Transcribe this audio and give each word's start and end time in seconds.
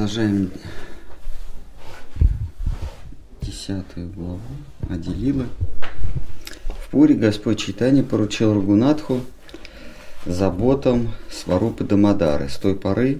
Продолжаем 0.00 0.50
десятую 3.42 4.08
главу 4.08 4.40
Аделила. 4.88 5.44
В 6.86 6.88
Пуре 6.88 7.14
Господь 7.14 7.58
Читание 7.58 8.02
поручил 8.02 8.54
Рагунатху 8.54 9.20
заботам 10.24 11.12
Сварупы 11.30 11.84
Дамадары. 11.84 12.48
С 12.48 12.56
той 12.56 12.76
поры 12.76 13.18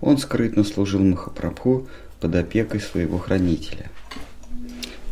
он 0.00 0.18
скрытно 0.18 0.64
служил 0.64 1.04
Махапрабху 1.04 1.86
под 2.18 2.34
опекой 2.34 2.80
своего 2.80 3.18
хранителя. 3.18 3.88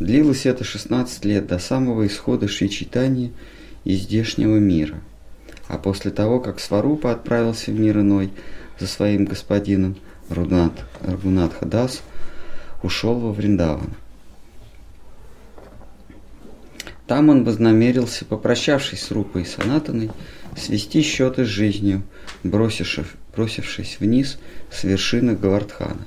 Длилось 0.01 0.47
это 0.47 0.65
16 0.65 1.25
лет 1.27 1.47
до 1.47 1.61
самого 1.61 2.09
исхода 2.09 2.49
Шри 2.49 2.69
Читания 2.69 3.31
из 3.85 4.01
здешнего 4.01 4.57
мира. 4.57 4.99
А 5.69 5.79
после 5.79 6.11
того, 6.11 6.41
как 6.41 6.59
Сварупа 6.59 7.13
отправился 7.13 7.71
в 7.71 7.79
мир 7.79 8.01
иной 8.01 8.33
за 8.81 8.89
своим 8.89 9.27
господином, 9.27 9.95
Рунат, 10.29 10.73
Рагунатха 11.01 11.67
Дас 11.67 12.03
ушел 12.83 13.19
во 13.19 13.33
Вриндаван. 13.33 13.95
Там 17.07 17.29
он 17.29 17.45
вознамерился, 17.45 18.25
попрощавшись 18.25 19.03
с 19.03 19.11
Рупой 19.11 19.43
и 19.43 19.45
Санатаной, 19.45 20.11
свести 20.57 21.03
счеты 21.03 21.45
с 21.45 21.49
жизнью, 21.49 22.03
бросившись, 22.43 23.07
бросившись 23.35 24.01
вниз 24.01 24.39
с 24.71 24.85
вершины 24.85 25.35
Гавардхана. 25.35 26.07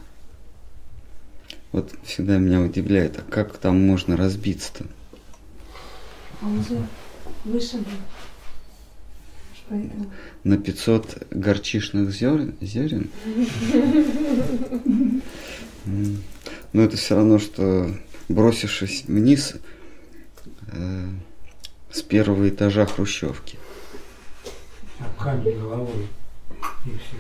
Вот 1.72 1.94
всегда 2.04 2.38
меня 2.38 2.62
удивляет, 2.62 3.20
а 3.20 3.32
как 3.32 3.58
там 3.58 3.86
можно 3.86 4.18
разбиться-то? 4.18 4.86
А 6.42 6.46
он 6.46 6.64
же 6.64 6.82
выше 7.46 7.78
был. 7.78 7.86
Поэтому. 9.70 10.12
На 10.44 10.58
500 10.58 11.28
горчишных 11.32 12.12
зерен? 12.12 12.56
зерен? 12.62 13.10
Но 16.74 16.82
это 16.82 16.98
все 16.98 17.16
равно, 17.16 17.40
что 17.40 17.90
бросившись 18.30 19.06
вниз 19.08 19.56
э, 20.72 21.08
с 21.92 22.02
первого 22.02 22.50
этажа 22.50 22.86
хрущевки. 22.86 23.58
об 25.00 25.16
камень 25.22 25.60
головой. 25.60 26.08
И 26.86 26.90
все. 26.90 27.18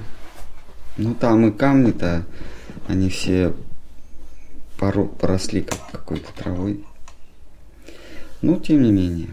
Ну 0.97 1.13
там 1.15 1.47
и 1.47 1.51
камни-то, 1.51 2.25
они 2.87 3.09
все 3.09 3.53
поро- 4.77 5.07
поросли 5.07 5.61
как 5.61 5.91
какой-то 5.91 6.31
травой. 6.33 6.83
Ну, 8.41 8.59
тем 8.59 8.83
не 8.83 8.91
менее. 8.91 9.29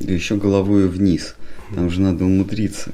Да 0.00 0.12
еще 0.12 0.36
головой 0.36 0.88
вниз. 0.88 1.34
Там 1.74 1.90
же 1.90 2.00
надо 2.00 2.24
умудриться. 2.24 2.92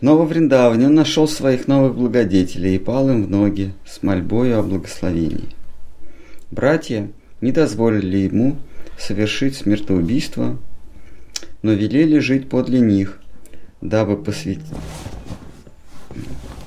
Но 0.00 0.16
во 0.16 0.24
Вриндаване 0.24 0.86
он 0.86 0.94
нашел 0.94 1.26
своих 1.26 1.66
новых 1.66 1.96
благодетелей 1.96 2.76
и 2.76 2.78
пал 2.78 3.10
им 3.10 3.24
в 3.24 3.30
ноги 3.30 3.72
с 3.84 4.02
мольбою 4.02 4.58
о 4.58 4.62
благословении. 4.62 5.48
Братья 6.50 7.10
не 7.40 7.52
дозволили 7.52 8.18
ему 8.18 8.56
совершить 8.98 9.56
смертоубийство, 9.56 10.58
но 11.62 11.72
велели 11.72 12.18
жить 12.20 12.48
подле 12.48 12.80
них, 12.80 13.20
дабы, 13.80 14.16
посвят... 14.16 14.58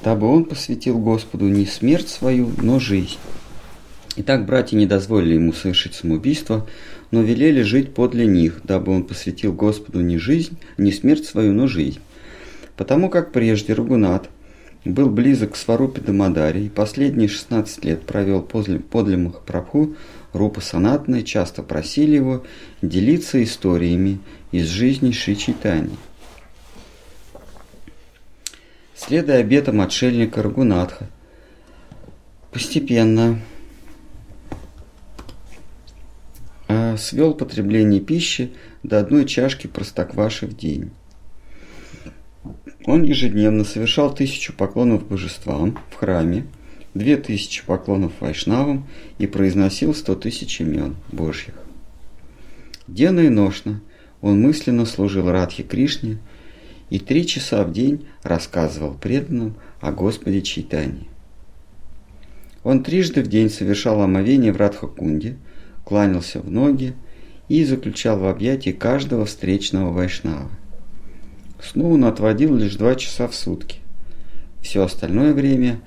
дабы 0.03 0.27
он 0.27 0.45
посвятил 0.45 0.99
Господу 0.99 1.47
не 1.47 1.66
смерть 1.66 2.09
свою, 2.09 2.52
но 2.61 2.79
жизнь. 2.79 3.17
Итак, 4.17 4.45
братья 4.45 4.75
не 4.75 4.85
дозволили 4.85 5.35
ему 5.35 5.53
совершить 5.53 5.93
самоубийство, 5.93 6.67
но 7.11 7.21
велели 7.21 7.61
жить 7.61 7.93
подле 7.93 8.25
них, 8.27 8.59
дабы 8.63 8.91
он 8.91 9.05
посвятил 9.05 9.53
Господу 9.53 10.01
не 10.01 10.17
жизнь, 10.17 10.57
не 10.77 10.91
смерть 10.91 11.25
свою, 11.25 11.53
но 11.53 11.67
жизнь. 11.67 11.99
Потому 12.75 13.09
как 13.09 13.31
прежде 13.31 13.73
Рагунат 13.73 14.29
был 14.83 15.09
близок 15.09 15.53
к 15.53 15.55
Сварупе 15.55 16.01
Дамадаре 16.01 16.65
и 16.65 16.69
последние 16.69 17.29
16 17.29 17.85
лет 17.85 18.05
провел 18.05 18.41
подле, 18.41 18.79
подле 18.79 19.15
Махапрабху, 19.15 19.95
Рупа 20.33 20.59
Санатны 20.59 21.23
часто 21.23 21.63
просили 21.63 22.16
его 22.16 22.44
делиться 22.81 23.41
историями 23.41 24.19
из 24.51 24.67
жизни 24.67 25.11
Шри 25.11 25.38
Чайтани. 25.38 25.95
Следуя 28.95 29.38
обетам 29.38 29.79
отшельника 29.79 30.41
Рагунатха, 30.41 31.07
постепенно 32.51 33.39
а, 36.71 36.97
свел 36.97 37.33
потребление 37.33 37.99
пищи 37.99 38.51
до 38.81 38.99
одной 38.99 39.25
чашки 39.25 39.67
простокваши 39.67 40.47
в 40.47 40.55
день. 40.55 40.91
Он 42.85 43.03
ежедневно 43.03 43.65
совершал 43.65 44.15
тысячу 44.15 44.53
поклонов 44.53 45.05
божествам 45.05 45.77
в 45.91 45.95
храме, 45.95 46.47
две 46.93 47.17
тысячи 47.17 47.65
поклонов 47.65 48.13
вайшнавам 48.21 48.87
и 49.17 49.27
произносил 49.27 49.93
сто 49.93 50.15
тысяч 50.15 50.61
имен 50.61 50.95
Божьих. 51.11 51.55
Денно 52.88 53.19
и 53.19 53.29
ношно 53.29 53.81
он 54.21 54.41
мысленно 54.41 54.85
служил 54.85 55.29
Радхе 55.29 55.63
Кришне 55.63 56.19
и 56.89 56.99
три 56.99 57.27
часа 57.27 57.65
в 57.65 57.73
день 57.73 58.07
рассказывал 58.23 58.93
преданным 58.93 59.55
о 59.81 59.91
Господе 59.91 60.41
Чайтании. 60.41 61.07
Он 62.63 62.83
трижды 62.83 63.23
в 63.23 63.27
день 63.27 63.49
совершал 63.49 64.01
омовение 64.01 64.53
в 64.53 64.57
Радхакунде, 64.57 65.38
кланялся 65.84 66.40
в 66.40 66.50
ноги 66.50 66.94
и 67.50 67.64
заключал 67.66 68.19
в 68.19 68.25
объятии 68.25 68.72
каждого 68.72 69.25
встречного 69.25 69.92
вайшнава. 69.92 70.50
Сну 71.62 71.92
он 71.92 72.06
отводил 72.06 72.56
лишь 72.56 72.75
два 72.75 72.96
часа 72.96 73.28
в 73.28 73.36
сутки. 73.36 73.80
Все 74.62 74.84
остальное 74.84 75.34
время 75.34 75.81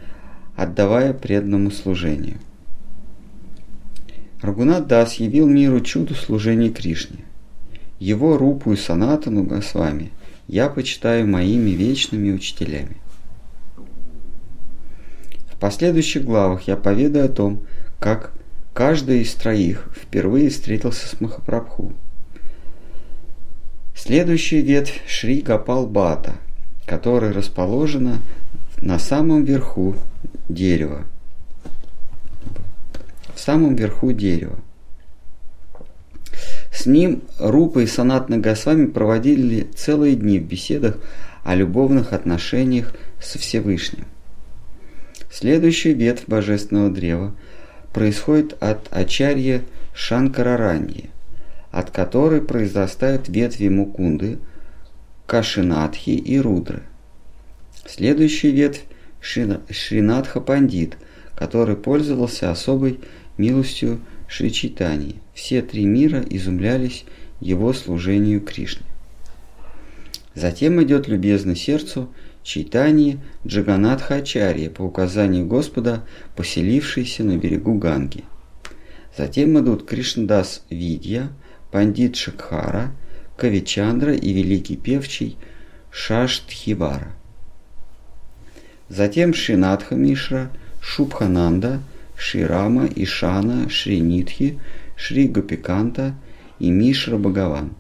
отдавая 0.57 1.13
преданному 1.13 1.71
служению. 1.71 2.39
Рагунат 4.41 4.87
Дас 4.87 5.15
явил 5.15 5.49
миру 5.49 5.81
чудо 5.81 6.15
служения 6.15 6.71
Кришне. 6.71 7.25
Его 7.99 8.37
Рупу 8.37 8.73
и 8.73 8.77
Санатану 8.77 9.43
Госвами 9.45 10.13
я 10.47 10.69
почитаю 10.69 11.27
моими 11.27 11.71
вечными 11.71 12.31
учителями. 12.31 12.99
В 15.51 15.57
последующих 15.59 16.25
главах 16.25 16.69
я 16.69 16.77
поведаю 16.77 17.27
о 17.27 17.29
том, 17.29 17.67
как 17.99 18.35
каждый 18.75 19.23
из 19.23 19.33
троих 19.35 19.89
впервые 19.95 20.51
встретился 20.51 21.09
с 21.09 21.21
Махапрабху. 21.21 21.93
Следующая 23.95 24.61
ветвь 24.61 25.01
Шри 25.07 25.41
Гапал 25.41 25.87
Бата, 25.87 26.35
которая 26.85 27.33
расположена 27.33 28.19
на 28.83 28.99
самом 28.99 29.45
верху 29.45 29.95
дерева. 30.49 31.05
В 33.35 33.41
самом 33.41 33.77
верху 33.77 34.13
дерева. 34.13 34.59
С 36.73 36.87
ним 36.87 37.23
Рупа 37.39 37.79
и 37.79 37.87
Санатна 37.87 38.39
Госвами 38.39 38.87
проводили 38.87 39.69
целые 39.77 40.17
дни 40.17 40.41
в 40.41 40.45
беседах 40.45 40.99
о 41.45 41.55
любовных 41.55 42.13
отношениях 42.13 42.93
со 43.23 43.39
Всевышним. 43.39 44.07
Следующая 45.31 45.95
ветвь 45.95 46.25
Божественного 46.27 46.91
Древа 46.91 47.35
происходит 47.95 48.57
от 48.61 48.89
Ачарья 48.91 49.63
Шанкарараньи, 49.95 51.09
от 51.71 51.91
которой 51.91 52.43
произрастают 52.43 53.29
ветви 53.29 53.69
Мукунды, 53.69 54.39
Кашинатхи 55.27 56.11
и 56.11 56.39
Рудры. 56.39 56.83
Следующая 57.87 58.51
ветвь 58.51 58.85
Шринатха 59.21 60.41
Пандит, 60.41 60.99
который 61.35 61.77
пользовался 61.77 62.51
особой 62.51 63.01
милостью 63.39 64.01
Шри 64.29 64.53
Чайтани. 64.53 65.17
Все 65.33 65.63
три 65.63 65.87
мира 65.87 66.23
изумлялись 66.29 67.05
его 67.41 67.73
служению 67.73 68.41
Кришне. 68.41 68.87
Затем 70.35 70.83
идет 70.83 71.07
любезно 71.07 71.55
сердцу 71.55 72.13
Чайтани 72.45 73.21
Джаганатха 73.47 74.17
Ачарья 74.17 74.71
по 74.71 74.83
указанию 74.83 75.47
Господа, 75.47 76.05
поселившийся 76.37 77.25
на 77.25 77.39
берегу 77.39 77.75
Ганги. 77.79 78.25
Затем 79.17 79.59
идут 79.59 79.87
Кришнадас 79.87 80.63
Видья, 80.69 81.31
Пандит 81.73 82.17
Шакхара, 82.17 82.93
Кавичандра 83.39 84.13
и 84.13 84.33
великий 84.33 84.77
певчий 84.77 85.39
Шаштхивара. 85.91 87.13
Затем 88.91 89.33
Шинатха 89.33 89.95
Мишра, 89.95 90.51
Шубхананда, 90.81 91.81
Ширама, 92.17 92.87
Ишана, 92.95 93.71
Шринитхи, 93.71 94.61
Шри 94.97 95.29
Гопиканта 95.29 96.15
и 96.59 96.71
Мишра 96.71 97.17
Бхагаван. 97.17 97.75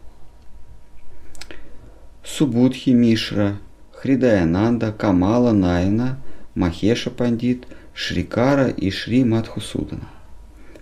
Субудхи 2.25 2.91
Мишра, 2.91 3.59
Хридаянанда, 4.05 4.93
Камала 4.93 5.53
Найна, 5.53 6.19
Махеша 6.55 7.11
Пандит, 7.11 7.67
Шрикара 7.95 8.69
и 8.69 8.91
Шри 8.91 9.25
Мадхусудана. 9.25 10.11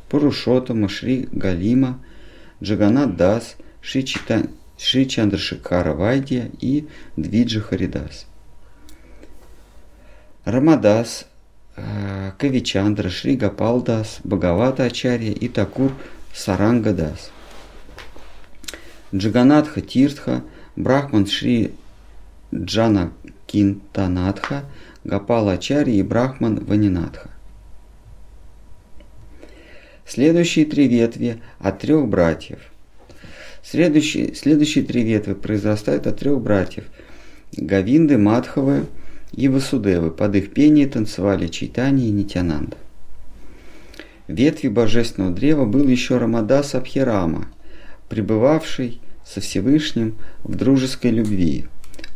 Парушотама, 0.09 0.89
Шри 0.89 1.29
Галима, 1.31 2.01
Джаганат 2.61 3.17
Дас, 3.17 3.57
Шри, 3.81 4.05
Чита... 4.05 4.43
Шри 4.77 5.07
Чандрашикара 5.09 5.93
Вайдья 5.95 6.51
и 6.61 6.89
Двиджа 7.17 7.61
Харидас. 7.61 8.27
Рамадас, 10.45 11.27
э, 11.77 12.33
Кавичандра, 12.39 13.09
Шри 13.09 13.37
Гапалдас, 13.37 14.19
Бхагавата 14.25 14.83
Ачарья 14.83 15.31
и 15.31 15.49
Такур 15.49 15.93
Сарангадас. 16.35 17.31
Джаганатха 19.15 19.81
Тиртха, 19.81 20.43
Брахман 20.75 21.29
Шри 21.29 21.71
Джана 22.55 23.13
Кинтанатха, 23.47 24.65
Гапала 25.05 25.53
Ачарья 25.53 25.95
и 25.95 26.03
Брахман 26.03 26.65
Ванинатха. 26.65 27.31
Следующие 30.07 30.67
три 30.67 30.89
ветви 30.89 31.41
от 31.59 31.81
трех 31.81 32.07
братьев. 32.09 32.59
Следующие, 33.63 34.35
следующие 34.35 34.85
три 34.85 35.03
ветви 35.03 35.35
произрастают 35.35 36.07
от 36.07 36.19
трех 36.19 36.41
братьев. 36.41 36.85
Гавинды, 37.57 38.19
Мадхавы 38.19 38.87
и 39.33 39.49
Васудевы. 39.49 40.11
Под 40.11 40.35
их 40.35 40.53
пение 40.53 40.87
танцевали 40.87 41.47
Чайтани 41.47 42.09
и 42.09 42.11
Нитянанда. 42.11 42.77
Ветви 44.29 44.69
божественного 44.69 45.33
древа 45.33 45.65
был 45.65 45.87
еще 45.89 46.19
Рамадас 46.19 46.75
Абхирама, 46.75 47.49
пребывавший 48.09 49.01
со 49.25 49.41
Всевышним 49.41 50.17
в 50.43 50.55
дружеской 50.57 51.11
любви. 51.11 51.67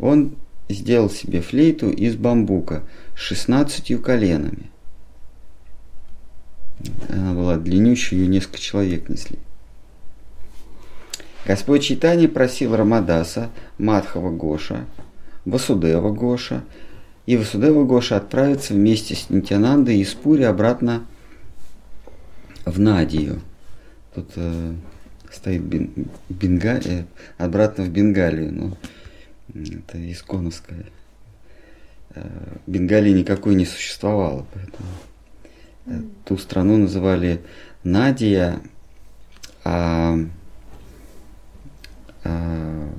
Он 0.00 0.36
сделал 0.68 1.10
себе 1.10 1.40
флейту 1.40 1.90
из 1.90 2.16
бамбука 2.16 2.82
с 3.14 3.20
шестнадцатью 3.20 4.00
коленами. 4.00 4.70
Она 7.08 7.32
была 7.32 7.56
длиннющая, 7.56 8.18
ее 8.18 8.26
несколько 8.26 8.58
человек 8.58 9.08
несли. 9.08 9.38
Господь 11.46 11.84
Читани 11.84 12.26
просил 12.26 12.74
Рамадаса, 12.74 13.50
Мадхава 13.78 14.30
Гоша, 14.30 14.84
Васудева 15.44 16.10
Гоша 16.10 16.64
и 17.24 17.36
Васудева 17.36 17.84
Гоша 17.84 18.16
отправиться 18.16 18.74
вместе 18.74 19.14
с 19.14 19.30
Нитянандой 19.30 19.98
из 19.98 20.12
Пури 20.12 20.42
обратно 20.42 21.06
в 22.64 22.80
Надию. 22.80 23.40
Тут 24.14 24.30
э, 24.34 24.74
стоит 25.32 25.62
бен, 25.62 25.90
Бенгалия, 26.28 27.02
э, 27.02 27.04
обратно 27.38 27.84
в 27.84 27.90
Бенгалию. 27.90 28.52
Но 28.52 28.76
это 29.62 30.12
исконовская. 30.12 30.86
Э, 32.14 32.56
Бенгалии 32.66 33.12
никакой 33.12 33.54
не 33.54 33.66
существовало, 33.66 34.46
поэтому 34.52 34.88
э, 35.86 36.02
ту 36.24 36.38
страну 36.38 36.76
называли 36.76 37.42
Надия, 37.84 38.60
а, 39.64 40.18
а 42.24 42.90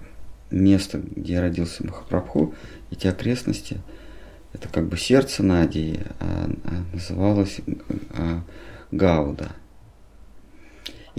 место, 0.51 1.01
где 1.15 1.39
родился 1.39 1.86
Махапрабху, 1.86 2.54
эти 2.92 3.07
окрестности, 3.07 3.81
это 4.53 4.69
как 4.69 4.88
бы 4.88 4.98
сердце 4.98 5.44
Надии, 5.44 6.00
а, 6.19 6.50
а 6.63 6.95
называлось 6.95 7.60
а, 8.12 8.42
Гауда. 8.92 9.51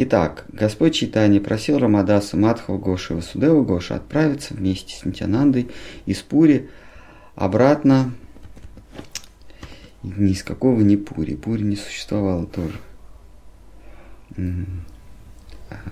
Итак, 0.01 0.45
Господь 0.53 0.95
Читани 0.95 1.41
просил 1.41 1.81
Рамадаса 1.81 2.37
Мадхава 2.37 2.79
Гоши 2.79 3.15
и 3.15 3.17
Васудева 3.17 3.65
Гоша 3.65 3.97
отправиться 3.97 4.55
вместе 4.55 4.95
с 4.95 5.05
Нитянандой 5.05 5.71
из 6.07 6.19
Пури 6.19 6.71
обратно 7.35 8.13
ни 10.05 10.31
из 10.31 10.45
какого 10.45 10.83
не 10.83 10.97
Пури. 10.97 11.35
Пури 11.35 11.65
не 11.65 11.75
существовало 11.75 12.47
тоже. 12.47 12.79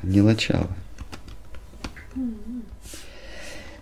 Не 0.05 0.23
Лачала. 0.23 0.71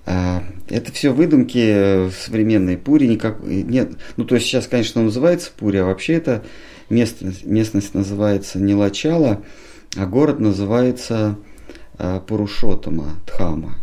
А, 0.06 0.42
это 0.70 0.90
все 0.90 1.12
выдумки 1.12 2.08
современной 2.12 2.78
Пури. 2.78 3.08
Никак, 3.08 3.42
нет, 3.42 3.90
ну 4.16 4.24
то 4.24 4.36
есть 4.36 4.46
сейчас, 4.46 4.68
конечно, 4.68 5.02
называется 5.02 5.50
Пури, 5.54 5.76
а 5.76 5.84
вообще 5.84 6.14
это 6.14 6.42
местность, 6.88 7.44
местность 7.44 7.92
называется 7.92 8.58
не 8.58 8.74
Лачала, 8.74 9.42
а 9.96 10.06
город 10.06 10.40
называется 10.40 11.36
э, 11.98 12.20
Пурушотама, 12.26 13.16
Дхама. 13.26 13.76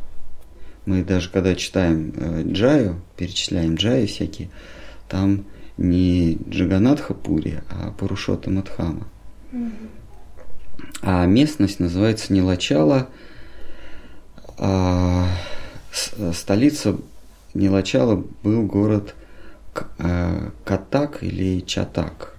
Мы 0.86 1.04
даже 1.04 1.30
когда 1.30 1.56
читаем 1.56 2.14
э, 2.16 2.44
Джаю, 2.48 3.02
перечисляем 3.16 3.76
Джаи 3.76 4.06
всякие, 4.06 4.50
там 5.08 5.46
не 5.78 6.38
Джаганатха 6.50 7.14
Пури, 7.14 7.62
а 7.70 7.92
Пурушотама 7.92 8.64
Дхама. 8.64 9.08
А 11.02 11.26
местность 11.26 11.80
называется 11.80 12.34
Нилачала, 12.34 13.10
а 14.58 15.28
столица 16.34 16.98
Нилачала 17.54 18.24
был 18.44 18.64
город 18.64 19.16
э, 19.98 20.50
Катак 20.64 21.24
или 21.24 21.62
Чатак. 21.62 22.36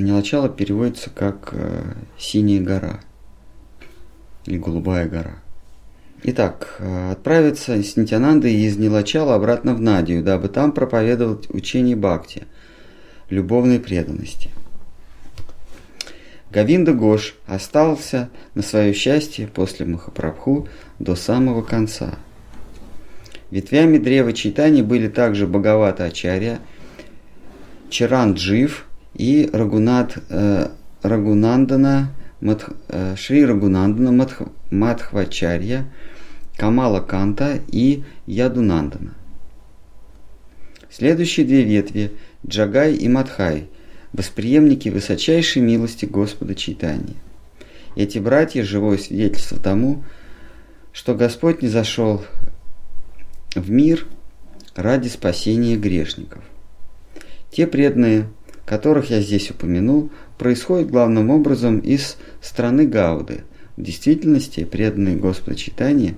Нилачала 0.00 0.48
переводится 0.48 1.10
как 1.10 1.50
э, 1.52 1.94
«синяя 2.18 2.60
гора» 2.60 3.00
или 4.46 4.58
«голубая 4.58 5.08
гора». 5.08 5.36
Итак, 6.22 6.76
э, 6.78 7.12
отправиться 7.12 7.82
с 7.82 7.96
Нитянандой 7.96 8.52
из 8.54 8.76
Нилачала 8.76 9.34
обратно 9.34 9.74
в 9.74 9.80
Надию, 9.80 10.22
дабы 10.22 10.48
там 10.48 10.72
проповедовать 10.72 11.48
учение 11.50 11.96
Бхакти, 11.96 12.44
любовной 13.30 13.80
преданности. 13.80 14.50
Гавинда 16.50 16.92
Гош 16.92 17.36
остался 17.46 18.28
на 18.54 18.62
свое 18.62 18.92
счастье 18.92 19.46
после 19.46 19.86
Махапрабху 19.86 20.68
до 20.98 21.14
самого 21.14 21.62
конца. 21.62 22.18
Ветвями 23.50 23.98
древа 23.98 24.32
Чайтани 24.32 24.82
были 24.82 25.08
также 25.08 25.46
Бхагавата 25.46 26.04
Ачарья, 26.04 26.58
Чаран 27.88 28.34
Джив– 28.34 28.84
и 29.14 29.48
Рагунат, 29.52 30.18
э, 30.28 30.68
Рагунандана, 31.02 32.12
э, 32.40 33.16
Шри 33.16 33.44
Рагунандана 33.44 34.12
Мадх, 34.12 34.42
Мадхвачарья, 34.70 35.86
Камала 36.56 37.00
Канта 37.00 37.60
и 37.68 38.04
Ядунандана. 38.26 39.14
Следующие 40.90 41.46
две 41.46 41.62
ветви– 41.62 42.12
Джагай 42.46 42.94
и 42.94 43.08
Мадхай– 43.08 43.68
восприемники 44.12 44.88
высочайшей 44.88 45.62
милости 45.62 46.04
Господа 46.04 46.54
Чайтани. 46.54 47.16
Эти 47.96 48.18
братья– 48.18 48.62
живое 48.64 48.98
свидетельство 48.98 49.58
тому, 49.58 50.04
что 50.92 51.14
Господь 51.14 51.62
не 51.62 51.68
зашел 51.68 52.24
в 53.54 53.70
мир 53.70 54.06
ради 54.74 55.08
спасения 55.08 55.76
грешников. 55.76 56.42
Те 57.50 57.66
преданные– 57.66 58.26
которых 58.70 59.10
я 59.10 59.20
здесь 59.20 59.50
упомянул, 59.50 60.12
происходит 60.38 60.92
главным 60.92 61.30
образом 61.30 61.80
из 61.80 62.16
страны 62.40 62.86
Гауды. 62.86 63.40
В 63.76 63.82
действительности 63.82 64.62
преданные 64.62 65.16
Господа 65.16 65.56
читания 65.56 66.14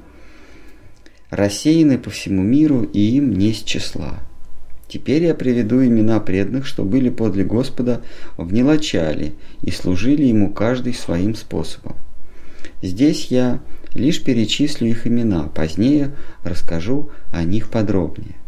рассеяны 1.30 1.96
по 1.96 2.10
всему 2.10 2.42
миру 2.42 2.82
и 2.82 3.00
им 3.16 3.32
не 3.32 3.54
с 3.54 3.62
числа. 3.62 4.18
Теперь 4.86 5.24
я 5.24 5.34
приведу 5.34 5.82
имена 5.82 6.20
преданных, 6.20 6.66
что 6.66 6.84
были 6.84 7.08
подле 7.08 7.42
Господа 7.42 8.02
в 8.36 8.52
Нелачале 8.52 9.32
и 9.62 9.70
служили 9.70 10.24
Ему 10.24 10.52
каждый 10.52 10.92
своим 10.92 11.34
способом. 11.34 11.96
Здесь 12.82 13.28
я 13.28 13.62
лишь 13.94 14.22
перечислю 14.22 14.88
их 14.88 15.06
имена, 15.06 15.44
позднее 15.44 16.14
расскажу 16.44 17.08
о 17.32 17.44
них 17.44 17.70
подробнее. 17.70 18.41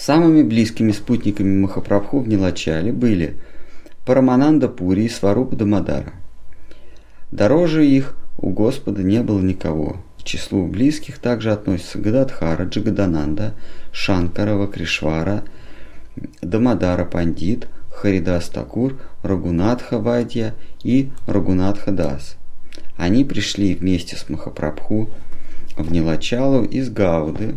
Самыми 0.00 0.42
близкими 0.42 0.92
спутниками 0.92 1.60
Махапрабху 1.60 2.20
в 2.20 2.28
Нилачале 2.28 2.90
были 2.90 3.36
Парамананда 4.06 4.70
Пури 4.70 5.04
и 5.04 5.08
Сварупа 5.10 5.56
Дамадара. 5.56 6.14
Дороже 7.30 7.86
их 7.86 8.16
у 8.38 8.48
Господа 8.48 9.02
не 9.02 9.20
было 9.22 9.40
никого. 9.40 9.98
К 10.18 10.22
числу 10.22 10.66
близких 10.66 11.18
также 11.18 11.52
относятся 11.52 11.98
Гададхара, 11.98 12.64
Джагадананда, 12.64 13.52
Шанкарова, 13.92 14.68
Кришвара, 14.68 15.44
Дамадара 16.40 17.04
Пандит, 17.04 17.68
Харидас 17.92 18.48
Такур, 18.48 18.98
Рагунатха 19.22 19.98
Вайдья 19.98 20.54
и 20.82 21.10
Рагунатха 21.26 21.92
Дас. 21.92 22.38
Они 22.96 23.22
пришли 23.22 23.74
вместе 23.74 24.16
с 24.16 24.30
Махапрабху 24.30 25.10
в 25.76 25.92
Нилачалу 25.92 26.64
из 26.64 26.88
Гауды, 26.88 27.56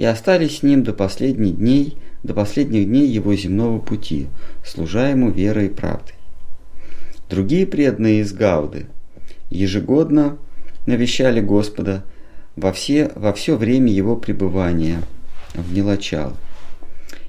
и 0.00 0.04
остались 0.06 0.60
с 0.60 0.62
ним 0.62 0.82
до 0.82 0.94
последних 0.94 1.58
дней, 1.58 1.98
до 2.22 2.32
последних 2.32 2.86
дней 2.86 3.06
его 3.06 3.34
земного 3.34 3.78
пути, 3.78 4.28
служа 4.64 5.10
ему 5.10 5.30
верой 5.30 5.66
и 5.66 5.68
правдой. 5.68 6.14
Другие 7.28 7.66
преданные 7.66 8.20
из 8.20 8.32
Гауды 8.32 8.86
ежегодно 9.50 10.38
навещали 10.86 11.42
Господа 11.42 12.02
во 12.56 12.72
все, 12.72 13.12
во 13.14 13.34
все 13.34 13.56
время 13.56 13.92
его 13.92 14.16
пребывания 14.16 15.02
в 15.52 15.74
Нелачал. 15.74 16.34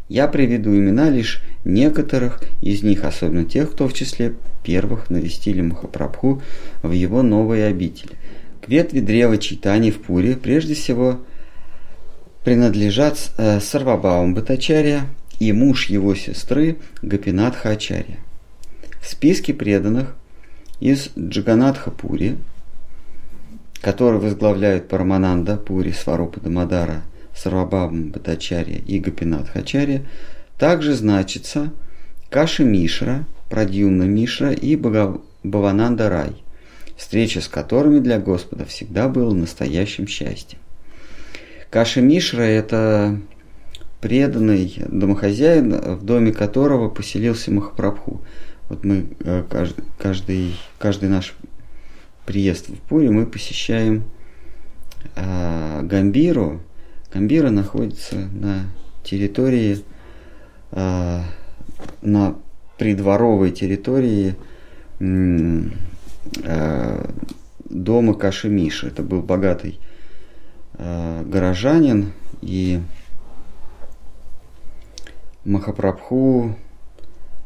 Я 0.08 0.30
приведу 0.30 0.74
имена 0.74 1.10
лишь 1.10 1.42
некоторых 1.66 2.42
из 2.62 2.84
них, 2.84 3.04
особенно 3.04 3.44
тех, 3.44 3.74
кто 3.74 3.90
в 3.90 3.94
числе 3.94 4.36
первых 4.64 5.10
навестили 5.10 5.62
Махапрабху 5.62 6.42
в 6.84 6.92
его 6.92 7.22
новой 7.22 7.68
обители. 7.68 8.14
К 8.62 8.70
ветви 8.70 9.02
древа 9.02 9.38
читаний 9.38 9.92
в 9.92 10.00
Пуре 10.00 10.38
прежде 10.38 10.74
всего 10.74 11.20
принадлежат 12.44 13.32
э, 13.38 13.60
Сарвабаум 13.60 14.34
Батачария 14.34 15.06
и 15.40 15.52
муж 15.52 15.88
его 15.90 16.16
сестры 16.16 16.78
Гапинатха 17.02 17.72
Ачария. 17.72 18.20
В 19.02 19.08
списке 19.08 19.54
преданных 19.54 20.16
из 20.80 21.10
Джаганатха 21.18 21.92
Пури, 21.92 22.38
который 23.82 24.20
возглавляют 24.20 24.88
Парамананда 24.88 25.58
Пури 25.58 25.92
Сварупа 25.92 26.40
Дамадара 26.40 27.04
Сарвабхам 27.36 28.10
Батачарья 28.10 28.78
и 28.78 29.00
Гапинат 29.00 29.50
Хачарья, 29.50 30.04
также 30.58 30.94
значится 30.96 31.72
Каши 32.30 32.64
Мишра, 32.64 33.26
Прадьюмна 33.50 34.04
Мишра 34.04 34.52
и 34.52 34.76
Бхавананда 34.76 36.10
Рай, 36.10 36.44
встреча 36.98 37.42
с 37.42 37.48
которыми 37.48 38.00
для 38.00 38.20
Господа 38.20 38.66
всегда 38.66 39.08
была 39.08 39.34
настоящим 39.34 40.08
счастьем. 40.08 40.60
Каши 41.72 42.02
Мишра– 42.02 42.42
это 42.44 43.18
преданный 44.02 44.76
домохозяин, 44.90 45.74
в 45.96 46.04
доме 46.04 46.34
которого 46.34 46.90
поселился 46.90 47.50
Махапрабху. 47.50 48.20
Вот 48.68 48.84
мы 48.84 49.06
э, 49.22 49.44
каждый, 49.50 49.86
каждый, 49.98 50.56
каждый 50.78 51.08
наш 51.08 51.34
приезд 52.26 52.68
в 52.68 52.76
Пури 52.76 53.08
мы 53.08 53.26
посещаем 53.26 54.04
э, 55.16 55.82
Гамбиру, 55.84 56.62
Камбира 57.10 57.52
находится 57.52 58.16
на 58.18 58.66
территории, 59.06 59.80
э, 60.72 61.22
на 62.02 62.36
придворовой 62.78 63.52
территории 63.52 64.36
э, 65.00 65.62
дома 67.70 68.14
Кашемиши. 68.14 68.88
Это 68.88 69.04
был 69.04 69.22
богатый 69.22 69.80
э, 70.82 71.24
горожанин, 71.26 72.12
и 72.42 72.82
Махапрабху 75.46 76.56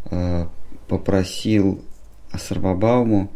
э, 0.10 0.48
попросил 0.88 1.84
Асарбабауму 2.32 3.32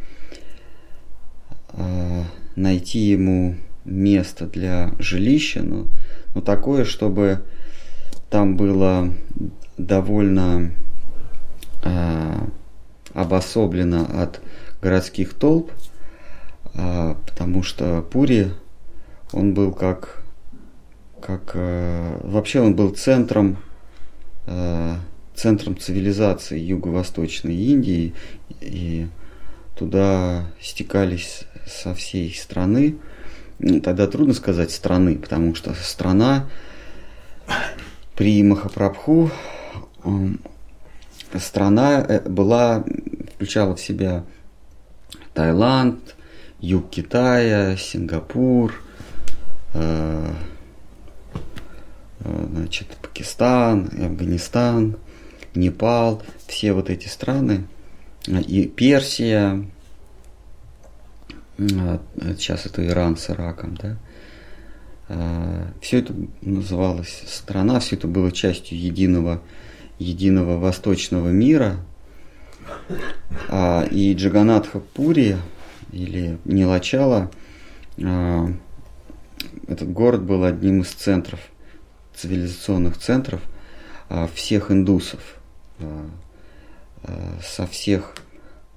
э, 1.73 2.23
найти 2.55 2.99
ему 2.99 3.55
место 3.85 4.47
для 4.47 4.93
жилища, 4.99 5.61
но 5.61 5.85
но 6.35 6.41
такое, 6.41 6.85
чтобы 6.85 7.43
там 8.29 8.55
было 8.55 9.11
довольно 9.77 10.71
э, 11.83 12.35
обособлено 13.13 14.05
от 14.05 14.41
городских 14.81 15.33
толп, 15.33 15.71
э, 16.73 17.15
потому 17.25 17.63
что 17.63 18.03
Пури, 18.03 18.51
он 19.31 19.53
был 19.53 19.71
как, 19.71 20.23
как 21.21 21.51
э, 21.53 22.19
вообще 22.23 22.61
он 22.61 22.75
был 22.75 22.89
центром, 22.91 23.57
э, 24.47 24.95
центром 25.35 25.77
цивилизации 25.77 26.59
Юго-Восточной 26.59 27.55
Индии, 27.55 28.13
и 28.61 29.07
туда 29.77 30.45
стекались 30.61 31.45
со 31.67 31.93
всей 31.93 32.33
страны. 32.33 32.97
Ну, 33.59 33.81
тогда 33.81 34.07
трудно 34.07 34.33
сказать 34.33 34.71
страны, 34.71 35.17
потому 35.17 35.55
что 35.55 35.73
страна 35.73 36.47
при 38.15 38.43
Махапрабху 38.43 39.31
страна 41.37 42.05
э, 42.07 42.27
была, 42.27 42.83
включала 43.35 43.75
в 43.75 43.81
себя 43.81 44.23
Таиланд, 45.33 46.15
юг 46.59 46.89
Китая, 46.89 47.77
Сингапур, 47.77 48.73
значит, 52.23 52.87
Пакистан, 53.01 53.89
Афганистан, 54.01 54.97
Непал, 55.55 56.21
все 56.47 56.73
вот 56.73 56.89
эти 56.89 57.07
страны, 57.07 57.67
и 58.27 58.65
Персия, 58.67 59.65
а, 61.57 61.99
сейчас 62.37 62.65
это 62.65 62.85
Иран 62.85 63.17
с 63.17 63.29
Ираком, 63.29 63.75
да, 63.75 63.97
все 65.81 65.99
это 65.99 66.13
называлось 66.41 67.23
страна, 67.27 67.79
все 67.79 67.95
это 67.95 68.07
было 68.07 68.31
частью 68.31 68.79
единого, 68.79 69.41
единого 69.97 70.59
восточного 70.59 71.29
мира. 71.29 71.77
А, 73.49 73.85
и 73.89 74.13
Джаганатха 74.13 74.79
Пури 74.79 75.37
или 75.91 76.37
Нилачала, 76.45 77.31
этот 79.67 79.91
город 79.91 80.23
был 80.23 80.43
одним 80.43 80.81
из 80.81 80.89
центров, 80.89 81.39
цивилизационных 82.15 82.97
центров 82.97 83.41
всех 84.33 84.71
индусов, 84.71 85.19
со 87.41 87.67
всех 87.67 88.15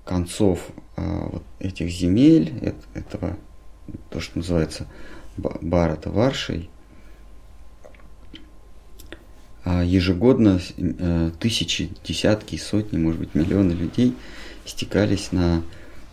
концов 0.04 0.60
а, 0.96 1.28
вот 1.30 1.42
этих 1.58 1.88
земель, 1.90 2.74
этого, 2.94 3.36
то, 4.10 4.20
что 4.20 4.38
называется 4.38 4.86
Барата 5.36 6.10
Варшей, 6.10 6.70
а 9.64 9.84
ежегодно 9.84 10.60
э, 10.76 11.30
тысячи, 11.38 11.90
десятки, 12.02 12.56
сотни, 12.56 12.98
может 12.98 13.20
быть, 13.20 13.34
миллионы 13.34 13.72
людей 13.72 14.16
стекались 14.64 15.30
на 15.30 15.62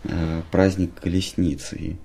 э, 0.04 0.42
праздник 0.52 0.94
колесницы. 0.94 1.76
И 1.76 1.96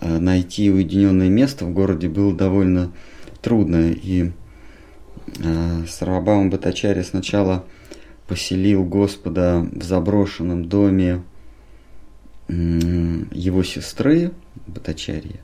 найти 0.00 0.70
уединенное 0.70 1.28
место 1.28 1.64
в 1.64 1.72
городе 1.72 2.08
было 2.08 2.34
довольно 2.34 2.92
трудно. 3.42 3.90
И 3.90 4.32
Сарвабаум 5.88 6.50
Батачари 6.50 7.02
сначала 7.02 7.64
поселил 8.26 8.84
Господа 8.84 9.66
в 9.72 9.82
заброшенном 9.82 10.66
доме 10.66 11.22
его 12.48 13.62
сестры 13.62 14.32
Батачарья, 14.66 15.40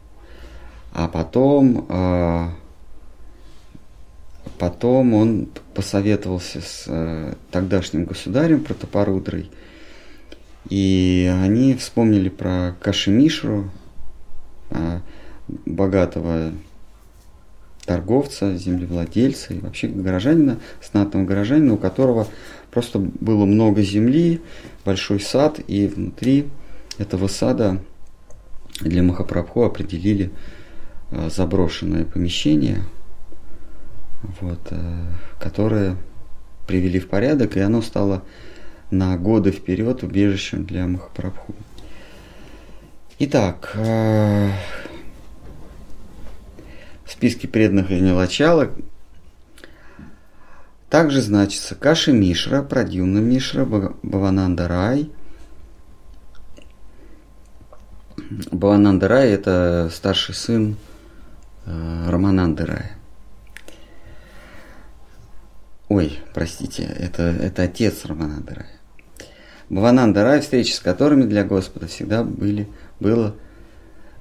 а 0.92 1.08
потом, 1.08 1.86
а, 1.88 2.52
потом 4.58 5.14
он 5.14 5.48
посоветовался 5.74 6.60
с 6.60 6.84
э, 6.86 7.34
тогдашним 7.50 8.06
государем 8.06 8.64
Протопорудрой, 8.64 9.50
и 10.68 11.32
они 11.42 11.74
вспомнили 11.74 12.28
про 12.28 12.76
Кашемишру, 12.80 13.70
богатого 15.66 16.52
торговца, 17.86 18.56
землевладельца 18.56 19.54
и 19.54 19.60
вообще 19.60 19.86
горожанина, 19.86 20.58
знатного 20.82 21.24
горожанина, 21.24 21.74
у 21.74 21.76
которого 21.78 22.26
просто 22.70 22.98
было 22.98 23.44
много 23.46 23.80
земли, 23.82 24.40
большой 24.84 25.20
сад, 25.20 25.60
и 25.66 25.86
внутри 25.86 26.48
этого 26.98 27.28
сада 27.28 27.80
для 28.80 29.02
Махапрабху 29.02 29.62
определили 29.62 30.30
э, 31.10 31.30
заброшенное 31.30 32.04
помещение, 32.04 32.82
вот, 34.40 34.60
э, 34.70 35.06
которое 35.40 35.96
привели 36.66 36.98
в 36.98 37.08
порядок, 37.08 37.56
и 37.56 37.60
оно 37.60 37.80
стало 37.82 38.24
на 38.90 39.16
годы 39.16 39.52
вперед 39.52 40.02
убежищем 40.02 40.64
для 40.64 40.86
Махапрабху. 40.86 41.54
Итак, 43.18 43.70
э, 43.72 44.50
в 47.06 47.10
списке 47.10 47.48
преданных 47.48 47.90
и 47.90 47.98
Нилачала 47.98 48.70
также 50.90 51.22
значится 51.22 51.74
Каши 51.76 52.12
Мишра, 52.12 52.60
Прадьюмна 52.60 53.20
Мишра, 53.20 53.64
Бавананда 53.64 54.68
Рай. 54.68 55.10
Бавананда 58.52 59.08
Рай– 59.08 59.30
это 59.30 59.90
старший 59.90 60.34
сын 60.34 60.76
э, 61.64 62.10
Рая. 62.10 62.98
Ой, 65.88 66.18
простите, 66.34 66.82
это, 66.82 67.22
это 67.22 67.62
отец 67.62 68.04
Рамананды 68.04 68.56
Рая. 68.56 68.76
Бавананда 69.70 70.22
Рай, 70.22 70.42
встречи 70.42 70.72
с 70.72 70.80
которыми 70.80 71.24
для 71.24 71.44
Господа 71.44 71.86
всегда 71.86 72.22
были, 72.22 72.68
было 73.00 73.34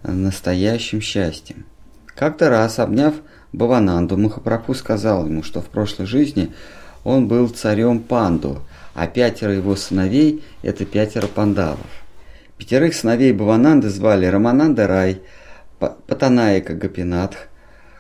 настоящим 0.04 1.02
счастьем– 1.02 1.66
как-то 2.16 2.50
раз, 2.50 2.80
обняв 2.80 3.16
Бавананду, 3.52 4.18
Махапрабху 4.18 4.74
сказал 4.74 5.26
ему, 5.26 5.44
что 5.44 5.62
в 5.62 5.66
прошлой 5.66 6.06
жизни 6.06 6.54
он 7.04 7.28
был 7.28 7.50
царем 7.50 8.00
Панду, 8.00 8.62
а 8.94 9.08
пятеро 9.08 9.54
его 9.54 9.76
сыновей– 9.76 10.42
это 10.64 10.86
пятеро 10.86 11.28
пандавов. 11.28 11.86
Пятерых 12.58 12.96
сыновей 12.96 13.34
Бавананды 13.34 13.90
звали 13.90 14.26
Рамананда 14.26 14.88
Рай, 14.88 15.22
Патанаика 15.78 16.74
Гапинатх, 16.74 17.50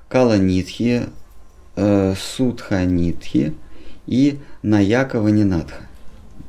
Каланитхи, 0.07 1.07
э, 1.75 2.13
Судханитхи 2.17 3.53
и 4.07 4.39
Наяка 4.61 5.19
Ванинатха. 5.19 5.83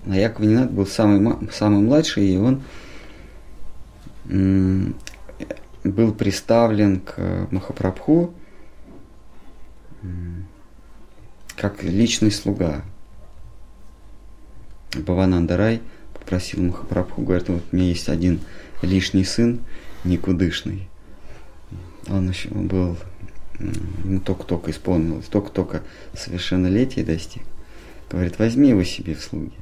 Наяка 0.05 0.39
Ванинат 0.39 0.71
был 0.71 0.87
самый, 0.87 1.51
самый 1.51 1.81
младший, 1.81 2.29
и 2.29 2.37
он 2.37 2.63
был 4.29 6.13
представлен 6.15 7.01
к 7.01 7.49
Махапрабху 7.51 8.35
как 11.57 11.83
личный 11.83 12.31
слуга. 12.31 12.83
Баванандарай 14.95 15.81
попросил 16.13 16.63
Махапрабху, 16.63 17.23
говорит, 17.23 17.49
вот 17.49 17.63
у 17.71 17.77
меня 17.77 17.89
есть 17.89 18.09
один 18.09 18.41
лишний 18.83 19.25
сын, 19.25 19.61
никудышный. 20.05 20.89
Он 22.09 22.29
еще 22.29 22.49
был, 22.51 22.97
ему 23.59 24.21
только-только 24.21 24.71
исполнилось, 24.71 25.27
только-только 25.27 25.83
совершеннолетие 26.15 27.05
достиг. 27.05 27.43
Говорит, 28.11 28.39
возьми 28.39 28.69
его 28.69 28.85
себе 28.85 29.15
в 29.15 29.23
слуги. 29.23 29.57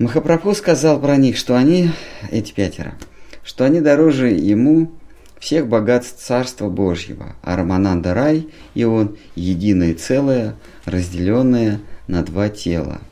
Махапрабху 0.00 0.54
сказал 0.54 0.98
про 0.98 1.18
них, 1.18 1.36
что 1.36 1.58
они, 1.58 1.90
эти 2.30 2.54
пятеро, 2.54 2.94
что 3.44 3.66
они 3.66 3.82
дороже 3.82 4.30
ему 4.30 4.92
всех 5.38 5.68
богатств 5.68 6.24
Царства 6.24 6.70
Божьего, 6.70 7.36
а 7.42 7.54
Рамананда 7.54 8.14
Рай 8.14 8.48
и 8.72 8.84
он 8.84 9.18
единое 9.34 9.92
целое, 9.92 10.56
разделенное 10.86 11.82
на 12.06 12.22
два 12.22 12.48
тела. 12.48 13.02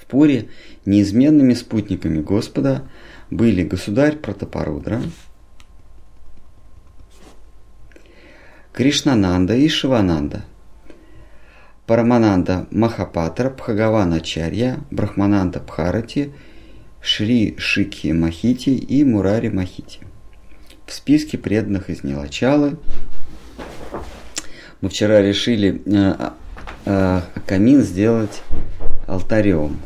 В 0.00 0.06
Пуре 0.06 0.48
неизменными 0.86 1.52
спутниками 1.52 2.22
Господа 2.22 2.88
были 3.30 3.64
государь 3.64 4.16
Протопарудра, 4.16 5.02
Кришнананда 8.72 9.56
и 9.56 9.68
Шивананда, 9.68 10.46
Парамананда 11.86 12.66
Махапатра, 12.70 13.50
Бхагавана 13.50 14.20
Чарья, 14.20 14.78
Брахмананда 14.90 15.60
Бхарати– 15.60 16.32
Шри 17.04 17.54
Шики 17.58 18.12
Махити 18.12 18.70
и 18.70 19.04
Мурари 19.04 19.50
Махити. 19.50 20.00
В 20.86 20.92
списке 20.94 21.36
преданных 21.36 21.90
из 21.90 22.02
Нилачалы 22.02 22.78
мы 24.80 24.88
вчера 24.88 25.20
решили 25.20 25.82
э, 25.84 26.30
э, 26.86 27.20
камин 27.46 27.82
сделать 27.82 28.42
алтарем. 29.06 29.80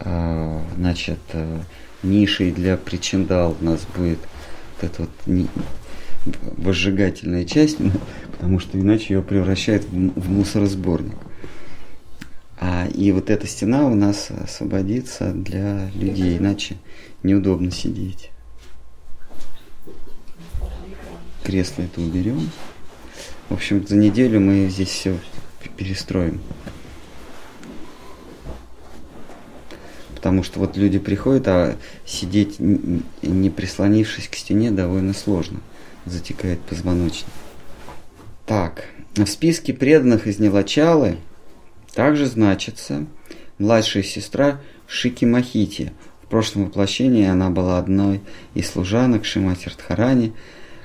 Э, 0.00 0.60
значит, 0.76 1.20
э, 1.32 1.60
нишей 2.02 2.50
для 2.50 2.76
причиндал 2.76 3.56
у 3.60 3.64
нас 3.64 3.86
будет 3.96 4.18
вот 4.80 4.90
эта 4.90 5.02
вот 5.02 5.10
не, 5.26 5.46
возжигательная 6.56 7.44
часть, 7.44 7.78
потому 8.40 8.58
что 8.58 8.80
иначе 8.80 9.12
ее 9.12 9.22
превращает 9.22 9.84
в, 9.84 9.90
в 9.90 10.30
мусоросборник. 10.30 11.14
А, 12.58 12.86
и 12.86 13.12
вот 13.12 13.28
эта 13.28 13.46
стена 13.46 13.86
у 13.86 13.94
нас 13.94 14.30
освободится 14.30 15.34
для 15.34 15.90
людей, 15.90 16.38
иначе 16.38 16.78
неудобно 17.22 17.70
сидеть. 17.70 18.30
Кресло 21.44 21.82
это 21.82 22.00
уберем. 22.00 22.48
В 23.50 23.54
общем, 23.54 23.86
за 23.86 23.96
неделю 23.96 24.40
мы 24.40 24.68
здесь 24.70 24.88
все 24.88 25.18
перестроим. 25.76 26.40
Потому 30.14 30.42
что 30.44 30.60
вот 30.60 30.78
люди 30.78 30.98
приходят, 30.98 31.46
а 31.46 31.76
сидеть 32.06 32.58
не 32.58 33.50
прислонившись 33.50 34.28
к 34.28 34.34
стене 34.34 34.70
довольно 34.70 35.12
сложно. 35.12 35.60
Затекает 36.06 36.60
позвоночник. 36.60 37.28
Так, 38.50 38.86
в 39.14 39.26
списке 39.26 39.72
преданных 39.72 40.26
из 40.26 40.40
Нелачалы– 40.40 41.18
также 41.94 42.26
значится 42.26 43.06
младшая 43.58 44.02
сестра 44.02 44.60
Шики 44.88 45.24
Махити. 45.24 45.92
В 46.24 46.26
прошлом 46.26 46.64
воплощении 46.64 47.28
она 47.28 47.48
была 47.50 47.78
одной 47.78 48.20
из 48.54 48.68
служанок 48.68 49.24
Шимати 49.24 49.68
Радхарани, 49.68 50.32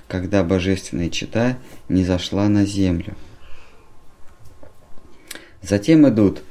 когда 0.07 0.43
божественная 0.43 1.09
чита 1.09 1.57
не 1.89 2.05
зашла 2.05 2.47
на 2.49 2.67
землю. 2.67 3.15
Затем 5.63 6.07
идут 6.07 6.43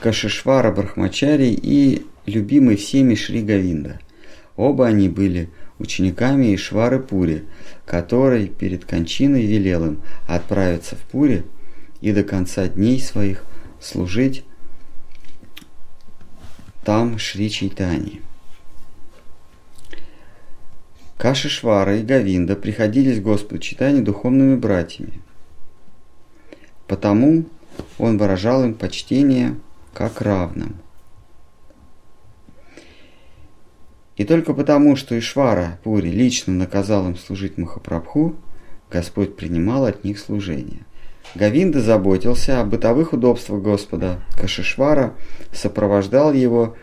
Кашишвара 0.00 0.70
Брахмачари 0.70 1.48
и 1.48 2.04
любимый 2.26 2.76
всеми 2.76 3.14
Шри 3.14 3.40
Гавинда. 3.40 4.00
Оба 4.54 4.88
они 4.88 5.08
были 5.08 5.48
учениками 5.78 6.54
Ишвары 6.54 6.98
Пури, 6.98 7.44
который 7.88 8.48
перед 8.48 8.84
кончиной 8.84 9.46
велел 9.46 9.86
им 9.86 10.02
отправиться 10.26 10.94
в 10.94 11.00
Пури 11.10 11.44
и 12.02 12.12
до 12.12 12.22
конца 12.22 12.68
дней 12.68 13.00
своих 13.00 13.44
служить 13.80 14.44
там 16.84 17.18
Шри 17.18 17.50
Чайтани. 17.50 18.20
Кашишвара 21.16 21.96
и 21.96 22.02
Гавинда 22.02 22.56
приходились 22.56 23.20
Господу 23.20 23.58
Читани 23.58 24.02
духовными 24.02 24.54
братьями. 24.54 25.22
Потому 26.86 27.46
он 27.98 28.18
выражал 28.18 28.64
им 28.64 28.74
почтение 28.74 29.56
как 29.94 30.20
равным. 30.20 30.76
И 34.18 34.24
только 34.24 34.52
потому, 34.52 34.96
что 34.96 35.16
Ишвара 35.16 35.78
Пури 35.84 36.10
лично 36.10 36.52
наказал 36.52 37.08
им 37.08 37.16
служить 37.16 37.56
Махапрабху, 37.56 38.34
Господь 38.90 39.36
принимал 39.36 39.86
от 39.86 40.02
них 40.02 40.18
служение. 40.18 40.80
Гавинда 41.36 41.80
заботился 41.80 42.60
о 42.60 42.64
бытовых 42.64 43.12
удобствах 43.12 43.62
Господа. 43.62 44.20
Кашишвара 44.36 45.14
сопровождал 45.52 46.32
его 46.32 46.76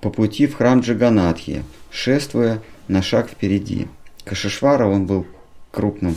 по 0.00 0.08
пути 0.08 0.46
в 0.46 0.56
храм 0.56 0.80
Джаганатхи, 0.80 1.64
шествуя 1.90 2.62
на 2.88 3.02
шаг 3.02 3.28
впереди. 3.28 3.86
Кашишвара, 4.24 4.86
он 4.86 5.04
был 5.04 5.26
крупным 5.70 6.16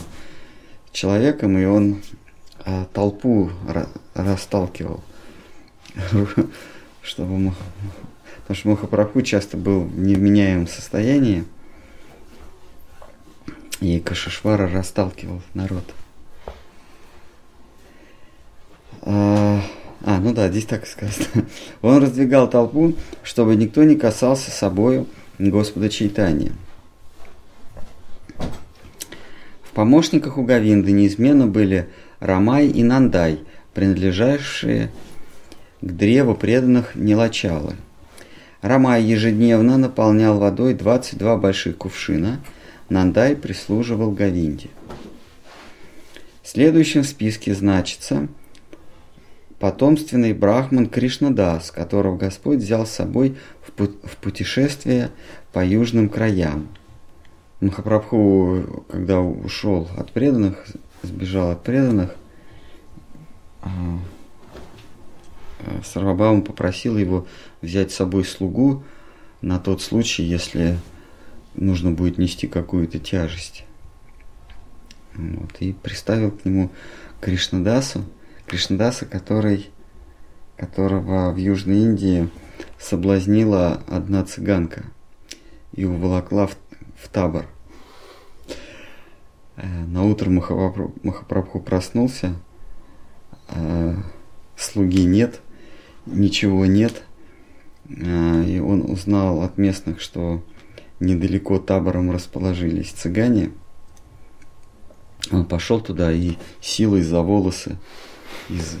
человеком, 0.92 1.58
и 1.58 1.64
он 1.66 2.00
а, 2.64 2.86
толпу 2.86 3.50
расталкивал, 4.14 5.04
чтобы 7.02 7.52
потому 8.46 8.56
что 8.56 8.68
Махапрабху 8.68 9.22
часто 9.22 9.56
был 9.56 9.80
в 9.80 9.98
невменяемом 9.98 10.66
состоянии, 10.66 11.44
и 13.80 13.98
Кашишвара 14.00 14.68
расталкивал 14.68 15.40
народ. 15.54 15.84
А, 19.02 19.62
а, 20.02 20.20
ну 20.20 20.34
да, 20.34 20.48
здесь 20.50 20.66
так 20.66 20.84
и 20.84 20.86
сказано. 20.86 21.46
Он 21.82 22.02
раздвигал 22.02 22.48
толпу, 22.48 22.94
чтобы 23.22 23.56
никто 23.56 23.82
не 23.82 23.96
касался 23.96 24.50
собою 24.50 25.06
Господа 25.38 25.88
Чайтания. 25.88 26.52
В 29.62 29.70
помощниках 29.72 30.38
у 30.38 30.44
Гавинды 30.44 30.92
неизменно 30.92 31.46
были 31.46 31.88
Рамай 32.20 32.68
и 32.68 32.82
Нандай, 32.82 33.40
принадлежавшие 33.72 34.90
к 35.80 35.86
древу 35.90 36.34
преданных 36.34 36.94
Нелачалы. 36.94 37.76
Рамай 38.64 39.02
ежедневно 39.02 39.76
наполнял 39.76 40.38
водой 40.38 40.72
22 40.72 41.36
больших 41.36 41.76
кувшина, 41.76 42.40
Нандай 42.88 43.36
прислуживал 43.36 44.10
Гавинде. 44.10 44.70
Следующим 46.42 47.02
в 47.02 47.06
списке 47.06 47.54
значится– 47.54 48.26
потомственный 49.58 50.32
брахман 50.32 50.86
Кришнадас, 50.86 51.70
которого 51.70 52.16
Господь 52.16 52.60
взял 52.60 52.86
с 52.86 52.92
собой 52.92 53.36
в 53.66 54.16
путешествие 54.16 55.10
по 55.52 55.62
южным 55.62 56.08
краям. 56.08 56.68
Махапрабху, 57.60 58.86
когда 58.88 59.20
ушел 59.20 59.90
от 59.98 60.10
преданных, 60.10 60.66
сбежал 61.02 61.50
от 61.50 61.62
преданных, 61.62 62.14
а, 63.60 63.68
а, 65.60 65.82
Сарвабаум 65.84 66.40
попросил 66.40 66.96
его 66.96 67.26
взять 67.64 67.92
с 67.92 67.96
собой 67.96 68.24
слугу 68.24 68.84
на 69.40 69.58
тот 69.58 69.82
случай, 69.82 70.22
если 70.22 70.78
нужно 71.54 71.90
будет 71.90 72.18
нести 72.18 72.46
какую-то 72.46 72.98
тяжесть. 72.98 73.64
Вот, 75.14 75.50
и 75.60 75.72
приставил 75.72 76.30
к 76.30 76.44
нему 76.44 76.70
Кришнадасу, 77.20 78.04
Кришнадаса, 78.46 79.06
который, 79.06 79.70
которого 80.56 81.32
в 81.32 81.36
Южной 81.36 81.78
Индии 81.78 82.28
соблазнила 82.78 83.82
одна 83.86 84.24
цыганка 84.24 84.84
и 85.72 85.84
уволокла 85.84 86.46
в, 86.46 86.56
в 86.96 87.08
табор. 87.08 87.46
Э, 89.56 89.66
на 89.66 90.04
утро 90.04 90.30
Махапрабху, 90.30 91.60
проснулся, 91.60 92.34
а 93.48 93.96
слуги 94.56 95.04
нет, 95.04 95.40
ничего 96.06 96.66
нет, 96.66 97.02
и 97.88 98.62
он 98.64 98.90
узнал 98.90 99.42
от 99.42 99.58
местных, 99.58 100.00
что 100.00 100.42
недалеко 101.00 101.58
табором 101.58 102.10
расположились 102.10 102.90
цыгане. 102.90 103.50
Он 105.30 105.44
пошел 105.44 105.80
туда 105.80 106.12
и 106.12 106.34
силой 106.60 107.02
за 107.02 107.20
волосы 107.20 107.76
из, 108.48 108.76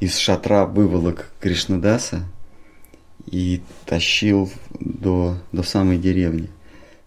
из 0.00 0.16
шатра 0.16 0.66
выволок 0.66 1.32
Кришнадаса 1.40 2.24
и 3.26 3.62
тащил 3.86 4.50
до, 4.80 5.36
до 5.52 5.62
самой 5.62 5.98
деревни. 5.98 6.50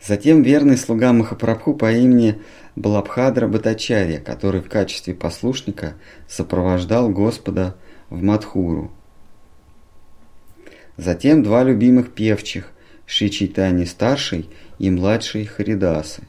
Затем 0.06 0.43
верный 0.43 0.78
слуга 0.78 1.13
Махапрабху 1.13 1.73
по 1.73 1.91
имени 1.91 2.39
Балабхадра 2.75 3.47
Батачарья, 3.47 4.19
который 4.19 4.62
в 4.62 4.69
качестве 4.69 5.13
послушника 5.13 5.95
сопровождал 6.28 7.10
Господа 7.10 7.75
в 8.10 8.21
Мадхуру. 8.21 8.91
Затем 10.97 11.43
два 11.43 11.63
любимых 11.63 12.13
певчих 12.13 12.71
Ши 13.05 13.29
Чайтани 13.29 13.86
старший 13.86 14.49
и 14.79 14.89
младший 14.89 15.45
Харидасы. 15.45 16.23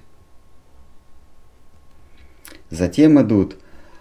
Затем 2.71 3.21
идут 3.21 3.57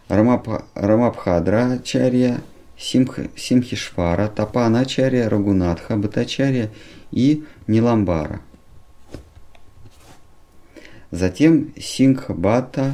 Рамабхадра 0.07 1.73
Ачарья, 1.73 2.41
Симх, 2.77 3.19
Симхишвара, 3.37 4.27
Тапана 4.27 4.81
Ачарья, 4.81 5.29
Рагунатха 5.29 5.97
Батачарья 5.97 6.69
и 7.11 7.43
Ниламбара. 7.67 8.41
Затем 11.11 11.73
Сингхабата, 11.79 12.93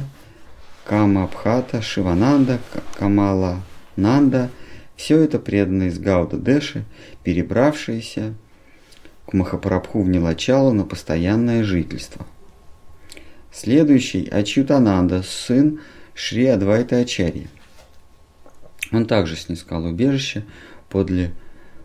Камабхата, 0.84 1.80
Шивананда, 1.80 2.60
Камала 2.98 3.62
Нанда– 3.96 4.50
все 5.02 5.20
это 5.20 5.40
преданные 5.40 5.88
из 5.88 5.98
Гауда 5.98 6.36
Дэши, 6.36 6.84
перебравшиеся 7.24 8.34
к 9.26 9.32
Махапрабху 9.32 10.00
в 10.00 10.08
Нилачалу 10.08 10.72
на 10.72 10.84
постоянное 10.84 11.64
жительство. 11.64 12.24
Следующий– 13.50 14.28
Ачютананда, 14.30 15.24
сын 15.24 15.80
Шри 16.14 16.46
Адвайта 16.46 16.98
Ачарьи. 16.98 17.48
Он 18.92 19.06
также 19.06 19.34
снискал 19.34 19.86
убежище 19.86 20.44
подле 20.88 21.32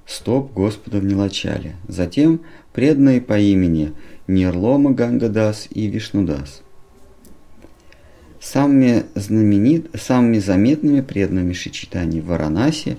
стоп 0.06 0.54
Господа 0.54 1.00
в 1.00 1.04
Нилачале. 1.04 1.76
Затем 1.88 2.42
преданные 2.72 3.20
по 3.20 3.40
имени 3.40 3.94
Нирлома 4.28 4.92
Гангадас 4.92 5.68
и 5.72 5.88
Вишнудас. 5.88 6.62
Самыми, 8.40 9.06
знаменит, 9.16 9.90
самыми 10.00 10.38
заметными 10.40 11.02
преданными 11.02 11.54
Шичитани 11.54 12.20
в 12.20 12.28
Варанаси 12.28 12.98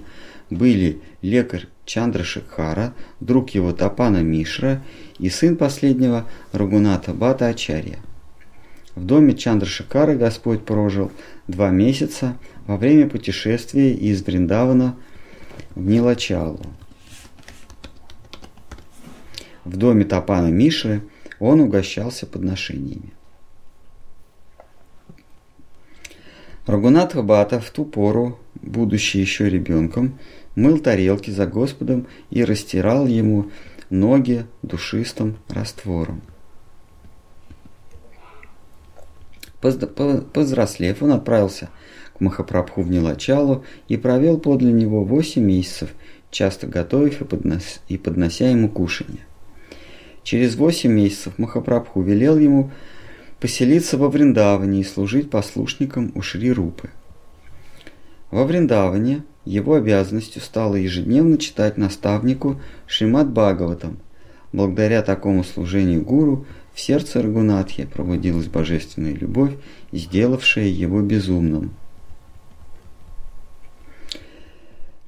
были 0.50 1.00
лекарь 1.22 1.66
Чандра 1.84 2.22
Шикхара, 2.22 2.92
друг 3.20 3.50
его 3.50 3.72
Тапана 3.72 4.22
Мишра 4.22 4.82
и 5.18 5.30
сын 5.30 5.56
последнего 5.56 6.26
Рагуната 6.52 7.14
Бата 7.14 7.46
Ачарья. 7.46 7.98
В 8.94 9.04
доме 9.04 9.34
Чандра 9.34 9.66
Шикара 9.66 10.16
Господь 10.16 10.64
прожил 10.64 11.12
два 11.46 11.70
месяца 11.70 12.36
во 12.66 12.76
время 12.76 13.08
путешествия 13.08 13.94
из 13.94 14.22
Вриндавана 14.22 14.96
в 15.76 15.86
Нилачалу. 15.88 16.60
В 19.64 19.76
доме 19.76 20.04
Тапана 20.04 20.48
Мишры 20.48 21.02
он 21.38 21.60
угощался 21.60 22.26
подношениями. 22.26 23.12
Рагунат 26.68 27.16
Бата 27.16 27.60
в 27.60 27.70
ту 27.70 27.86
пору, 27.86 28.38
будучи 28.60 29.16
еще 29.16 29.48
ребенком, 29.48 30.18
мыл 30.54 30.78
тарелки 30.78 31.30
за 31.30 31.46
Господом 31.46 32.06
и 32.28 32.44
растирал 32.44 33.06
ему 33.06 33.46
ноги 33.88 34.44
душистым 34.62 35.38
раствором. 35.48 36.20
Повзрослев, 39.62 41.02
он 41.02 41.12
отправился 41.12 41.70
к 42.12 42.20
Махапрабху 42.20 42.82
в 42.82 42.90
Нилачалу 42.90 43.64
и 43.88 43.96
провел 43.96 44.38
подле 44.38 44.70
него 44.70 45.04
восемь 45.04 45.44
месяцев, 45.44 45.94
часто 46.30 46.66
готовив 46.66 47.22
и, 47.22 47.24
поднос, 47.24 47.80
и 47.88 47.96
поднося 47.96 48.50
ему 48.50 48.68
кушанье. 48.68 49.20
Через 50.22 50.54
восемь 50.56 50.92
месяцев 50.92 51.38
Махапрабху 51.38 52.02
велел 52.02 52.36
ему 52.36 52.70
поселиться 53.40 53.96
во 53.96 54.08
Вриндаване 54.08 54.80
и 54.80 54.84
служить 54.84 55.30
послушником 55.30 56.12
у 56.14 56.22
Шри 56.22 56.52
Рупы. 56.52 56.90
Во 58.30 58.44
Вриндаване 58.44 59.22
его 59.44 59.74
обязанностью 59.74 60.42
стало 60.42 60.74
ежедневно 60.74 61.38
читать 61.38 61.78
наставнику 61.78 62.60
Шримад 62.86 63.30
Бхагаватам. 63.30 63.98
Благодаря 64.52 65.02
такому 65.02 65.44
служению 65.44 66.02
гуру 66.02 66.46
в 66.74 66.80
сердце 66.80 67.22
Рагунатхи 67.22 67.86
пробудилась 67.86 68.46
божественная 68.46 69.14
любовь, 69.14 69.54
сделавшая 69.92 70.66
его 70.66 71.00
безумным. 71.00 71.72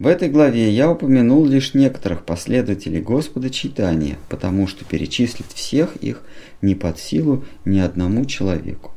В 0.01 0.07
этой 0.07 0.31
главе 0.31 0.71
я 0.71 0.91
упомянул 0.91 1.45
лишь 1.45 1.75
некоторых 1.75 2.25
последователей 2.25 3.03
Господа 3.03 3.51
Читания, 3.51 4.17
потому 4.31 4.67
что 4.67 4.87
перечислить 4.87 5.53
всех 5.53 5.95
их 5.97 6.23
не 6.63 6.75
под 6.75 6.99
силу 6.99 7.45
ни 7.67 7.81
одному 7.81 8.25
человеку. 8.25 8.93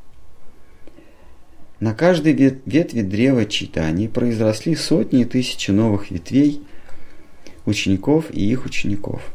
На 1.81 1.93
каждой 1.93 2.31
ветви 2.31 3.01
древа 3.01 3.45
читаний 3.45 4.07
произросли 4.07 4.77
сотни 4.77 5.23
и 5.23 5.25
тысячи 5.25 5.71
новых 5.71 6.09
ветвей 6.09 6.61
учеников 7.65 8.31
и 8.31 8.39
их 8.49 8.65
учеников. 8.65 9.29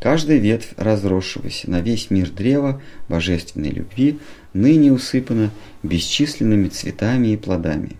Каждая 0.00 0.38
ветвь 0.38 0.72
разросшегося 0.76 1.70
на 1.70 1.80
весь 1.80 2.10
мир 2.10 2.28
древа 2.28 2.82
божественной 3.08 3.70
любви 3.70 4.18
ныне 4.52 4.92
усыпана 4.92 5.52
бесчисленными 5.84 6.66
цветами 6.66 7.28
и 7.28 7.36
плодами. 7.36 7.99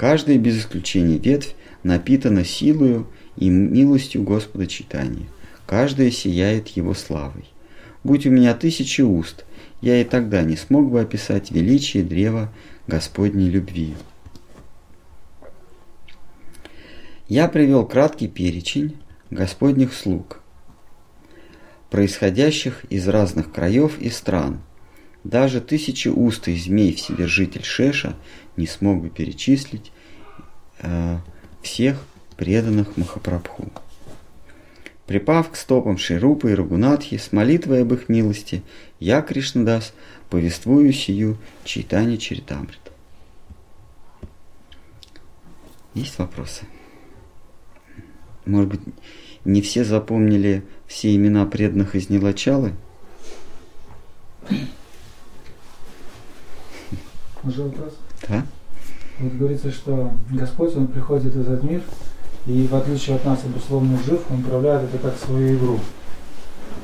Каждая 0.00 0.38
без 0.38 0.60
исключения 0.60 1.18
ветвь 1.18 1.54
напитана 1.82 2.42
силою 2.42 3.06
и 3.36 3.50
милостью 3.50 4.22
Господа 4.22 4.66
читания. 4.66 5.26
Каждая 5.66 6.10
сияет 6.10 6.68
Его 6.68 6.94
славой. 6.94 7.44
Будь 8.02 8.24
у 8.24 8.30
меня 8.30 8.54
тысячи 8.54 9.02
уст, 9.02 9.44
я 9.82 10.00
и 10.00 10.04
тогда 10.04 10.40
не 10.40 10.56
смог 10.56 10.90
бы 10.90 11.02
описать 11.02 11.50
величие 11.50 12.02
древа 12.02 12.50
Господней 12.86 13.50
любви. 13.50 13.94
Я 17.28 17.46
привел 17.46 17.84
краткий 17.84 18.28
перечень 18.28 18.96
Господних 19.28 19.92
слуг, 19.92 20.40
происходящих 21.90 22.86
из 22.88 23.06
разных 23.06 23.52
краев 23.52 23.98
и 24.00 24.08
стран. 24.08 24.62
Даже 25.24 25.60
тысячеустый 25.60 26.56
змей 26.56 26.94
Вседержитель 26.94 27.64
Шеша 27.64 28.16
не 28.56 28.66
смог 28.66 29.02
бы 29.02 29.10
перечислить 29.10 29.92
э, 30.80 31.18
всех 31.62 32.02
преданных 32.36 32.96
Махапрабху. 32.96 33.70
Припав 35.06 35.50
к 35.50 35.56
стопам 35.56 35.98
Ширупы 35.98 36.52
и 36.52 36.54
Рагунатхи 36.54 37.16
с 37.18 37.32
молитвой 37.32 37.82
об 37.82 37.92
их 37.92 38.08
милости, 38.08 38.62
я, 38.98 39.20
Кришнадас, 39.20 39.92
повествую 40.30 40.92
сию 40.92 41.36
читание 41.64 42.16
Чаритамрит. 42.16 42.78
Есть 45.94 46.18
вопросы? 46.18 46.64
Может 48.46 48.70
быть, 48.70 48.80
не 49.44 49.60
все 49.60 49.84
запомнили 49.84 50.62
все 50.86 51.14
имена 51.14 51.44
преданных 51.44 51.94
из 51.94 52.08
Нилачалы? 52.08 52.72
Можно 57.42 57.64
вопрос? 57.64 57.92
Да. 58.28 58.42
Вот 59.18 59.32
говорится, 59.34 59.70
что 59.70 60.10
Господь, 60.30 60.76
Он 60.76 60.86
приходит 60.86 61.34
в 61.34 61.40
этот 61.40 61.62
мир, 61.62 61.82
и 62.46 62.66
в 62.66 62.74
отличие 62.74 63.16
от 63.16 63.24
нас, 63.24 63.40
обусловленных 63.44 64.04
жив, 64.04 64.20
Он 64.30 64.40
управляет 64.40 64.82
это 64.84 64.98
как 64.98 65.16
свою 65.16 65.56
игру. 65.56 65.78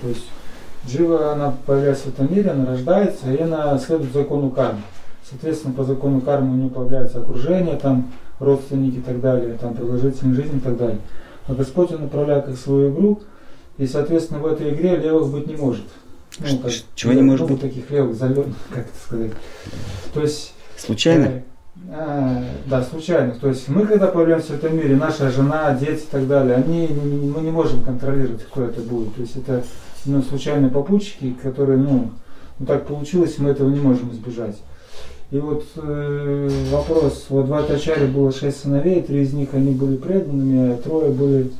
То 0.03 0.09
есть 0.09 0.27
Джива, 0.87 1.33
она 1.33 1.55
появляется 1.66 2.05
в 2.05 2.09
этом 2.09 2.33
мире, 2.33 2.51
она 2.51 2.66
рождается, 2.66 3.33
и 3.33 3.40
она 3.40 3.79
следует 3.79 4.12
закону 4.12 4.51
кармы. 4.51 4.83
Соответственно, 5.29 5.75
по 5.75 5.85
закону 5.85 6.21
кармы 6.21 6.53
у 6.53 6.57
нее 6.57 6.71
появляется 6.71 7.21
окружение, 7.21 7.77
там 7.77 8.12
родственники 8.38 8.99
и 8.99 9.03
так 9.03 9.21
далее, 9.21 9.59
там 9.59 9.75
продолжительность 9.75 10.40
жизни 10.40 10.59
и 10.59 10.61
так 10.61 10.77
далее. 10.77 10.99
А 11.49 11.55
Господь 11.55 11.92
Он 11.92 12.05
управляет 12.05 12.47
как 12.47 12.57
свою 12.57 12.92
игру, 12.92 13.21
и, 13.79 13.87
соответственно, 13.87 14.40
в 14.40 14.47
этой 14.47 14.73
игре 14.73 14.97
левых 14.97 15.31
быть 15.31 15.47
не 15.47 15.57
может. 15.57 15.85
Ну, 16.40 16.59
как, 16.59 16.72
Чего 16.94 17.12
не 17.12 17.22
может 17.22 17.49
быть? 17.49 17.61
таких 17.61 17.90
левых 17.90 18.14
залетных, 18.14 18.57
как 18.70 18.87
это 18.87 18.99
сказать. 19.05 19.33
То 20.12 20.20
есть... 20.20 20.53
Случайно? 20.77 21.25
Э, 21.27 21.40
а, 21.90 22.44
да, 22.66 22.83
случайных. 22.83 23.38
То 23.38 23.49
есть 23.49 23.68
мы, 23.68 23.87
когда 23.87 24.09
появляемся 24.09 24.53
в 24.53 24.57
этом 24.57 24.77
мире, 24.77 24.96
наша 24.96 25.31
жена, 25.31 25.75
дети 25.75 26.03
и 26.03 26.09
так 26.11 26.27
далее, 26.27 26.57
они, 26.57 26.88
мы 26.88 27.40
не 27.40 27.51
можем 27.51 27.83
контролировать, 27.83 28.44
кто 28.44 28.64
это 28.64 28.81
будет. 28.81 29.14
То 29.14 29.20
есть 29.22 29.37
это 29.37 29.64
ну, 30.05 30.22
случайные 30.22 30.70
попутчики, 30.70 31.35
которые, 31.42 31.79
ну, 31.79 32.11
ну 32.59 32.66
так 32.66 32.87
получилось, 32.87 33.38
мы 33.38 33.51
этого 33.51 33.68
не 33.70 33.81
можем 33.81 34.12
избежать. 34.12 34.57
И 35.31 35.38
вот 35.38 35.66
э, 35.77 36.49
вопрос, 36.70 37.27
вот 37.31 37.49
в 37.49 37.55
Атачаре 37.55 38.07
было 38.07 38.33
шесть 38.33 38.62
сыновей, 38.62 39.03
три 39.03 39.22
из 39.22 39.33
них 39.33 39.49
они 39.55 39.72
были 39.72 39.96
преданными, 39.96 40.72
а 40.72 40.77
трое 40.77 41.11
были, 41.11 41.51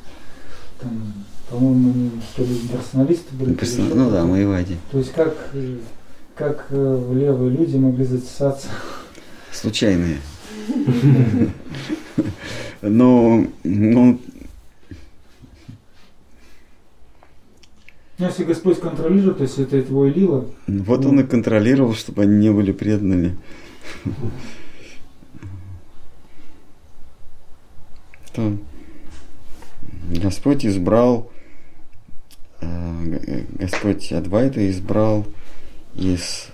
там, 0.81 1.15
по-моему, 1.51 1.91
они 1.91 2.11
то 2.35 2.43
ли 2.43 2.59
персоналисты 2.69 3.35
были. 3.35 3.55
Персон... 3.55 3.89
Ну 3.95 4.11
да, 4.11 4.25
мы 4.25 4.43
и 4.43 4.45
Вади. 4.45 4.77
То 4.91 4.99
есть 4.99 5.13
как, 5.13 5.35
э, 5.53 5.77
как 6.35 6.67
э, 6.71 7.13
левые 7.15 7.51
люди 7.51 7.77
могли 7.77 8.05
затесаться? 8.05 8.69
Случайные. 9.53 10.19
Но, 12.83 13.47
ну, 13.65 14.21
Ну, 18.19 18.27
если 18.27 18.45
Господь 18.45 18.81
контролирует, 18.81 19.37
то 19.37 19.43
есть 19.43 19.59
это 19.59 19.83
твой 19.83 20.11
лила, 20.11 20.47
вот 20.67 21.05
он 21.05 21.21
и 21.21 21.23
контролировал, 21.23 21.93
чтобы 21.95 22.23
они 22.23 22.37
не 22.39 22.51
были 22.51 22.73
преданными. 22.73 23.37
Господь 30.09 30.65
избрал, 30.65 31.31
Господь 32.61 34.13
Адвайта 34.13 34.69
избрал 34.71 35.27
из 35.95 36.49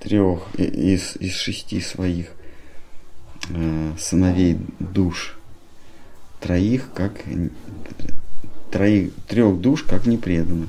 трех, 0.00 0.54
из, 0.56 1.16
из 1.16 1.34
шести 1.36 1.80
своих 1.80 2.28
э, 3.50 3.92
сыновей 3.98 4.58
душ 4.78 5.36
троих 6.40 6.90
как 6.94 7.12
троих, 8.70 9.12
трех 9.28 9.60
душ 9.60 9.82
как 9.82 10.06
непреданных. 10.06 10.68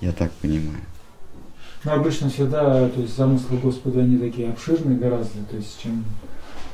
Я 0.00 0.12
так 0.12 0.30
понимаю. 0.32 0.80
Но 1.84 1.94
обычно 1.94 2.30
всегда, 2.30 2.88
то 2.88 3.00
есть 3.00 3.16
замыслы 3.16 3.58
Господа, 3.58 4.00
они 4.00 4.16
такие 4.16 4.50
обширные 4.50 4.96
гораздо, 4.98 5.42
то 5.50 5.56
есть 5.56 5.80
чем, 5.82 6.04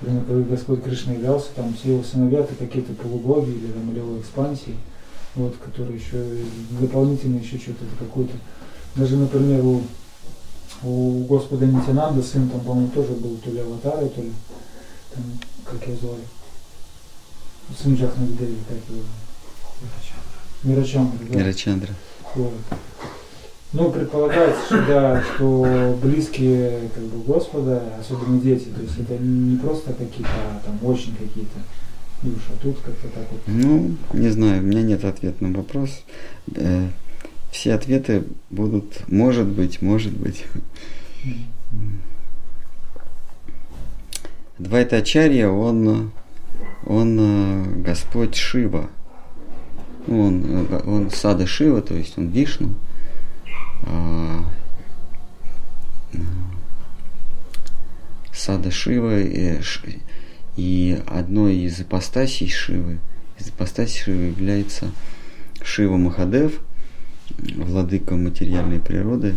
например, 0.03 0.25
когда 0.27 0.51
Господь 0.51 0.85
Кришна 0.85 1.15
являлся, 1.15 1.49
там 1.57 1.73
все 1.75 1.93
его 1.95 2.03
сыновья 2.03 2.41
это 2.41 2.55
какие-то 2.55 2.93
полубоги 2.93 3.51
или 3.51 3.73
там 3.73 3.95
левой 3.95 4.21
экспансии, 4.21 4.75
вот, 5.39 5.57
которые 5.57 5.99
еще 5.99 6.23
дополнительно 6.81 7.39
еще 7.39 7.59
что-то 7.59 7.85
какой-то. 7.99 8.35
Даже, 8.97 9.17
например, 9.17 9.65
у, 9.65 9.83
у 10.83 11.25
Господа 11.25 11.67
Нитянанда 11.67 12.23
сын 12.23 12.49
там, 12.49 12.61
по-моему, 12.61 12.91
тоже 12.91 13.13
был 13.13 13.37
то 13.37 13.51
ли 13.51 13.61
аватар, 13.61 14.09
то 14.09 14.21
ли 14.21 14.33
там, 15.15 15.25
как 15.65 15.87
его 15.87 15.97
звали, 15.97 16.23
сын 17.81 17.95
Джахнагдеви, 17.95 18.57
как 18.69 18.79
его, 18.89 19.05
Мирачандра, 20.65 21.19
да. 21.31 21.39
Мирачандра. 21.39 21.95
Вот. 22.35 22.53
Ну, 23.73 23.91
предполагается, 23.93 24.65
что, 24.65 24.87
да, 24.87 25.23
что 25.23 25.99
близкие 26.03 26.89
как 26.95 27.05
бы, 27.05 27.23
Господа, 27.23 27.83
особенно 28.01 28.41
дети, 28.41 28.69
то 28.75 28.81
есть 28.81 28.99
это 28.99 29.19
не 29.19 29.59
просто 29.59 29.93
какие-то 29.93 30.31
а, 30.31 30.63
там 30.65 30.79
очень 30.83 31.15
какие-то 31.15 31.59
души, 32.23 32.47
а 32.51 32.63
тут 32.63 32.79
как-то 32.81 33.09
так 33.09 33.27
вот. 33.31 33.41
Ну, 33.47 33.97
не 34.13 34.29
знаю, 34.29 34.63
у 34.63 34.67
меня 34.67 34.83
нет 34.83 35.05
ответа 35.05 35.45
на 35.45 35.57
вопрос. 35.57 36.03
Э, 36.55 36.89
Все 37.51 37.75
ответы 37.75 38.25
будут, 38.51 39.09
может 39.09 39.47
быть, 39.47 39.83
может 39.83 40.13
быть. 40.13 40.45
Двайтачарья, 44.59 45.49
он, 45.49 46.11
он 46.85 47.19
э, 47.21 47.81
Господь 47.83 48.35
Шива. 48.35 48.91
Ну, 50.07 50.27
Он, 50.27 50.67
э, 50.71 50.81
он 50.87 51.11
Сада 51.11 51.47
Шива, 51.47 51.81
то 51.83 51.95
есть 51.95 52.19
он 52.19 52.29
Вишну. 52.29 52.75
А, 53.85 54.45
Сада 58.33 58.71
Шива 58.71 59.21
и, 59.21 59.61
и 60.59 61.01
одной 61.07 61.55
из 61.55 61.81
ипостасей 61.81 62.51
Шивы, 62.51 62.99
из 63.39 63.49
ипостасей 63.49 64.01
Шивы 64.01 64.25
является 64.25 64.91
Шива 65.63 65.97
Махадев, 65.97 66.59
владыка 67.55 68.17
материальной 68.17 68.81
природы. 68.81 69.37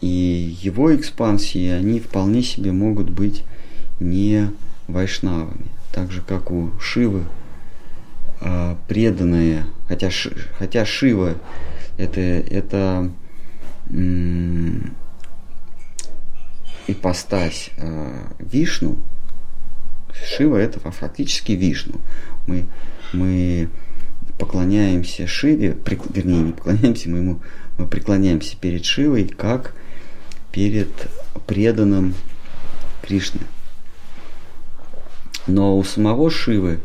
И 0.00 0.56
его 0.60 0.94
экспансии, 0.96 1.68
они 1.68 2.00
вполне 2.00 2.42
себе 2.42 2.72
могут 2.72 3.10
быть 3.10 3.44
не 4.00 4.50
вайшнавами. 4.88 5.66
Так 5.92 6.10
же, 6.10 6.20
как 6.20 6.50
у 6.50 6.72
Шивы 6.80 7.22
а, 8.40 8.76
преданные, 8.88 9.66
хотя, 9.86 10.10
хотя 10.58 10.84
Шива 10.84 11.34
это, 11.96 12.20
это 12.20 13.08
м, 13.88 14.94
ипостась 16.88 17.70
а, 17.78 18.32
Вишну, 18.40 18.98
Шива 20.22 20.56
это 20.56 20.80
фа- 20.80 20.90
фактически 20.90 21.52
Вишну. 21.52 22.00
Мы, 22.46 22.66
мы 23.12 23.68
поклоняемся 24.38 25.26
Шиве, 25.26 25.76
вернее, 26.14 26.40
не 26.40 26.52
поклоняемся, 26.52 27.08
мы 27.10 27.18
ему 27.18 27.40
мы 27.78 27.86
преклоняемся 27.86 28.56
перед 28.56 28.84
Шивой, 28.84 29.26
как 29.26 29.74
перед 30.52 30.88
преданным 31.46 32.14
Кришны. 33.02 33.40
Но 35.46 35.76
у 35.76 35.84
самого 35.84 36.30
Шивы 36.30 36.78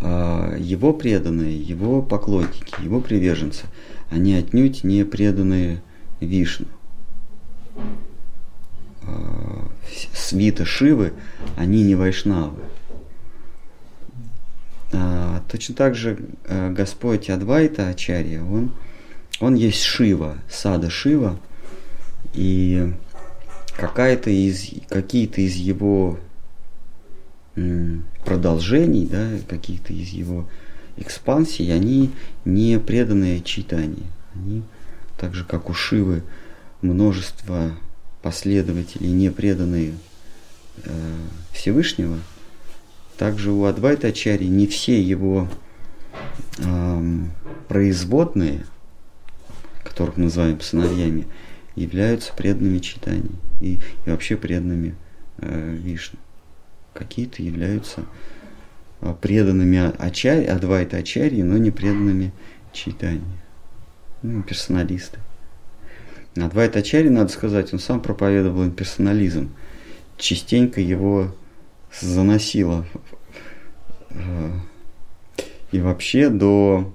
а, 0.00 0.56
его 0.58 0.92
преданные, 0.92 1.56
его 1.56 2.02
поклонники, 2.02 2.82
его 2.82 3.00
приверженцы, 3.00 3.64
они 4.10 4.34
отнюдь 4.34 4.84
не 4.84 5.04
преданные 5.04 5.82
Вишну. 6.20 6.66
А, 9.08 9.68
с- 9.90 10.28
Свита 10.28 10.64
Шивы, 10.64 11.12
они 11.56 11.82
не 11.82 11.94
вайшнавы. 11.94 12.58
А, 14.92 15.42
точно 15.50 15.74
так 15.74 15.94
же 15.94 16.18
э, 16.44 16.70
Господь 16.72 17.30
Адвайта 17.30 17.88
Ачарья, 17.88 18.42
он, 18.42 18.72
он 19.40 19.54
есть 19.54 19.82
Шива, 19.82 20.38
Сада 20.50 20.90
Шива, 20.90 21.38
и 22.34 22.92
какая-то 23.76 24.30
из, 24.30 24.70
какие-то 24.88 25.40
из 25.40 25.54
его 25.54 26.18
продолжений, 28.24 29.06
да, 29.06 29.30
какие-то 29.48 29.92
из 29.92 30.10
его 30.10 30.48
экспансий, 30.96 31.70
они 31.70 32.12
не 32.44 32.78
преданные 32.78 33.40
читания. 33.40 34.06
Они, 34.34 34.62
так 35.18 35.34
же 35.34 35.44
как 35.44 35.68
у 35.68 35.74
Шивы, 35.74 36.22
множество 36.82 37.72
последователей, 38.22 39.10
не 39.10 39.30
преданные 39.30 39.94
э, 40.84 40.90
Всевышнего, 41.52 42.18
также 43.16 43.50
у 43.50 43.64
Адвайта 43.64 44.08
Ачари 44.08 44.44
не 44.44 44.66
все 44.68 45.02
его 45.02 45.48
эм, 46.58 47.32
производные, 47.66 48.64
которых 49.82 50.16
мы 50.16 50.24
называем 50.24 50.60
сыновьями, 50.60 51.26
являются 51.74 52.32
преданными 52.32 52.78
читаний 52.78 53.30
и, 53.60 53.74
и 54.06 54.10
вообще 54.10 54.36
преданными 54.36 54.94
э, 55.38 55.76
Вишну. 55.82 56.18
Какие-то 56.94 57.42
являются 57.42 58.04
э, 59.00 59.14
преданными 59.20 59.92
Ачари, 59.98 60.44
Адвайта 60.44 60.98
Ачарьи, 60.98 61.42
но 61.42 61.56
не 61.56 61.72
преданными 61.72 62.32
читанию. 62.72 63.24
Ну, 64.22 64.42
персоналисты. 64.42 65.18
Адвайта 66.46 66.80
Ачари, 66.80 67.08
надо 67.08 67.30
сказать, 67.32 67.72
он 67.72 67.78
сам 67.78 68.00
проповедовал 68.00 68.64
имперсонализм. 68.64 69.50
Частенько 70.16 70.80
его 70.80 71.34
заносило. 72.00 72.86
Э, 74.10 74.50
И 75.70 75.80
вообще 75.80 76.30
до, 76.30 76.94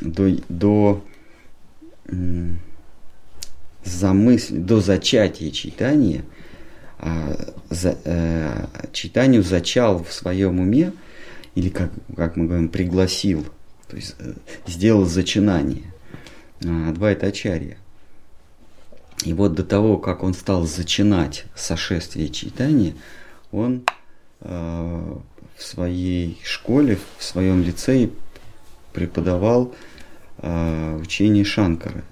до, 0.00 0.36
до 0.48 1.04
м, 2.08 2.58
замысль, 3.84 4.58
до 4.58 4.80
зачатия 4.80 5.50
читания, 5.50 6.24
а, 6.98 7.36
за, 7.70 7.96
э, 8.04 8.66
читанию 8.92 9.42
зачал 9.42 10.02
в 10.02 10.12
своем 10.12 10.60
уме, 10.60 10.92
или 11.54 11.68
как, 11.68 11.90
как 12.16 12.36
мы 12.36 12.46
говорим, 12.46 12.68
пригласил, 12.68 13.46
то 13.88 13.96
есть 13.96 14.16
э, 14.18 14.34
сделал 14.66 15.04
зачинание 15.04 15.92
а, 16.64 16.90
Адвайта 16.90 17.28
Ачарья. 17.28 17.76
И 19.24 19.32
вот 19.32 19.54
до 19.54 19.64
того, 19.64 19.98
как 19.98 20.22
он 20.22 20.34
стал 20.34 20.64
зачинать 20.64 21.44
сошествие 21.54 22.28
читания, 22.28 22.94
он 23.52 23.82
э, 24.40 25.16
в 25.56 25.62
своей 25.62 26.38
школе, 26.42 26.98
в 27.18 27.24
своем 27.24 27.62
лицее 27.62 28.10
преподавал 28.92 29.74
э, 30.38 30.98
учение 31.00 31.44
Шанкары. 31.44 32.02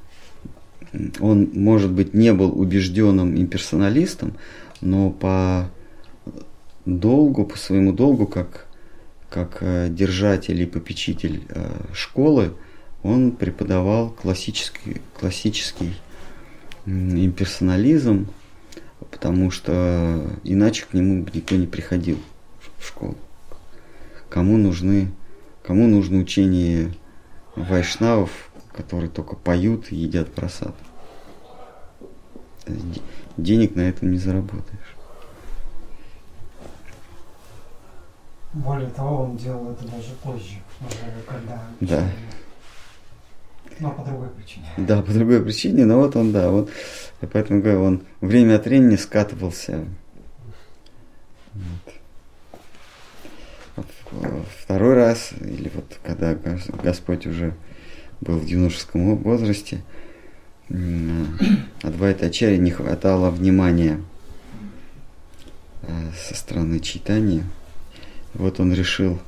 Он, 1.20 1.50
может 1.54 1.90
быть, 1.92 2.14
не 2.14 2.32
был 2.32 2.58
убежденным 2.58 3.38
имперсоналистом, 3.38 4.34
но 4.80 5.10
по 5.10 5.70
долгу, 6.84 7.44
по 7.44 7.56
своему 7.56 7.92
долгу, 7.92 8.26
как, 8.26 8.66
как 9.30 9.58
э, 9.60 9.88
держатель 9.90 10.60
и 10.60 10.66
попечитель 10.66 11.42
э, 11.48 11.70
школы, 11.92 12.52
он 13.02 13.32
преподавал 13.32 14.10
классический, 14.10 15.00
классический 15.18 15.94
имперсонализм, 16.88 18.28
потому 19.10 19.50
что 19.50 20.26
иначе 20.44 20.86
к 20.86 20.94
нему 20.94 21.22
бы 21.22 21.30
никто 21.32 21.56
не 21.56 21.66
приходил 21.66 22.18
в 22.78 22.86
школу. 22.86 23.16
Кому 24.28 24.56
нужны, 24.56 25.10
кому 25.62 25.86
нужно 25.86 26.18
учение 26.18 26.94
вайшнавов, 27.56 28.50
которые 28.74 29.10
только 29.10 29.36
поют 29.36 29.90
и 29.90 29.96
едят 29.96 30.32
просад. 30.32 30.74
де- 32.66 33.00
денег 33.36 33.74
на 33.74 33.80
этом 33.82 34.12
не 34.12 34.18
заработаешь. 34.18 34.94
Более 38.52 38.90
того, 38.90 39.24
он 39.24 39.36
делал 39.36 39.70
это 39.72 39.84
даже 39.84 40.10
позже, 40.22 40.58
уже 40.80 41.22
когда... 41.26 41.62
Да. 41.80 42.08
Но 43.80 43.90
по 43.92 44.02
другой 44.02 44.28
причине. 44.30 44.66
Да, 44.76 45.02
по 45.02 45.12
другой 45.12 45.42
причине, 45.42 45.84
но 45.84 45.98
вот 45.98 46.16
он, 46.16 46.32
да, 46.32 46.50
вот, 46.50 46.70
я 47.22 47.28
поэтому 47.28 47.60
говорю, 47.60 47.82
он 47.82 48.02
время 48.20 48.56
от 48.56 48.64
времени 48.64 48.96
скатывался. 48.96 49.84
Вот. 51.54 51.94
Вот, 54.10 54.46
Второй 54.58 54.94
раз, 54.94 55.32
или 55.40 55.70
вот 55.74 55.98
когда 56.02 56.32
Гос- 56.32 56.82
Господь 56.82 57.26
уже 57.26 57.54
был 58.20 58.38
в 58.38 58.46
юношеском 58.46 59.16
возрасте, 59.16 59.82
Адвайта 61.82 62.26
Ачаре 62.26 62.58
не 62.58 62.70
хватало 62.70 63.30
внимания 63.30 64.02
э, 65.82 66.10
со 66.16 66.34
стороны 66.34 66.80
читания. 66.80 67.44
Вот 68.34 68.60
он 68.60 68.74
решил 68.74 69.18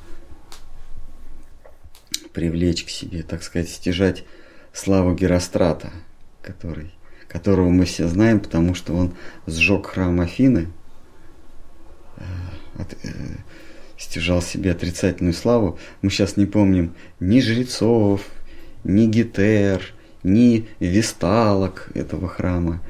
привлечь 2.32 2.84
к 2.84 2.90
себе, 2.90 3.22
так 3.22 3.42
сказать, 3.42 3.68
стяжать 3.70 4.24
славу 4.72 5.14
Герострата, 5.14 5.90
который, 6.42 6.92
которого 7.28 7.70
мы 7.70 7.84
все 7.84 8.08
знаем, 8.08 8.40
потому 8.40 8.74
что 8.74 8.94
он 8.94 9.14
сжег 9.46 9.86
храм 9.86 10.20
Афины, 10.20 10.68
э, 12.16 12.22
от- 12.78 12.96
э, 13.04 13.08
стяжал 13.98 14.42
себе 14.42 14.72
отрицательную 14.72 15.34
славу. 15.34 15.78
Мы 16.02 16.10
сейчас 16.10 16.36
не 16.36 16.46
помним 16.46 16.94
ни 17.20 17.40
жрецов, 17.40 18.22
ни 18.84 19.06
гетер, 19.06 19.92
ни 20.22 20.68
весталок 20.80 21.90
этого 21.94 22.28
храма, 22.28 22.80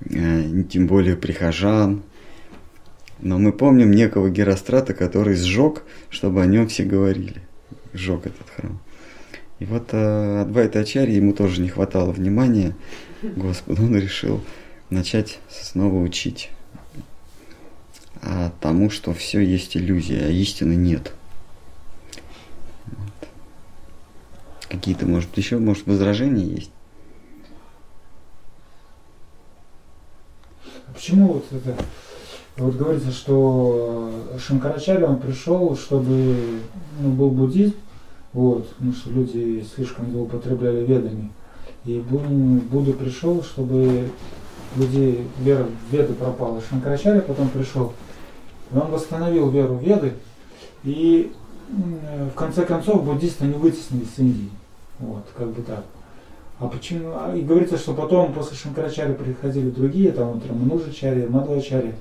э, 0.00 0.62
тем 0.70 0.86
более 0.86 1.16
прихожан. 1.16 2.02
Но 3.20 3.38
мы 3.38 3.52
помним 3.52 3.90
некого 3.90 4.28
Герострата, 4.28 4.92
который 4.92 5.34
сжег, 5.34 5.84
чтобы 6.10 6.42
о 6.42 6.46
нем 6.46 6.68
все 6.68 6.84
говорили. 6.84 7.40
Сжег 7.94 8.26
этот 8.26 8.48
храм. 8.54 8.78
И 9.60 9.64
вот 9.66 9.90
э, 9.92 10.40
Адвайта 10.42 10.80
Ачарьи 10.80 11.16
ему 11.16 11.32
тоже 11.32 11.60
не 11.60 11.68
хватало 11.68 12.12
внимания 12.12 12.74
Господу. 13.22 13.82
Он 13.82 13.96
решил 13.96 14.40
начать 14.90 15.38
снова 15.48 16.00
учить 16.00 16.50
а 18.26 18.52
тому, 18.60 18.88
что 18.90 19.12
все 19.12 19.40
есть 19.40 19.76
иллюзия, 19.76 20.24
а 20.24 20.30
истины 20.30 20.74
нет. 20.74 21.12
Вот. 22.86 23.28
Какие-то, 24.68 25.06
может, 25.06 25.36
еще, 25.36 25.58
может, 25.58 25.86
возражения 25.86 26.44
есть? 26.44 26.70
Почему 30.94 31.34
вот 31.34 31.46
это? 31.50 31.76
Вот 32.56 32.76
говорится, 32.76 33.10
что 33.10 34.10
Шанкарачарья 34.38 35.06
он 35.06 35.18
пришел, 35.18 35.76
чтобы 35.76 36.60
ну, 37.00 37.10
был 37.10 37.30
буддизм, 37.30 37.74
вот, 38.34 38.68
потому 38.70 38.92
что 38.92 39.10
люди 39.10 39.64
слишком 39.74 40.10
злоупотребляли 40.10 40.84
ведами. 40.84 41.32
И 41.86 41.98
Бу- 41.98 42.60
Будда 42.70 42.92
пришел, 42.92 43.42
чтобы 43.42 44.10
людей 44.76 45.26
вера 45.40 45.64
в 45.64 45.92
веды 45.92 46.12
пропала. 46.14 46.60
Шанкарачарья 46.60 47.20
потом 47.20 47.48
пришел, 47.48 47.92
и 48.72 48.76
он 48.76 48.90
восстановил 48.90 49.48
веру 49.50 49.74
в 49.74 49.82
веды, 49.82 50.14
и 50.82 51.32
в 51.68 52.34
конце 52.34 52.64
концов 52.66 53.04
буддисты 53.04 53.46
не 53.46 53.54
вытеснили 53.54 54.04
с 54.04 54.18
Индии. 54.18 54.50
Вот, 54.98 55.24
как 55.36 55.48
бы 55.50 55.62
так. 55.62 55.84
А 56.60 56.68
почему? 56.68 57.10
а, 57.16 57.34
И 57.36 57.42
говорится, 57.42 57.76
что 57.76 57.94
потом 57.94 58.32
после 58.32 58.56
Шанкарачари 58.56 59.12
приходили 59.14 59.70
другие, 59.70 60.12
там 60.12 60.32
вот 60.32 60.46
Рамануджачари, 60.46 61.26
Мадхвачари, 61.26 61.94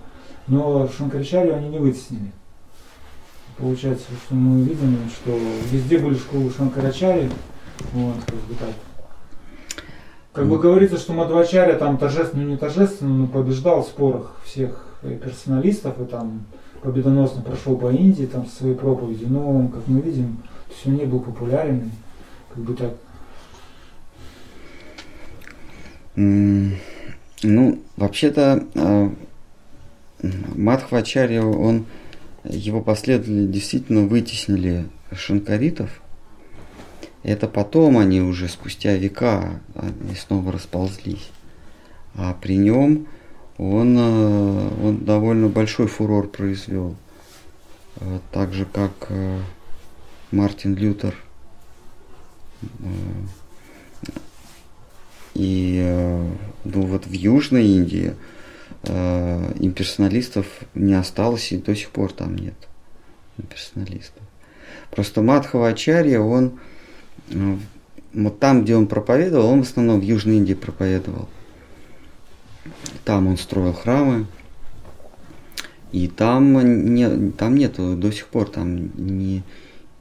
но 0.47 0.87
Шанкарачарию 0.87 1.55
они 1.55 1.69
не 1.69 1.79
вытеснили. 1.79 2.31
Получается, 3.57 4.07
что 4.25 4.35
мы 4.35 4.63
видим, 4.63 4.97
что 5.09 5.37
везде 5.71 5.99
были 5.99 6.15
школы 6.15 6.51
Шанкарачари, 6.51 7.29
вот, 7.93 8.15
как 8.25 8.35
бы 8.35 8.55
так. 8.55 8.73
Как 10.33 10.47
бы 10.47 10.57
говорится, 10.57 10.97
что 10.97 11.13
Мадхвачаря 11.13 11.75
там 11.77 11.99
торжественно, 11.99 12.43
не 12.43 12.57
торжественно, 12.57 13.13
но 13.13 13.27
побеждал 13.27 13.83
в 13.83 13.87
спорах 13.87 14.35
всех 14.43 14.87
персоналистов 15.01 16.01
и 16.01 16.05
там 16.05 16.45
победоносно 16.81 17.43
прошел 17.43 17.77
по 17.77 17.91
Индии 17.91 18.25
там 18.25 18.47
со 18.47 18.55
своей 18.55 18.75
проповедью, 18.75 19.29
но, 19.29 19.67
как 19.67 19.87
мы 19.87 20.01
видим, 20.01 20.39
он 20.85 20.95
не 20.95 21.05
был 21.05 21.19
популярен, 21.19 21.91
как 22.53 22.63
бы 22.63 22.73
так. 22.73 22.93
Ну, 26.15 27.79
вообще-то 27.97 28.63
э, 28.73 29.09
Мадхвачарья, 30.55 31.43
он, 31.43 31.85
его 32.43 32.81
последователи 32.81 33.47
действительно 33.47 34.01
вытеснили 34.01 34.89
шанкаритов. 35.11 36.01
Это 37.23 37.47
потом 37.47 37.97
они 37.97 38.21
уже 38.21 38.49
спустя 38.49 38.95
века 38.95 39.61
они 39.75 40.15
снова 40.15 40.51
расползлись. 40.51 41.29
А 42.15 42.33
при 42.33 42.57
нем 42.57 43.07
он, 43.57 43.95
э, 43.97 44.69
он 44.83 45.05
довольно 45.05 45.47
большой 45.47 45.87
фурор 45.87 46.27
произвел. 46.27 46.95
Э, 47.97 48.19
Так 48.31 48.53
же, 48.53 48.65
как 48.65 48.91
э, 49.09 49.39
Мартин 50.31 50.75
Лютер. 50.75 51.15
И 55.33 55.81
ну, 56.63 56.81
вот 56.83 57.07
в 57.07 57.11
Южной 57.11 57.65
Индии 57.65 58.13
э, 58.83 59.53
имперсоналистов 59.59 60.45
не 60.73 60.93
осталось 60.93 61.51
и 61.51 61.57
до 61.57 61.75
сих 61.75 61.89
пор 61.89 62.11
там 62.11 62.35
нет 62.35 62.55
имперсоналистов. 63.37 64.21
Просто 64.91 65.21
Мадхава 65.21 65.69
Ачарья, 65.69 66.19
он 66.19 66.59
э, 67.29 67.57
вот 68.13 68.39
там, 68.39 68.63
где 68.63 68.75
он 68.75 68.87
проповедовал, 68.87 69.47
он 69.47 69.63
в 69.63 69.67
основном 69.67 69.99
в 69.99 70.03
Южной 70.03 70.37
Индии 70.37 70.53
проповедовал. 70.53 71.27
Там 73.05 73.27
он 73.27 73.37
строил 73.37 73.73
храмы, 73.73 74.27
и 75.91 76.07
там, 76.07 76.93
не, 76.93 77.31
там 77.31 77.55
нету, 77.55 77.95
до 77.95 78.11
сих 78.11 78.27
пор 78.27 78.49
там 78.49 78.91
не, 78.95 79.43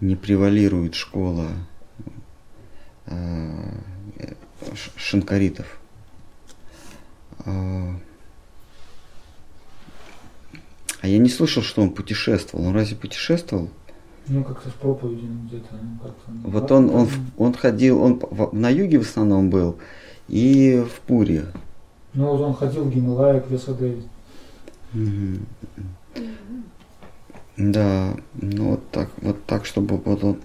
не 0.01 0.17
превалирует 0.17 0.95
школа 0.95 1.49
э, 3.07 3.73
шанкаритов. 4.97 5.67
А 7.45 7.95
а 11.03 11.09
я 11.09 11.19
не 11.19 11.29
слышал, 11.29 11.63
что 11.63 11.83
он 11.83 11.91
путешествовал. 11.91 12.67
Он 12.67 12.75
разве 12.75 12.97
путешествовал? 12.97 13.69
Ну, 14.29 14.45
как-то 14.45 14.69
с 14.71 14.73
проповедью 14.73 15.29
где-то. 15.49 15.75
Ну, 16.29 16.51
Вот 16.51 16.71
он, 16.71 16.89
он, 16.91 17.09
он 17.37 17.53
ходил, 17.55 18.01
он 18.01 18.23
на 18.53 18.71
юге 18.71 18.99
в 18.99 19.03
основном 19.03 19.51
был 19.51 19.79
и 20.29 20.83
в 20.89 21.01
Пуре. 21.01 21.47
Ну, 22.15 22.27
вот 22.29 22.41
он 22.41 22.55
ходил 22.55 22.85
в 22.85 22.95
Гималайя 22.95 23.41
к 23.41 23.51
Весадеве. 23.51 24.05
Мгм. 24.93 25.45
Да, 27.57 28.17
ну 28.35 28.71
вот 28.71 28.91
так, 28.91 29.11
вот 29.21 29.45
так, 29.45 29.67
чтобы 29.67 29.97
вот 29.97 30.25
он 30.25 30.39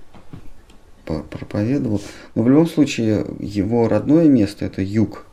по- 1.06 1.22
проповедовал. 1.22 2.02
Но 2.36 2.44
в 2.44 2.50
любом 2.50 2.68
случае 2.68 3.26
его 3.40 3.88
родное 3.88 4.28
место 4.28 4.66
это 4.66 4.82
юг 4.82 5.26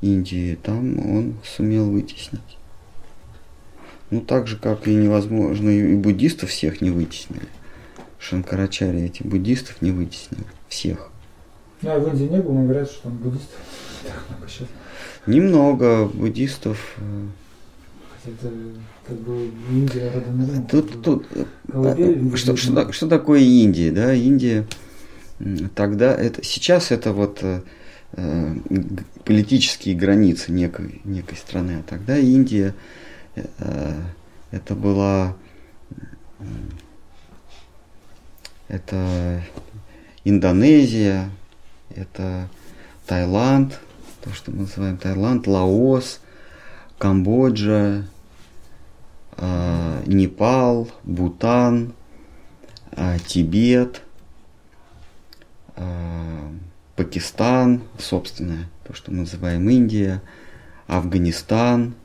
Индии, 0.00 0.58
там 0.60 0.98
он 0.98 1.34
сумел 1.44 1.90
вытеснить. 1.90 2.40
Ну 4.14 4.20
так 4.20 4.46
же, 4.46 4.56
как 4.56 4.86
и 4.86 4.94
невозможно, 4.94 5.70
и 5.70 5.96
буддистов 5.96 6.50
всех 6.50 6.80
не 6.80 6.90
вытеснили. 6.90 7.48
Шанкарачари 8.20 9.02
эти 9.02 9.24
буддистов 9.24 9.82
не 9.82 9.90
вытеснили. 9.90 10.44
Всех. 10.68 11.10
Ну, 11.82 11.88
я 11.90 11.98
в 11.98 12.06
Индии 12.06 12.32
не 12.32 12.40
был, 12.40 12.52
но 12.52 12.62
говорят, 12.62 12.88
что 12.88 13.02
там 13.02 13.16
буддистов 13.16 13.58
так 14.04 14.22
много 14.30 14.48
сейчас. 14.48 14.68
Немного 15.26 16.04
буддистов. 16.04 16.94
э, 16.98 17.26
Хотя 18.22 18.36
это 18.36 18.52
как 19.04 19.16
бы 19.18 19.50
Индия 19.72 20.12
родом 20.14 20.64
Тут, 20.68 21.02
тут 21.02 21.26
э, 21.34 21.44
Колыбель, 21.72 22.36
что, 22.36 22.52
видно. 22.52 22.56
что, 22.56 22.74
так- 22.76 22.94
что 22.94 23.08
такое 23.08 23.40
Индия, 23.40 23.90
да? 23.90 24.14
Индия 24.14 24.64
тогда 25.74 26.14
это 26.14 26.44
сейчас 26.44 26.92
это 26.92 27.12
вот 27.12 27.40
э, 27.42 27.62
э, 28.12 28.54
политические 29.24 29.96
границы 29.96 30.52
некой, 30.52 31.00
некой 31.04 31.36
страны, 31.36 31.78
а 31.80 31.82
тогда 31.90 32.16
Индия 32.16 32.68
э, 32.68 32.72
э, 32.72 33.03
это 34.50 34.74
была 34.74 35.36
м, 36.40 36.70
это 38.68 39.42
Индонезия, 40.24 41.30
это 41.90 42.48
Таиланд, 43.06 43.78
то, 44.22 44.32
что 44.32 44.50
мы 44.50 44.62
называем 44.62 44.96
Таиланд, 44.96 45.46
Лаос, 45.46 46.20
Камбоджа, 46.98 48.04
а, 49.32 50.02
Непал, 50.06 50.88
Бутан, 51.02 51.92
а, 52.92 53.18
Тибет, 53.18 54.02
а, 55.76 56.50
Пакистан, 56.96 57.82
собственно, 57.98 58.68
то, 58.86 58.94
что 58.94 59.10
мы 59.10 59.18
называем 59.18 59.68
Индия, 59.68 60.22
Афганистан, 60.86 61.90
э, 61.90 62.03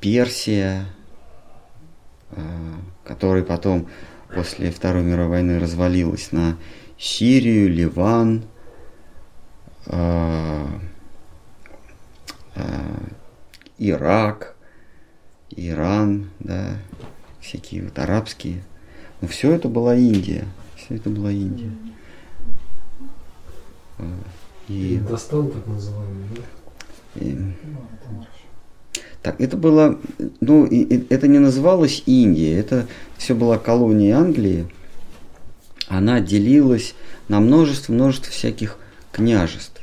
Персия, 0.00 0.86
э, 2.30 2.40
который 3.04 3.42
потом 3.42 3.88
после 4.34 4.70
Второй 4.70 5.02
мировой 5.02 5.30
войны 5.30 5.58
развалилась 5.58 6.32
на 6.32 6.56
Сирию, 6.98 7.70
Ливан, 7.70 8.44
э, 9.86 10.66
Ирак, 13.78 14.56
Иран, 15.50 16.30
да, 16.38 16.78
всякие 17.40 17.84
вот 17.84 17.98
арабские. 17.98 18.62
Но 19.20 19.28
все 19.28 19.52
это 19.52 19.68
была 19.68 19.94
Индия. 19.96 20.46
Все 20.76 20.96
это 20.96 21.10
была 21.10 21.30
Индия. 21.32 21.70
И 24.68 24.98
достал 24.98 25.46
так 25.48 25.66
называемый, 25.66 26.28
да? 26.36 27.20
И, 27.20 27.38
так, 29.24 29.40
это 29.40 29.56
было, 29.56 29.98
ну, 30.42 30.66
это 30.66 31.28
не 31.28 31.38
называлось 31.38 32.02
Индия, 32.04 32.58
это 32.58 32.86
все 33.16 33.34
была 33.34 33.56
колония 33.56 34.18
Англии. 34.18 34.66
Она 35.88 36.20
делилась 36.20 36.94
на 37.28 37.40
множество, 37.40 37.94
множество 37.94 38.30
всяких 38.30 38.76
княжеств. 39.12 39.80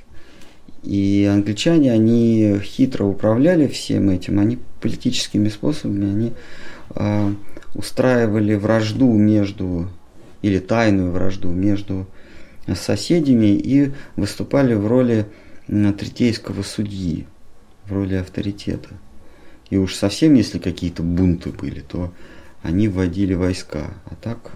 И 0.83 1.27
англичане, 1.27 1.91
они 1.91 2.59
хитро 2.61 3.03
управляли 3.03 3.65
всем 3.65 4.11
этим, 4.11 4.39
они 4.39 4.59
политическими 4.79 5.49
способами, 5.49 6.11
они 6.11 6.33
э, 6.93 7.33
устраивали 7.73 8.53
вражду 8.53 9.11
между, 9.11 9.89
или 10.43 10.59
тайную 10.59 11.11
вражду 11.11 11.49
между 11.49 12.05
соседями 12.75 13.47
и 13.47 13.91
выступали 14.17 14.75
в 14.75 14.85
роли 14.85 15.25
третейского 15.65 16.61
судьи, 16.61 17.25
в 17.85 17.93
роли 17.93 18.13
авторитета. 18.13 18.89
И 19.71 19.77
уж 19.77 19.95
совсем, 19.95 20.33
если 20.33 20.59
какие-то 20.59 21.01
бунты 21.01 21.49
были, 21.49 21.79
то 21.79 22.13
они 22.61 22.89
вводили 22.89 23.33
войска. 23.33 23.93
А 24.05 24.15
так 24.15 24.51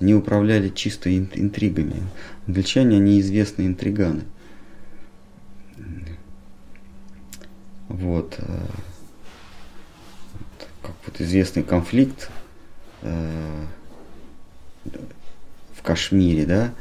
они 0.00 0.14
управляли 0.14 0.68
чисто 0.68 1.16
интригами. 1.16 2.02
Англичане, 2.48 2.96
они 2.96 3.20
известные 3.20 3.68
интриганы. 3.68 4.24
Вот. 7.88 8.34
Э, 8.38 8.66
как 10.82 10.96
вот 11.06 11.20
известный 11.20 11.62
конфликт 11.62 12.28
э, 13.02 13.64
в 15.76 15.82
Кашмире, 15.82 16.46
да, 16.46 16.74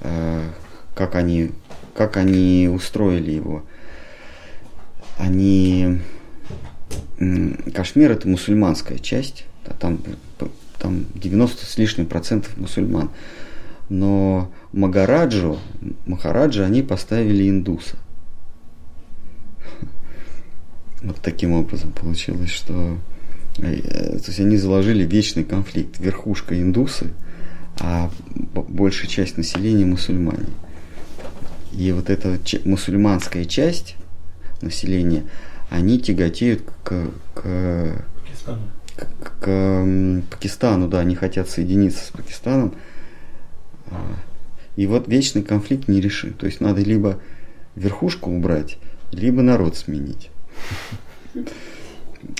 э, 0.00 0.50
как 0.94 1.16
они, 1.16 1.52
как 1.94 2.16
они 2.16 2.70
устроили 2.72 3.32
его. 3.32 3.62
Они 5.18 6.00
Кашмир 7.74 8.12
это 8.12 8.28
мусульманская 8.28 8.98
часть, 8.98 9.44
там, 9.78 9.98
там 10.78 11.06
90 11.14 11.64
с 11.64 11.78
лишним 11.78 12.06
процентов 12.06 12.56
мусульман. 12.56 13.10
Но 13.88 14.50
Магараджу, 14.72 15.58
Махараджа 16.06 16.64
они 16.64 16.82
поставили 16.82 17.48
индуса. 17.48 17.96
Вот 21.02 21.16
таким 21.20 21.52
образом 21.52 21.92
получилось, 21.92 22.50
что 22.50 22.96
э, 23.58 23.76
то 24.18 24.24
есть 24.26 24.40
они 24.40 24.56
заложили 24.56 25.04
вечный 25.04 25.44
конфликт. 25.44 26.00
Верхушка 26.00 26.58
индусы, 26.58 27.10
а 27.78 28.10
большая 28.34 29.06
часть 29.06 29.36
населения 29.36 29.84
мусульмане. 29.84 30.48
И 31.72 31.92
вот 31.92 32.08
эта 32.08 32.38
мусульманская 32.64 33.44
часть 33.44 33.96
населения, 34.62 35.24
они 35.74 35.98
тяготеют 35.98 36.62
к, 36.62 37.10
к, 37.34 38.04
к, 38.44 38.58
к 39.40 39.86
Пакистану, 40.30 40.88
да, 40.88 41.00
они 41.00 41.16
хотят 41.16 41.48
соединиться 41.48 42.04
с 42.06 42.10
Пакистаном. 42.10 42.74
А, 43.88 44.16
и 44.76 44.86
вот 44.86 45.08
вечный 45.08 45.42
конфликт 45.42 45.88
не 45.88 46.00
решен. 46.00 46.32
То 46.34 46.46
есть 46.46 46.60
надо 46.60 46.80
либо 46.80 47.18
верхушку 47.74 48.30
убрать, 48.30 48.78
либо 49.10 49.42
народ 49.42 49.76
сменить. 49.76 50.30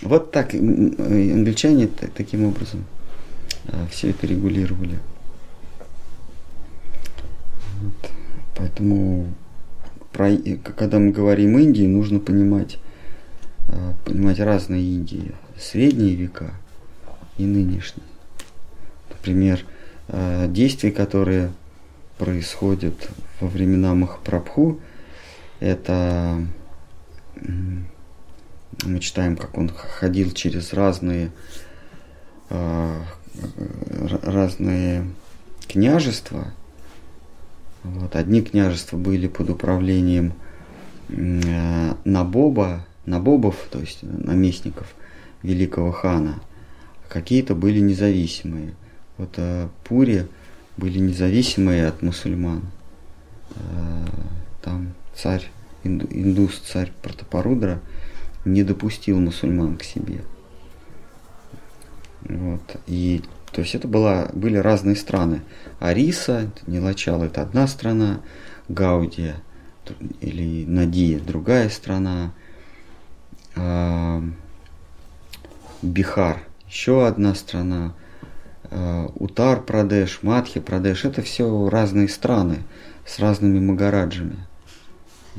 Вот 0.01 0.31
так 0.31 0.55
англичане 0.55 1.89
таким 1.89 2.47
образом 2.47 2.87
а, 3.67 3.87
все 3.91 4.11
это 4.11 4.27
регулировали. 4.27 4.99
Вот. 7.83 8.11
Поэтому 8.57 9.27
про, 10.11 10.35
когда 10.75 10.99
мы 10.99 11.11
говорим 11.11 11.59
Индии, 11.59 11.87
нужно 11.87 12.19
понимать, 12.19 12.79
понимать 14.15 14.39
разные 14.39 14.81
Индии. 14.81 15.33
Средние 15.59 16.15
века 16.15 16.53
и 17.37 17.45
нынешние. 17.45 18.07
Например, 19.11 19.59
э, 20.07 20.47
действия, 20.49 20.93
которые 20.93 21.51
происходят 22.17 22.95
во 23.41 23.49
времена 23.49 23.93
Махапрабху, 23.93 24.79
это 25.59 26.47
мы 27.41 29.01
читаем, 29.01 29.37
как 29.37 29.59
он 29.59 29.69
ходил 29.69 30.31
через 30.31 30.73
разные 30.73 31.33
э, 32.51 33.01
разные 34.23 35.09
княжества, 35.67 36.55
вот, 37.83 38.15
одни 38.15 38.43
княжества 38.43 38.97
были 38.97 39.27
под 39.27 39.51
управлением 39.51 40.35
э, 41.09 41.95
Набоба, 42.05 42.87
Набобов, 43.07 43.69
то 43.71 43.81
есть 43.81 44.03
наместников 44.03 44.95
великого 45.43 45.93
хана, 45.93 46.41
какие-то 47.09 47.55
были 47.55 47.81
независимые. 47.81 48.75
Вот 49.19 49.35
э, 49.37 49.69
Пури 49.85 50.27
были 50.77 50.99
независимые 50.99 51.87
от 51.87 52.03
мусульман. 52.03 52.63
Э, 53.51 54.07
там 54.63 54.95
царь, 55.15 55.51
инду, 55.85 56.07
индус, 56.11 56.59
царь 56.59 56.93
Пратапарудра 57.03 57.81
не 58.45 58.63
допустил 58.63 59.21
мусульман 59.21 59.77
к 59.77 59.85
себе. 59.85 60.23
Вот. 62.23 62.77
И 62.87 63.23
то 63.55 63.61
есть 63.61 63.77
это 63.77 63.87
была, 63.87 64.31
были 64.33 64.57
разные 64.57 64.97
страны. 64.97 65.43
Ариса, 65.79 66.51
Нилачал 66.67 67.23
это 67.23 67.43
одна 67.43 67.69
страна, 67.69 68.21
Гаудия 68.69 69.37
или 70.21 70.65
Надия 70.65 71.21
другая 71.21 71.69
страна, 71.69 72.33
Бихар. 75.83 76.39
Еще 76.69 77.07
одна 77.07 77.35
страна, 77.35 77.95
а, 78.71 79.11
Утар 79.15 79.63
Прадеш, 79.63 80.21
Мадхи 80.23 80.61
Прадеш, 80.61 81.05
это 81.05 81.23
все 81.23 81.69
разные 81.69 82.09
страны 82.09 82.65
с 83.07 83.19
разными 83.19 83.61
магараджами. 83.61 84.39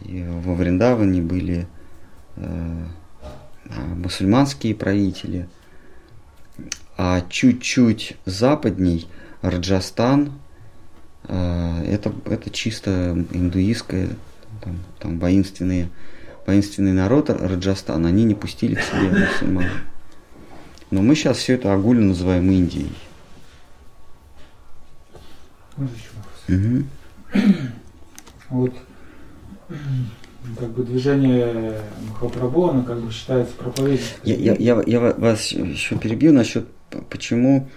И 0.03 0.23
во 0.23 0.53
Вриндаване 0.55 1.21
были 1.21 1.67
э, 2.35 2.85
мусульманские 3.95 4.75
правители– 4.75 5.47
а 6.97 7.21
чуть-чуть 7.29 8.15
западней 8.25 9.07
Раджастан, 9.41 10.31
э, 11.27 11.83
это, 11.87 12.13
это 12.25 12.49
чисто 12.49 13.25
индуистское, 13.31 14.09
там, 14.61 14.79
там 14.99 15.19
воинственные, 15.19 15.89
воинственный 16.45 16.93
народ 16.93 17.29
Раджастан, 17.29 18.05
они 18.05 18.23
не 18.23 18.35
пустили 18.35 18.75
к 18.75 18.81
себе 18.81 19.09
мусульман. 19.09 19.65
Но 20.91 21.01
мы 21.01 21.15
сейчас 21.15 21.37
все 21.37 21.53
это 21.53 21.73
огульно 21.73 22.07
называем 22.07 22.49
Индией. 22.51 22.91
Угу. 25.77 26.83
Вот 28.49 28.73
как 30.59 30.69
бы 30.69 30.83
движение 30.83 31.81
Махапрабху, 32.07 32.69
оно 32.69 32.83
как 32.83 32.99
бы 32.99 33.11
считается 33.11 33.53
проповедником. 33.55 34.19
Я, 34.23 34.35
я, 34.35 34.55
я, 34.59 34.83
я 34.85 34.99
вас 34.99 35.51
еще 35.51 35.97
перебью 35.97 36.33
насчет, 36.33 36.67
почему 37.09 37.67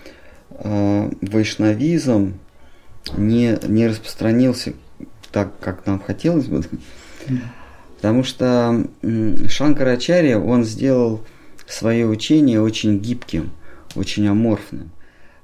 э, 0.50 1.10
вайшнавизм 1.22 2.34
не, 3.16 3.58
не 3.66 3.88
распространился 3.88 4.74
так, 5.32 5.58
как 5.60 5.86
нам 5.86 5.98
хотелось 5.98 6.46
бы. 6.46 6.62
Потому 7.98 8.22
что 8.22 8.86
Шанкарачарья, 9.48 10.38
он 10.38 10.64
сделал 10.64 11.24
свое 11.66 12.06
учение 12.06 12.62
очень 12.62 12.98
гибким, 12.98 13.50
очень 13.96 14.26
аморфным. 14.28 14.90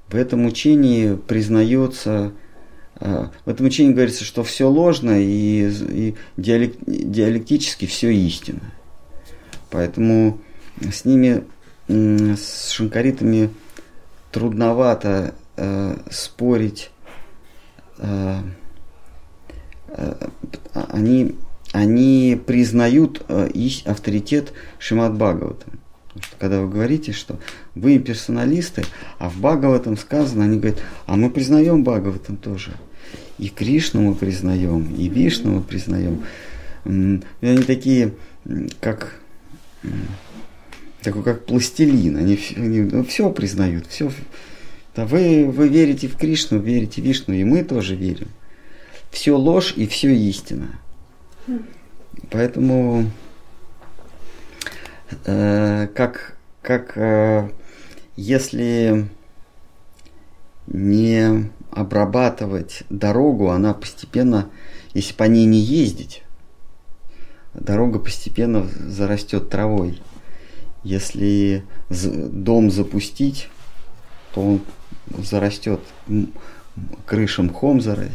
В 0.09 0.15
этом 0.15 0.47
учении 0.47 1.17
признается 1.17 2.33
а, 2.97 3.33
в 3.45 3.51
этом 3.51 3.67
учении 3.67 3.93
говорится, 3.93 4.25
что 4.25 4.45
все 4.45 4.69
ложно 4.69 5.21
и, 5.21 5.69
и 5.69 6.15
диалект, 6.37 6.79
диалектически 6.87 7.87
все 7.87 8.11
истинно. 8.11 8.73
Поэтому 9.71 10.41
с 10.81 11.05
ними, 11.05 11.45
с 11.89 12.71
шанкаритами 12.71 13.51
трудновато 14.31 15.35
э, 15.57 15.97
спорить. 16.11 16.91
Э, 17.99 18.39
э, 19.89 20.29
они, 20.73 21.35
они 21.75 22.41
признают 22.47 23.25
э, 23.27 23.49
авторитет 23.85 24.53
Шимат 24.79 25.15
Бхагавата. 25.15 25.67
когда 26.39 26.61
вы 26.61 26.69
говорите, 26.69 27.11
что 27.11 27.41
вы 27.75 27.99
персоналисты, 27.99 28.85
а 29.19 29.29
в 29.29 29.39
Бхагаватам 29.39 29.97
сказано, 29.97 30.45
они 30.45 30.59
говорят, 30.59 30.81
а 31.07 31.17
мы 31.17 31.31
признаем 31.31 31.83
Бхагаватам 31.83 32.37
тоже. 32.37 32.75
И 33.39 33.49
Кришну 33.49 34.03
мы 34.03 34.15
признаем, 34.15 34.95
и 34.95 35.09
Вишну 35.09 35.57
мы 35.57 35.63
признаем. 35.63 36.23
И 36.85 37.47
они 37.47 37.63
такие, 37.65 38.13
как, 38.79 39.21
такой, 41.03 41.25
как 41.25 41.45
пластилин. 41.45 42.17
Они, 42.17 42.39
они 42.55 42.83
ну, 42.83 43.03
все 43.03 43.33
признают, 43.33 43.89
все. 43.89 44.13
Да 44.95 45.07
вы, 45.07 45.45
вы 45.47 45.69
верите 45.69 46.07
в 46.07 46.17
Кришну, 46.17 46.61
верите 46.61 47.03
в 47.03 47.05
Вишну, 47.05 47.35
и 47.35 47.43
мы 47.43 47.65
тоже 47.65 47.97
верим. 47.97 48.29
Все 49.11 49.37
ложь 49.37 49.75
и 49.77 49.89
все 49.89 50.15
истина. 50.15 50.79
Поэтому 52.31 53.11
э, 55.25 55.89
как, 55.95 56.37
как 56.63 56.97
э, 56.97 57.51
если 58.17 59.09
не 60.67 61.51
обрабатывать 61.71 62.85
дорогу, 62.89 63.51
она 63.51 63.75
постепенно, 63.75 64.49
если 64.95 65.15
по 65.15 65.25
ней 65.25 65.45
не 65.45 65.59
ездить, 65.59 66.23
дорога 67.53 67.99
постепенно 67.99 68.63
зарастет 68.63 69.51
травой. 69.51 70.01
Если 70.83 71.65
дом 71.89 72.71
запустить, 72.71 73.49
то 74.35 74.43
он 74.43 74.61
зарастет, 75.23 75.81
крыша 77.07 77.43
мхом 77.43 77.81
зарастет, 77.81 78.11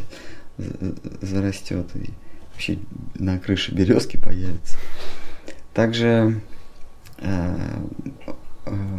вообще 2.60 2.78
на 3.14 3.38
крыше 3.38 3.72
березки 3.72 4.18
появится. 4.18 4.76
Также, 5.72 6.42
э, 7.16 7.56
э, 8.66 8.98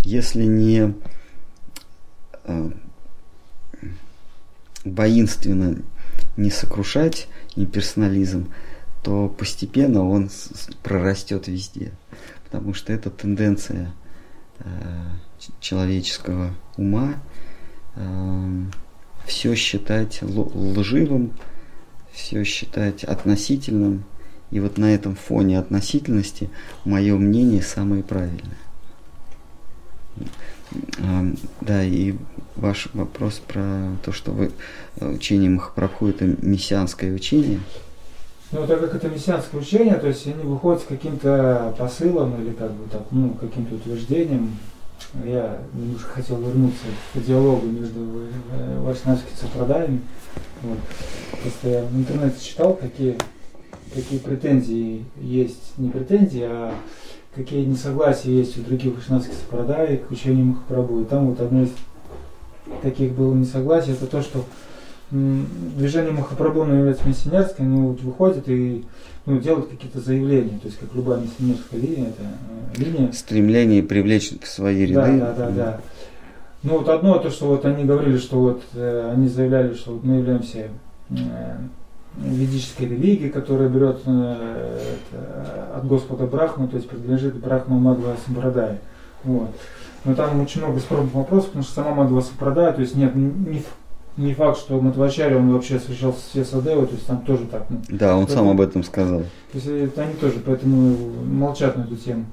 если 0.00 0.44
не 0.44 0.94
э, 2.44 2.70
воинственно 4.84 5.82
не 6.38 6.50
сокрушать 6.50 7.28
имперсонализм, 7.56 8.50
то 9.02 9.28
постепенно 9.28 10.08
он 10.08 10.30
прорастет 10.82 11.46
везде. 11.46 11.92
Потому 12.44 12.72
что 12.72 12.94
это 12.94 13.10
тенденция 13.10 13.92
э, 14.60 14.64
человеческого 15.60 16.54
ума 16.78 17.16
э, 17.96 18.64
все 19.26 19.54
считать 19.54 20.22
лживым, 20.22 21.34
все 22.12 22.44
считать 22.44 23.04
относительным. 23.04 24.04
И 24.50 24.60
вот 24.60 24.78
на 24.78 24.94
этом 24.94 25.14
фоне 25.14 25.58
относительности 25.58 26.48
мое 26.84 27.16
мнение 27.16 27.62
самое 27.62 28.02
правильное. 28.02 28.56
Да, 31.60 31.82
и 31.82 32.14
ваш 32.56 32.88
вопрос 32.92 33.40
про 33.46 33.96
то, 34.04 34.12
что 34.12 34.32
вы 34.32 34.50
э, 34.96 35.08
учение 35.14 35.48
Махапрабху 35.48 36.08
это 36.08 36.26
мессианское 36.26 37.14
учение. 37.14 37.60
Ну, 38.50 38.66
так 38.66 38.80
как 38.80 38.94
это 38.94 39.08
мессианское 39.08 39.60
учение, 39.60 39.94
то 39.94 40.08
есть 40.08 40.26
они 40.26 40.42
выходят 40.42 40.82
с 40.82 40.84
каким-то 40.84 41.74
посылом 41.78 42.42
или 42.42 42.52
как 42.52 42.72
бы 42.72 42.88
так, 42.90 43.02
ну, 43.10 43.30
каким-то 43.30 43.76
утверждением. 43.76 44.56
Я 45.24 45.58
немножко 45.72 46.08
хотел 46.10 46.38
вернуться 46.38 46.84
к 47.14 47.20
диалогу 47.20 47.66
между 47.66 48.00
э, 48.50 48.80
вайшнавскими 48.80 49.36
сопрадаями. 49.40 50.00
Вот. 50.62 50.78
Просто 51.42 51.68
я 51.68 51.82
в 51.82 51.96
интернете 51.96 52.44
читал, 52.44 52.74
какие, 52.74 53.16
какие 53.94 54.18
претензии 54.18 55.04
есть, 55.20 55.78
не 55.78 55.90
претензии, 55.90 56.42
а 56.42 56.74
какие 57.34 57.64
несогласия 57.64 58.32
есть 58.32 58.58
у 58.58 58.62
других 58.62 58.94
вайшнавских 58.94 59.34
сопрадай 59.34 59.98
к 59.98 60.10
учению 60.10 60.46
Махапрабху. 60.46 61.00
И 61.00 61.04
там 61.04 61.30
вот 61.30 61.40
одно 61.40 61.62
из 61.62 61.70
таких 62.82 63.12
было 63.12 63.34
несогласий, 63.34 63.92
это 63.92 64.06
то, 64.06 64.20
что 64.20 64.44
движение 65.10 66.12
Махапрабху 66.12 66.64
является 66.64 67.06
миссионерское, 67.08 67.66
оно 67.66 67.88
вот 67.88 68.00
выходит 68.02 68.48
и 68.48 68.84
ну, 69.28 69.38
делает 69.40 69.68
какие-то 69.68 70.00
заявления, 70.00 70.58
то 70.58 70.66
есть 70.66 70.78
как 70.78 70.94
любая 70.94 71.20
миссионерская 71.20 71.80
линия, 71.80 72.08
это 72.08 72.22
э, 72.76 72.82
линия. 72.82 73.12
Стремление 73.12 73.82
привлечь 73.82 74.32
к 74.40 74.46
своей 74.46 74.86
ряды. 74.86 75.18
Да, 75.18 75.32
да, 75.32 75.34
да, 75.34 75.50
да. 75.50 75.80
Ну 76.62 76.78
вот 76.78 76.88
одно 76.88 77.18
то, 77.18 77.30
что 77.30 77.46
вот 77.46 77.64
они 77.64 77.84
говорили, 77.84 78.18
что 78.18 78.40
вот 78.40 78.62
э, 78.74 79.12
они 79.14 79.28
заявляли, 79.28 79.74
что 79.74 79.92
вот 79.92 80.04
мы 80.04 80.16
являемся 80.16 80.68
э, 81.10 81.16
ведической 82.16 82.88
религией, 82.88 83.30
которая 83.30 83.68
берет 83.68 84.00
э, 84.06 84.80
это, 85.12 85.76
от 85.76 85.86
Господа 85.86 86.26
Брахму, 86.26 86.66
то 86.66 86.76
есть 86.76 86.88
принадлежит 86.88 87.36
Брахму 87.36 87.78
Мадва 87.78 88.16
Сампрадай. 88.26 88.78
Вот. 89.24 89.50
Но 90.04 90.14
там 90.14 90.40
очень 90.40 90.62
много 90.62 90.80
спорных 90.80 91.14
вопросов, 91.14 91.50
потому 91.50 91.64
что 91.64 91.74
сама 91.74 91.94
Мадва 91.94 92.22
Сампрадай, 92.22 92.72
то 92.72 92.80
есть 92.80 92.96
нет, 92.96 93.14
не, 93.14 93.62
не 94.18 94.34
факт, 94.34 94.58
что 94.58 94.80
Матвачари, 94.80 95.34
он 95.34 95.52
вообще 95.52 95.78
встречался 95.78 96.20
с 96.20 96.34
Ясадевой, 96.34 96.86
то 96.86 96.94
есть 96.94 97.06
там 97.06 97.22
тоже 97.22 97.46
так. 97.50 97.66
Ну, 97.70 97.78
да, 97.88 98.16
он 98.16 98.26
поэтому, 98.26 98.46
сам 98.46 98.48
об 98.50 98.60
этом 98.60 98.82
сказал. 98.82 99.20
То 99.20 99.54
есть 99.54 99.66
это 99.66 100.02
они 100.02 100.14
тоже 100.14 100.40
поэтому 100.44 100.96
молчат 101.24 101.76
на 101.76 101.82
эту 101.82 101.96
тему. 101.96 102.26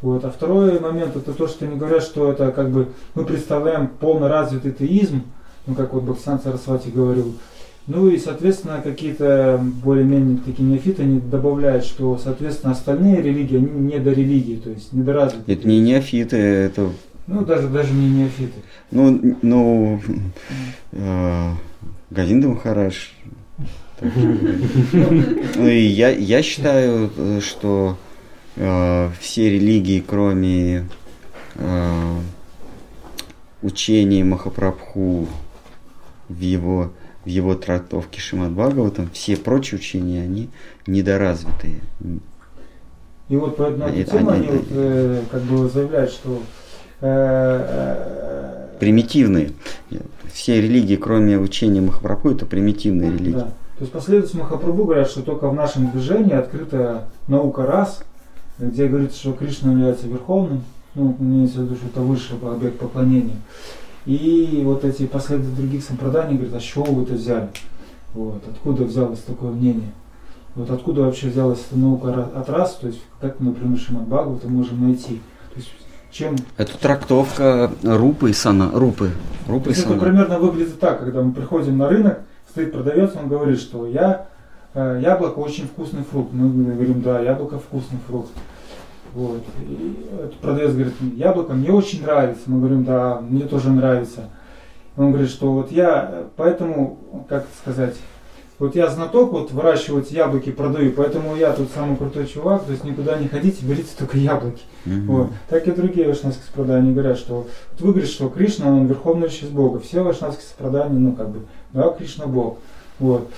Вот. 0.00 0.24
А 0.24 0.30
второй 0.30 0.78
момент, 0.78 1.16
это 1.16 1.32
то, 1.32 1.48
что 1.48 1.66
они 1.66 1.76
говорят, 1.76 2.02
что 2.02 2.30
это 2.30 2.52
как 2.52 2.70
бы 2.70 2.88
мы 3.14 3.24
представляем 3.24 3.88
полно 3.88 4.28
развитый 4.28 4.72
теизм, 4.72 5.22
ну 5.66 5.74
как 5.74 5.92
вот 5.92 6.04
Баксан 6.04 6.40
Сарасвати 6.40 6.90
говорил, 6.90 7.34
ну 7.88 8.08
и, 8.08 8.18
соответственно, 8.18 8.80
какие-то 8.82 9.60
более-менее 9.82 10.38
такие 10.46 10.68
неофиты 10.68 11.02
они 11.02 11.18
добавляют, 11.18 11.84
что, 11.84 12.16
соответственно, 12.22 12.72
остальные 12.72 13.20
религии, 13.20 13.56
они 13.56 13.68
не 13.68 13.98
до 13.98 14.12
религии, 14.12 14.56
то 14.56 14.70
есть 14.70 14.92
недоразвитые. 14.92 15.56
Это 15.56 15.68
не 15.68 15.80
неофиты, 15.80 16.36
это... 16.36 16.90
Ну, 17.26 17.44
даже, 17.44 17.68
даже 17.68 17.92
не 17.92 18.10
неофиты. 18.10 18.60
Ну, 18.90 19.36
ну, 19.42 20.00
э, 20.92 21.50
Говинда 22.10 22.48
Махараш. 22.48 23.14
Ну 24.00 25.66
и 25.68 25.80
я, 25.82 26.10
я 26.10 26.42
считаю, 26.42 27.10
что 27.40 27.96
э, 28.56 29.10
все 29.20 29.50
религии, 29.50 30.02
кроме 30.04 30.88
э, 31.54 32.16
учения 33.62 34.24
Махапрабху 34.24 35.28
в 36.28 36.40
его 36.40 36.90
в 37.24 37.28
его 37.28 37.54
трактовке 37.54 38.20
Шимат 38.20 38.50
Бхагаватам, 38.52 39.08
все 39.12 39.36
прочие 39.36 39.78
учения, 39.78 40.22
они 40.22 40.50
недоразвитые. 40.86 41.80
И 43.28 43.36
вот 43.36 43.56
по 43.56 43.62
этой 43.62 44.04
теме 44.04 44.30
они, 44.32 44.48
они 44.48 44.48
вот, 44.48 44.66
э, 44.70 45.22
как 45.30 45.42
бы 45.42 45.68
заявляют, 45.68 46.10
что 46.10 46.30
э, 46.30 46.40
э, 46.40 46.61
примитивные. 48.78 49.50
Все 50.32 50.60
религии, 50.62 50.96
кроме 50.96 51.38
учения 51.38 51.80
Махапрабху, 51.80 52.30
это 52.30 52.46
примитивные 52.46 53.10
религии. 53.10 53.32
Да. 53.32 53.48
То 53.76 53.80
есть 53.80 53.92
последователи 53.92 54.38
Махапрабху 54.38 54.84
говорят, 54.84 55.08
что 55.10 55.22
только 55.22 55.48
в 55.50 55.54
нашем 55.54 55.90
движении 55.90 56.32
открыта 56.32 57.08
наука 57.26 57.66
раз, 57.66 58.04
где 58.58 58.86
говорится, 58.86 59.18
что 59.18 59.32
Кришна 59.32 59.72
является 59.72 60.06
верховным, 60.06 60.62
ну, 60.94 61.16
имеется 61.18 61.60
в 61.60 61.64
виду, 61.64 61.74
что 61.74 61.86
это 61.86 62.00
высший 62.00 62.36
объект 62.40 62.78
поклонения. 62.78 63.36
И 64.06 64.62
вот 64.64 64.84
эти 64.84 65.06
последователи 65.06 65.54
других 65.54 65.82
сампроданий 65.84 66.36
говорят, 66.36 66.54
а 66.54 66.60
с 66.60 66.62
чего 66.62 66.84
вы 66.84 67.02
это 67.02 67.14
взяли? 67.14 67.48
Вот, 68.14 68.42
откуда 68.48 68.84
взялось 68.84 69.20
такое 69.20 69.50
мнение? 69.50 69.92
Вот 70.54 70.70
откуда 70.70 71.02
вообще 71.02 71.28
взялась 71.28 71.60
эта 71.68 71.78
наука 71.78 72.28
от 72.34 72.48
раз, 72.50 72.76
то 72.76 72.86
есть 72.86 73.00
как, 73.20 73.40
например, 73.40 73.78
Шимат 73.78 74.06
Бхагавата 74.06 74.48
можем 74.48 74.86
найти? 74.86 75.20
То 75.54 75.56
есть 75.56 75.70
чем... 76.12 76.36
Это 76.56 76.78
трактовка 76.78 77.72
рупы 77.82 78.30
и 78.30 78.32
сана. 78.32 78.70
Рупы. 78.72 79.10
рупы 79.48 79.70
и 79.70 79.74
сана. 79.74 79.94
Это 79.94 80.04
примерно 80.04 80.38
выглядит 80.38 80.78
так, 80.78 81.00
когда 81.00 81.22
мы 81.22 81.32
приходим 81.32 81.78
на 81.78 81.88
рынок, 81.88 82.20
стоит 82.50 82.72
продавец, 82.72 83.12
он 83.16 83.28
говорит, 83.28 83.58
что 83.58 83.86
я, 83.86 84.26
э, 84.74 85.00
яблоко 85.02 85.38
очень 85.38 85.64
вкусный 85.64 86.02
фрукт. 86.02 86.32
Мы 86.32 86.74
говорим, 86.74 87.02
да, 87.02 87.20
яблоко 87.20 87.58
вкусный 87.58 87.98
фрукт. 88.06 88.30
Вот. 89.14 89.42
И 89.60 89.96
продавец 90.40 90.72
говорит, 90.72 90.94
яблоко 91.16 91.54
мне 91.54 91.70
очень 91.70 92.02
нравится. 92.02 92.42
Мы 92.46 92.60
говорим, 92.60 92.84
да, 92.84 93.20
мне 93.20 93.44
тоже 93.44 93.70
нравится. 93.70 94.28
Он 94.96 95.10
говорит, 95.10 95.30
что 95.30 95.52
вот 95.52 95.72
я, 95.72 96.24
поэтому, 96.36 97.24
как 97.28 97.46
сказать, 97.62 97.94
вот 98.62 98.76
я 98.76 98.88
знаток, 98.88 99.32
вот 99.32 99.50
выращивать 99.50 100.12
яблоки 100.12 100.52
продаю, 100.52 100.92
поэтому 100.92 101.34
я 101.34 101.52
тут 101.52 101.70
самый 101.74 101.96
крутой 101.96 102.26
чувак, 102.26 102.64
то 102.64 102.72
есть 102.72 102.84
никуда 102.84 103.18
не 103.18 103.26
ходите, 103.26 103.66
берите 103.66 103.90
только 103.98 104.18
яблоки. 104.18 104.62
Mm-hmm. 104.86 105.06
Вот. 105.06 105.30
Так 105.48 105.66
и 105.66 105.72
другие 105.72 106.06
вайшнавские 106.06 106.44
сопрадания 106.46 106.92
говорят, 106.92 107.18
что 107.18 107.34
вот 107.34 107.80
вы 107.80 107.88
говорите, 107.88 108.12
что 108.12 108.28
Кришна, 108.28 108.68
он 108.68 108.86
верховный 108.86 109.26
личность 109.26 109.52
Бога. 109.52 109.80
Все 109.80 110.02
вайшнавские 110.02 110.46
сопрадания, 110.46 110.98
ну 110.98 111.12
как 111.12 111.30
бы, 111.30 111.40
да, 111.72 111.88
Кришна 111.90 112.26
Бог. 112.26 112.58
Вот. 112.98 113.28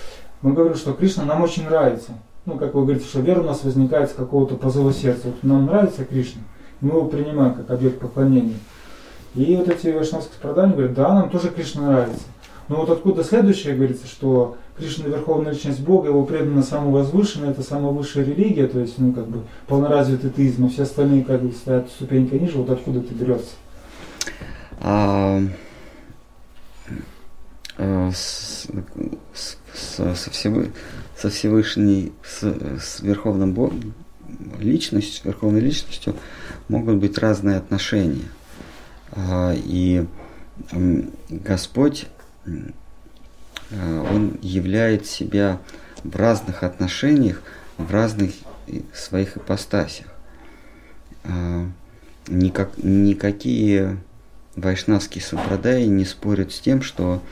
Мы 0.43 0.53
говорим, 0.53 0.77
что 0.77 0.93
Кришна 0.93 1.25
нам 1.25 1.43
очень 1.43 1.65
нравится 1.65 2.13
ну, 2.47 2.59
как 2.59 2.75
вы 2.75 2.83
говорите, 2.83 3.07
что 3.07 3.21
вера 3.21 3.41
у 3.41 3.45
нас 3.45 3.65
возникает 3.65 4.11
с 4.11 4.13
какого-то 4.13 4.57
позыва 4.57 4.93
сердца. 4.93 5.29
Вот 5.29 5.43
нам 5.43 5.67
нравится 5.67 6.05
Кришна, 6.05 6.43
мы 6.81 6.91
его 6.91 7.07
принимаем 7.07 7.55
как 7.55 7.71
объект 7.71 7.99
поклонения. 7.99 8.59
И 9.35 9.57
вот 9.57 9.69
эти 9.69 9.89
вайшнавские 9.89 10.35
страдания 10.35 10.75
говорят, 10.75 10.95
да, 10.95 11.15
нам 11.15 11.31
тоже 11.31 11.49
Кришна 11.49 11.83
нравится. 11.89 12.25
Но 12.69 12.77
вот 12.77 12.91
откуда 12.91 13.25
следующее 13.25 13.75
говорится, 13.75 14.07
что 14.07 14.57
Кришна 14.77 15.07
верховная 15.07 15.53
личность 15.53 15.81
Бога, 15.81 16.09
его 16.09 16.25
предано 16.25 16.63
самое 16.63 16.91
возвышенное, 16.91 17.51
это 17.51 17.63
самая 17.63 17.93
высшая 17.93 18.25
религия, 18.25 18.67
то 18.67 18.81
есть, 18.81 18.99
ну, 18.99 19.13
как 19.13 19.29
бы, 19.29 19.43
полноразвитый 19.69 20.31
теизм, 20.31 20.67
а 20.67 20.69
все 20.69 20.83
остальные, 20.83 21.25
как 21.25 21.43
бы, 21.43 21.53
стоят 21.53 21.89
ступенька 21.91 22.37
ниже, 22.37 22.59
вот 22.59 22.71
откуда 22.71 22.99
это 22.99 23.15
берется? 23.15 23.53
А, 24.81 25.41
а, 27.79 28.11
с, 28.11 28.67
с, 29.33 29.59
со, 29.75 30.31
всевы, 30.31 30.73
со 31.17 31.31
Всевышней, 31.31 32.13
с, 32.25 32.43
с 32.43 33.01
Верховным 33.01 33.53
Богом, 33.53 33.95
личностью, 34.59 35.23
с 35.23 35.25
Верховной 35.25 35.61
Личностью 35.61 36.17
могут 36.69 36.97
быть 36.97 37.17
разные 37.19 37.59
отношения. 37.59 38.29
А, 39.13 39.55
и 39.55 40.05
Господь 41.29 42.07
Э, 42.47 42.51
он 43.71 44.39
являет 44.43 45.07
себя 45.07 45.61
в 46.03 46.17
разных 46.17 46.63
отношениях, 46.63 47.43
в 47.79 47.91
разных 47.91 48.33
своих 48.93 49.37
ипостасях. 49.37 50.07
Э, 51.25 51.67
никак, 52.29 52.71
никакие 52.77 53.99
вайшнавские 54.57 55.23
сампрадаи 55.23 55.87
не 55.87 56.05
спорят 56.05 56.53
с 56.53 56.61
тем, 56.61 56.83
что 56.83 57.23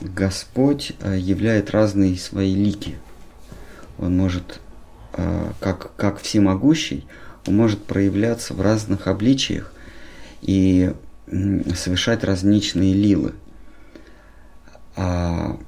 Господь 0.00 0.92
э, 1.00 1.16
являет 1.18 1.70
разные 1.70 2.16
свои 2.16 2.54
лики. 2.54 2.96
Он 3.98 4.16
может, 4.16 4.60
как, 5.60 5.94
как 5.96 6.20
всемогущий, 6.20 7.06
он 7.46 7.56
может 7.56 7.84
проявляться 7.84 8.54
в 8.54 8.60
разных 8.60 9.06
обличиях 9.06 9.72
и 10.40 10.92
совершать 11.26 12.24
различные 12.24 12.94
лилы. 12.94 13.34
А, 14.96 15.58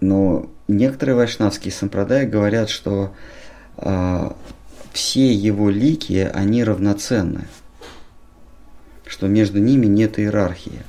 но 0.00 0.50
некоторые 0.68 1.16
вайшнавские 1.16 1.72
сампрадаи 1.72 2.26
говорят, 2.26 2.68
что 2.70 3.14
а, 3.76 4.36
все 4.92 5.32
его 5.32 5.70
лики, 5.70 6.30
они 6.32 6.64
равноценны, 6.64 7.46
что 9.06 9.28
между 9.28 9.58
ними 9.58 9.86
нет 9.86 10.18
иерархии, 10.18 10.82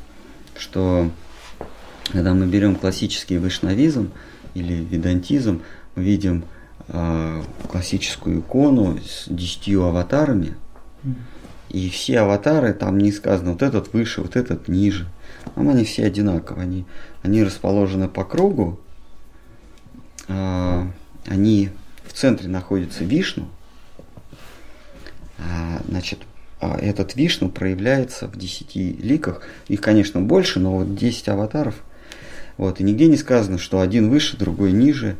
что 0.57 1.09
когда 2.11 2.33
мы 2.33 2.47
берем 2.47 2.75
классический 2.75 3.37
вайшнавизм 3.37 4.11
или 4.55 4.73
ведантизм, 4.73 5.61
мы 5.95 6.03
видим 6.03 6.43
э, 6.89 7.43
классическую 7.71 8.41
икону 8.41 8.99
с 8.99 9.25
десятью 9.27 9.85
аватарами, 9.85 10.55
и 11.69 11.89
все 11.89 12.19
аватары, 12.19 12.73
там 12.73 12.97
не 12.97 13.11
сказано, 13.11 13.53
вот 13.53 13.61
этот 13.61 13.93
выше, 13.93 14.21
вот 14.21 14.35
этот 14.35 14.67
ниже– 14.67 15.07
там 15.55 15.69
они 15.69 15.83
все 15.83 16.05
одинаковые. 16.05 16.63
Они, 16.63 16.85
они 17.21 17.43
расположены 17.43 18.07
по 18.07 18.23
кругу. 18.23 18.79
А, 20.27 20.87
они 21.25 21.69
в 22.05 22.13
центре 22.13 22.49
находится 22.49 23.03
Вишну. 23.03 23.47
А, 25.37 25.81
значит, 25.87 26.19
а 26.59 26.77
этот 26.79 27.15
Вишну 27.15 27.49
проявляется 27.49 28.27
в 28.27 28.37
десяти 28.37 28.93
ликах. 28.93 29.41
Их, 29.67 29.81
конечно, 29.81 30.21
больше, 30.21 30.59
но 30.59 30.77
вот 30.77 30.95
10 30.95 31.29
аватаров. 31.29 31.75
Вот, 32.57 32.79
и 32.79 32.83
нигде 32.83 33.07
не 33.07 33.17
сказано, 33.17 33.57
что 33.57 33.81
один 33.81 34.09
выше, 34.09 34.37
другой 34.37 34.71
ниже. 34.71 35.17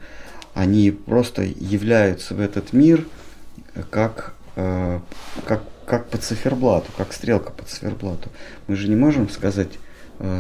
Они 0.54 0.92
просто 0.92 1.44
являются 1.44 2.36
в 2.36 2.40
этот 2.40 2.74
мир 2.74 3.08
как, 3.90 4.36
э, 4.56 5.00
как, 5.46 5.64
как 5.88 6.08
по 6.10 6.20
циферблату, 6.20 6.92
как 6.96 7.12
стрелка 7.12 7.52
по 7.52 7.66
циферблату. 7.66 8.30
Мы 8.68 8.76
же 8.76 8.88
не 8.88 8.96
можем 8.96 9.30
сказать, 9.30 9.70
Э, 9.74 9.93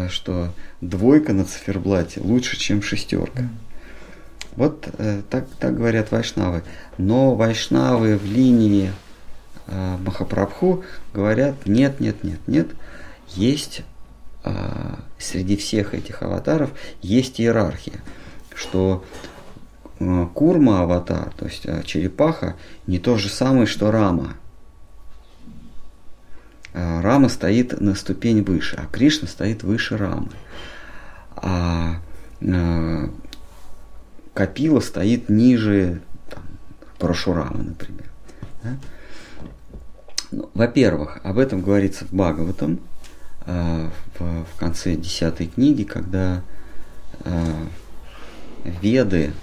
что 0.09 0.49
двойка 0.81 1.33
на 1.33 1.45
циферблате 1.45 2.21
лучше, 2.21 2.57
чем 2.57 2.81
шестерка. 2.81 3.49
Вот 4.55 4.87
э, 4.97 5.21
так, 5.29 5.47
так 5.59 5.75
говорят 5.75 6.11
вайшнавы. 6.11 6.63
Но 6.97 7.35
вайшнавы 7.35 8.17
в 8.17 8.25
линии 8.25 8.91
э, 9.67 9.97
Махапрабху 9.97 10.83
говорят, 11.13 11.65
нет, 11.65 11.99
нет, 11.99 12.23
нет, 12.23 12.39
нет, 12.47 12.67
есть 13.29 13.81
э, 14.43 14.95
среди 15.17 15.57
всех 15.57 15.93
этих 15.93 16.21
аватаров 16.21 16.71
есть 17.01 17.41
иерархия, 17.41 17.99
что 18.53 19.03
э, 19.99 20.27
Курма 20.33 20.83
аватар, 20.83 21.33
то 21.35 21.45
есть 21.45 21.65
э, 21.65 21.81
черепаха, 21.83 22.55
не 22.85 22.99
то 22.99 23.17
же 23.17 23.29
самое, 23.29 23.65
что 23.65 23.89
Рама– 23.91 24.35
Э, 24.42 24.42
Рама 26.73 27.29
стоит 27.29 27.79
на 27.79 27.93
ступень 27.93 28.43
выше, 28.43 28.75
а 28.81 28.87
Кришна 28.91 29.27
стоит 29.27 29.63
выше 29.63 29.95
Рамы. 29.95 30.31
А 31.35 31.97
э, 32.41 33.07
Капила 34.33 34.79
стоит 34.79 35.29
ниже 35.29 36.01
там, 36.29 36.43
Парашурамы, 36.97 37.63
например. 37.63 38.09
Да? 38.63 38.77
Ну, 40.31 40.49
во-первых, 40.55 41.19
об 41.23 41.37
этом 41.37 41.61
говорится 41.61 42.05
в 42.05 42.13
Бхагаватам, 42.13 42.79
э, 43.45 43.89
в, 44.17 44.45
в 44.45 44.57
конце 44.57 44.95
десятой 44.95 45.47
книги, 45.47 45.83
когда 45.83 46.41
э, 47.19 47.65
Веды 48.81 49.33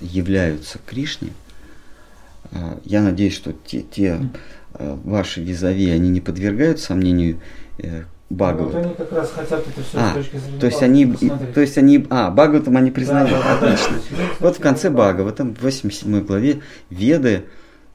являются 0.00 0.78
Кришне. 0.86 1.34
Э, 2.52 2.78
я 2.84 3.02
надеюсь, 3.02 3.34
что 3.34 3.52
те, 3.52 3.82
те 3.82 4.14
Э, 4.14 4.38
ваши 4.78 5.42
визави, 5.42 5.90
они 5.90 6.08
не 6.08 6.20
подвергают 6.20 6.80
сомнению 6.80 7.40
э, 7.78 8.04
Багову. 8.30 8.70
Вот 8.70 8.84
они 8.84 8.94
как 8.94 9.12
раз 9.12 9.30
хотят 9.32 9.66
это 9.66 9.82
все 9.82 9.98
а, 9.98 10.10
с 10.10 10.14
точки 10.14 10.36
зрения 10.36 10.58
то 10.58 10.66
есть 10.66 10.82
они, 10.82 11.06
то 11.54 11.60
есть 11.60 11.78
они, 11.78 12.06
а, 12.10 12.30
Бхагаватам 12.30 12.76
они 12.76 12.90
признают, 12.90 13.30
да, 13.30 13.42
да, 13.42 13.54
отлично. 13.54 13.96
Да, 14.10 14.16
да, 14.16 14.22
вот 14.40 14.56
в 14.56 14.60
конце 14.60 14.90
Бхагаватам, 14.90 15.54
в 15.54 15.62
87 15.62 16.24
главе, 16.24 16.60
Веды, 16.90 17.44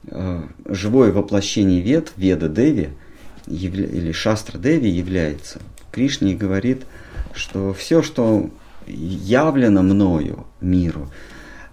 э, 0.06 0.42
живое 0.66 1.12
воплощение 1.12 1.80
Вед, 1.80 2.12
Веда 2.16 2.48
Деви, 2.48 2.90
явля, 3.46 3.86
или 3.86 4.12
Шастра 4.12 4.56
Деви 4.58 4.88
является. 4.88 5.60
Кришне 5.90 6.34
говорит, 6.34 6.82
что 7.34 7.74
все, 7.74 8.02
что 8.02 8.50
явлено 8.86 9.82
мною 9.82 10.46
миру, 10.60 11.10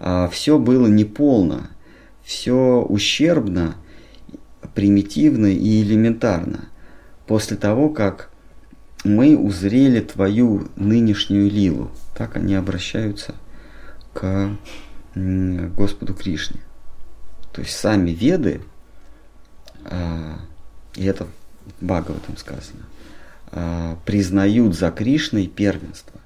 э, 0.00 0.28
все 0.32 0.58
было 0.58 0.88
неполно, 0.88 1.70
все 2.24 2.84
ущербно, 2.86 3.76
примитивно 4.74 5.46
и 5.46 5.82
элементарно. 5.82 6.68
После 7.26 7.56
того, 7.56 7.90
как 7.90 8.30
мы 9.04 9.36
узрели 9.36 10.00
твою 10.00 10.68
нынешнюю 10.76 11.50
лилу. 11.50 11.90
Так 12.16 12.36
они 12.36 12.54
обращаются 12.54 13.34
к 14.12 14.50
Господу 15.14 16.14
Кришне. 16.14 16.60
То 17.52 17.62
есть 17.62 17.76
сами 17.76 18.10
веды, 18.10 18.60
а, 19.84 20.38
и 20.94 21.04
это 21.04 21.24
в 21.24 21.84
Бхагаватам 21.84 22.36
сказано, 22.36 22.84
а, 23.50 23.98
признают 24.04 24.76
за 24.76 24.90
Кришной 24.90 25.46
первенство. 25.46 26.20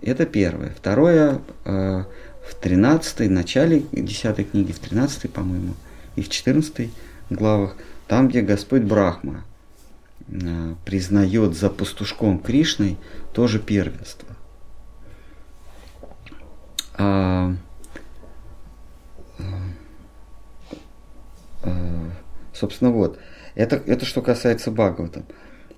Это 0.00 0.26
первое. 0.26 0.70
Второе, 0.70 1.40
а, 1.64 2.06
в 2.46 2.54
13 2.54 3.28
начале 3.28 3.84
10 3.92 4.50
книги, 4.50 4.72
в 4.72 4.78
13 4.78 5.28
по-моему, 5.28 5.74
и 6.16 6.22
в 6.22 6.28
14 6.28 6.90
главах, 7.30 7.76
там, 8.06 8.28
где 8.28 8.42
Господь 8.42 8.82
Брахма 8.82 9.44
э, 10.28 10.74
признает 10.84 11.56
за 11.56 11.70
пастушком 11.70 12.38
Кришной 12.38 12.98
тоже 13.32 13.58
первенство. 13.58 14.28
А, 16.96 17.54
а, 21.62 22.10
собственно, 22.52 22.90
вот. 22.90 23.18
Это, 23.54 23.76
это 23.76 24.04
что 24.04 24.22
касается 24.22 24.70
Бхагавата. 24.70 25.22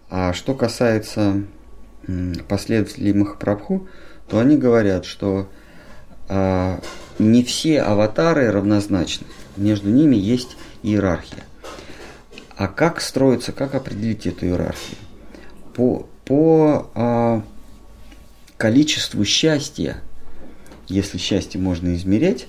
А 0.08 0.32
что 0.32 0.54
касается 0.54 1.44
последователей 2.48 3.12
Махапрабху, 3.12 3.88
то 4.28 4.38
они 4.38 4.56
говорят, 4.56 5.04
что 5.04 5.48
а, 6.28 6.80
не 7.18 7.42
все 7.44 7.82
аватары 7.82 8.50
равнозначны. 8.50 9.26
Между 9.56 9.90
ними 9.90 10.16
есть 10.16 10.56
иерархия. 10.82 11.44
А 12.56 12.68
как 12.68 13.00
строится, 13.00 13.52
как 13.52 13.74
определить 13.74 14.26
эту 14.26 14.46
иерархию? 14.46 14.96
По, 15.74 16.08
по 16.24 16.90
а, 16.94 17.42
количеству 18.56 19.24
счастья, 19.24 19.98
если 20.88 21.18
счастье 21.18 21.60
можно 21.60 21.94
измерять 21.94 22.48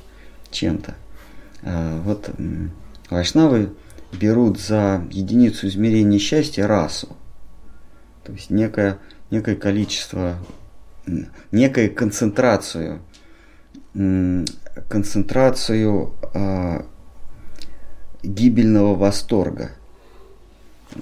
чем-то, 0.49 0.95
а, 1.63 2.01
вот 2.03 2.30
вайшнавы 3.09 3.73
берут 4.13 4.59
за 4.59 5.05
единицу 5.11 5.67
измерения 5.67 6.19
счастья 6.19 6.67
расу. 6.67 7.09
То 8.23 8.32
есть 8.32 8.49
некое, 8.49 8.99
некое 9.30 9.55
количество, 9.55 10.38
некую 11.51 11.93
концентрацию, 11.93 13.01
концентрацию 13.93 16.13
а, 16.34 16.86
гибельного 18.24 18.95
восторга 18.95 19.72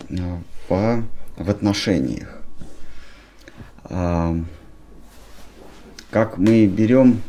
э, 0.10 0.38
в, 0.70 1.04
в 1.38 1.50
отношениях. 1.50 2.42
А, 3.86 4.36
как 6.12 6.38
мы 6.38 6.66
берем 6.66 7.22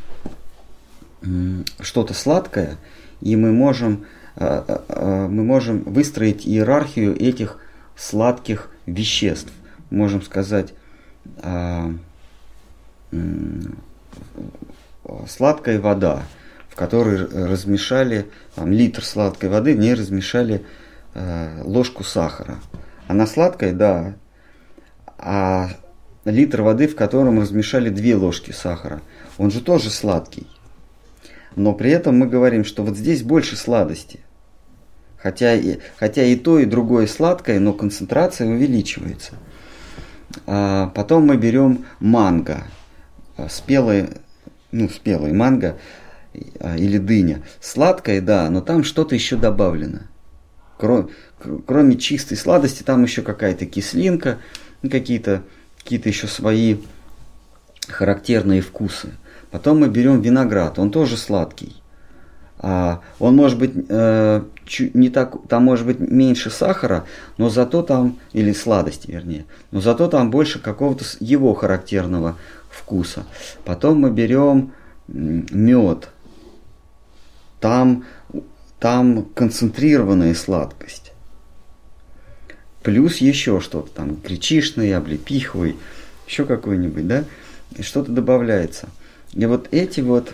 что-то 1.81 2.15
сладкое, 2.15 2.79
и 3.21 3.35
мы 3.37 3.53
можем, 3.53 4.07
э, 4.37 4.79
э, 4.89 5.27
мы 5.29 5.43
можем 5.43 5.83
выстроить 5.83 6.47
иерархию 6.47 7.17
этих 7.17 7.59
сладких 7.97 8.71
веществ. 8.87 9.53
Можем 9.91 10.21
сказать, 10.21 10.75
сладкая 15.29 15.81
вода, 15.81 16.23
в 16.77 16.79
которой 16.79 17.27
размешали 17.47 18.27
там, 18.55 18.71
литр 18.71 19.03
сладкой 19.03 19.49
воды, 19.49 19.75
в 19.75 19.79
ней 19.79 19.95
размешали 19.95 20.63
э, 21.15 21.63
ложку 21.63 22.05
сахара. 22.05 22.59
Она 23.09 23.27
сладкая, 23.27 23.73
да, 23.73 24.15
а 25.17 25.71
литр 26.27 26.61
воды, 26.61 26.87
в 26.87 26.95
котором 26.95 27.41
размешали 27.41 27.89
две 27.89 28.15
ложки 28.15 28.51
сахара, 28.51 29.01
он 29.39 29.51
же 29.51 29.63
тоже 29.63 29.89
сладкий. 29.89 30.47
Но 31.55 31.73
при 31.73 31.91
этом 31.91 32.19
мы 32.19 32.27
говорим, 32.27 32.63
что 32.63 32.83
вот 32.83 32.95
здесь 32.95 33.23
больше 33.23 33.57
сладости. 33.57 34.21
Хотя 35.17 35.55
и, 35.55 35.79
хотя 35.97 36.25
и 36.25 36.37
то, 36.37 36.59
и 36.59 36.67
другое 36.67 37.07
сладкое, 37.07 37.59
но 37.59 37.73
концентрация 37.73 38.49
увеличивается. 38.49 39.33
А 40.47 40.89
потом 40.89 41.27
мы 41.27 41.39
берем 41.39 41.87
манго, 42.01 42.65
а, 43.39 43.49
спелые, 43.49 44.11
ну, 44.73 44.91
спелые 44.91 45.33
манго 45.33 45.79
или 46.77 46.99
дыня. 46.99 47.43
Сладкое, 47.61 48.21
да, 48.21 48.49
но 48.51 48.61
там 48.61 48.85
что-то 48.85 49.15
еще 49.15 49.37
добавлено. 49.37 50.01
Кроме, 50.79 51.09
кроме 51.67 51.97
чистой 51.97 52.37
сладости, 52.37 52.83
там 52.83 53.03
еще 53.03 53.23
какая-то 53.23 53.67
кислинка, 53.67 54.39
какие-то 54.83 55.43
какие 55.87 56.07
еще 56.09 56.27
свои 56.27 56.79
характерные 57.89 58.61
вкусы. 58.61 59.11
Потом 59.53 59.81
мы 59.81 59.89
берем 59.89 60.21
виноград, 60.21 60.79
он 60.79 60.91
тоже 60.91 61.17
сладкий. 61.17 61.77
А, 62.59 63.01
он 63.21 63.37
может 63.37 63.59
быть 63.59 63.73
э, 63.89 64.43
не 64.95 65.11
так, 65.11 65.37
там 65.49 65.65
может 65.65 65.87
быть 65.87 66.01
меньше 66.01 66.51
сахара, 66.51 67.05
но 67.39 67.51
зато 67.51 67.83
там, 67.83 68.19
или 68.33 68.53
сладости 68.53 69.11
вернее, 69.11 69.45
но 69.71 69.81
зато 69.81 70.09
там 70.09 70.31
больше 70.31 70.59
какого-то 70.59 71.05
его 71.21 71.55
характерного 71.55 72.37
вкуса. 72.71 73.25
Потом 73.65 74.01
мы 74.01 74.11
берем 74.11 74.73
мед, 75.07 76.09
там, 77.67 78.05
там 78.79 79.25
концентрированная 79.35 80.35
сладкость. 80.35 81.11
Плюс 82.85 83.17
еще 83.17 83.61
что-то 83.61 83.91
там, 83.91 84.15
гречишный, 84.15 84.95
облепиховый, 84.95 85.75
еще 86.29 86.45
какой-нибудь, 86.45 87.09
да, 87.09 87.25
и 87.77 87.83
что-то 87.83 88.13
добавляется. 88.13 88.89
И 89.33 89.45
вот 89.47 89.67
эти 89.73 90.01
вот 90.01 90.33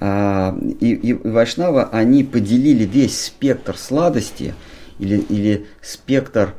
а, 0.00 0.58
и, 0.80 0.94
и 0.94 1.12
Вайшнава, 1.12 1.90
они 1.90 2.24
поделили 2.24 2.84
весь 2.84 3.20
спектр 3.20 3.76
сладости 3.76 4.54
или, 4.98 5.18
или 5.18 5.66
спектр 5.82 6.54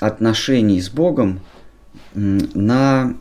отношений 0.00 0.82
с 0.82 0.90
Богом 0.90 1.40
на, 2.12 3.14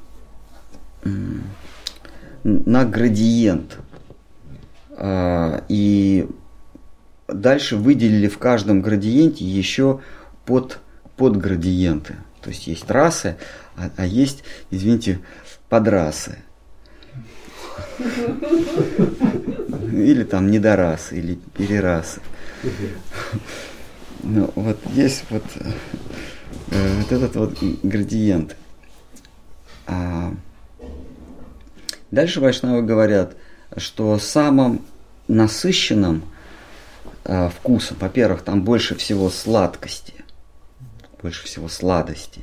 на 2.46 2.86
градиент. 2.86 3.80
А, 4.92 5.64
и 5.68 6.28
дальше 7.28 7.76
выделили 7.76 8.28
в 8.28 8.38
каждом 8.38 8.82
градиенте 8.82 9.44
еще 9.44 10.00
под, 10.46 10.80
под 11.18 11.38
градиенты. 11.38 12.16
То 12.42 12.50
есть 12.50 12.68
есть 12.68 12.90
расы, 12.90 13.38
а, 13.76 13.90
а 13.98 14.06
есть, 14.06 14.44
извините, 14.70 15.20
подрасы. 15.70 16.38
Или 19.92 20.24
там 20.24 20.52
недорасы, 20.52 21.18
или 21.18 21.40
перерасы. 21.58 22.22
Ну, 24.22 24.52
вот 24.56 24.78
есть 24.94 25.24
вот, 25.30 25.44
э, 26.70 27.00
вот 27.00 27.12
этот 27.12 27.36
вот 27.36 27.58
градиент. 27.84 28.56
А 29.88 30.34
дальше 32.16 32.40
вайшнавы 32.40 32.82
говорят, 32.82 33.36
что 33.78 34.18
самым 34.18 34.82
насыщенным 35.28 36.24
э, 37.24 37.50
вкусом, 37.50 37.98
во-первых, 38.00 38.42
там 38.42 38.64
больше 38.64 38.96
всего 38.96 39.30
сладкости, 39.30 40.14
больше 41.22 41.46
всего 41.46 41.68
сладости, 41.68 42.42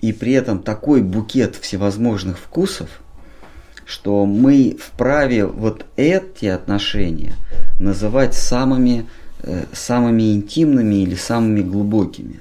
и 0.00 0.12
при 0.12 0.32
этом 0.32 0.62
такой 0.62 1.02
букет 1.02 1.56
всевозможных 1.56 2.38
вкусов, 2.38 2.88
что 3.84 4.24
мы 4.24 4.78
вправе 4.80 5.44
вот 5.46 5.84
эти 5.96 6.46
отношения 6.46 7.34
называть 7.78 8.34
самыми 8.34 9.06
Э, 9.42 9.64
самыми 9.72 10.34
интимными 10.34 10.96
или 10.96 11.14
самыми 11.14 11.62
глубокими. 11.62 12.40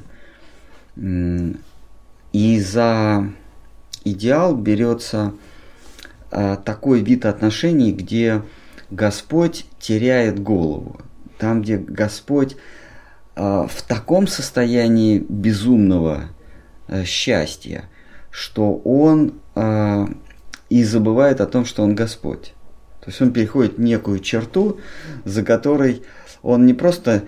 И 2.34 2.60
за 2.60 3.30
идеал 4.04 4.54
берется 4.56 5.34
такой 6.30 7.02
вид 7.02 7.26
отношений, 7.26 7.92
где 7.92 8.44
Господь 8.92 9.66
теряет 9.80 10.40
голову. 10.40 11.00
Там, 11.38 11.62
где 11.62 11.78
Господь 11.78 12.56
э, 13.36 13.68
в 13.70 13.82
таком 13.88 14.28
состоянии 14.28 15.20
безумного 15.20 16.30
счастья, 17.06 17.86
что 18.32 18.76
Он 18.84 19.34
и 20.70 20.84
забывает 20.84 21.42
о 21.42 21.46
том, 21.46 21.66
что 21.66 21.84
Он 21.84 21.94
Господь. 21.96 22.54
То 23.02 23.10
есть 23.10 23.22
он 23.22 23.32
переходит 23.32 23.78
некую 23.80 24.20
черту, 24.20 24.80
за 25.24 25.44
которой 25.44 26.04
он 26.42 26.66
не 26.66 26.74
просто 26.74 27.24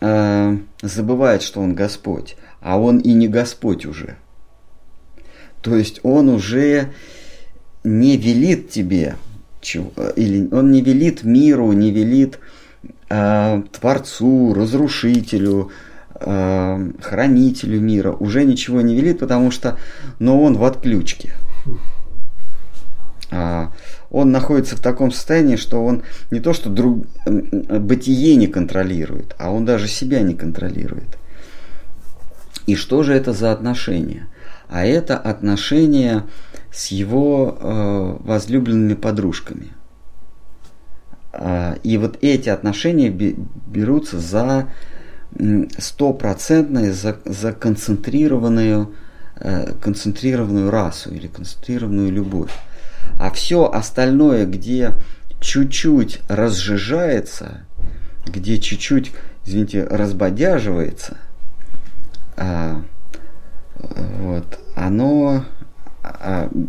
э, 0.00 0.58
забывает, 0.82 1.42
что 1.42 1.60
он 1.60 1.74
Господь, 1.74 2.36
а 2.60 2.78
он 2.78 2.98
и 2.98 3.12
не 3.12 3.28
Господь 3.28 3.86
уже. 3.86 4.16
То 5.62 5.74
есть 5.76 6.00
он 6.02 6.28
уже 6.28 6.92
не 7.84 8.16
велит 8.16 8.70
тебе, 8.70 9.16
или 10.16 10.48
он 10.52 10.70
не 10.70 10.82
велит 10.82 11.24
миру, 11.24 11.72
не 11.72 11.90
велит 11.90 12.38
э, 13.08 13.62
Творцу, 13.72 14.54
Разрушителю, 14.54 15.70
э, 16.14 16.90
Хранителю 17.00 17.80
мира, 17.80 18.12
уже 18.12 18.44
ничего 18.44 18.80
не 18.80 18.94
велит, 18.94 19.18
потому 19.18 19.50
что, 19.50 19.78
но 20.18 20.42
он 20.42 20.56
в 20.56 20.64
отключке. 20.64 21.32
А, 23.30 23.72
он 24.10 24.32
находится 24.32 24.76
в 24.76 24.80
таком 24.80 25.12
состоянии, 25.12 25.56
что 25.56 25.84
он 25.84 26.02
не 26.30 26.40
то 26.40 26.54
что 26.54 26.70
друг, 26.70 27.06
бытие 27.26 28.36
не 28.36 28.46
контролирует, 28.46 29.34
а 29.38 29.50
он 29.50 29.64
даже 29.66 29.86
себя 29.86 30.20
не 30.20 30.34
контролирует. 30.34 31.18
И 32.66 32.74
что 32.74 33.02
же 33.02 33.14
это 33.14 33.32
за 33.32 33.52
отношения? 33.52 34.28
А 34.68 34.84
это 34.84 35.16
отношения 35.16 36.24
с 36.70 36.88
его 36.88 37.56
э, 37.60 38.16
возлюбленными 38.20 38.94
подружками. 38.94 39.72
А, 41.32 41.76
и 41.82 41.98
вот 41.98 42.18
эти 42.20 42.48
отношения 42.48 43.10
берутся 43.10 44.18
за 44.18 44.68
стопроцентную, 45.78 46.92
за, 46.94 47.18
за 47.24 47.52
концентрированную, 47.52 48.94
э, 49.36 49.74
концентрированную 49.80 50.70
расу 50.70 51.12
или 51.12 51.26
концентрированную 51.26 52.10
любовь. 52.10 52.52
А 53.18 53.30
все 53.30 53.70
остальное, 53.70 54.46
где 54.46 54.94
чуть-чуть 55.40 56.20
разжижается, 56.28 57.66
где 58.26 58.58
чуть-чуть, 58.58 59.12
извините, 59.44 59.84
разбодяживается, 59.84 61.16
а, 62.36 62.82
вот, 64.20 64.58
оно 64.74 65.44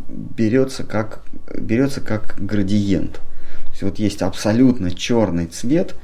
берется 0.10 0.84
как, 0.84 1.22
берется 1.56 2.02
как 2.02 2.36
градиент. 2.38 3.14
То 3.14 3.70
есть 3.72 3.84
вот 3.84 4.00
есть 4.00 4.22
абсолютно 4.22 4.92
черный 4.92 5.46
цвет. 5.48 5.96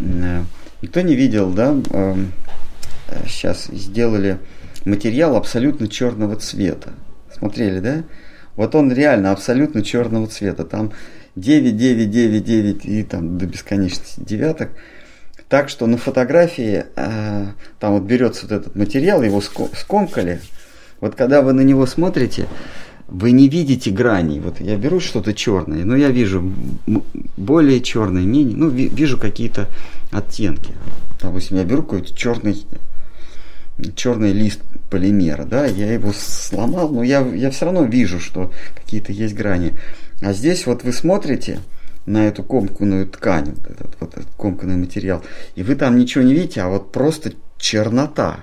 Никто 0.00 1.00
не 1.00 1.14
видел, 1.14 1.50
да? 1.50 1.76
Сейчас 3.26 3.66
сделали 3.66 4.38
материал 4.84 5.36
абсолютно 5.36 5.88
черного 5.88 6.36
цвета. 6.36 6.90
Смотрели, 7.32 7.80
да? 7.80 8.04
Вот 8.56 8.74
он 8.74 8.92
реально 8.92 9.32
абсолютно 9.32 9.82
черного 9.82 10.26
цвета. 10.26 10.64
Там 10.64 10.92
9, 11.36 11.76
9, 11.76 12.10
9, 12.10 12.44
9 12.44 12.84
и 12.84 13.02
там 13.04 13.38
до 13.38 13.46
бесконечности 13.46 14.20
девяток. 14.20 14.70
Так 15.48 15.68
что 15.68 15.86
на 15.86 15.96
фотографии 15.96 16.84
э, 16.94 17.46
там 17.78 17.92
вот 17.94 18.02
берется 18.02 18.42
вот 18.42 18.52
этот 18.52 18.76
материал, 18.76 19.22
его 19.22 19.40
скомкали. 19.40 20.40
Вот 21.00 21.14
когда 21.14 21.42
вы 21.42 21.52
на 21.52 21.60
него 21.60 21.86
смотрите, 21.86 22.48
вы 23.08 23.30
не 23.30 23.48
видите 23.48 23.90
граней. 23.90 24.40
Вот 24.40 24.60
я 24.60 24.76
беру 24.76 25.00
что-то 25.00 25.32
черное, 25.32 25.84
но 25.84 25.96
я 25.96 26.10
вижу 26.10 26.52
более 27.36 27.80
черное, 27.80 28.22
менее, 28.22 28.56
ну, 28.56 28.68
вижу 28.68 29.18
какие-то 29.18 29.68
оттенки. 30.10 30.72
Допустим, 31.20 31.56
я 31.56 31.64
беру 31.64 31.82
какой-то 31.82 32.14
черный 32.14 32.64
черный 33.94 34.32
лист 34.32 34.60
полимера, 34.90 35.44
да, 35.44 35.66
я 35.66 35.92
его 35.92 36.12
сломал, 36.12 36.88
но 36.88 37.02
я, 37.02 37.20
я 37.20 37.50
все 37.50 37.66
равно 37.66 37.84
вижу, 37.84 38.18
что 38.18 38.52
какие-то 38.74 39.12
есть 39.12 39.34
грани. 39.34 39.74
А 40.20 40.32
здесь 40.32 40.66
вот 40.66 40.82
вы 40.82 40.92
смотрите 40.92 41.60
на 42.06 42.26
эту 42.26 42.42
комканную 42.42 43.06
ткань, 43.06 43.54
вот 43.56 43.70
этот, 43.70 43.96
вот 44.00 44.14
этот 44.14 44.28
комканный 44.36 44.76
материал, 44.76 45.22
и 45.54 45.62
вы 45.62 45.76
там 45.76 45.96
ничего 45.96 46.24
не 46.24 46.34
видите, 46.34 46.60
а 46.62 46.68
вот 46.68 46.90
просто 46.90 47.32
чернота. 47.58 48.40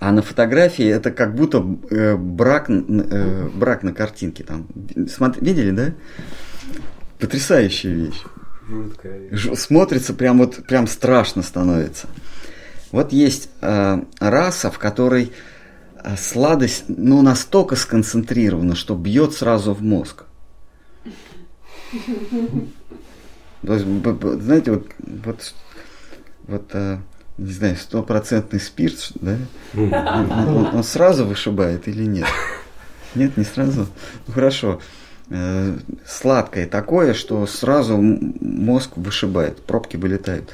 А 0.00 0.12
на 0.12 0.22
фотографии 0.22 0.86
это 0.86 1.10
как 1.10 1.34
будто 1.34 1.64
э, 1.90 2.16
брак, 2.16 2.70
э, 2.70 3.48
брак 3.52 3.82
на 3.82 3.92
картинке 3.92 4.44
там. 4.44 4.68
Смотри, 5.08 5.44
видели, 5.44 5.72
да? 5.72 5.92
Потрясающая 7.18 7.92
вещь. 7.92 8.22
Жуткая. 8.68 9.36
Смотрится 9.56 10.14
прям 10.14 10.38
вот 10.38 10.64
прям 10.66 10.86
страшно 10.86 11.42
становится. 11.42 12.06
Вот 12.92 13.12
есть 13.12 13.50
э, 13.60 14.00
раса, 14.20 14.70
в 14.70 14.78
которой 14.78 15.32
э, 15.96 16.16
сладость 16.16 16.84
ну, 16.86 17.20
настолько 17.22 17.74
сконцентрирована, 17.74 18.76
что 18.76 18.94
бьет 18.94 19.32
сразу 19.34 19.74
в 19.74 19.82
мозг. 19.82 20.26
То 23.66 23.74
есть, 23.74 23.84
знаете, 24.42 24.70
вот, 24.70 24.86
вот, 25.24 25.54
вот 26.46 26.72
не 27.38 27.52
знаю, 27.52 27.76
стопроцентный 27.76 28.60
спирт, 28.60 29.12
да? 29.20 29.36
Он, 29.74 29.92
он, 29.94 30.66
он 30.74 30.84
сразу 30.84 31.24
вышибает 31.24 31.86
или 31.88 32.04
нет? 32.04 32.26
Нет, 33.14 33.36
не 33.36 33.44
сразу. 33.44 33.86
Ну 34.26 34.34
хорошо. 34.34 34.80
Э, 35.30 35.76
сладкое 36.06 36.66
такое, 36.66 37.14
что 37.14 37.46
сразу 37.46 37.96
мозг 37.96 38.92
вышибает, 38.96 39.62
пробки 39.62 39.96
вылетают. 39.96 40.50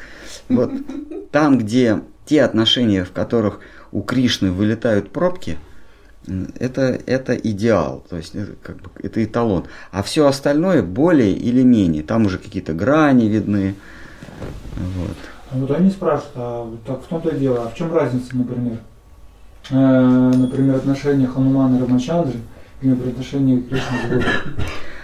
Вот 0.48 0.70
там, 1.32 1.58
где 1.58 2.00
те 2.26 2.42
отношения, 2.42 3.04
в 3.04 3.12
которых 3.12 3.60
у 3.92 4.02
Кришны 4.02 4.52
вылетают 4.52 5.10
пробки, 5.10 5.58
это, 6.58 6.98
это 7.06 7.34
идеал, 7.34 8.04
то 8.08 8.16
есть 8.16 8.34
это, 8.34 8.52
как 8.62 8.76
бы, 8.76 8.90
это 9.02 9.22
эталон. 9.22 9.66
А 9.90 10.02
все 10.02 10.26
остальное 10.26 10.82
более 10.82 11.32
или 11.32 11.62
менее. 11.62 12.02
Там 12.02 12.26
уже 12.26 12.38
какие-то 12.38 12.72
грани 12.72 13.26
видны. 13.26 13.74
Вот. 14.76 15.16
А 15.54 15.56
вот 15.56 15.70
они 15.70 15.90
спрашивают, 15.90 16.32
а 16.34 16.76
так 16.84 17.02
в 17.02 17.06
том-то 17.06 17.28
и 17.30 17.38
дело, 17.38 17.62
а 17.64 17.68
в 17.68 17.74
чем 17.74 17.94
разница, 17.94 18.36
например? 18.36 18.78
Э, 19.70 20.32
например, 20.34 20.76
отношения 20.76 21.28
Ханумана 21.28 21.76
и 21.76 21.80
Рамачандры 21.80 22.38
или, 22.82 22.90
например, 22.90 23.12
отношения 23.12 23.60
Кришны 23.60 23.98
с 23.98 24.08
Богом. 24.08 24.24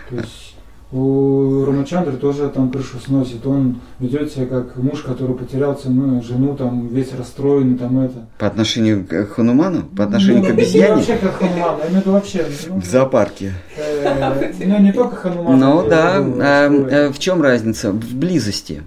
То 0.08 0.16
есть 0.16 0.56
у 0.90 1.64
Рамачандры 1.66 2.16
тоже 2.16 2.48
там 2.48 2.72
крышу 2.72 2.98
сносит. 2.98 3.46
Он 3.46 3.80
ведет 4.00 4.32
себя 4.32 4.46
как 4.46 4.76
муж, 4.76 5.02
который 5.02 5.36
потерял 5.36 5.74
цену, 5.74 6.20
жену, 6.20 6.56
там 6.56 6.88
весь 6.88 7.14
расстроенный, 7.14 7.78
там 7.78 8.00
это. 8.00 8.26
По 8.38 8.48
отношению 8.48 9.06
к 9.06 9.26
Хануману? 9.26 9.84
По 9.84 10.02
отношению 10.02 10.42
ну, 10.42 10.48
к 10.48 10.50
обезьяне? 10.50 10.96
вообще 10.96 11.16
как 11.16 11.36
Хануман, 11.36 11.78
я 11.78 11.86
имею 11.90 12.02
в 12.02 12.06
виду 12.06 12.12
вообще. 12.12 12.44
Ну, 12.68 12.76
в 12.80 12.84
зоопарке. 12.84 13.52
Э, 13.76 14.52
ну, 14.58 14.80
не 14.80 14.92
только 14.92 15.14
Хануман. 15.14 15.60
Ну, 15.60 15.88
да. 15.88 16.16
А, 16.16 16.68
э, 16.68 17.10
в 17.10 17.20
чем 17.20 17.40
разница? 17.40 17.92
В 17.92 18.14
близости. 18.16 18.82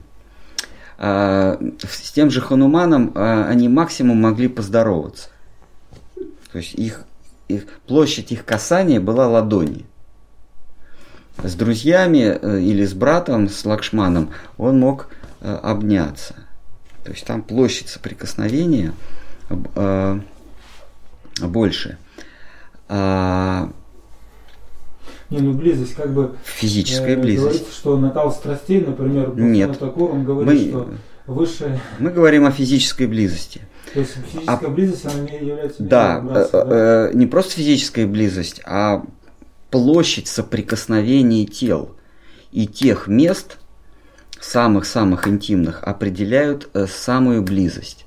А, 0.98 1.60
с 1.88 2.12
тем 2.12 2.30
же 2.30 2.41
Хануманом 2.41 3.12
а, 3.16 3.48
они 3.48 3.68
максимум 3.70 4.22
могли 4.22 4.48
поздороваться. 4.48 5.30
То 6.52 6.60
есть 6.60 6.74
их, 6.76 7.06
их 7.48 7.66
площадь 7.88 8.32
их 8.32 8.46
касания 8.46 9.00
была 9.00 9.28
ладони 9.28 9.86
с 11.41 11.56
друзьями 11.56 12.38
э, 12.39 12.60
или 12.60 12.86
с 12.86 12.94
братом, 12.94 13.50
с 13.50 13.66
Лакшманом, 13.66 14.32
он 14.58 14.80
мог 14.80 15.08
э, 15.41 15.54
обняться. 15.54 16.36
То 17.04 17.12
есть 17.12 17.26
там 17.26 17.41
площадь 17.41 17.89
соприкосновения 17.89 18.94
э, 19.50 20.20
больше. 21.41 21.98
А, 22.88 23.72
не, 25.34 25.39
ну 25.39 25.53
близость 25.53 25.95
как 25.95 26.13
бы... 26.13 26.36
Физическая 26.43 27.17
э, 27.17 27.19
близость. 27.19 27.59
Говорится, 27.59 27.73
что 27.73 27.97
накал 27.97 28.31
страстей, 28.31 28.81
например, 28.81 29.34
Нет. 29.36 29.79
Такур, 29.79 30.11
он 30.11 30.23
говорит, 30.23 30.47
мы, 30.47 30.69
что 30.69 30.89
выше... 31.27 31.79
Мы 31.99 32.11
говорим 32.11 32.45
о 32.45 32.51
физической 32.51 33.07
близости. 33.07 33.61
То 33.93 33.99
есть 33.99 34.13
физическая 34.31 34.69
а, 34.69 34.71
близость, 34.71 35.05
она 35.05 35.19
не 35.19 35.47
является... 35.47 35.84
Да, 35.84 36.23
э, 36.23 36.47
да? 36.51 36.63
Э, 36.65 37.11
не 37.13 37.25
просто 37.27 37.53
физическая 37.55 38.07
близость, 38.07 38.61
а 38.65 39.03
площадь 39.69 40.27
соприкосновения 40.27 41.45
тел 41.45 41.95
и 42.51 42.67
тех 42.67 43.07
мест, 43.07 43.57
самых-самых 44.39 45.27
интимных, 45.27 45.84
определяют 45.84 46.69
э, 46.73 46.86
самую 46.88 47.41
близость. 47.41 48.05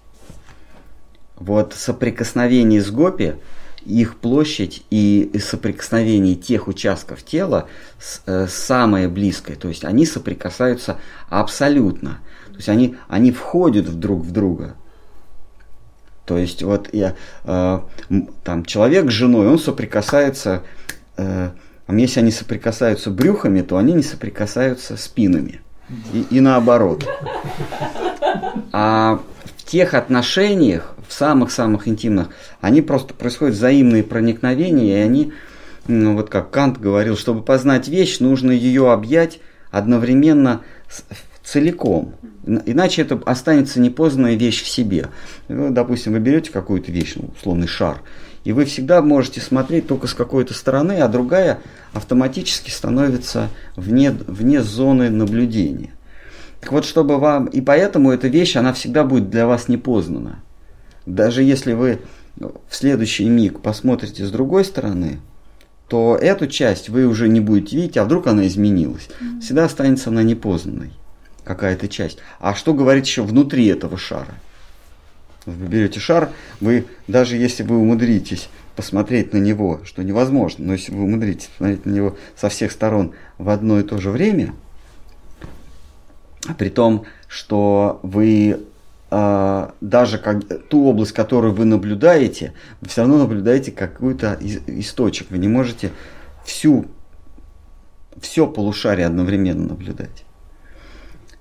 Вот 1.36 1.74
соприкосновение 1.74 2.80
с 2.80 2.90
гопи, 2.90 3.34
их 3.86 4.16
площадь 4.16 4.84
и 4.90 5.30
соприкосновение 5.42 6.34
тех 6.34 6.68
участков 6.68 7.22
тела 7.22 7.68
э, 8.26 8.46
самое 8.48 9.08
близкое. 9.08 9.56
То 9.56 9.68
есть 9.68 9.84
они 9.84 10.06
соприкасаются 10.06 10.98
абсолютно. 11.28 12.18
То 12.48 12.56
есть 12.56 12.68
они, 12.68 12.96
они 13.08 13.32
входят 13.32 13.98
друг 13.98 14.22
в 14.22 14.32
друга. 14.32 14.74
То 16.24 16.36
есть 16.36 16.62
вот 16.62 16.88
я, 16.92 17.14
э, 17.44 17.80
там 18.44 18.64
человек 18.64 19.10
с 19.10 19.14
женой, 19.14 19.46
он 19.46 19.58
соприкасается 19.58 20.62
э, 21.16 21.50
если 21.88 22.20
они 22.20 22.32
соприкасаются 22.32 23.10
брюхами, 23.10 23.62
то 23.62 23.76
они 23.76 23.92
не 23.92 24.02
соприкасаются 24.02 24.96
спинами. 24.96 25.60
И, 26.12 26.26
и 26.30 26.40
наоборот. 26.40 27.06
А 28.72 29.20
в 29.56 29.64
тех 29.64 29.94
отношениях, 29.94 30.95
в 31.08 31.12
самых-самых 31.12 31.88
интимных, 31.88 32.28
они 32.60 32.82
просто 32.82 33.14
происходят 33.14 33.54
взаимные 33.54 34.02
проникновения, 34.02 34.98
и 34.98 35.02
они, 35.02 35.32
ну, 35.86 36.14
вот 36.14 36.30
как 36.30 36.50
Кант 36.50 36.78
говорил, 36.78 37.16
чтобы 37.16 37.42
познать 37.42 37.88
вещь, 37.88 38.18
нужно 38.20 38.50
ее 38.50 38.92
объять 38.92 39.40
одновременно 39.70 40.62
целиком. 41.44 42.14
Иначе 42.44 43.02
это 43.02 43.20
останется 43.26 43.80
непознанная 43.80 44.34
вещь 44.34 44.62
в 44.62 44.68
себе. 44.68 45.08
Ну, 45.48 45.70
допустим, 45.70 46.12
вы 46.12 46.20
берете 46.20 46.52
какую-то 46.52 46.92
вещь, 46.92 47.14
ну, 47.16 47.30
условный 47.36 47.66
шар, 47.66 48.02
и 48.44 48.52
вы 48.52 48.64
всегда 48.64 49.02
можете 49.02 49.40
смотреть 49.40 49.88
только 49.88 50.06
с 50.06 50.14
какой-то 50.14 50.54
стороны, 50.54 51.00
а 51.00 51.08
другая 51.08 51.58
автоматически 51.92 52.70
становится 52.70 53.48
вне, 53.74 54.12
вне 54.12 54.62
зоны 54.62 55.10
наблюдения. 55.10 55.90
Так 56.60 56.72
вот, 56.72 56.84
чтобы 56.84 57.18
вам... 57.18 57.46
И 57.46 57.60
поэтому 57.60 58.12
эта 58.12 58.28
вещь, 58.28 58.56
она 58.56 58.72
всегда 58.72 59.04
будет 59.04 59.30
для 59.30 59.46
вас 59.46 59.68
непознана. 59.68 60.42
Даже 61.06 61.42
если 61.42 61.72
вы 61.72 62.00
в 62.36 62.74
следующий 62.74 63.28
миг 63.28 63.60
посмотрите 63.60 64.26
с 64.26 64.30
другой 64.30 64.64
стороны, 64.64 65.20
то 65.88 66.18
эту 66.20 66.48
часть 66.48 66.88
вы 66.88 67.06
уже 67.06 67.28
не 67.28 67.40
будете 67.40 67.76
видеть, 67.76 67.96
а 67.96 68.04
вдруг 68.04 68.26
она 68.26 68.46
изменилась. 68.46 69.08
Всегда 69.40 69.64
останется 69.64 70.10
она 70.10 70.24
непознанной, 70.24 70.90
какая-то 71.44 71.88
часть. 71.88 72.18
А 72.40 72.54
что 72.54 72.74
говорить 72.74 73.06
еще 73.06 73.22
внутри 73.22 73.66
этого 73.66 73.96
шара? 73.96 74.34
Вы 75.46 75.68
берете 75.68 76.00
шар, 76.00 76.32
вы, 76.60 76.86
даже 77.06 77.36
если 77.36 77.62
вы 77.62 77.78
умудритесь 77.78 78.48
посмотреть 78.74 79.32
на 79.32 79.38
него, 79.38 79.80
что 79.84 80.02
невозможно, 80.02 80.66
но 80.66 80.72
если 80.72 80.92
вы 80.92 81.04
умудритесь 81.04 81.46
посмотреть 81.46 81.86
на 81.86 81.90
него 81.90 82.16
со 82.36 82.48
всех 82.48 82.72
сторон 82.72 83.12
в 83.38 83.48
одно 83.48 83.78
и 83.78 83.84
то 83.84 83.98
же 83.98 84.10
время, 84.10 84.54
при 86.58 86.68
том, 86.68 87.04
что 87.28 88.00
вы 88.02 88.60
даже 89.08 90.18
как, 90.18 90.68
ту 90.68 90.86
область, 90.86 91.12
которую 91.12 91.54
вы 91.54 91.64
наблюдаете, 91.64 92.54
вы 92.80 92.88
все 92.88 93.02
равно 93.02 93.18
наблюдаете 93.18 93.70
какой-то 93.70 94.36
источник. 94.40 95.30
Вы 95.30 95.38
не 95.38 95.48
можете 95.48 95.92
всю, 96.44 96.86
все 98.20 98.46
полушарие 98.48 99.06
одновременно 99.06 99.68
наблюдать. 99.68 100.24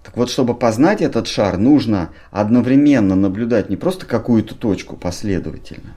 Так 0.04 0.16
вот, 0.18 0.30
чтобы 0.30 0.54
познать 0.54 1.02
этот 1.02 1.28
шар, 1.28 1.58
нужно 1.58 2.12
одновременно 2.30 3.16
наблюдать 3.16 3.72
не 3.72 3.78
просто 3.78 4.06
какую-то 4.06 4.54
точку 4.54 4.96
последовательно, 4.96 5.96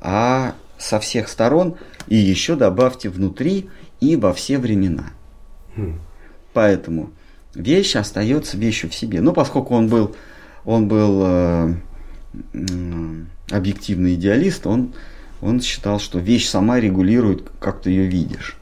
а 0.00 0.54
со 0.76 0.98
всех 0.98 1.28
сторон 1.28 1.76
и 2.08 2.16
еще 2.16 2.56
добавьте 2.56 3.08
внутри 3.08 3.70
и 4.00 4.16
во 4.16 4.32
все 4.32 4.58
времена. 4.58 5.10
Хм. 5.76 6.00
Поэтому 6.52 7.10
вещь 7.56 7.96
остается 7.96 8.56
вещью 8.56 8.90
в 8.90 8.94
себе. 8.94 9.20
Но 9.20 9.32
поскольку 9.32 9.74
он 9.74 9.88
был, 9.88 10.14
он 10.64 10.88
был 10.88 11.22
э, 11.24 11.74
объективный 13.50 14.14
идеалист, 14.14 14.66
он, 14.66 14.94
он 15.40 15.60
считал, 15.60 15.98
что 15.98 16.18
вещь 16.18 16.48
сама 16.48 16.80
регулирует, 16.80 17.50
как 17.58 17.82
ты 17.82 17.90
ее 17.90 18.06
видишь. 18.06 18.56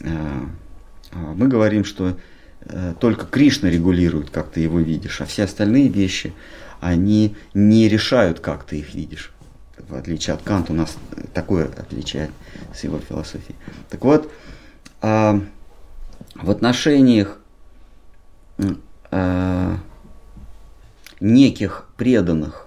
Э, 0.00 0.10
а 1.12 1.34
мы 1.34 1.48
говорим, 1.48 1.84
что 1.84 2.16
Э, 2.66 2.94
только 2.98 3.26
Кришна 3.26 3.70
регулирует, 3.70 4.30
как 4.30 4.50
ты 4.50 4.60
его 4.60 4.78
видишь, 4.78 5.20
а 5.20 5.26
все 5.26 5.44
остальные 5.44 5.88
вещи, 5.88 6.32
они 6.80 7.36
не 7.54 7.88
решают, 7.88 8.40
как 8.40 8.64
ты 8.64 8.78
их 8.78 8.94
видишь. 8.94 9.32
В 9.78 9.94
отличие 9.94 10.34
от 10.34 10.42
Канта 10.42 10.72
у 10.72 10.76
нас 10.76 10.96
такое 11.34 11.66
отличие 11.66 12.30
с 12.74 12.84
его 12.84 12.98
философией. 12.98 13.56
Так 13.90 14.04
вот, 14.04 14.30
а, 15.00 15.40
в 16.34 16.50
отношениях 16.50 17.38
а, 19.10 19.78
неких 21.20 21.88
преданных 21.96 22.66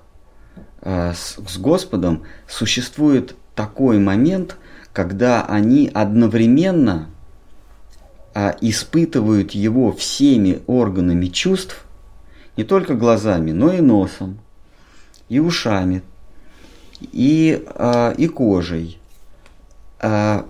э, 0.81 1.13
с, 1.13 1.37
с 1.47 1.57
Господом 1.57 2.23
существует 2.47 3.35
такой 3.53 3.99
момент, 3.99 4.57
когда 4.93 5.45
они 5.45 5.91
одновременно 5.93 7.09
э, 8.33 8.53
испытывают 8.61 9.51
его 9.51 9.91
всеми 9.91 10.61
органами 10.67 11.27
чувств, 11.27 11.85
не 12.55 12.63
только 12.63 12.95
глазами, 12.95 13.51
но 13.51 13.73
и 13.73 13.81
носом, 13.81 14.39
и 15.27 15.39
ушами, 15.39 16.01
и, 17.01 17.61
э, 17.65 18.15
и 18.17 18.27
кожей, 18.27 18.99
э, 19.99 20.43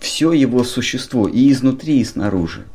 все 0.00 0.32
его 0.32 0.64
существо, 0.64 1.28
и 1.28 1.50
изнутри, 1.50 2.00
и 2.00 2.04
снаружи. 2.04 2.66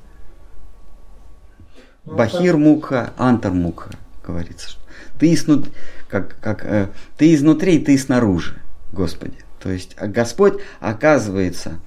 Ну, 2.07 2.15
Бахир 2.15 2.55
мука, 2.55 3.11
антар 3.17 3.51
мука, 3.51 3.89
говорится. 4.25 4.77
Ты, 5.19 5.33
изнут... 5.33 5.67
как, 6.07 6.37
как, 6.39 6.63
э, 6.63 6.87
ты 7.17 7.33
изнутри, 7.33 7.79
ты 7.79 7.97
снаружи, 7.97 8.53
Господи. 8.93 9.35
То 9.61 9.69
есть 9.69 9.93
а 9.97 10.07
Господь 10.07 10.53
оказывается, 10.79 11.79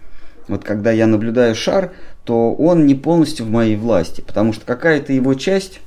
вот 0.46 0.62
когда 0.62 0.92
я 0.92 1.06
наблюдаю 1.06 1.54
шар, 1.54 1.92
то 2.24 2.52
он 2.52 2.84
не 2.84 2.94
полностью 2.94 3.46
в 3.46 3.50
моей 3.50 3.76
власти, 3.76 4.20
потому 4.20 4.52
что 4.52 4.66
какая-то 4.66 5.14
его 5.14 5.32
часть 5.32 5.80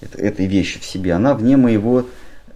это, 0.00 0.16
этой 0.18 0.46
вещи 0.46 0.80
в 0.80 0.84
себе, 0.86 1.12
она 1.12 1.34
вне 1.34 1.58
моего, 1.58 2.06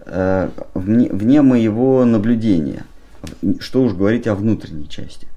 э, 0.07 0.49
вне, 0.73 1.09
вне 1.09 1.43
моего 1.43 2.03
наблюдения. 2.03 2.83
Что 3.59 3.83
уж 3.83 3.93
говорить 3.93 4.25
о 4.25 4.33
внутренней 4.33 4.89
части. 4.89 5.27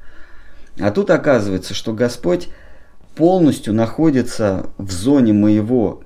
А 0.80 0.90
тут 0.90 1.10
оказывается, 1.10 1.74
что 1.74 1.92
Господь 1.92 2.48
полностью 3.18 3.74
находится 3.74 4.70
в 4.78 4.92
зоне 4.92 5.32
моего 5.32 6.04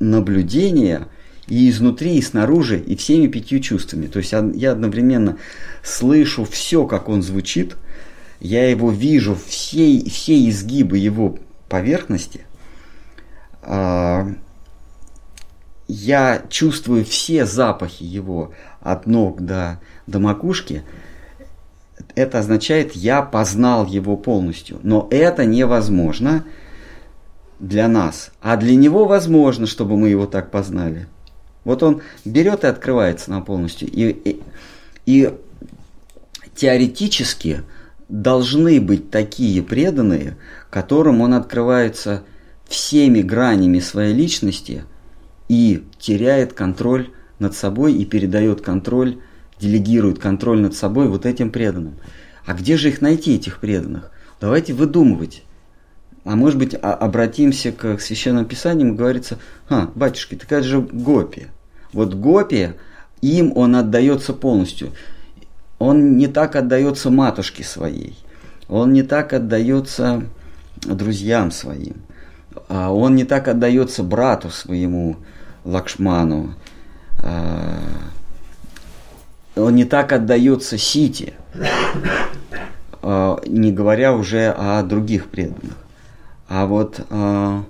наблюдения 0.00 1.08
и 1.48 1.70
изнутри, 1.70 2.18
и 2.18 2.22
снаружи, 2.22 2.78
и 2.78 2.94
всеми 2.94 3.26
пятью 3.26 3.60
чувствами. 3.60 4.06
То 4.06 4.18
есть 4.18 4.32
я 4.32 4.72
одновременно 4.72 5.38
слышу 5.82 6.44
все, 6.44 6.86
как 6.86 7.08
он 7.08 7.22
звучит, 7.22 7.76
я 8.38 8.68
его 8.68 8.90
вижу, 8.90 9.34
все, 9.46 10.04
все 10.10 10.46
изгибы 10.50 10.98
его 10.98 11.38
поверхности, 11.70 12.42
а, 13.62 14.28
я 15.88 16.42
чувствую 16.50 17.06
все 17.06 17.46
запахи 17.46 18.02
его 18.02 18.52
от 18.80 19.06
ног 19.06 19.40
до, 19.40 19.80
до 20.06 20.18
макушки, 20.18 20.82
это 22.16 22.38
означает, 22.38 22.96
я 22.96 23.22
познал 23.22 23.86
его 23.86 24.16
полностью. 24.16 24.80
Но 24.82 25.06
это 25.10 25.44
невозможно 25.44 26.44
для 27.60 27.86
нас. 27.88 28.30
А 28.40 28.56
для 28.56 28.74
него 28.74 29.04
возможно, 29.04 29.66
чтобы 29.66 29.96
мы 29.96 30.08
его 30.08 30.26
так 30.26 30.50
познали. 30.50 31.06
Вот 31.64 31.82
он 31.82 32.00
берет 32.24 32.64
и 32.64 32.68
открывается 32.68 33.30
нам 33.30 33.44
полностью. 33.44 33.88
И, 33.88 34.08
и, 34.10 34.42
и 35.04 35.34
теоретически 36.54 37.62
должны 38.08 38.80
быть 38.80 39.10
такие 39.10 39.62
преданные, 39.62 40.38
которым 40.70 41.20
он 41.20 41.34
открывается 41.34 42.22
всеми 42.66 43.20
гранями 43.20 43.78
своей 43.78 44.14
личности 44.14 44.84
и 45.48 45.84
теряет 45.98 46.54
контроль 46.54 47.10
над 47.38 47.54
собой 47.54 47.92
и 47.92 48.06
передает 48.06 48.62
контроль 48.62 49.18
делегирует 49.58 50.18
контроль 50.18 50.60
над 50.60 50.74
собой 50.74 51.08
вот 51.08 51.26
этим 51.26 51.50
преданным. 51.50 51.96
А 52.44 52.54
где 52.54 52.76
же 52.76 52.88
их 52.88 53.00
найти, 53.00 53.34
этих 53.34 53.58
преданных? 53.58 54.10
Давайте 54.40 54.72
выдумывать. 54.72 55.42
А 56.24 56.36
может 56.36 56.58
быть, 56.58 56.74
а, 56.74 56.92
обратимся 56.92 57.72
к 57.72 57.98
священному 58.00 58.46
писанию, 58.46 58.94
говорится, 58.94 59.38
а, 59.68 59.90
батюшки, 59.94 60.34
такая 60.34 60.62
же 60.62 60.80
гопия. 60.80 61.48
Вот 61.92 62.14
гопия, 62.14 62.76
им 63.22 63.52
он 63.56 63.76
отдается 63.76 64.32
полностью. 64.32 64.92
Он 65.78 66.16
не 66.16 66.26
так 66.26 66.56
отдается 66.56 67.10
матушке 67.10 67.64
своей. 67.64 68.18
Он 68.68 68.92
не 68.92 69.02
так 69.02 69.32
отдается 69.32 70.24
друзьям 70.84 71.50
своим. 71.50 72.02
А 72.68 72.92
он 72.92 73.14
не 73.14 73.24
так 73.24 73.48
отдается 73.48 74.02
брату 74.02 74.50
своему 74.50 75.16
Лакшману. 75.64 76.54
Он 79.56 79.74
не 79.74 79.84
так 79.84 80.12
отдается 80.12 80.78
Сити, 80.78 81.32
а, 83.02 83.40
не 83.46 83.72
говоря 83.72 84.14
уже 84.14 84.48
о 84.50 84.82
других 84.82 85.26
преданных. 85.26 85.76
А 86.48 86.66
вот 86.66 87.00
а, 87.10 87.64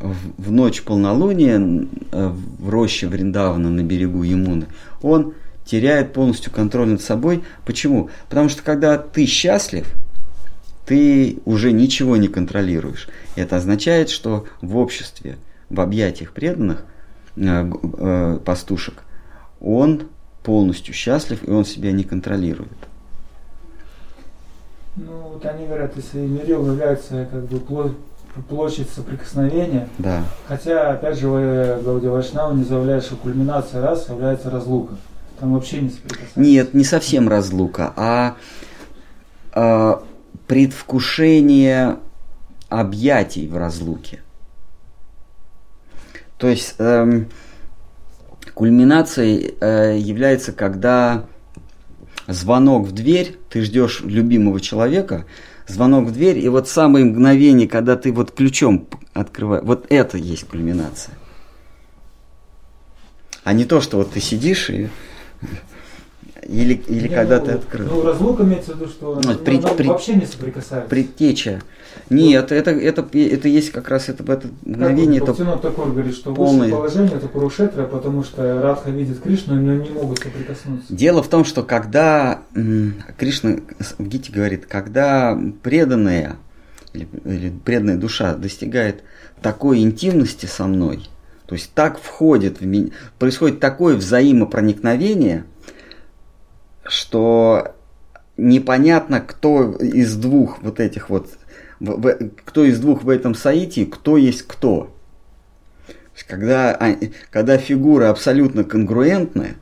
в 0.00 0.50
ночь 0.50 0.82
полнолуния 0.82 1.86
э, 2.12 2.28
в 2.58 2.68
роще 2.68 3.06
Вриндавана 3.06 3.70
на 3.70 3.82
берегу 3.82 4.22
Ямуны 4.22 4.66
он 5.02 5.34
теряет 5.64 6.12
полностью 6.12 6.52
контроль 6.52 6.88
над 6.88 7.00
собой. 7.00 7.42
Почему? 7.64 8.10
Потому 8.28 8.48
что 8.48 8.62
когда 8.62 8.98
ты 8.98 9.24
счастлив, 9.24 9.86
ты 10.84 11.38
уже 11.46 11.72
ничего 11.72 12.16
не 12.16 12.28
контролируешь. 12.28 13.08
Это 13.36 13.56
означает, 13.56 14.10
что 14.10 14.44
в 14.60 14.76
обществе, 14.76 15.38
в 15.70 15.80
объятиях 15.80 16.32
преданных 16.32 16.84
э, 17.36 17.70
э, 17.98 18.38
пастушек, 18.44 19.04
он 19.60 20.08
полностью 20.44 20.94
счастлив, 20.94 21.42
и 21.42 21.50
он 21.50 21.64
себя 21.64 21.90
не 21.90 22.04
контролирует. 22.04 22.68
Ну, 24.94 25.12
вот 25.32 25.44
они 25.44 25.66
говорят, 25.66 25.96
если 25.96 26.18
мерил 26.18 26.64
является 26.70 27.26
как 27.32 27.46
бы 27.46 27.94
площадь 28.48 28.88
соприкосновения, 28.90 29.88
да. 29.98 30.24
хотя, 30.46 30.90
опять 30.90 31.18
же, 31.18 31.80
Гаудия 31.84 32.10
Вайшнава 32.10 32.52
не 32.52 32.64
заявляет, 32.64 33.04
что 33.04 33.16
кульминация 33.16 33.80
раз 33.80 34.08
является 34.08 34.50
разлука. 34.50 34.96
Там 35.40 35.54
вообще 35.54 35.80
не 35.80 35.90
соприкасается. 35.90 36.38
Нет, 36.38 36.74
не 36.74 36.84
совсем 36.84 37.28
разлука, 37.28 37.92
а, 37.96 38.36
а 39.52 40.02
предвкушение 40.46 41.96
объятий 42.68 43.48
в 43.48 43.56
разлуке. 43.56 44.20
То 46.38 46.48
есть 46.48 46.74
эм, 46.78 47.28
Кульминацией 48.54 49.54
э, 49.60 49.98
является, 49.98 50.52
когда 50.52 51.26
звонок 52.28 52.86
в 52.86 52.92
дверь, 52.92 53.36
ты 53.50 53.62
ждешь 53.62 54.00
любимого 54.04 54.60
человека, 54.60 55.26
звонок 55.66 56.06
в 56.06 56.12
дверь, 56.12 56.38
и 56.38 56.48
вот 56.48 56.68
самое 56.68 57.04
мгновение, 57.04 57.68
когда 57.68 57.96
ты 57.96 58.12
вот 58.12 58.30
ключом 58.30 58.86
открываешь, 59.12 59.64
вот 59.64 59.86
это 59.90 60.18
есть 60.18 60.46
кульминация. 60.46 61.14
А 63.42 63.52
не 63.52 63.64
то, 63.64 63.80
что 63.80 63.98
вот 63.98 64.12
ты 64.12 64.20
сидишь 64.20 64.70
и 64.70 64.88
или, 66.48 66.74
или 66.74 67.08
не, 67.08 67.14
когда 67.14 67.40
ну, 67.40 67.46
ты 67.46 67.52
открыл. 67.52 67.86
Ну, 67.88 68.02
разлука 68.02 68.42
имеется 68.42 68.72
в 68.72 68.76
виду, 68.76 68.88
что 68.90 69.20
ну, 69.22 69.34
при, 69.36 69.58
при, 69.58 69.88
вообще 69.88 70.14
не 70.14 70.26
соприкасается. 70.26 70.88
Предтеча. 70.88 71.62
Нет, 72.10 72.52
это, 72.52 72.70
это, 72.70 73.02
это 73.18 73.48
есть 73.48 73.70
как 73.70 73.88
раз 73.88 74.08
это, 74.08 74.30
это 74.30 74.48
мгновение. 74.64 75.20
Как 75.20 75.38
это 75.38 75.56
такой 75.56 75.92
говорит, 75.92 76.14
что 76.14 76.34
полное... 76.34 76.70
положение 76.70 77.16
это 77.16 77.28
Курушетра, 77.28 77.84
потому 77.84 78.22
что 78.22 78.60
Радха 78.60 78.90
видит 78.90 79.20
Кришну, 79.20 79.54
но 79.54 79.74
не 79.74 79.90
могут 79.90 80.18
соприкоснуться. 80.18 80.92
Дело 80.92 81.22
в 81.22 81.28
том, 81.28 81.44
что 81.44 81.62
когда 81.62 82.42
Кришна 83.18 83.58
в 83.98 84.06
Гите 84.06 84.32
говорит, 84.32 84.66
когда 84.66 85.38
преданная 85.62 86.36
или, 86.92 87.08
или 87.24 87.52
преданная 87.64 87.96
душа 87.96 88.34
достигает 88.34 89.02
такой 89.42 89.80
интимности 89.80 90.46
со 90.46 90.66
мной, 90.66 91.08
то 91.46 91.54
есть 91.54 91.72
так 91.74 91.98
входит 91.98 92.60
в 92.60 92.66
меня, 92.66 92.90
происходит 93.18 93.60
такое 93.60 93.96
взаимопроникновение, 93.96 95.44
что 96.86 97.74
непонятно, 98.36 99.20
кто 99.20 99.72
из 99.72 100.16
двух 100.16 100.62
вот 100.62 100.80
этих 100.80 101.10
вот, 101.10 101.28
кто 102.44 102.64
из 102.64 102.78
двух 102.80 103.02
в 103.02 103.08
этом 103.08 103.34
саите, 103.34 103.86
кто 103.86 104.16
есть 104.16 104.42
кто. 104.42 104.94
Когда, 106.28 106.74
а, 106.74 106.96
когда 107.30 107.58
фигуры 107.58 108.04
абсолютно 108.04 108.62
конгруентны, 108.64 109.56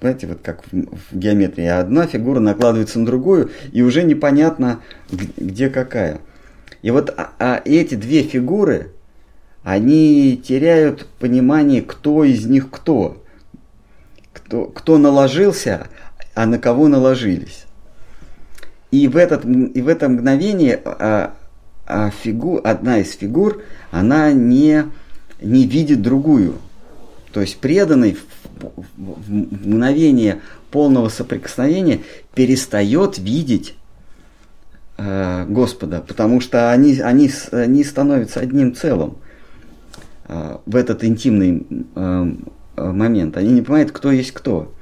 знаете, 0.00 0.28
вот 0.28 0.38
как 0.42 0.62
в, 0.64 0.70
в 0.70 1.18
геометрии, 1.18 1.66
одна 1.66 2.06
фигура 2.06 2.38
накладывается 2.38 3.00
на 3.00 3.06
другую, 3.06 3.50
и 3.72 3.82
уже 3.82 4.04
непонятно, 4.04 4.80
где 5.36 5.68
какая. 5.68 6.20
И 6.82 6.90
вот 6.90 7.12
а, 7.16 7.32
а 7.38 7.60
эти 7.64 7.96
две 7.96 8.22
фигуры, 8.22 8.92
они 9.64 10.36
теряют 10.36 11.06
понимание, 11.18 11.82
кто 11.82 12.22
из 12.22 12.46
них 12.46 12.70
кто 12.70 13.22
кто, 14.46 14.66
кто 14.66 14.98
наложился, 14.98 15.88
а 16.34 16.46
на 16.46 16.58
кого 16.58 16.88
наложились. 16.88 17.65
И 18.90 19.08
в, 19.08 19.16
этот, 19.16 19.44
и 19.44 19.82
в 19.82 19.88
это 19.88 20.08
мгновение 20.08 20.80
а, 20.84 21.34
а 21.86 22.10
фигу, 22.10 22.60
одна 22.62 22.98
из 22.98 23.12
фигур, 23.12 23.62
она 23.90 24.32
не, 24.32 24.84
не 25.40 25.66
видит 25.66 26.02
другую. 26.02 26.54
То 27.32 27.40
есть 27.40 27.58
преданный 27.58 28.14
в, 28.14 28.64
в, 28.64 28.82
в 28.96 29.32
мгновение 29.32 30.40
полного 30.70 31.08
соприкосновения 31.08 32.00
перестает 32.34 33.18
видеть 33.18 33.76
э, 34.98 35.46
Господа, 35.48 36.00
потому 36.06 36.40
что 36.40 36.72
они, 36.72 36.98
они, 36.98 37.30
они 37.52 37.84
становятся 37.84 38.40
одним 38.40 38.74
целым. 38.74 39.18
э, 40.28 40.58
в 40.66 40.74
этот 40.74 41.04
интимный 41.04 41.66
э, 41.94 42.32
момент. 42.76 43.36
Они 43.36 43.52
не 43.52 43.62
понимают, 43.62 43.92
кто 43.92 44.10
есть 44.10 44.32
кто. 44.32 44.72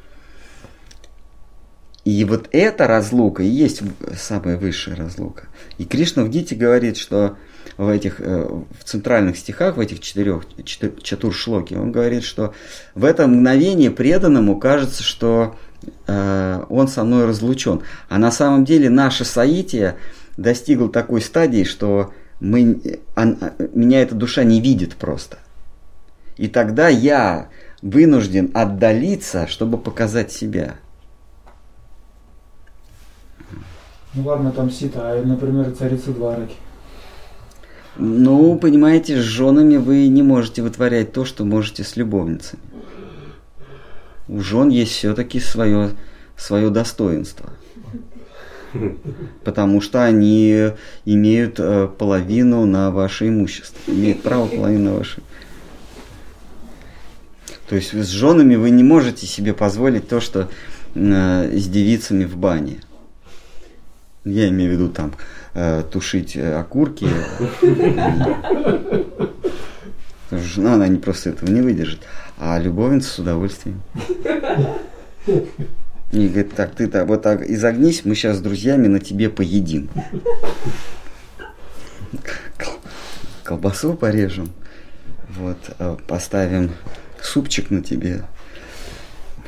И 2.04 2.24
вот 2.24 2.48
эта 2.52 2.86
разлука 2.86 3.42
и 3.42 3.46
есть 3.46 3.82
самая 4.16 4.58
высшая 4.58 4.94
разлука. 4.94 5.44
И 5.78 5.84
Кришна 5.84 6.24
в 6.24 6.28
Гите 6.28 6.54
говорит, 6.54 6.98
что 6.98 7.36
в 7.78 7.88
этих 7.88 8.20
в 8.20 8.84
центральных 8.84 9.38
стихах, 9.38 9.76
в 9.76 9.80
этих 9.80 10.00
четырех 10.00 10.44
чатуршлоке, 11.02 11.78
он 11.78 11.92
говорит, 11.92 12.22
что 12.24 12.52
в 12.94 13.04
это 13.04 13.26
мгновение 13.26 13.90
преданному 13.90 14.58
кажется, 14.60 15.02
что 15.02 15.56
э, 16.06 16.64
он 16.68 16.88
со 16.88 17.04
мной 17.04 17.24
разлучен. 17.24 17.80
А 18.08 18.18
на 18.18 18.30
самом 18.30 18.66
деле 18.66 18.90
наше 18.90 19.24
соитие 19.24 19.96
достигло 20.36 20.90
такой 20.90 21.22
стадии, 21.22 21.64
что 21.64 22.12
мы, 22.38 23.00
он, 23.16 23.38
меня 23.72 24.02
эта 24.02 24.14
душа 24.14 24.44
не 24.44 24.60
видит 24.60 24.96
просто. 24.96 25.38
И 26.36 26.48
тогда 26.48 26.88
я 26.88 27.48
вынужден 27.80 28.50
отдалиться, 28.54 29.46
чтобы 29.46 29.78
показать 29.78 30.32
себя. 30.32 30.76
Ну 34.14 34.22
ладно, 34.24 34.52
там 34.52 34.70
сита, 34.70 35.12
а, 35.12 35.22
например, 35.24 35.72
царица 35.72 36.12
Двараки. 36.12 36.54
Ну, 37.96 38.58
понимаете, 38.58 39.20
с 39.20 39.24
женами 39.24 39.76
вы 39.76 40.06
не 40.08 40.22
можете 40.22 40.62
вытворять 40.62 41.12
то, 41.12 41.24
что 41.24 41.44
можете 41.44 41.84
с 41.84 41.96
любовницами. 41.96 42.60
У 44.28 44.40
жен 44.40 44.68
есть 44.68 44.92
все-таки 44.92 45.38
свое, 45.40 45.90
свое 46.36 46.70
достоинство. 46.70 47.50
Потому 49.44 49.80
что 49.80 50.04
они 50.04 50.70
имеют 51.04 51.56
э, 51.58 51.88
половину 51.98 52.66
на 52.66 52.90
ваше 52.90 53.28
имущество. 53.28 53.78
Имеют 53.86 54.22
право 54.22 54.46
половину 54.46 54.90
на 54.90 54.96
ваше. 54.98 55.22
То 57.68 57.76
есть 57.76 57.94
с 57.94 58.08
женами 58.08 58.56
вы 58.56 58.70
не 58.70 58.82
можете 58.82 59.26
себе 59.26 59.54
позволить 59.54 60.08
то, 60.08 60.20
что 60.20 60.48
э, 60.94 61.56
с 61.56 61.68
девицами 61.68 62.24
в 62.24 62.36
бане. 62.36 62.80
Я 64.24 64.48
имею 64.48 64.70
в 64.70 64.74
виду 64.74 64.88
там 64.88 65.12
э, 65.52 65.82
тушить 65.90 66.34
э, 66.36 66.54
окурки. 66.54 67.06
Жена, 70.30 70.74
она 70.74 70.88
не 70.88 70.98
просто 70.98 71.30
этого 71.30 71.50
не 71.50 71.60
выдержит. 71.60 72.00
А 72.38 72.58
любовница 72.58 73.10
с 73.10 73.18
удовольствием. 73.18 73.82
И 76.12 76.28
говорит, 76.28 76.54
так, 76.54 76.74
ты 76.74 76.86
так, 76.86 77.06
вот 77.06 77.22
так 77.22 77.42
изогнись, 77.42 78.04
мы 78.04 78.14
сейчас 78.14 78.38
с 78.38 78.40
друзьями 78.40 78.86
на 78.86 79.00
тебе 79.00 79.28
поедим. 79.28 79.90
Колбасу 83.42 83.94
порежем. 83.94 84.50
Вот, 85.28 85.58
э, 85.78 85.96
поставим 86.06 86.70
супчик 87.20 87.70
на 87.70 87.82
тебе. 87.82 88.22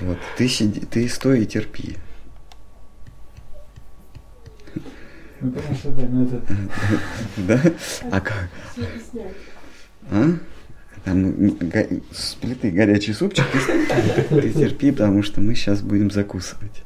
Вот, 0.00 0.18
ты 0.36 0.48
сиди, 0.48 0.80
ты 0.80 1.08
стой 1.08 1.42
и 1.42 1.46
терпи. 1.46 1.96
Ну, 5.40 5.50
потому 5.50 5.74
что, 5.74 5.90
да, 5.90 6.02
ну 6.08 6.24
это... 6.24 6.42
Да? 7.36 7.60
А 8.10 8.20
как? 8.20 8.48
А? 10.10 10.30
Там 11.04 11.56
с 12.10 12.34
плиты 12.34 12.70
горячий 12.70 13.12
супчик, 13.12 13.44
ты 14.30 14.50
терпи, 14.50 14.90
потому 14.90 15.22
что 15.22 15.40
мы 15.40 15.54
сейчас 15.54 15.82
будем 15.82 16.10
закусывать. 16.10 16.85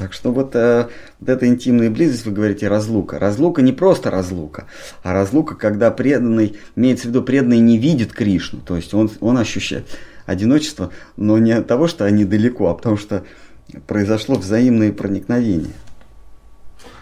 Так 0.00 0.14
что 0.14 0.32
вот, 0.32 0.56
э, 0.56 0.88
вот 1.20 1.28
эта 1.28 1.46
интимная 1.46 1.90
близость, 1.90 2.24
вы 2.24 2.32
говорите, 2.32 2.68
разлука. 2.68 3.18
Разлука 3.18 3.60
не 3.60 3.72
просто 3.72 4.10
разлука, 4.10 4.64
а 5.02 5.12
разлука, 5.12 5.56
когда 5.56 5.90
преданный, 5.90 6.56
имеется 6.74 7.04
в 7.04 7.10
виду, 7.10 7.22
преданный 7.22 7.58
не 7.58 7.76
видит 7.76 8.14
Кришну. 8.14 8.60
То 8.60 8.76
есть 8.76 8.94
он, 8.94 9.10
он 9.20 9.36
ощущает 9.36 9.86
одиночество, 10.24 10.88
но 11.18 11.36
не 11.36 11.52
от 11.52 11.66
того, 11.66 11.86
что 11.86 12.06
они 12.06 12.24
далеко, 12.24 12.70
а 12.70 12.74
потому 12.74 12.96
что 12.96 13.24
произошло 13.86 14.36
взаимное 14.36 14.90
проникновение. 14.90 15.74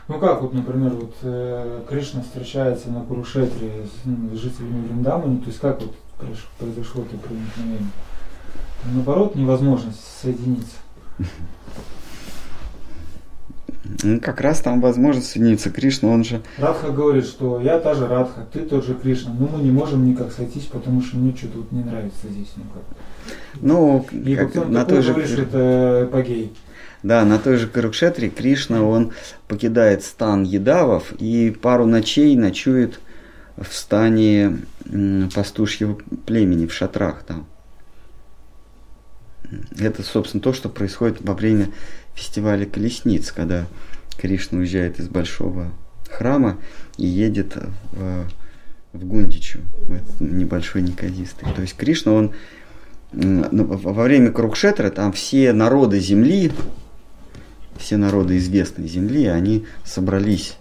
Ну 0.09 0.18
как 0.18 0.42
вот, 0.42 0.53
например, 0.53 0.90
вот 0.94 1.14
э, 1.22 1.82
Кришна 1.88 2.22
встречается 2.22 2.90
на 2.90 3.03
Курушетре 3.03 3.86
с, 3.86 4.07
ну, 4.07 4.36
с 4.36 4.40
жителями 4.40 4.88
Вриндамани, 4.88 5.38
то 5.38 5.46
есть 5.46 5.61
как 5.61 5.80
вот 5.80 5.94
произошло 6.59 7.05
это 7.05 7.16
проникновение? 7.16 7.92
Наоборот, 8.92 9.36
невозможность 9.36 10.03
соединиться. 10.20 10.74
Ну, 14.03 14.20
как 14.20 14.41
раз 14.41 14.61
там 14.61 14.80
возможность 14.80 15.30
соединиться. 15.30 15.70
Кришна, 15.70 16.09
он 16.09 16.24
же... 16.24 16.43
Радха 16.59 16.91
говорит, 16.91 17.24
что 17.24 17.61
я 17.61 17.78
та 17.78 17.95
же 17.95 18.07
Радха, 18.07 18.47
ты 18.53 18.61
тот 18.61 18.84
же 18.84 18.95
Кришна, 18.95 19.32
но 19.39 19.47
мы 19.47 19.62
не 19.62 19.70
можем 19.70 20.07
никак 20.07 20.30
сойтись, 20.32 20.64
потому 20.64 21.03
что 21.03 21.16
мне 21.16 21.34
что-то 21.34 21.59
вот 21.59 21.72
не 21.72 21.82
нравится 21.82 22.28
здесь 22.28 22.53
никак. 22.57 22.82
Ну, 23.61 24.07
И 24.12 24.36
как, 24.36 24.55
на 24.68 24.84
той 24.84 25.03
же... 25.03 25.12
Говоришь, 25.12 25.39
это 25.39 26.09
эпогей. 26.11 26.53
Да, 27.03 27.24
на 27.24 27.39
той 27.39 27.57
же 27.57 27.68
Карукшетре 27.68 28.28
Кришна, 28.28 28.82
он 28.82 29.12
покидает 29.47 30.03
стан 30.03 30.43
едавов 30.43 31.12
и 31.18 31.51
пару 31.51 31.86
ночей 31.86 32.36
ночует 32.36 33.01
в 33.57 33.72
стане 33.72 34.59
пастушьего 35.34 35.99
племени, 36.26 36.66
в 36.66 36.72
шатрах 36.72 37.22
там. 37.22 37.47
Это, 39.78 40.03
собственно, 40.03 40.43
то, 40.43 40.53
что 40.53 40.68
происходит 40.68 41.22
во 41.22 41.34
время 41.34 41.70
фестиваля 42.19 42.66
колесниц, 42.66 43.31
когда 43.33 43.66
Кришна 44.16 44.59
уезжает 44.59 44.99
из 44.99 45.09
большого 45.09 45.73
храма 46.11 46.59
и 46.97 47.07
едет 47.07 47.57
в, 47.93 48.25
в 48.93 49.05
Гундичу, 49.05 49.61
в 49.83 49.93
этот 49.93 50.21
небольшой 50.21 50.83
Никодистый. 50.83 51.49
То 51.55 51.62
есть 51.62 51.77
Кришна, 51.77 52.12
он 52.12 52.35
ну, 53.12 53.64
во 53.64 54.03
время 54.03 54.33
Крукшетра 54.33 54.91
там 54.91 55.12
все 55.12 55.53
народы 55.53 56.01
земли, 56.01 56.51
все 57.77 57.97
народы 57.97 58.39
известной 58.39 58.89
земли, 58.89 59.27
они 59.27 59.66
собрались. 59.85 60.57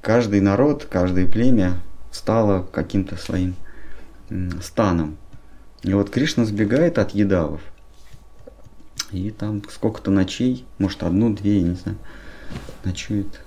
Каждый 0.00 0.40
народ, 0.40 0.86
каждое 0.90 1.26
племя 1.26 1.74
стало 2.10 2.66
каким-то 2.72 3.16
своим 3.16 3.54
станом. 4.60 5.16
И 5.84 5.94
вот 5.94 6.10
Кришна 6.10 6.44
сбегает 6.44 6.98
от 6.98 7.14
едавов– 7.14 7.60
и 9.12 9.30
там 9.30 9.62
сколько-то 9.70 10.10
ночей, 10.10 10.64
может 10.78 11.02
одну-две, 11.02 11.58
я 11.58 11.62
не 11.62 11.74
знаю, 11.74 11.98
ночует. 12.84 13.40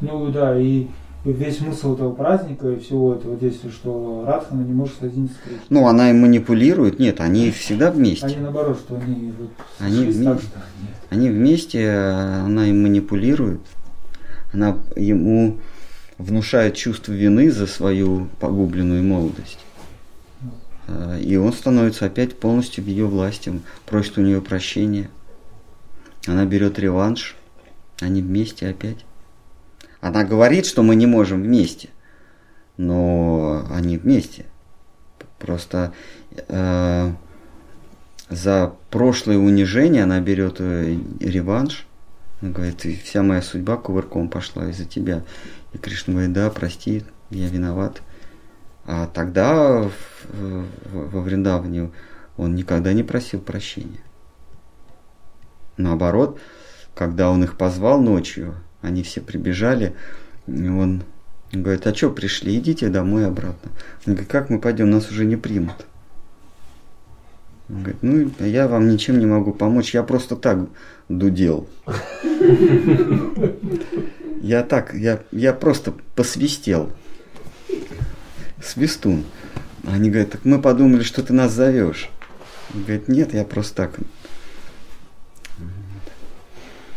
Ну 0.00 0.30
да, 0.30 0.58
и 0.58 0.86
весь 1.24 1.58
смысл 1.58 1.94
этого 1.94 2.12
праздника 2.14 2.70
и 2.70 2.78
всего 2.78 3.14
этого 3.14 3.36
действия, 3.36 3.70
что 3.70 4.24
Радхана 4.26 4.62
не 4.62 4.72
может 4.72 4.94
с 4.94 4.98
Кришной. 4.98 5.60
Ну, 5.68 5.86
она 5.86 6.10
им 6.10 6.22
манипулирует. 6.22 6.98
Нет, 6.98 7.20
они 7.20 7.50
всегда 7.50 7.90
вместе. 7.90 8.26
Они 8.26 8.36
наоборот, 8.36 8.78
что 8.78 8.96
они 8.96 9.32
вот 9.38 9.50
они, 9.78 10.04
вместе, 10.04 10.24
так, 10.24 10.40
что 10.40 10.58
нет. 10.58 10.96
они 11.10 11.28
вместе, 11.28 11.90
она 11.90 12.66
им 12.66 12.82
манипулирует. 12.82 13.60
Она 14.52 14.78
ему 14.96 15.58
внушает 16.18 16.74
чувство 16.74 17.12
вины 17.12 17.50
за 17.50 17.66
свою 17.66 18.28
погубленную 18.40 19.02
молодость. 19.02 19.58
Э, 20.90 21.20
и 21.20 21.36
он 21.36 21.52
становится 21.52 22.06
опять 22.06 22.38
полностью 22.38 22.84
в 22.84 22.88
ее 22.88 23.06
власти, 23.06 23.60
просит 23.86 24.18
у 24.18 24.22
нее 24.22 24.40
прощения. 24.42 25.08
Она 26.26 26.44
берет 26.44 26.78
реванш, 26.78 27.36
они 28.00 28.20
вместе 28.22 28.68
опять. 28.68 29.04
Она 30.00 30.24
говорит, 30.24 30.66
что 30.66 30.82
мы 30.82 30.94
не 30.96 31.06
можем 31.06 31.42
вместе, 31.42 31.90
но 32.76 33.66
они 33.70 33.98
вместе. 33.98 34.46
Просто 35.38 35.92
э, 36.48 37.12
за 38.28 38.72
прошлое 38.90 39.38
унижение 39.38 40.04
она 40.04 40.20
берет 40.20 40.56
э, 40.58 40.98
реванш. 41.20 41.86
Она 42.40 42.52
говорит, 42.52 42.86
вся 43.04 43.22
моя 43.22 43.42
судьба 43.42 43.76
кувырком 43.76 44.28
пошла 44.28 44.68
из-за 44.70 44.86
тебя. 44.86 45.22
И 45.72 45.78
Кришна 45.78 46.14
говорит, 46.14 46.32
да, 46.32 46.50
прости, 46.50 47.04
я 47.30 47.48
виноват. 47.48 48.02
А 48.92 49.06
тогда 49.06 49.88
во 50.32 51.20
Вриндаване 51.20 51.92
он 52.36 52.56
никогда 52.56 52.92
не 52.92 53.04
просил 53.04 53.40
прощения. 53.40 54.00
Наоборот, 55.76 56.40
когда 56.96 57.30
он 57.30 57.44
их 57.44 57.56
позвал 57.56 58.00
ночью, 58.00 58.56
они 58.82 59.04
все 59.04 59.20
прибежали, 59.20 59.94
и 60.48 60.66
он 60.66 61.04
говорит, 61.52 61.86
а 61.86 61.94
что 61.94 62.10
пришли, 62.10 62.58
идите 62.58 62.88
домой 62.88 63.28
обратно. 63.28 63.70
Он 64.06 64.14
говорит, 64.14 64.28
как 64.28 64.50
мы 64.50 64.58
пойдем, 64.58 64.90
нас 64.90 65.08
уже 65.08 65.24
не 65.24 65.36
примут. 65.36 65.86
Он 67.68 67.82
говорит, 67.84 68.02
ну, 68.02 68.28
я 68.40 68.66
вам 68.66 68.88
ничем 68.88 69.20
не 69.20 69.26
могу 69.26 69.52
помочь, 69.52 69.94
я 69.94 70.02
просто 70.02 70.34
так 70.34 70.66
дудел. 71.08 71.68
Я 74.42 74.62
так, 74.62 74.94
я, 74.94 75.20
я 75.32 75.52
просто 75.52 75.92
посвистел 76.16 76.90
свистун. 78.62 79.24
Они 79.86 80.10
говорят, 80.10 80.32
так 80.32 80.44
мы 80.44 80.60
подумали, 80.60 81.02
что 81.02 81.22
ты 81.22 81.32
нас 81.32 81.52
зовешь. 81.52 82.10
Он 82.74 82.82
говорит, 82.82 83.08
нет, 83.08 83.34
я 83.34 83.44
просто 83.44 83.74
так. 83.74 83.92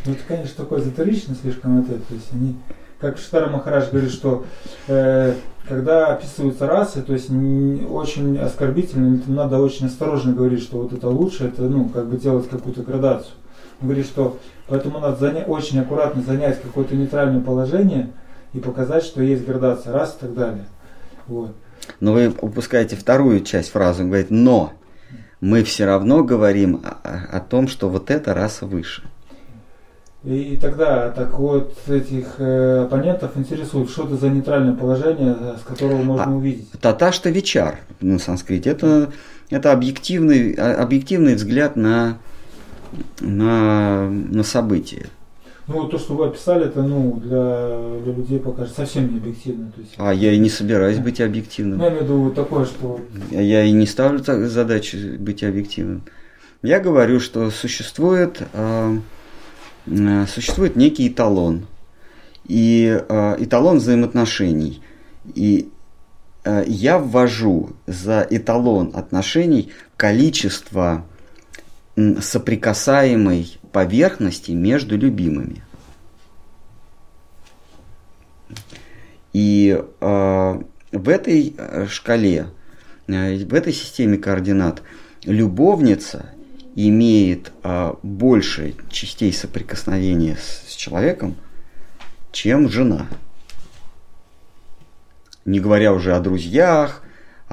Ну, 0.06 0.12
это, 0.12 0.22
конечно, 0.28 0.54
такое 0.58 0.82
эзотерично 0.82 1.36
слишком 1.42 1.80
это. 1.80 1.94
То 1.94 2.14
есть 2.14 2.28
они, 2.34 2.58
как 3.00 3.18
Штара 3.18 3.50
Махарадж 3.50 3.90
говорит, 3.90 4.12
что 4.12 4.46
э, 4.88 5.34
когда 5.68 6.08
описываются 6.08 6.68
расы, 6.68 7.02
то 7.02 7.14
есть 7.14 7.30
не, 7.30 7.86
очень 7.86 8.38
оскорбительно, 8.38 9.22
надо 9.28 9.60
очень 9.60 9.86
осторожно 9.86 10.34
говорить, 10.34 10.62
что 10.62 10.82
вот 10.82 10.92
это 10.92 11.08
лучше, 11.08 11.46
это, 11.46 11.64
ну, 11.64 11.88
как 11.88 12.08
бы 12.08 12.18
делать 12.18 12.50
какую-то 12.50 12.82
градацию. 12.84 13.34
Он 13.82 13.88
говорит, 13.88 14.06
что 14.06 14.38
поэтому 14.68 15.00
надо 15.00 15.18
занять, 15.18 15.48
очень 15.48 15.80
аккуратно 15.80 16.22
занять 16.22 16.62
какое-то 16.62 16.96
нейтральное 16.96 17.42
положение 17.42 18.10
и 18.52 18.60
показать, 18.60 19.04
что 19.04 19.22
есть 19.22 19.46
градация 19.46 19.94
рас 19.94 20.18
и 20.18 20.22
так 20.22 20.34
далее. 20.34 20.66
Вот. 21.28 21.56
Но 22.00 22.14
вы 22.14 22.34
упускаете 22.42 22.96
вторую 22.96 23.42
часть 23.42 23.72
фразы. 23.72 24.04
Он 24.04 24.10
говорит, 24.10 24.32
но 24.32 24.74
мы 25.42 25.64
все 25.64 25.86
равно 25.86 26.24
говорим 26.24 26.82
о, 26.84 27.38
о 27.38 27.40
том, 27.42 27.68
что 27.68 27.90
вот 27.90 28.10
эта 28.10 28.34
раса 28.34 28.66
выше. 28.66 29.04
И, 30.24 30.58
тогда 30.62 31.10
так 31.10 31.38
вот 31.38 31.76
этих 31.90 32.36
э, 32.38 32.84
оппонентов 32.86 33.36
интересует, 33.36 33.90
что 33.90 34.06
это 34.06 34.16
за 34.16 34.30
нейтральное 34.30 34.74
положение, 34.74 35.36
э, 35.38 35.56
с 35.62 35.68
которого 35.68 36.02
можно 36.02 36.24
А, 36.24 36.30
увидеть. 36.30 36.72
Таташта 36.80 37.30
Вичар 37.30 37.80
на 38.00 38.20
санскрите. 38.20 38.70
Это, 38.70 39.12
это 39.50 39.74
объективный, 39.74 40.54
а- 40.54 40.82
объективный 40.82 41.36
взгляд 41.36 41.76
на, 41.76 42.20
на, 43.20 44.10
на 44.10 44.44
события. 44.44 45.08
Ну 45.68 45.82
вот 45.82 45.92
то, 45.92 45.98
что 45.98 46.16
вы 46.16 46.28
описали, 46.28 46.66
это 46.66 46.82
ну 46.82 47.22
для, 47.24 48.00
для 48.04 48.14
людей 48.14 48.40
пока 48.40 48.66
совсем 48.66 49.12
не 49.14 49.18
объективно. 49.20 49.72
То 49.72 49.82
есть, 49.82 49.94
А 49.98 50.14
я 50.14 50.34
и 50.34 50.38
не 50.38 50.50
собираюсь 50.50 51.00
быть 51.00 51.22
объективным. 51.22 51.78
ну, 51.78 51.84
я 51.86 51.90
имею 51.90 52.02
в 52.02 52.06
виду 52.06 52.20
вот 52.24 52.36
такое, 52.36 52.66
что 52.66 53.00
Я 53.32 53.64
и 53.64 53.72
не 53.72 53.86
ставлю 53.86 54.20
так 54.20 54.50
задачу 54.50 54.98
быть 55.20 55.44
объективным. 55.44 56.04
Я 56.64 56.80
говорю, 56.80 57.20
что 57.20 57.50
существует, 57.50 58.42
э, 58.54 58.98
э, 59.88 60.26
существует 60.28 60.76
некий 60.76 61.08
эталон. 61.08 61.66
И 62.46 63.02
э, 63.08 63.36
эталон 63.40 63.78
взаимоотношений. 63.78 64.82
И 65.34 65.70
э, 66.44 66.64
я 66.68 67.00
ввожу 67.00 67.70
за 67.88 68.28
эталон 68.30 68.92
отношений 68.94 69.72
количество 69.96 71.06
соприкасаемой 72.20 73.60
поверхности 73.74 74.52
между 74.52 74.98
любимыми. 74.98 75.64
И 79.34 79.78
э, 80.00 80.62
в 80.92 81.10
этой 81.10 81.56
э, 81.58 81.88
шкале, 81.88 82.48
э, 83.08 83.44
в 83.44 83.54
этой 83.54 83.74
системе 83.74 84.18
координат 84.20 84.84
любовница 85.24 86.30
имеет 86.76 87.52
э, 87.64 87.94
больше 88.04 88.76
частей 88.90 89.34
соприкосновения 89.34 90.36
с, 90.36 90.72
с 90.72 90.76
человеком, 90.76 91.36
чем 92.32 92.70
жена. 92.70 93.08
Не 95.46 95.60
говоря 95.60 95.94
уже 95.94 96.16
о 96.16 96.20
друзьях, 96.20 97.02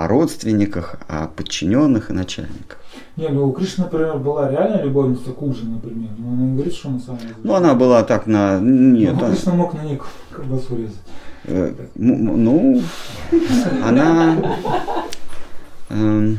о 0.01 0.09
родственниках, 0.09 0.95
о 1.09 1.27
подчиненных 1.27 2.09
и 2.11 2.15
начальниках. 2.15 2.79
Не, 3.17 3.29
ну 3.29 3.49
у 3.49 3.53
Кришны, 3.53 3.85
например, 3.85 4.17
была 4.17 4.51
реальная 4.51 4.83
любовница 4.83 5.31
Куджи, 5.33 5.67
например. 5.67 6.09
Но 6.17 6.29
она 6.33 6.43
не 6.43 6.55
говорит, 6.55 6.75
что 6.75 6.89
на 6.89 7.01
самом 7.01 7.19
деле. 7.21 7.35
Ну, 7.43 7.55
она 7.55 7.75
была 7.75 8.03
так 8.03 8.27
на... 8.27 8.59
Нет, 8.61 9.15
ну, 9.21 9.27
а- 9.27 9.31
Кришна 9.31 9.53
мог 9.53 9.75
на 9.75 9.83
ней 9.83 10.01
колбасу 10.33 10.77
резать. 10.77 10.97
Э, 11.45 11.75
Ну, 11.97 12.81
она... 13.87 14.37
эм, 15.91 16.39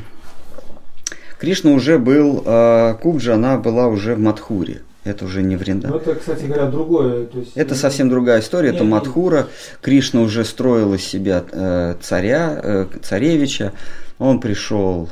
Кришна 1.39 1.71
уже 1.71 1.99
был, 1.99 2.41
э, 2.43 2.95
Куджа, 3.01 3.35
она 3.35 3.57
была 3.57 3.87
уже 3.87 4.15
в 4.15 4.19
Мадхуре. 4.19 4.81
Это 5.03 5.25
уже 5.25 5.41
не 5.41 5.55
Вринда. 5.55 5.87
Ну, 5.87 5.95
это, 5.95 6.13
кстати 6.13 6.43
говоря, 6.43 6.67
другое. 6.67 7.25
То 7.25 7.39
есть, 7.39 7.53
Это 7.55 7.71
ну, 7.71 7.75
совсем 7.75 8.09
другая 8.09 8.39
история, 8.39 8.69
это 8.69 8.79
Не, 8.79 8.85
не. 8.85 8.91
Мадхура. 8.91 9.47
Кришна 9.81 10.21
уже 10.21 10.45
строил 10.45 10.93
из 10.93 11.03
себя 11.03 11.43
э, 11.51 11.95
царя, 12.01 12.59
э, 12.61 12.87
царевича. 13.01 13.73
Он 14.19 14.39
пришел 14.39 15.09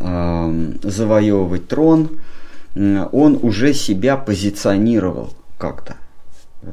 эм, 0.00 0.80
завоевывать 0.82 1.68
трон. 1.68 2.20
Он 2.74 3.38
уже 3.42 3.74
себя 3.74 4.16
позиционировал 4.16 5.34
как-то. 5.58 5.96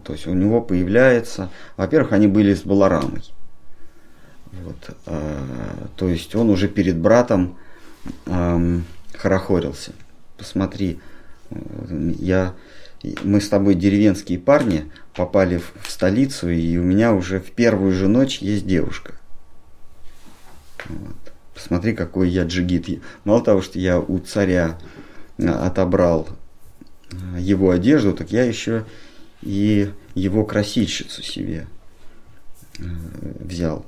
То 0.06 0.14
есть 0.14 0.26
у 0.28 0.34
него 0.34 0.62
появляется, 0.62 1.50
во-первых, 1.76 2.14
они 2.14 2.28
были 2.28 2.54
с 2.54 2.62
Баларамой. 2.62 3.24
Вот, 4.64 4.96
э, 5.08 5.40
то 5.98 6.08
есть 6.08 6.34
он 6.36 6.50
уже 6.50 6.70
перед 6.70 6.98
братом 6.98 7.58
эм, 8.28 8.86
хорохорился. 9.14 9.92
Посмотри, 10.38 10.94
э, 10.94 11.09
я, 12.20 12.56
мы 13.24 13.42
с 13.42 13.50
тобой 13.50 13.76
деревенские 13.76 14.40
парни 14.40 14.92
попали 15.16 15.58
в, 15.58 15.74
в 15.82 15.92
столицу, 15.92 16.50
и 16.50 16.78
у 16.78 16.84
меня 16.84 17.14
уже 17.14 17.40
в 17.40 17.52
первую 17.52 17.94
же 17.94 18.08
ночь 18.08 18.40
есть 18.40 18.66
девушка. 18.66 19.16
Вот. 20.86 21.16
Посмотри, 21.54 21.94
какой 21.94 22.30
я 22.30 22.44
джигит. 22.44 23.02
Мало 23.26 23.44
того, 23.44 23.62
что 23.62 23.80
я 23.80 24.00
у 24.00 24.20
царя 24.20 24.78
э, 25.38 25.48
отобрал 25.48 26.28
э, 27.12 27.16
его 27.40 27.72
одежду, 27.72 28.14
так 28.14 28.32
я 28.32 28.46
еще 28.46 28.86
и 29.42 29.92
его 30.16 30.46
красильщицу 30.46 31.22
себе 31.22 31.68
э, 32.80 32.84
взял. 33.40 33.86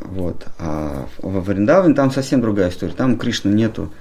Вот. 0.00 0.46
А 0.58 1.08
во 1.18 1.40
Вриндаване 1.40 1.94
там 1.94 2.10
совсем 2.10 2.40
другая 2.40 2.70
история. 2.70 2.92
Там 2.92 3.18
Кришны 3.18 3.50
нету 3.50 3.92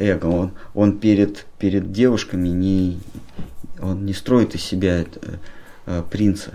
эго. 0.00 0.26
Он, 0.26 0.52
он 0.74 0.98
перед, 0.98 1.46
перед 1.58 1.92
девушками 1.92 2.48
не, 2.48 3.00
он 3.80 4.04
не 4.04 4.14
строит 4.14 4.54
из 4.54 4.62
себя 4.62 5.00
э, 5.00 5.06
э, 5.86 6.02
принца. 6.10 6.54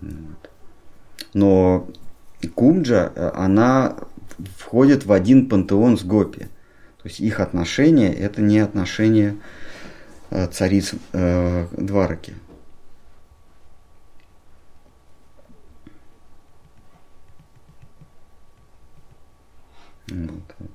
Вот. 0.00 0.50
Но 1.34 1.88
Кумджа, 2.54 3.12
э, 3.14 3.30
она 3.34 3.96
входит 4.56 5.06
в 5.06 5.12
один 5.12 5.48
пантеон 5.48 5.98
с 5.98 6.04
Гопи. 6.04 6.46
То 7.02 7.08
есть 7.08 7.20
их 7.20 7.40
отношения 7.40 8.12
это 8.12 8.42
не 8.42 8.58
отношения 8.58 9.36
э, 10.30 10.46
цариц 10.48 10.92
э, 11.12 11.66
Двараки. 11.72 12.34
Вот. 20.10 20.68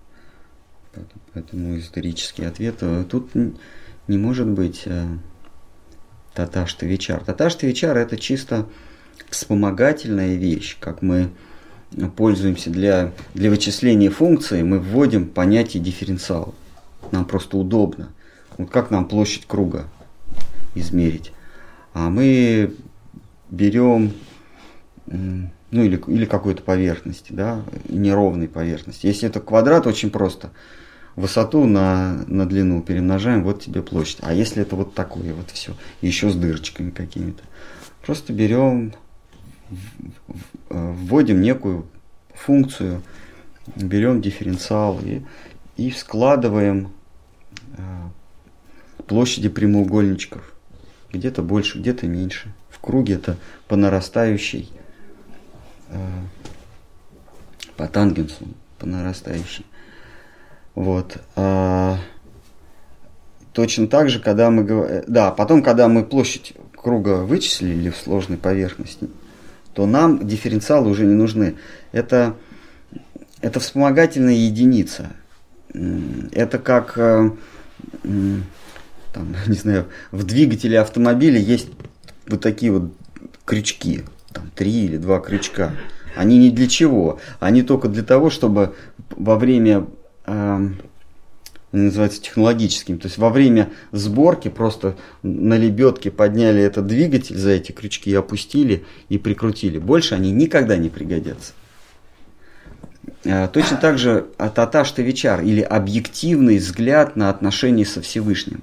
Поэтому- 1.33 1.79
исторический 1.79 2.45
ответ 2.45 2.83
тут 3.09 3.31
не 4.07 4.17
может 4.17 4.47
быть 4.47 4.83
э, 4.85 5.07
таташта 6.33 6.85
вечар. 6.85 7.23
Таташта 7.23 7.65
вечар 7.65 7.97
это 7.97 8.17
чисто 8.17 8.67
вспомогательная 9.29 10.35
вещь, 10.35 10.77
как 10.79 11.01
мы 11.01 11.31
пользуемся 12.15 12.69
для, 12.69 13.11
для 13.33 13.49
вычисления 13.49 14.09
функции, 14.09 14.63
мы 14.63 14.79
вводим 14.79 15.27
понятие 15.27 15.81
дифференциал. 15.81 16.55
Нам 17.11 17.25
просто 17.25 17.57
удобно. 17.57 18.11
Вот 18.57 18.69
как 18.69 18.91
нам 18.91 19.07
площадь 19.07 19.45
круга 19.45 19.85
измерить? 20.75 21.31
А 21.93 22.09
мы 22.09 22.73
берем, 23.49 24.13
ну 25.73 25.83
или, 25.83 26.01
или 26.07 26.25
какой-то 26.25 26.61
поверхности, 26.61 27.33
да, 27.33 27.63
неровной 27.89 28.47
поверхности. 28.47 29.07
Если 29.07 29.27
это 29.27 29.39
квадрат, 29.39 29.87
очень 29.87 30.11
просто. 30.11 30.51
Высоту 31.15 31.65
на, 31.65 32.23
на 32.27 32.47
длину 32.47 32.81
перемножаем, 32.81 33.43
вот 33.43 33.61
тебе 33.61 33.81
площадь. 33.81 34.19
А 34.21 34.33
если 34.33 34.61
это 34.61 34.75
вот 34.75 34.93
такое, 34.93 35.33
вот 35.33 35.49
все, 35.49 35.73
еще 36.01 36.29
с 36.29 36.35
дырочками 36.35 36.91
какими-то. 36.91 37.43
Просто 38.05 38.33
берем, 38.33 38.93
вводим 40.69 41.41
некую 41.41 41.87
функцию, 42.35 43.01
берем 43.75 44.21
дифференциал 44.21 44.99
и, 45.03 45.21
и 45.75 45.89
складываем 45.89 46.91
э, 47.77 47.83
площади 49.07 49.49
прямоугольничков. 49.49 50.53
Где-то 51.11 51.41
больше, 51.41 51.79
где-то 51.79 52.07
меньше. 52.07 52.53
В 52.69 52.79
круге 52.79 53.15
это 53.15 53.37
по 53.67 53.75
нарастающей, 53.75 54.69
по 57.77 57.87
тангенсу, 57.87 58.47
по 58.79 58.85
нарастающей. 58.85 59.65
Вот. 60.75 61.17
а, 61.35 61.97
точно 63.53 63.87
так 63.87 64.09
же, 64.09 64.19
когда 64.19 64.49
мы 64.49 64.63
говорим... 64.63 65.03
Да, 65.07 65.31
потом, 65.31 65.63
когда 65.63 65.87
мы 65.87 66.03
площадь 66.03 66.53
круга 66.75 67.23
вычислили 67.23 67.89
в 67.89 67.97
сложной 67.97 68.37
поверхности, 68.37 69.09
то 69.73 69.85
нам 69.85 70.27
дифференциалы 70.27 70.89
уже 70.89 71.05
не 71.05 71.13
нужны. 71.13 71.55
Это, 71.91 72.35
это 73.41 73.59
вспомогательная 73.59 74.33
единица. 74.33 75.11
Это 76.31 76.59
как, 76.59 76.97
э, 76.97 77.29
там, 78.03 79.35
не 79.47 79.55
знаю, 79.55 79.87
в 80.11 80.23
двигателе 80.23 80.79
автомобиля 80.79 81.39
есть 81.39 81.69
вот 82.27 82.41
такие 82.41 82.71
вот 82.71 82.91
крючки, 83.45 84.03
там 84.33 84.51
три 84.55 84.85
или 84.85 84.97
два 84.97 85.19
крючка. 85.19 85.73
Они 86.15 86.37
не 86.37 86.51
для 86.51 86.67
чего, 86.67 87.19
они 87.39 87.63
только 87.63 87.87
для 87.87 88.03
того, 88.03 88.29
чтобы 88.29 88.75
во 89.09 89.37
время 89.37 89.87
эм, 90.25 90.77
они 91.73 91.85
называются 91.85 92.21
технологическими. 92.21 92.97
То 92.97 93.07
есть 93.07 93.17
во 93.17 93.29
время 93.29 93.71
сборки 93.91 94.47
просто 94.47 94.95
на 95.23 95.57
лебедке 95.57 96.11
подняли 96.11 96.61
этот 96.61 96.85
двигатель 96.85 97.35
за 97.35 97.49
эти 97.49 97.71
крючки 97.71 98.11
и 98.11 98.15
опустили 98.15 98.85
и 99.09 99.17
прикрутили. 99.17 99.79
Больше 99.79 100.13
они 100.13 100.31
никогда 100.31 100.77
не 100.77 100.89
пригодятся. 100.89 101.53
А, 103.25 103.47
точно 103.47 103.77
так 103.77 103.97
же 103.97 104.27
таташ 104.37 104.91
тавичар 104.91 105.41
или 105.41 105.61
объективный 105.61 106.59
взгляд 106.59 107.15
на 107.15 107.31
отношения 107.31 107.85
со 107.85 108.01
Всевышним. 108.01 108.61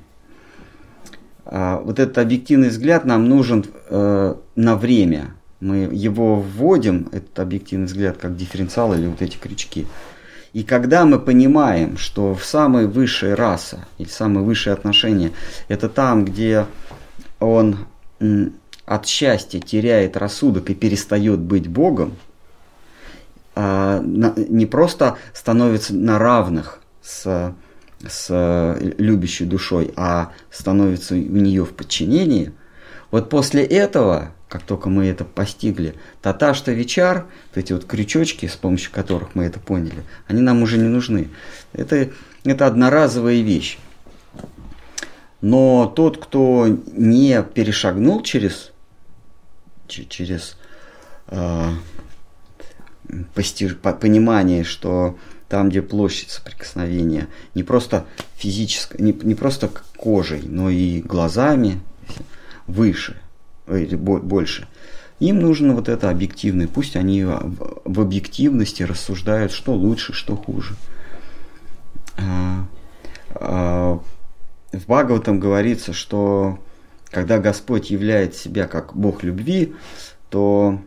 А, 1.44 1.80
вот 1.80 1.98
этот 1.98 2.16
объективный 2.18 2.68
взгляд 2.68 3.04
нам 3.04 3.28
нужен 3.28 3.64
э, 3.88 4.34
на 4.54 4.76
время. 4.76 5.34
Мы 5.60 5.88
его 5.92 6.36
вводим, 6.36 7.08
этот 7.12 7.38
объективный 7.38 7.86
взгляд, 7.86 8.16
как 8.16 8.36
дифференциал 8.36 8.94
или 8.94 9.06
вот 9.06 9.20
эти 9.20 9.36
крючки. 9.36 9.86
И 10.52 10.64
когда 10.64 11.04
мы 11.04 11.18
понимаем, 11.20 11.96
что 11.96 12.34
в 12.34 12.44
самой 12.44 12.86
высшей 12.86 13.34
раса 13.34 13.86
или 13.98 14.08
самые 14.08 14.44
высшие 14.44 14.72
отношения 14.72 15.32
это 15.68 15.88
там, 15.88 16.24
где 16.24 16.66
он 17.38 17.86
от 18.84 19.06
счастья 19.06 19.60
теряет 19.60 20.16
рассудок 20.16 20.70
и 20.70 20.74
перестает 20.74 21.38
быть 21.38 21.68
Богом, 21.68 22.16
а, 23.54 24.00
не 24.02 24.66
просто 24.66 25.16
становится 25.32 25.94
на 25.94 26.18
равных 26.18 26.80
с, 27.02 27.54
с 28.06 28.76
любящей 28.98 29.44
душой, 29.44 29.92
а 29.96 30.32
становится 30.50 31.14
у 31.14 31.18
нее 31.18 31.64
в 31.64 31.74
подчинении, 31.74 32.52
вот 33.10 33.28
после 33.28 33.64
этого 33.64 34.32
как 34.50 34.62
только 34.64 34.88
мы 34.88 35.06
это 35.06 35.24
постигли. 35.24 35.94
Таташта 36.20 36.72
Вичар, 36.72 37.26
вот 37.48 37.56
эти 37.56 37.72
вот 37.72 37.84
крючочки, 37.84 38.46
с 38.46 38.56
помощью 38.56 38.90
которых 38.92 39.36
мы 39.36 39.44
это 39.44 39.60
поняли, 39.60 40.02
они 40.26 40.42
нам 40.42 40.62
уже 40.62 40.76
не 40.76 40.88
нужны. 40.88 41.28
Это, 41.72 42.10
это 42.42 42.66
одноразовая 42.66 43.42
вещь. 43.42 43.78
Но 45.40 45.86
тот, 45.86 46.18
кто 46.18 46.66
не 46.66 47.42
перешагнул 47.44 48.22
через, 48.22 48.72
через 49.86 50.56
э, 51.28 51.70
постиж, 53.34 53.76
понимание, 53.76 54.64
что 54.64 55.16
там, 55.48 55.68
где 55.68 55.80
площадь 55.80 56.30
соприкосновения, 56.30 57.28
не 57.54 57.62
просто 57.62 58.04
физической, 58.34 59.00
не, 59.00 59.12
не 59.12 59.36
просто 59.36 59.70
кожей, 59.96 60.42
но 60.42 60.70
и 60.70 61.00
глазами 61.02 61.80
выше– 62.66 63.16
или 63.76 63.96
больше. 63.96 64.68
Им 65.20 65.40
нужно 65.40 65.74
вот 65.74 65.88
это 65.88 66.08
объективное. 66.08 66.66
Пусть 66.66 66.96
они 66.96 67.24
в 67.24 68.00
объективности 68.00 68.82
рассуждают, 68.82 69.52
что 69.52 69.74
лучше, 69.74 70.14
что 70.14 70.34
хуже. 70.34 70.74
А, 72.16 72.66
а, 73.34 74.00
в 74.72 74.84
Бхагаватам 74.86 75.38
говорится, 75.38 75.92
что 75.92 76.58
когда 77.10 77.38
Господь 77.38 77.90
являет 77.90 78.34
себя 78.34 78.66
как 78.66 78.96
Бог 78.96 79.22
любви, 79.22 79.74
то 80.30 80.80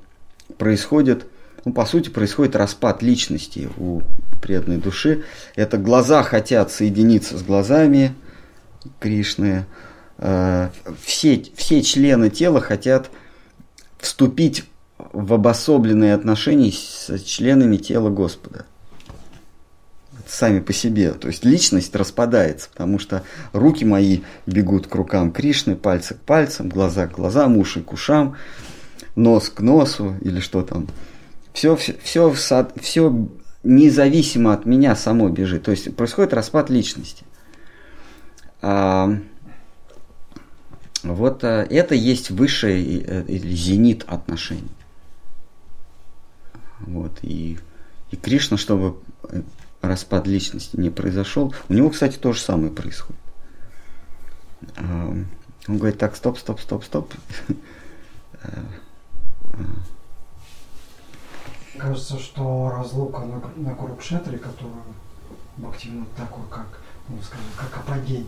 происходит, 0.58 1.28
ну, 1.66 1.74
по 1.74 1.86
сути, 1.86 2.10
происходит 2.10 2.56
распад 2.56 3.04
личности 3.04 3.70
у 3.78 4.02
преданной 4.42 4.78
души. 4.78 5.24
Это 5.56 5.78
глаза 5.78 6.24
хотят 6.24 6.72
соединиться 6.72 7.38
с 7.38 7.44
глазами 7.44 8.16
Кришны, 9.00 9.66
Э, 10.26 10.70
все, 11.02 11.44
все 11.58 11.82
члены 11.82 12.30
тела 12.30 12.62
хотят 12.62 13.12
вступить 13.98 14.64
в 15.12 15.34
обособленные 15.34 16.14
отношения 16.14 16.72
с 16.72 17.22
членами 17.24 17.76
тела 17.76 18.10
Господа. 18.10 18.66
Сами 20.26 20.62
по 20.62 20.72
себе. 20.72 21.12
То 21.12 21.28
есть 21.28 21.44
личность 21.44 21.94
распадается, 21.94 22.70
потому 22.70 23.00
что 23.00 23.24
руки 23.52 23.84
мои 23.84 24.22
бегут 24.46 24.88
к 24.88 24.96
рукам 24.96 25.30
Кришны, 25.30 25.76
пальцы 25.76 26.14
к 26.14 26.20
пальцам, 26.20 26.70
глаза 26.70 27.08
к 27.08 27.12
глазам, 27.12 27.58
уши 27.58 27.82
к 27.82 27.92
ушам, 27.92 28.38
нос 29.18 29.50
к 29.50 29.60
носу 29.60 30.16
или 30.22 30.40
что 30.40 30.62
там. 30.62 30.88
Все, 31.52 31.76
все, 31.76 31.96
все, 32.32 32.34
все 32.80 33.28
независимо 33.64 34.54
от 34.54 34.66
меня 34.66 34.96
само 34.96 35.28
бежит. 35.28 35.64
То 35.64 35.72
есть 35.72 35.94
происходит 35.98 36.34
распад 36.34 36.70
личности. 36.70 37.26
А, 38.62 39.18
вот 41.04 41.44
э, 41.44 41.68
это 41.70 41.96
есть 41.96 42.32
высший 42.32 43.04
э, 43.06 43.26
или 43.28 43.54
зенит 43.54 44.06
отношений. 44.08 44.72
Вот, 46.80 47.20
и, 47.22 47.60
и 48.12 48.16
Кришна, 48.16 48.58
чтобы 48.58 48.98
э, 49.24 49.42
распад 49.82 50.28
личности 50.28 50.78
не 50.78 50.90
произошел, 50.90 51.54
у 51.68 51.74
него, 51.74 51.90
кстати, 51.90 52.18
то 52.18 52.32
же 52.32 52.40
самое 52.40 52.72
происходит. 52.72 53.20
Он 54.78 55.28
говорит, 55.68 56.00
так, 56.00 56.16
стоп, 56.16 56.38
стоп, 56.38 56.62
стоп, 56.62 56.86
стоп. 56.86 57.14
Кажется, 61.78 62.18
что 62.18 62.72
разлука 62.74 63.20
на, 63.20 63.42
на 63.58 63.76
Курукшетре, 63.76 64.38
которая 64.38 64.84
активно 65.70 66.06
такой, 66.16 66.44
как, 66.50 66.80
ну, 67.10 67.18
скажем, 67.22 67.46
как 67.58 67.78
апогей, 67.78 68.26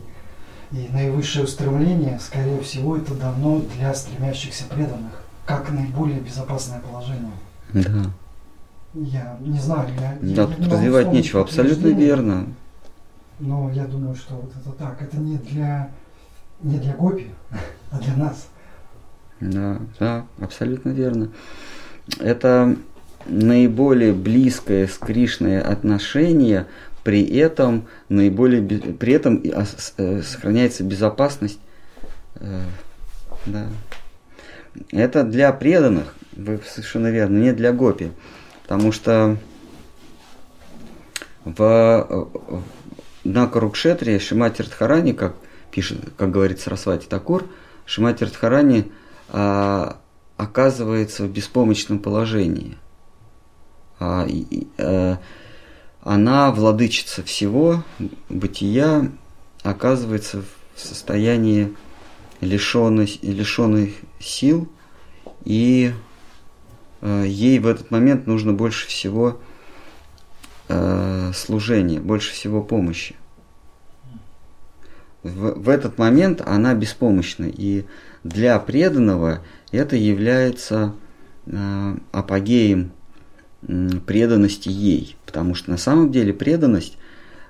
и 0.76 0.90
наивысшее 0.92 1.46
устремление, 1.46 2.20
скорее 2.20 2.60
всего, 2.60 2.98
это 2.98 3.14
дано 3.14 3.62
для 3.78 3.94
стремящихся 3.94 4.66
преданных, 4.66 5.24
как 5.46 5.72
наиболее 5.72 6.20
безопасное 6.20 6.82
положение. 6.82 7.32
Да. 7.74 8.12
Я 8.94 9.38
не 9.40 9.60
знаю, 9.60 9.90
я, 10.00 10.18
да, 10.22 10.44
я 10.44 10.48
тут 10.48 10.68
развивать 10.68 11.12
нечего, 11.12 11.42
абсолютно 11.42 11.88
верно. 11.88 12.48
Но 13.40 13.70
я 13.72 13.86
думаю, 13.86 14.16
что 14.16 14.36
вот 14.36 14.52
это 14.60 14.72
так, 14.72 15.02
это 15.02 15.18
не 15.18 15.38
для, 15.38 15.90
не 16.62 16.78
для 16.78 16.94
гопи, 16.94 17.28
а 17.92 18.00
для 18.00 18.16
нас. 18.16 18.48
Да, 19.40 19.80
да, 20.00 20.26
абсолютно 20.40 20.90
верно. 20.90 21.30
Это 22.20 22.76
наиболее 23.26 24.14
близкое 24.14 24.88
с 24.88 24.98
Кришной 24.98 25.62
отношение 25.62 26.68
при 27.06 27.24
этом 27.38 27.88
наиболее 28.10 28.64
при 28.64 29.14
этом 29.14 29.40
э, 29.44 30.22
сохраняется 30.24 30.84
безопасность. 30.84 31.60
Э, 32.34 32.64
да. 33.46 33.68
Это 34.90 35.24
для 35.24 35.54
преданных, 35.54 36.16
вы 36.34 36.60
совершенно 36.68 37.12
верно, 37.12 37.38
не 37.38 37.54
для 37.54 37.74
гопи. 37.74 38.12
Потому 38.64 38.92
что 38.92 39.38
в, 41.44 42.28
на 43.24 43.48
Карукшетре 43.48 44.18
Шимати 44.18 44.64
Радхарани, 44.64 45.12
как 45.12 45.36
пишет, 45.70 46.00
как 46.18 46.32
говорит 46.32 46.60
Сарасвати 46.60 47.06
Такур, 47.06 47.46
Шимати 47.86 48.24
Радхарани 48.24 48.92
а, 49.30 50.00
оказывается 50.38 51.26
в 51.26 51.30
беспомощном 51.30 52.00
положении. 52.00 52.80
А, 54.00 54.26
и, 54.28 54.68
а, 54.80 55.20
она, 56.06 56.52
владычица 56.52 57.24
всего 57.24 57.84
бытия, 58.30 59.12
оказывается 59.64 60.44
в 60.76 60.80
состоянии 60.80 61.76
лишенной, 62.42 63.20
лишенной 63.24 63.96
сил, 64.20 64.70
и 65.46 65.94
э, 67.02 67.24
ей 67.26 67.58
в 67.58 67.66
этот 67.66 67.90
момент 67.90 68.28
нужно 68.28 68.54
больше 68.54 68.88
всего 68.88 69.42
э, 70.68 71.32
служения, 71.34 72.00
больше 72.00 72.34
всего 72.34 72.62
помощи. 72.62 73.16
В, 75.24 75.60
в 75.60 75.70
этот 75.70 75.98
момент 75.98 76.40
она 76.46 76.76
беспомощна, 76.76 77.46
и 77.46 77.86
для 78.24 78.60
преданного 78.60 79.40
это 79.72 79.96
является 79.96 80.94
э, 81.48 81.98
апогеем 82.12 82.92
преданности 84.06 84.70
ей. 84.70 85.16
Потому 85.26 85.56
что 85.56 85.72
на 85.72 85.78
самом 85.78 86.12
деле 86.12 86.34
преданность, 86.34 86.98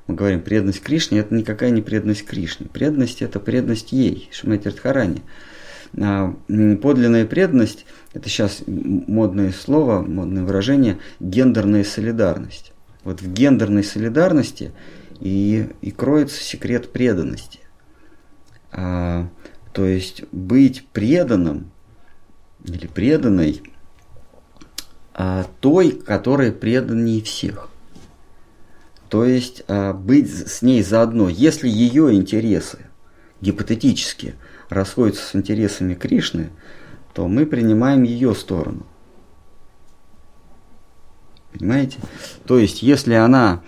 мы 0.08 0.16
говорим, 0.16 0.42
преданность 0.42 0.82
Кришне, 0.82 1.20
это 1.20 1.34
никакая 1.34 1.72
не 1.72 1.82
преданность 1.82 2.26
Кришне. 2.26 2.68
Преданность 2.68 3.22
это 3.22 3.40
преданность 3.40 3.92
ей, 3.92 4.30
Шмати 4.32 4.68
Радхарани. 4.68 5.22
А, 5.98 6.36
подлинная 6.82 7.26
преданность, 7.26 7.86
это 8.14 8.30
сейчас 8.30 8.64
модное 8.68 9.52
слово, 9.52 10.02
модное 10.02 10.44
выражение, 10.44 11.00
гендерная 11.20 11.84
солидарность. 11.84 12.74
Вот 13.04 13.22
в 13.22 13.32
гендерной 13.32 13.84
солидарности 13.84 14.72
и, 15.20 15.70
и 15.82 15.92
кроется 15.92 16.42
секрет 16.42 16.92
преданности. 16.92 17.60
А, 18.72 19.30
то 19.74 19.86
есть 19.86 20.24
быть 20.32 20.88
преданным 20.92 21.72
или 22.64 22.88
преданной– 22.88 23.62
той, 25.62 25.92
которая 25.92 26.52
преданнее 26.52 27.22
всех. 27.22 27.70
То 29.10 29.24
есть 29.24 29.64
а, 29.68 29.94
быть 29.94 30.30
с 30.30 30.62
ней 30.62 30.84
заодно. 30.84 31.30
Если 31.30 31.70
ее 31.70 32.14
интересы 32.14 32.80
гипотетически 33.40 34.36
расходятся 34.70 35.24
с 35.24 35.36
интересами 35.36 35.94
Кришны, 35.94 36.50
то 37.14 37.28
мы 37.28 37.46
принимаем 37.46 38.04
ее 38.04 38.36
сторону. 38.36 38.86
Понимаете? 41.54 42.00
То 42.46 42.58
есть, 42.58 42.82
если 42.84 43.14
она 43.14 43.62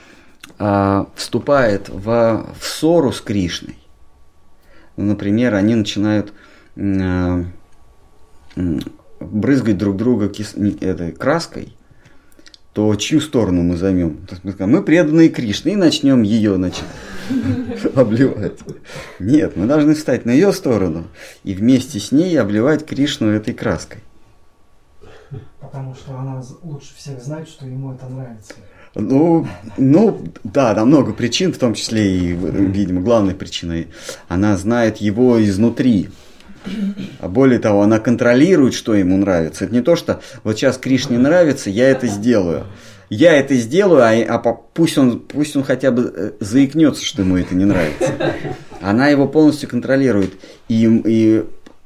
а, 0.60 1.08
вступает 1.16 1.88
в, 1.88 2.46
в 2.60 2.66
ссору 2.66 3.14
с 3.14 3.22
Кришной, 3.22 3.78
например, 4.98 5.54
они 5.54 5.76
начинают 5.76 6.34
а, 6.76 7.46
брызгать 9.20 9.78
друг 9.78 9.98
друга 9.98 10.30
кис, 10.30 10.56
этой 10.56 11.12
краской, 11.12 11.74
то 12.74 12.96
чью 12.96 13.22
сторону 13.22 13.64
мы 13.64 13.78
займем? 13.78 14.28
Мы 14.60 14.84
преданные 14.84 15.30
Кришне, 15.30 15.74
и 15.74 15.76
начнем 15.76 16.22
ее 16.22 16.56
значит, 16.56 16.84
обливать. 17.96 18.60
Нет, 19.20 19.56
мы 19.56 19.66
должны 19.66 19.96
встать 19.96 20.26
на 20.26 20.32
ее 20.32 20.54
сторону 20.54 21.06
и 21.44 21.54
вместе 21.54 22.00
с 22.00 22.12
ней 22.12 22.40
обливать 22.40 22.86
Кришну 22.86 23.30
этой 23.30 23.54
краской. 23.54 24.02
Потому 25.60 25.96
что 25.96 26.18
она 26.18 26.42
лучше 26.64 26.96
всех 26.96 27.22
знает, 27.22 27.50
что 27.50 27.66
ему 27.66 27.94
это 27.94 28.08
нравится. 28.08 28.54
Ну, 28.96 29.48
ну, 29.78 30.24
да, 30.44 30.74
там 30.74 30.88
много 30.88 31.14
причин, 31.14 31.54
в 31.54 31.58
том 31.58 31.74
числе 31.74 32.18
и, 32.18 32.34
видимо, 32.34 33.02
главной 33.02 33.36
причиной. 33.36 33.88
Она 34.28 34.58
знает 34.58 34.98
его 34.98 35.44
изнутри. 35.44 36.10
А 37.20 37.28
более 37.28 37.60
того, 37.60 37.82
она 37.82 38.00
контролирует, 38.00 38.74
что 38.74 38.96
ему 38.96 39.18
нравится. 39.18 39.66
Это 39.66 39.74
не 39.74 39.82
то, 39.82 39.96
что 39.96 40.22
вот 40.44 40.58
сейчас 40.58 40.78
Кришне 40.78 41.18
нравится, 41.18 41.70
я 41.70 41.90
это 41.90 42.08
сделаю. 42.08 42.66
Я 43.10 43.38
это 43.38 43.56
сделаю, 43.56 44.02
а, 44.02 44.36
а 44.36 44.54
пусть, 44.54 44.98
он, 44.98 45.22
пусть 45.22 45.56
он 45.56 45.64
хотя 45.64 45.92
бы 45.92 46.12
э, 46.14 46.32
заикнется, 46.42 47.06
что 47.06 47.22
ему 47.22 47.38
это 47.38 47.56
не 47.56 47.64
нравится. 47.64 48.14
Она 48.82 49.08
его 49.08 49.28
полностью 49.28 49.70
контролирует. 49.70 50.34
И, 50.68 51.02
и 51.06 51.46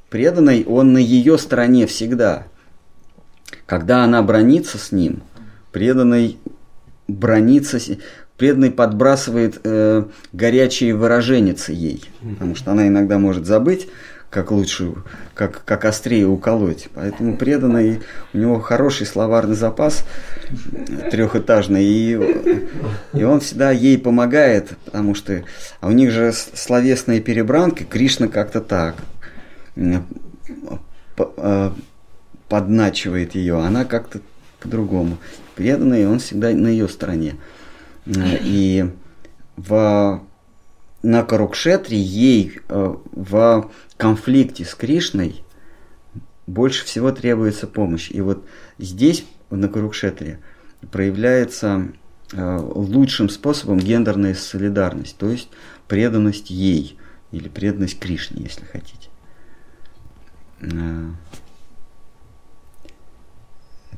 преданный, 0.10 0.66
он 0.66 0.94
на 0.94 0.98
ее 0.98 1.38
стороне 1.38 1.86
всегда. 1.86 2.48
Когда 3.68 4.04
она 4.04 4.24
бронится 4.24 4.80
с 4.80 4.92
ним, 4.92 5.22
преданный 5.72 6.38
бронится, 7.08 7.80
преданный 8.38 8.72
подбрасывает 8.72 9.62
э, 9.64 10.06
горячие 10.34 10.96
выраженицы 10.96 11.72
ей, 11.72 12.04
потому 12.22 12.56
что 12.56 12.72
она 12.72 12.88
иногда 12.88 13.20
может 13.20 13.46
забыть, 13.46 13.88
как 14.32 14.50
лучше, 14.50 14.94
как, 15.36 15.64
как 15.66 15.86
острее 15.86 16.26
уколоть. 16.26 16.88
Поэтому 16.96 17.38
преданный, 17.38 18.02
у 18.34 18.38
него 18.38 18.60
хороший 18.62 19.06
словарный 19.06 19.56
запас 19.56 20.06
трехэтажный, 21.12 21.84
и, 21.84 22.14
и 23.14 23.24
он 23.24 23.42
всегда 23.42 23.72
ей 23.72 23.98
помогает, 24.00 24.70
потому 24.86 25.14
что 25.14 25.44
а 25.82 25.88
у 25.88 25.92
них 25.92 26.12
же 26.12 26.32
словесная 26.32 27.20
перебранка, 27.20 27.84
Кришна 27.84 28.30
как-то 28.30 28.62
так 28.62 28.96
э, 29.76 31.72
подначивает 32.48 33.36
ее, 33.36 33.60
она 33.60 33.84
как-то 33.84 34.22
по-другому. 34.62 35.18
Преданный, 35.56 36.08
он 36.08 36.20
всегда 36.20 36.52
на 36.52 36.68
ее 36.68 36.88
стороне. 36.88 37.36
И 38.06 38.90
в, 39.58 40.22
на 41.04 41.24
Карукшетре 41.24 42.00
ей 42.00 42.60
э, 42.68 42.96
в 43.12 43.72
конфликте 43.98 44.66
с 44.66 44.76
Кришной 44.76 45.44
больше 46.48 46.86
всего 46.86 47.12
требуется 47.12 47.68
помощь. 47.68 48.12
И 48.12 48.22
вот 48.22 48.46
здесь, 48.78 49.26
на 49.50 49.68
Карукшетре, 49.68 50.40
проявляется 50.92 51.92
э, 52.34 52.58
лучшим 52.58 53.30
способом 53.30 53.80
гендерная 53.80 54.34
солидарность, 54.34 55.18
то 55.18 55.30
есть 55.30 55.50
преданность 55.88 56.50
ей 56.50 56.98
или 57.32 57.48
преданность 57.48 58.00
Кришне, 58.00 58.44
если 58.44 58.66
хотите. 58.66 59.10
Э, 60.62 61.10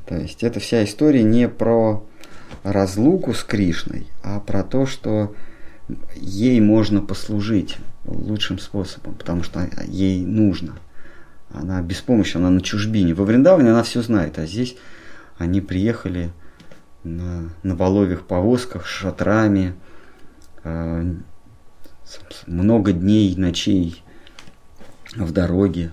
то 0.06 0.16
есть 0.16 0.42
эта 0.42 0.60
вся 0.60 0.84
история 0.84 1.22
не 1.22 1.48
про 1.48 2.04
разлуку 2.62 3.34
с 3.34 3.42
Кришной, 3.42 4.06
а 4.22 4.40
про 4.40 4.62
то, 4.62 4.86
что 4.86 5.34
ей 6.14 6.60
можно 6.60 7.00
послужить 7.00 7.76
лучшим 8.04 8.58
способом, 8.58 9.14
потому 9.14 9.42
что 9.42 9.68
ей 9.86 10.24
нужно. 10.24 10.74
Она 11.50 11.80
беспомощна, 11.82 12.40
она 12.40 12.50
на 12.50 12.60
чужбине. 12.60 13.14
Во 13.14 13.24
Вриндаване 13.24 13.70
она 13.70 13.82
все 13.82 14.02
знает, 14.02 14.38
а 14.38 14.46
здесь 14.46 14.76
они 15.38 15.60
приехали 15.60 16.32
на, 17.04 17.50
на 17.62 17.76
воловьих 17.76 18.26
повозках 18.26 18.86
шатрами, 18.86 19.74
э, 20.64 21.14
много 22.46 22.92
дней 22.92 23.34
ночей 23.36 24.02
в 25.14 25.32
дороге. 25.32 25.92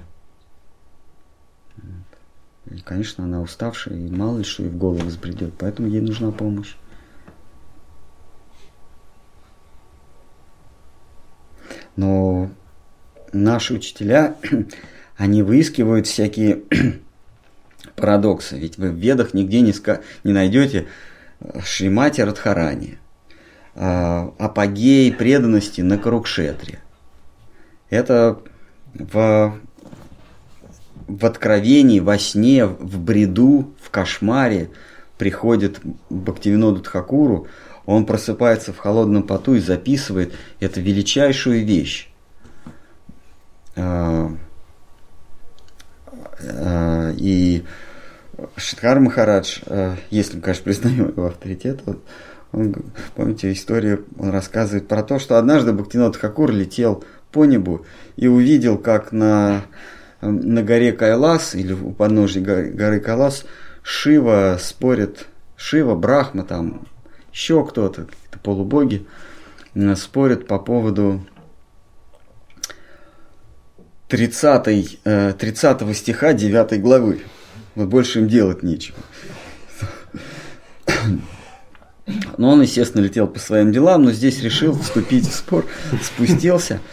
И, 2.70 2.80
конечно, 2.80 3.26
она 3.26 3.42
уставшая, 3.42 3.98
и 3.98 4.10
мало 4.10 4.40
ли 4.40 4.44
что 4.44 4.64
ей 4.64 4.70
в 4.70 4.78
голову 4.78 5.06
взбредет, 5.06 5.54
поэтому 5.58 5.90
ей 5.90 6.02
нужна 6.02 6.32
помощь. 6.32 6.76
Но 11.96 12.50
наши 13.34 13.74
учителя, 13.74 14.36
они 15.18 15.44
выискивают 15.44 16.08
всякие 16.08 16.62
парадоксы. 17.96 18.58
Ведь 18.58 18.78
вы 18.78 18.90
в 18.92 18.96
ведах 18.96 19.34
нигде 19.34 19.62
не, 19.62 19.72
ска- 19.72 20.02
не 20.24 20.34
найдете 20.34 20.88
э, 21.40 21.60
Шримати 21.64 22.22
Радхарани, 22.22 22.98
э, 23.76 24.30
апогей 24.38 25.14
преданности 25.14 25.82
на 25.82 25.98
Карукшетре. 25.98 26.80
Это 27.90 28.40
в 28.94 29.60
в 31.12 31.26
откровении, 31.26 32.00
во 32.00 32.18
сне, 32.18 32.66
в 32.66 33.00
бреду, 33.00 33.74
в 33.82 33.90
кошмаре 33.90 34.70
приходит 35.18 35.82
Бхактивиноду 36.10 36.82
Тхакуру, 36.82 37.48
он 37.86 38.06
просыпается 38.06 38.74
в 38.74 38.78
холодном 38.78 39.24
поту 39.24 39.56
и 39.56 39.60
записывает 39.60 40.34
эту 40.60 40.82
величайшую 40.82 41.66
вещь. 41.66 42.10
А, 43.76 44.32
а, 46.44 47.12
и 47.18 47.64
Шидхар 48.56 49.00
Махарадж, 49.00 49.60
а, 49.66 49.96
если 50.10 50.40
конечно, 50.40 50.64
признаем 50.64 51.10
его 51.10 51.28
авторитет, 51.28 51.82
он, 51.86 52.00
он, 52.52 52.76
помните 53.16 53.52
историю, 53.52 54.06
он 54.18 54.30
рассказывает 54.30 54.88
про 54.88 55.04
то, 55.04 55.20
что 55.20 55.38
однажды 55.38 55.74
Бхактинот 55.74 56.18
Хакур 56.18 56.52
летел 56.52 57.04
по 57.32 57.46
небу 57.46 57.86
и 58.18 58.28
увидел, 58.28 58.78
как 58.78 59.12
на 59.12 59.64
на 60.22 60.62
горе 60.62 60.92
Кайлас 60.92 61.56
или 61.56 61.74
у 61.74 61.92
подножия 61.92 62.44
горы 62.44 63.00
Кайлас 63.00 63.46
Шива 63.82 64.58
спорит, 64.60 65.26
Шива, 65.56 65.96
Брахма, 65.96 66.44
там 66.44 66.88
еще 67.32 67.66
кто-то, 67.66 68.06
какие-то 68.06 68.40
полубоги, 68.40 69.06
спорят 69.96 70.48
по 70.48 70.60
поводу 70.60 71.26
30, 74.10 75.02
30 75.04 75.98
стиха 75.98 76.34
9 76.34 76.82
главы. 76.82 77.22
Вот 77.76 77.88
больше 77.88 78.20
им 78.20 78.28
делать 78.28 78.64
нечего. 78.64 78.98
Но 82.38 82.50
он, 82.50 82.62
естественно, 82.62 83.02
летел 83.02 83.28
по 83.28 83.40
своим 83.40 83.72
делам, 83.72 84.04
но 84.04 84.12
здесь 84.12 84.42
решил 84.42 84.78
вступить 84.78 85.28
в 85.28 85.34
спор, 85.34 85.66
спустился– 86.02 86.80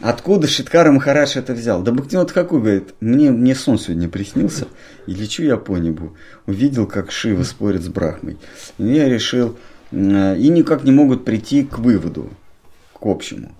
Откуда 0.00 0.48
Шиткара 0.48 0.90
Махараш 0.90 1.36
это 1.36 1.54
взял? 1.54 1.82
Да 1.82 1.92
Бхактинат 1.92 2.32
какой 2.32 2.60
говорит, 2.60 2.94
мне, 3.00 3.30
мне 3.30 3.54
сон 3.54 3.78
сегодня 3.78 4.08
приснился, 4.08 4.66
и 5.06 5.14
лечу 5.14 5.44
я 5.44 5.56
по 5.56 5.78
небу. 5.78 6.16
Увидел, 6.46 6.86
как 6.86 7.12
Шива 7.12 7.44
спорит 7.44 7.82
с 7.82 7.88
Брахмой. 7.88 8.36
И 8.78 8.84
я 8.84 9.08
решил, 9.08 9.50
э, 9.50 9.73
и 9.94 10.48
никак 10.48 10.84
не 10.84 10.92
могут 10.92 11.24
прийти 11.24 11.64
к 11.64 11.78
выводу, 11.78 12.30
к 12.92 13.06
общему. 13.06 13.52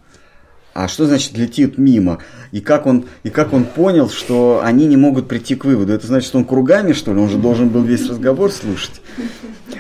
А 0.75 0.89
что 0.89 1.07
значит 1.07 1.39
летит 1.39 1.79
мимо? 1.79 2.19
И 2.51 2.61
как 2.61 2.87
он, 2.87 3.07
и 3.23 3.31
как 3.31 3.53
он 3.53 3.65
понял, 3.65 4.11
что 4.11 4.61
они 4.65 4.87
не 4.87 4.97
могут 4.97 5.29
прийти 5.29 5.55
к 5.55 5.65
выводу? 5.65 5.93
Это 5.93 6.09
значит, 6.09 6.27
что 6.27 6.39
он 6.39 6.45
кругами, 6.45 6.93
что 6.93 7.15
ли? 7.15 7.21
Он 7.21 7.29
же 7.29 7.39
должен 7.39 7.69
был 7.69 7.83
весь 7.83 8.09
разговор 8.09 8.51
слушать. 8.51 9.01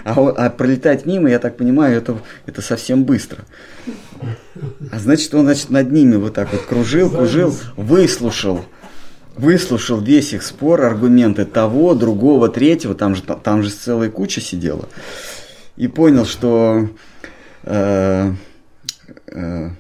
А, 0.05 0.13
а 0.13 0.51
пролетать 0.51 1.05
мимо, 1.05 1.29
я 1.29 1.41
так 1.41 1.57
понимаю, 1.57 1.97
это, 1.97 2.17
это 2.47 2.63
совсем 2.63 3.05
быстро. 3.05 3.45
А 4.93 4.99
значит, 5.01 5.35
он 5.35 5.47
значит, 5.47 5.71
над 5.71 5.91
ними 5.91 6.15
вот 6.15 6.35
так 6.35 6.53
вот 6.53 6.63
кружил, 6.63 7.11
кружил, 7.11 7.55
выслушал, 7.77 8.65
выслушал 9.37 10.01
весь 10.01 10.33
их 10.33 10.43
спор, 10.43 10.83
аргументы 10.83 11.45
того, 11.45 11.95
другого, 11.95 12.49
третьего, 12.49 12.95
там 12.95 13.17
же, 13.17 13.23
там 13.23 13.63
же 13.63 13.71
целая 13.71 14.11
куча 14.11 14.41
сидела, 14.41 14.89
и 15.77 15.89
понял, 15.89 16.25
что 16.25 16.89
э, 17.63 18.33
э, 19.27 19.71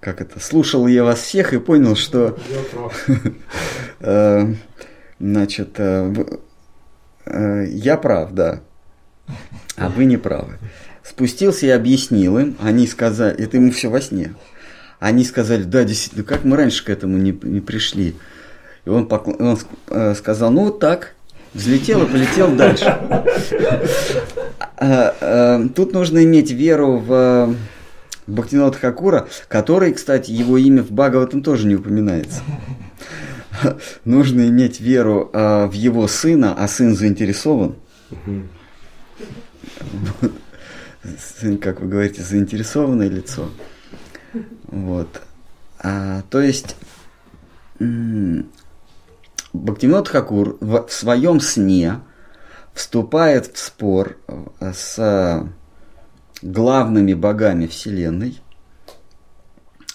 как 0.00 0.20
это, 0.20 0.40
слушал 0.40 0.86
я 0.86 1.04
вас 1.04 1.20
всех 1.20 1.52
и 1.52 1.58
понял, 1.58 1.96
что 1.96 2.38
э, 4.00 4.54
значит, 5.18 5.74
э, 5.78 6.14
э, 7.26 7.66
я 7.68 7.96
прав, 7.96 8.32
да, 8.32 8.60
а 9.76 9.88
вы 9.88 10.04
не 10.04 10.16
правы. 10.16 10.58
Спустился 11.02 11.66
и 11.66 11.70
объяснил 11.70 12.38
им, 12.38 12.56
они 12.60 12.86
сказали, 12.86 13.36
это 13.42 13.56
ему 13.56 13.70
все 13.72 13.88
во 13.88 14.00
сне. 14.00 14.34
Они 14.98 15.24
сказали, 15.24 15.62
да, 15.62 15.84
действительно, 15.84 16.24
как 16.24 16.44
мы 16.44 16.56
раньше 16.56 16.84
к 16.84 16.90
этому 16.90 17.18
не, 17.18 17.30
не 17.42 17.60
пришли. 17.60 18.16
И 18.84 18.88
он, 18.88 19.06
покл... 19.06 19.30
он 19.38 19.58
э, 19.88 20.14
сказал, 20.14 20.50
ну 20.50 20.64
вот 20.64 20.80
так. 20.80 21.14
Взлетел 21.54 22.04
и 22.04 22.10
полетел 22.10 22.54
дальше. 22.54 22.84
А, 24.80 25.14
а, 25.20 25.68
тут 25.74 25.92
нужно 25.92 26.22
иметь 26.24 26.50
веру 26.50 26.98
в 26.98 27.56
Бхактинот 28.26 28.76
Хакура, 28.76 29.28
который, 29.48 29.92
кстати, 29.92 30.30
его 30.30 30.56
имя 30.56 30.82
в 30.82 30.92
Бхагаватам 30.92 31.42
тоже 31.42 31.66
не 31.66 31.74
упоминается. 31.74 32.42
Нужно 34.04 34.48
иметь 34.48 34.80
веру 34.80 35.30
в 35.32 35.72
его 35.72 36.06
сына, 36.06 36.54
а 36.56 36.68
сын 36.68 36.94
заинтересован. 36.94 37.74
Сын, 41.40 41.58
как 41.58 41.80
вы 41.80 41.88
говорите, 41.88 42.22
заинтересованное 42.22 43.08
лицо. 43.08 43.48
Вот. 44.66 45.22
А, 45.80 46.22
то 46.30 46.40
есть 46.40 46.76
Бхактивинод 49.52 50.08
Хакур 50.08 50.58
в, 50.60 50.86
в 50.86 50.92
своем 50.92 51.40
сне 51.40 52.00
вступает 52.74 53.46
в 53.46 53.58
спор 53.58 54.18
с 54.60 55.48
главными 56.42 57.14
богами 57.14 57.66
Вселенной, 57.66 58.40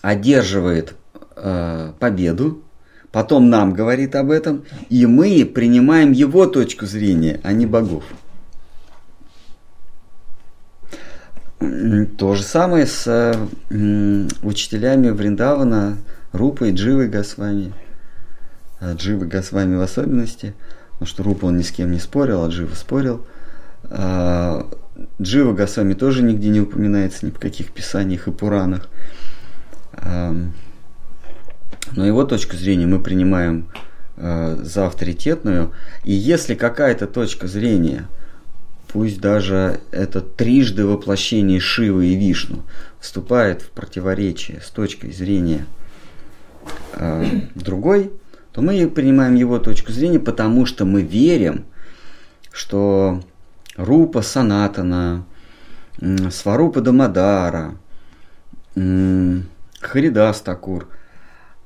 одерживает 0.02 0.96
э, 1.36 1.94
победу, 2.00 2.64
потом 3.12 3.50
нам 3.50 3.74
говорит 3.74 4.16
об 4.16 4.32
этом, 4.32 4.66
и 4.90 5.06
мы 5.06 5.46
принимаем 5.46 6.12
его 6.12 6.46
точку 6.46 6.86
зрения, 6.86 7.40
а 7.44 7.54
не 7.54 7.66
богов. 7.66 8.04
То 12.18 12.36
же 12.36 12.44
самое 12.44 12.86
с 12.86 13.08
э, 13.08 14.28
учителями 14.44 15.10
Вриндавана, 15.10 15.98
Рупой, 16.34 16.74
Дживой 16.74 17.08
Госвами, 17.08 17.74
э, 18.84 18.96
Дживой 18.96 19.28
Госвами 19.28 19.76
в 19.76 19.82
особенности, 19.82 20.54
потому 20.94 21.08
что 21.08 21.24
Рупа 21.24 21.46
он 21.46 21.58
ни 21.58 21.64
с 21.64 21.72
кем 21.72 21.92
не 21.92 22.00
спорил, 22.00 22.44
а 22.44 22.50
Джива 22.50 22.76
спорил. 22.76 23.26
Э, 23.84 24.64
Джива 25.22 25.54
Госвами 25.54 25.94
тоже 25.94 26.24
нигде 26.24 26.50
не 26.50 26.62
упоминается 26.62 27.26
ни 27.26 27.32
в 27.32 27.40
каких 27.40 27.72
писаниях 27.72 28.28
и 28.28 28.32
Пуранах. 28.32 28.90
Э, 29.94 30.34
но 31.96 32.06
его 32.06 32.24
точку 32.24 32.56
зрения 32.56 32.86
мы 32.86 33.00
принимаем 33.00 33.68
э, 34.18 34.58
за 34.62 34.88
авторитетную. 34.88 35.72
И 36.04 36.14
если 36.14 36.56
какая-то 36.56 37.08
точка 37.08 37.48
зрения– 37.48 38.08
пусть 38.94 39.20
даже 39.20 39.82
это 39.92 40.22
трижды 40.22 40.86
воплощение 40.86 41.60
Шивы 41.60 42.06
и 42.08 42.16
Вишну 42.16 42.64
вступает 43.00 43.64
в 43.64 43.72
противоречие 43.72 44.62
с 44.62 44.70
точкой 44.70 45.12
зрения 45.12 45.66
э, 46.94 47.26
другой, 47.56 48.12
то 48.54 48.62
мы 48.62 48.88
принимаем 48.88 49.36
его 49.36 49.60
точку 49.60 49.92
зрения, 49.92 50.20
потому 50.20 50.66
что 50.66 50.86
мы 50.86 51.02
верим, 51.02 51.66
что 52.52 53.22
Рупа 53.76 54.22
Санатана, 54.22 55.26
Сварупа 56.32 56.82
Дамадара, 56.82 57.76
Харидас 58.76 60.42
Такур, 60.42 60.88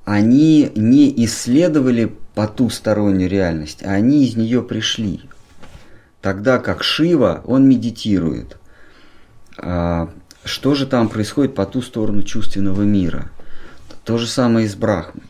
они 0.06 0.72
не 0.76 1.26
исследовали 1.26 2.16
потустороннюю 2.36 3.30
реальность, 3.30 3.84
а 3.84 3.92
они 3.92 4.26
из 4.26 4.38
нее 4.38 4.62
пришли. 4.64 5.22
Тогда 6.22 6.60
как 6.60 6.84
Шива, 6.84 7.42
он 7.46 7.68
медитирует. 7.68 8.58
А 9.58 10.10
что 10.46 10.76
же 10.76 10.88
там 10.88 11.10
происходит 11.10 11.56
по 11.56 11.66
ту 11.66 11.82
сторону 11.82 12.24
чувственного 12.24 12.84
мира? 12.84 13.30
То 14.06 14.18
же 14.18 14.28
самое 14.28 14.68
и 14.68 14.70
с 14.70 14.76
Брахмой. 14.76 15.24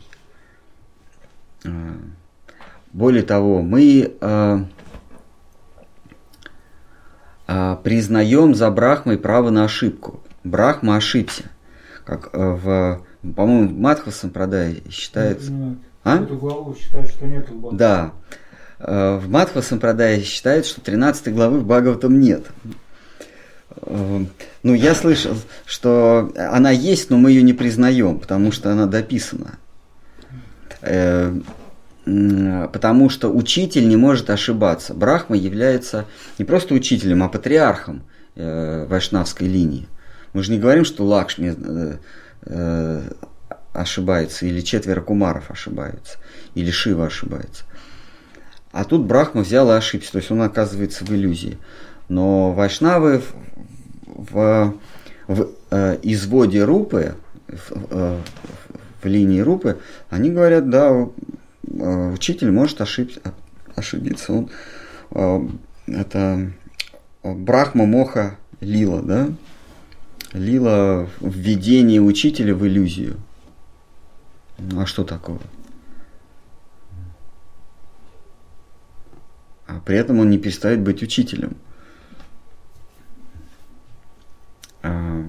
А, 1.64 1.68
более 2.92 3.22
того, 3.22 3.62
мы 3.62 4.14
а, 4.20 4.64
а, 7.46 7.76
признаем 7.76 8.54
за 8.54 8.70
Брахмой 8.70 9.18
право 9.18 9.50
на 9.50 9.64
ошибку. 9.64 10.22
Брахма 10.44 10.96
ошибся. 10.96 11.44
Как 12.04 12.30
а, 12.32 12.56
в, 12.56 13.32
по-моему, 13.34 13.68
в 13.68 13.78
Мадхва 13.78 14.10
Сампрадае 14.10 14.82
считается... 14.90 15.52
А? 16.04 16.22
Эту 16.22 16.36
главу 16.36 16.74
считают, 16.74 17.10
что 17.10 17.26
нету 17.26 17.54
Бога. 17.54 17.76
Да. 17.76 18.12
В 18.78 19.28
Матхва 19.28 19.60
Сампрадае 19.60 20.22
считают, 20.22 20.64
что 20.64 20.80
13 20.80 21.34
главы 21.34 21.58
в 21.58 21.66
Бхагаватам 21.66 22.20
нет. 22.20 22.46
Ну, 23.84 24.28
я 24.62 24.94
слышал, 24.94 25.34
что 25.66 26.32
она 26.36 26.70
есть, 26.70 27.10
но 27.10 27.18
мы 27.18 27.32
ее 27.32 27.42
не 27.42 27.52
признаем, 27.52 28.20
потому 28.20 28.52
что 28.52 28.70
она 28.70 28.86
дописана. 28.86 29.58
Э, 30.82 31.38
потому 32.04 33.10
что 33.10 33.28
учитель 33.28 33.88
не 33.88 33.96
может 33.96 34.30
ошибаться. 34.30 34.94
Брахма 34.94 35.36
является 35.36 36.06
не 36.38 36.44
просто 36.44 36.74
учителем, 36.74 37.22
а 37.22 37.28
патриархом 37.28 38.02
вайшнавской 38.34 39.46
линии. 39.46 39.86
Мы 40.32 40.42
же 40.42 40.52
не 40.52 40.58
говорим, 40.58 40.86
что 40.86 41.04
Лакшми 41.04 41.54
ошибается, 43.72 44.46
или 44.46 44.60
четверо 44.60 45.00
кумаров 45.00 45.50
ошибаются, 45.50 46.18
или 46.54 46.70
Шива 46.70 47.06
ошибается. 47.06 47.64
А 48.72 48.84
тут 48.84 49.06
Брахма 49.06 49.42
взял 49.42 49.70
и 49.70 49.74
ошибся, 49.74 50.12
то 50.12 50.18
есть 50.18 50.30
он 50.30 50.42
оказывается 50.42 51.04
в 51.04 51.10
иллюзии. 51.10 51.58
Но 52.08 52.52
вайшнавы 52.52 53.22
в, 54.06 54.24
в, 54.26 54.74
в 55.26 55.48
э, 55.70 55.98
изводе 56.02 56.64
рупы, 56.64 57.14
в, 57.48 57.86
э, 57.90 58.20
в 59.02 59.06
линии 59.06 59.40
рупы, 59.40 59.78
они 60.10 60.30
говорят, 60.30 60.68
да, 60.70 60.90
э, 60.90 62.12
учитель 62.12 62.50
может 62.50 62.80
ошиб, 62.80 63.12
ошибиться. 63.74 64.32
Он, 64.32 64.50
э, 65.10 65.48
это 65.86 66.52
Брахма 67.22 67.86
Моха 67.86 68.38
Лила, 68.60 69.02
да? 69.02 69.28
Лила 70.32 71.08
введение 71.20 72.00
учителя 72.00 72.54
в 72.54 72.66
иллюзию. 72.66 73.16
Ну, 74.58 74.80
а 74.80 74.86
что 74.86 75.04
такого? 75.04 75.40
а 79.68 79.80
при 79.80 79.98
этом 79.98 80.18
он 80.18 80.30
не 80.30 80.38
перестает 80.38 80.80
быть 80.80 81.02
учителем. 81.02 81.56
А, 84.82 85.28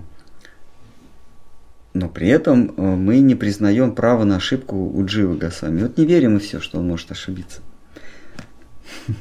но 1.93 2.07
при 2.07 2.27
этом 2.27 2.73
э, 2.75 2.81
мы 2.81 3.19
не 3.19 3.35
признаем 3.35 3.93
право 3.95 4.23
на 4.23 4.35
ошибку 4.35 4.75
у 4.75 5.05
Дживы 5.05 5.37
Гасами. 5.37 5.81
Вот 5.81 5.97
не 5.97 6.05
верим 6.05 6.37
и 6.37 6.39
все, 6.39 6.59
что 6.59 6.79
он 6.79 6.87
может 6.87 7.11
ошибиться. 7.11 7.61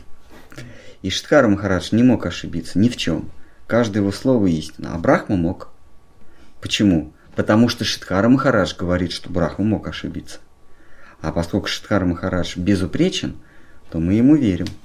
И 1.03 1.11
Шиткара 1.11 1.49
Махарадж 1.49 1.89
не 1.93 2.03
мог 2.03 2.27
ошибиться 2.27 2.79
ни 2.79 2.89
в 2.89 2.97
чем. 2.97 3.31
Каждое 3.67 4.01
его 4.01 4.13
слово 4.13 4.47
истина. 4.49 4.95
А 4.95 4.99
Брахма 4.99 5.37
мог. 5.37 5.71
Почему? 6.61 7.13
Потому 7.37 7.69
что 7.69 7.85
Шиткара 7.85 8.29
Махарадж 8.29 8.75
говорит, 8.77 9.13
что 9.13 9.31
Брахма 9.31 9.65
мог 9.65 9.87
ошибиться. 9.87 10.41
А 11.21 11.33
поскольку 11.33 11.69
Шиткара 11.69 12.05
Махарадж 12.05 12.59
безупречен, 12.59 13.37
то 13.91 13.99
мы 13.99 14.15
ему 14.15 14.37
верим. 14.37 14.67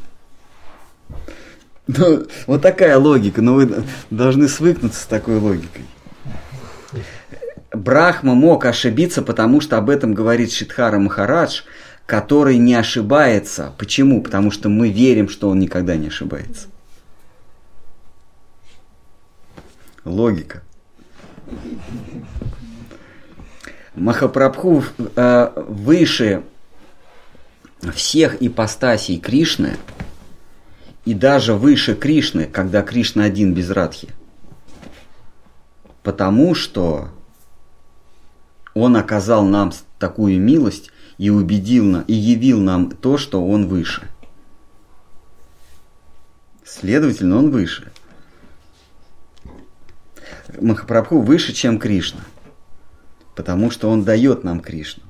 Ну, 1.86 2.26
вот 2.48 2.62
такая 2.62 2.98
логика, 2.98 3.42
но 3.42 3.56
вы 3.56 3.84
должны 4.10 4.48
свыкнуться 4.48 5.04
с 5.04 5.06
такой 5.06 5.38
логикой. 5.38 5.84
Брахма 7.74 8.36
мог 8.36 8.66
ошибиться, 8.66 9.22
потому 9.22 9.62
что 9.62 9.78
об 9.78 9.90
этом 9.90 10.14
говорит 10.14 10.52
Шидхара 10.52 11.00
Махарадж, 11.00 11.62
который 12.06 12.58
не 12.58 12.76
ошибается. 12.76 13.74
Почему? 13.78 14.22
Потому 14.22 14.52
что 14.52 14.70
мы 14.70 14.90
верим, 14.90 15.30
что 15.30 15.50
он 15.50 15.60
никогда 15.60 15.96
не 15.96 16.08
ошибается. 16.08 16.68
Логика. 20.06 20.62
Махапрабху 23.96 24.84
э, 25.16 25.52
выше 25.56 26.44
всех 27.94 28.42
ипостасей 28.42 29.20
Кришны– 29.20 29.78
и 31.06 31.14
даже 31.14 31.54
выше 31.54 31.96
Кришны, 31.96 32.46
когда 32.46 32.82
Кришна 32.82 33.26
один 33.26 33.54
без 33.54 33.70
Радхи. 33.70 34.10
Потому 36.02 36.56
что 36.56 37.10
он 38.74 38.96
оказал 38.96 39.46
нам 39.46 39.72
такую 40.00 40.40
милость 40.40 40.92
и 41.18 41.30
убедил 41.30 42.02
и 42.02 42.14
явил 42.14 42.60
нам 42.60 42.92
то, 42.92 43.18
что 43.18 43.46
он 43.46 43.68
выше. 43.68 44.08
Следовательно, 46.66 47.38
он 47.38 47.52
выше. 47.52 47.92
Махапрабху 50.60 51.22
выше, 51.22 51.54
чем 51.54 51.80
Кришна. 51.80 52.22
Потому 53.36 53.72
что 53.72 53.90
он 53.90 54.04
дает 54.04 54.44
нам 54.44 54.60
Кришну. 54.60 55.04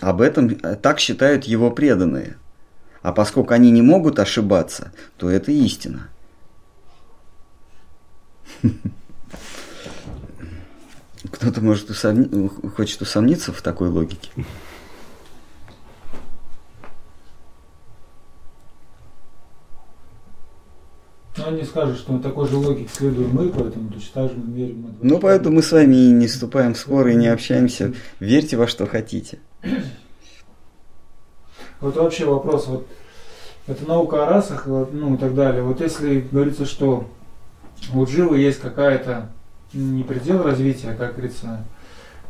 Об 0.00 0.20
этом 0.20 0.54
так 0.54 1.00
считают 1.00 1.44
его 1.44 1.70
преданные– 1.70 2.36
а 3.02 3.12
поскольку 3.12 3.54
они 3.54 3.70
не 3.70 3.82
могут 3.82 4.18
ошибаться, 4.18 4.92
то 5.16 5.30
это 5.30 5.52
истина. 5.52 6.08
Кто-то, 11.38 11.60
может, 11.60 11.88
усомни... 11.88 12.48
хочет 12.76 13.00
усомниться 13.00 13.52
в 13.52 13.62
такой 13.62 13.88
логике. 13.90 14.30
Ну 21.36 21.44
а 21.44 21.48
они 21.50 21.62
скажут, 21.62 21.98
что 21.98 22.14
на 22.14 22.20
такой 22.20 22.48
же 22.48 22.56
логике 22.56 22.90
следуем 22.92 23.30
мы, 23.30 23.50
поэтому 23.50 23.88
точно 23.92 24.10
так 24.14 24.32
же 24.32 24.36
мы 24.36 24.52
верим. 24.52 24.82
Мы 24.82 24.94
ну, 25.00 25.20
поэтому 25.20 25.56
мы 25.56 25.62
с 25.62 25.70
вами 25.70 25.94
и 25.94 26.10
не 26.10 26.26
вступаем 26.26 26.74
в 26.74 26.78
споры, 26.78 27.12
и 27.12 27.16
не 27.16 27.28
общаемся. 27.28 27.94
Верьте 28.18 28.56
во 28.56 28.66
что 28.66 28.86
хотите. 28.86 29.38
Вот 31.80 31.94
вообще 31.94 32.24
вопрос, 32.24 32.66
вот 32.66 32.88
это 33.68 33.86
наука 33.86 34.26
о 34.26 34.30
расах, 34.30 34.66
ну 34.66 35.14
и 35.14 35.18
так 35.18 35.36
далее. 35.36 35.62
Вот 35.62 35.80
если 35.80 36.26
говорится, 36.32 36.66
что 36.66 37.08
у 37.94 38.04
Дживы 38.04 38.38
есть 38.38 38.58
какая-то 38.58 39.30
не 39.72 40.02
предел 40.02 40.42
развития, 40.42 40.94
как 40.94 41.12
говорится, 41.12 41.64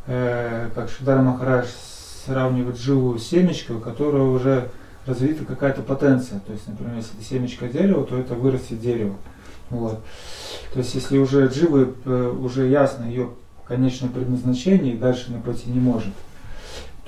э, 0.06 0.70
как 0.74 0.90
Шидар 0.90 1.20
Махарадж 1.22 1.68
сравнивает 2.26 2.78
живую 2.78 3.18
семечку, 3.18 3.74
у 3.74 3.80
которой 3.80 4.22
уже 4.22 4.68
развита 5.06 5.44
какая-то 5.44 5.82
потенция. 5.82 6.40
То 6.40 6.52
есть, 6.52 6.66
например, 6.68 6.96
если 6.96 7.14
это 7.14 7.24
семечко 7.24 7.68
дерева, 7.68 8.04
то 8.04 8.18
это 8.18 8.34
вырастет 8.34 8.80
дерево. 8.80 9.16
Вот. 9.70 10.02
То 10.72 10.78
есть, 10.80 10.94
если 10.94 11.18
уже 11.18 11.46
дживы, 11.46 11.94
э, 12.04 12.34
уже 12.40 12.68
ясно 12.68 13.04
ее 13.04 13.30
конечное 13.66 14.08
предназначение, 14.10 14.94
и 14.94 14.98
дальше 14.98 15.26
она 15.28 15.40
пойти 15.40 15.70
не 15.70 15.80
может, 15.80 16.12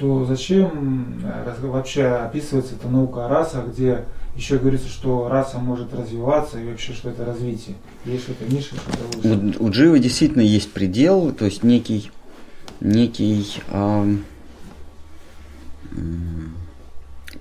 то 0.00 0.24
зачем 0.24 1.22
э, 1.22 1.54
вообще 1.60 2.06
описывается 2.06 2.74
эта 2.74 2.88
наука 2.88 3.26
о 3.26 3.28
расах, 3.28 3.68
где 3.68 4.04
еще 4.34 4.56
говорится, 4.56 4.88
что 4.88 5.28
раса 5.28 5.58
может 5.58 5.92
развиваться 5.92 6.58
и 6.58 6.66
вообще, 6.66 6.94
что 6.94 7.10
это 7.10 7.26
развитие. 7.26 7.76
Есть 8.06 8.24
что-то 8.24 8.46
ниже, 8.46 8.68
что-то 8.68 9.18
выше. 9.18 9.58
У, 9.60 9.66
у 9.66 9.70
Дживы 9.70 9.98
действительно 9.98 10.40
есть 10.40 10.72
предел, 10.72 11.32
то 11.32 11.44
есть 11.44 11.62
некий, 11.62 12.10
некий 12.80 13.46
эм, 13.68 14.24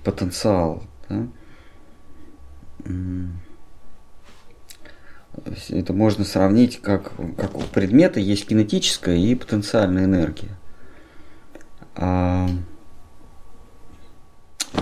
потенциал. 0.04 0.82
Да? 1.08 1.26
Это 5.70 5.92
можно 5.94 6.24
сравнить, 6.24 6.82
как, 6.82 7.12
как 7.38 7.56
у 7.56 7.62
предмета 7.62 8.20
есть 8.20 8.46
кинетическая 8.46 9.16
и 9.16 9.34
потенциальная 9.34 10.04
энергия. 10.04 10.59
А, 11.96 12.48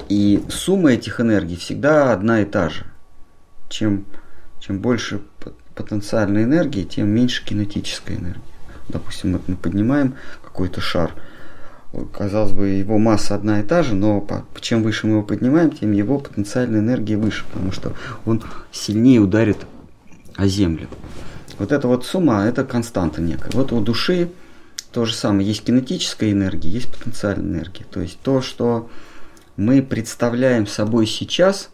и 0.08 0.42
сумма 0.48 0.92
этих 0.92 1.20
энергий 1.20 1.56
всегда 1.56 2.12
одна 2.12 2.42
и 2.42 2.44
та 2.44 2.68
же. 2.68 2.84
Чем, 3.68 4.06
чем 4.60 4.80
больше 4.80 5.20
потенциальной 5.74 6.44
энергии, 6.44 6.84
тем 6.84 7.08
меньше 7.08 7.44
кинетической 7.44 8.16
энергии. 8.16 8.42
Допустим, 8.88 9.34
вот 9.34 9.42
мы 9.46 9.56
поднимаем 9.56 10.14
какой-то 10.42 10.80
шар. 10.80 11.12
Казалось 12.12 12.52
бы, 12.52 12.68
его 12.68 12.98
масса 12.98 13.34
одна 13.34 13.60
и 13.60 13.62
та 13.62 13.82
же, 13.82 13.94
но 13.94 14.26
чем 14.60 14.82
выше 14.82 15.06
мы 15.06 15.14
его 15.14 15.22
поднимаем, 15.22 15.70
тем 15.70 15.92
его 15.92 16.18
потенциальная 16.18 16.80
энергия 16.80 17.16
выше, 17.16 17.44
потому 17.50 17.72
что 17.72 17.94
он 18.26 18.42
сильнее 18.72 19.20
ударит 19.20 19.58
о 20.36 20.46
землю. 20.46 20.88
Вот 21.58 21.72
эта 21.72 21.88
вот 21.88 22.04
сумма, 22.04 22.44
это 22.44 22.64
константа 22.64 23.22
некая. 23.22 23.50
Вот 23.52 23.72
у 23.72 23.80
души 23.80 24.30
то 24.98 25.04
же 25.04 25.14
самое. 25.14 25.46
Есть 25.46 25.62
кинетическая 25.62 26.32
энергия, 26.32 26.68
есть 26.68 26.90
потенциальная 26.90 27.60
энергия. 27.60 27.84
То 27.84 28.00
есть 28.00 28.18
то, 28.18 28.40
что 28.40 28.90
мы 29.56 29.80
представляем 29.80 30.66
собой 30.66 31.06
сейчас, 31.06 31.70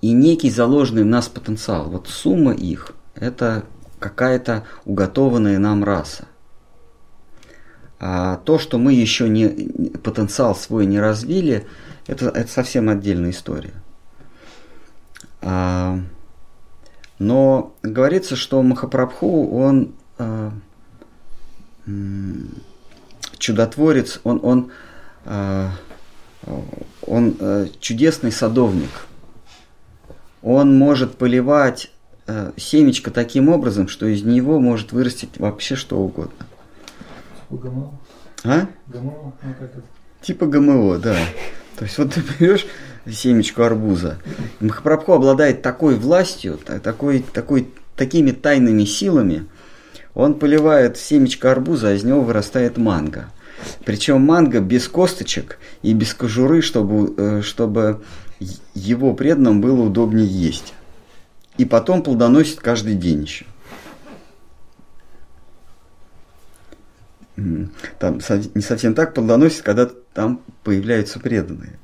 и 0.00 0.12
некий 0.12 0.48
заложенный 0.50 1.02
в 1.02 1.06
нас 1.06 1.28
потенциал. 1.28 1.90
Вот 1.90 2.08
сумма 2.08 2.54
их– 2.54 2.92
это 3.14 3.66
какая-то 3.98 4.64
уготованная 4.86 5.58
нам 5.58 5.84
раса. 5.84 6.28
А 8.00 8.38
то, 8.38 8.58
что 8.58 8.78
мы 8.78 8.94
еще 8.94 9.28
не, 9.28 9.48
потенциал 9.98 10.56
свой 10.56 10.86
не 10.86 10.98
развили, 10.98 11.66
это, 12.06 12.30
это 12.30 12.50
совсем 12.50 12.88
отдельная 12.88 13.32
история. 13.32 13.74
А, 15.42 15.98
но 17.18 17.74
говорится, 17.82 18.34
что 18.34 18.62
Махапрабху, 18.62 19.54
он 19.54 19.94
а, 20.16 20.52
чудотворец, 23.38 24.20
он, 24.24 24.40
он 24.42 24.70
Э, 25.24 25.68
он 27.06 27.36
э, 27.38 27.66
чудесный 27.80 28.32
садовник. 28.32 28.90
Он 30.42 30.76
может 30.76 31.16
поливать 31.16 31.92
э, 32.26 32.52
семечко 32.56 33.10
таким 33.10 33.48
образом, 33.48 33.88
что 33.88 34.06
из 34.06 34.22
него 34.22 34.58
может 34.58 34.92
вырастить 34.92 35.38
вообще 35.38 35.76
что 35.76 35.98
угодно. 35.98 36.46
Типа 37.48 37.62
ГМО? 37.62 37.98
А? 38.44 38.66
ГМО? 38.88 39.02
Ну, 39.02 39.34
как 39.40 39.62
это? 39.62 39.82
Типа 40.20 40.46
ГМО, 40.46 40.98
да. 40.98 41.16
То 41.76 41.84
есть 41.84 41.98
вот 41.98 42.14
ты 42.14 42.22
берешь 42.38 42.66
семечку 43.08 43.62
арбуза. 43.62 44.18
Махапрабху 44.60 45.12
обладает 45.12 45.62
такой 45.62 45.94
властью, 45.94 46.58
такой, 46.82 47.24
такой, 47.32 47.72
такими 47.96 48.32
тайными 48.32 48.84
силами. 48.84 49.46
Он 50.14 50.34
поливает 50.34 50.96
семечко 50.96 51.50
арбуза, 51.50 51.88
а 51.88 51.92
из 51.92 52.04
него 52.04 52.20
вырастает 52.20 52.76
манго. 52.76 53.30
Причем 53.84 54.20
манго 54.20 54.60
без 54.60 54.88
косточек 54.88 55.58
и 55.82 55.94
без 55.94 56.14
кожуры, 56.14 56.62
чтобы, 56.62 57.14
э, 57.16 57.42
чтобы 57.42 58.02
его 58.74 59.14
преданным 59.14 59.60
было 59.60 59.82
удобнее 59.82 60.26
есть. 60.26 60.74
И 61.58 61.64
потом 61.64 62.02
плодоносит 62.02 62.60
каждый 62.60 62.94
день 62.94 63.22
еще. 63.22 63.46
Там 67.98 68.20
не 68.54 68.62
совсем 68.62 68.94
так 68.94 69.14
плодоносит, 69.14 69.62
когда 69.62 69.88
там 70.12 70.42
появляются 70.64 71.18
преданные. 71.18 71.78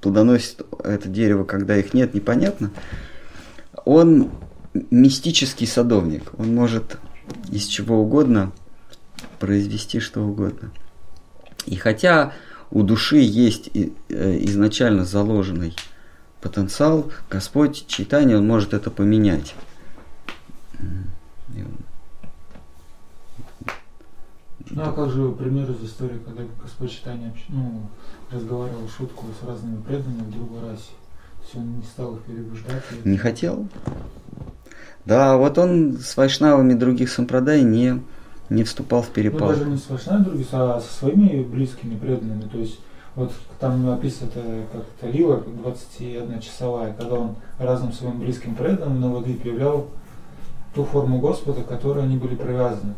Плодоносит 0.00 0.62
это 0.84 1.08
дерево, 1.08 1.44
когда 1.44 1.76
их 1.76 1.94
нет, 1.94 2.14
непонятно. 2.14 2.70
Он 3.84 4.30
мистический 4.74 5.66
садовник. 5.66 6.32
Он 6.38 6.54
может 6.54 6.98
из 7.50 7.66
чего 7.66 8.00
угодно 8.00 8.52
произвести 9.38 10.00
что 10.00 10.22
угодно. 10.22 10.70
И 11.66 11.76
хотя 11.76 12.32
у 12.70 12.82
души 12.82 13.18
есть 13.18 13.70
э, 13.74 13.90
изначально 14.08 15.04
заложенный 15.04 15.74
потенциал, 16.40 17.10
Господь 17.28 17.86
читание, 17.86 18.38
Он 18.38 18.46
может 18.46 18.74
это 18.74 18.90
поменять. 18.90 19.54
Ну 24.72 24.82
а 24.82 24.92
как 24.92 25.10
же 25.10 25.32
пример 25.32 25.68
из 25.72 25.84
истории, 25.84 26.20
когда 26.24 26.44
Господь 26.62 26.92
читание 26.92 27.34
ну, 27.48 27.82
разговаривал 28.30 28.88
шутку 28.88 29.26
с 29.40 29.44
разными 29.44 29.82
преданными 29.82 30.22
в 30.22 30.30
другой 30.30 30.60
расе? 30.60 30.92
То 31.38 31.42
есть 31.42 31.56
он 31.56 31.76
не 31.78 31.82
стал 31.82 32.14
их 32.14 32.22
переубеждать? 32.22 32.82
Не 33.04 33.16
хотел. 33.16 33.66
Да, 35.04 35.36
вот 35.36 35.58
он 35.58 35.98
с 35.98 36.16
вайшнавами 36.16 36.74
других 36.74 37.10
сампрадай 37.10 37.62
не, 37.62 38.02
не 38.48 38.64
вступал 38.64 39.02
в 39.02 39.08
перепал. 39.08 39.48
Ну, 39.48 39.54
даже 39.54 39.70
не 39.70 39.76
с 39.78 39.88
Вашнайдругис, 39.88 40.48
а 40.52 40.80
со 40.80 40.98
своими 40.98 41.42
близкими 41.42 41.96
преданными. 41.96 42.42
То 42.42 42.58
есть 42.58 42.78
вот 43.16 43.32
там 43.58 43.88
описано 43.90 44.30
как 44.30 44.82
это 44.98 45.10
Лила, 45.10 45.42
21 45.62 46.40
часовая, 46.40 46.92
когда 46.92 47.14
он 47.16 47.36
разным 47.58 47.92
своим 47.92 48.20
близким 48.20 48.54
преданным 48.54 49.00
на 49.00 49.10
воды 49.10 49.38
являл 49.42 49.88
ту 50.74 50.84
форму 50.84 51.18
Господа, 51.18 51.62
к 51.62 51.66
которой 51.66 52.04
они 52.04 52.16
были 52.16 52.34
привязаны. 52.34 52.94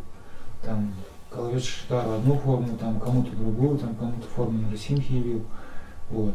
Там 0.65 0.93
Калавич 1.31 1.65
Шитару 1.65 2.13
одну 2.13 2.37
форму, 2.37 2.77
там 2.79 3.01
кому-то 3.01 3.35
другую, 3.35 3.79
там 3.79 3.95
кому-то 3.95 4.27
форму 4.35 4.59
Нарасимхи 4.59 5.13
явил. 5.13 5.43
Вот. 6.11 6.35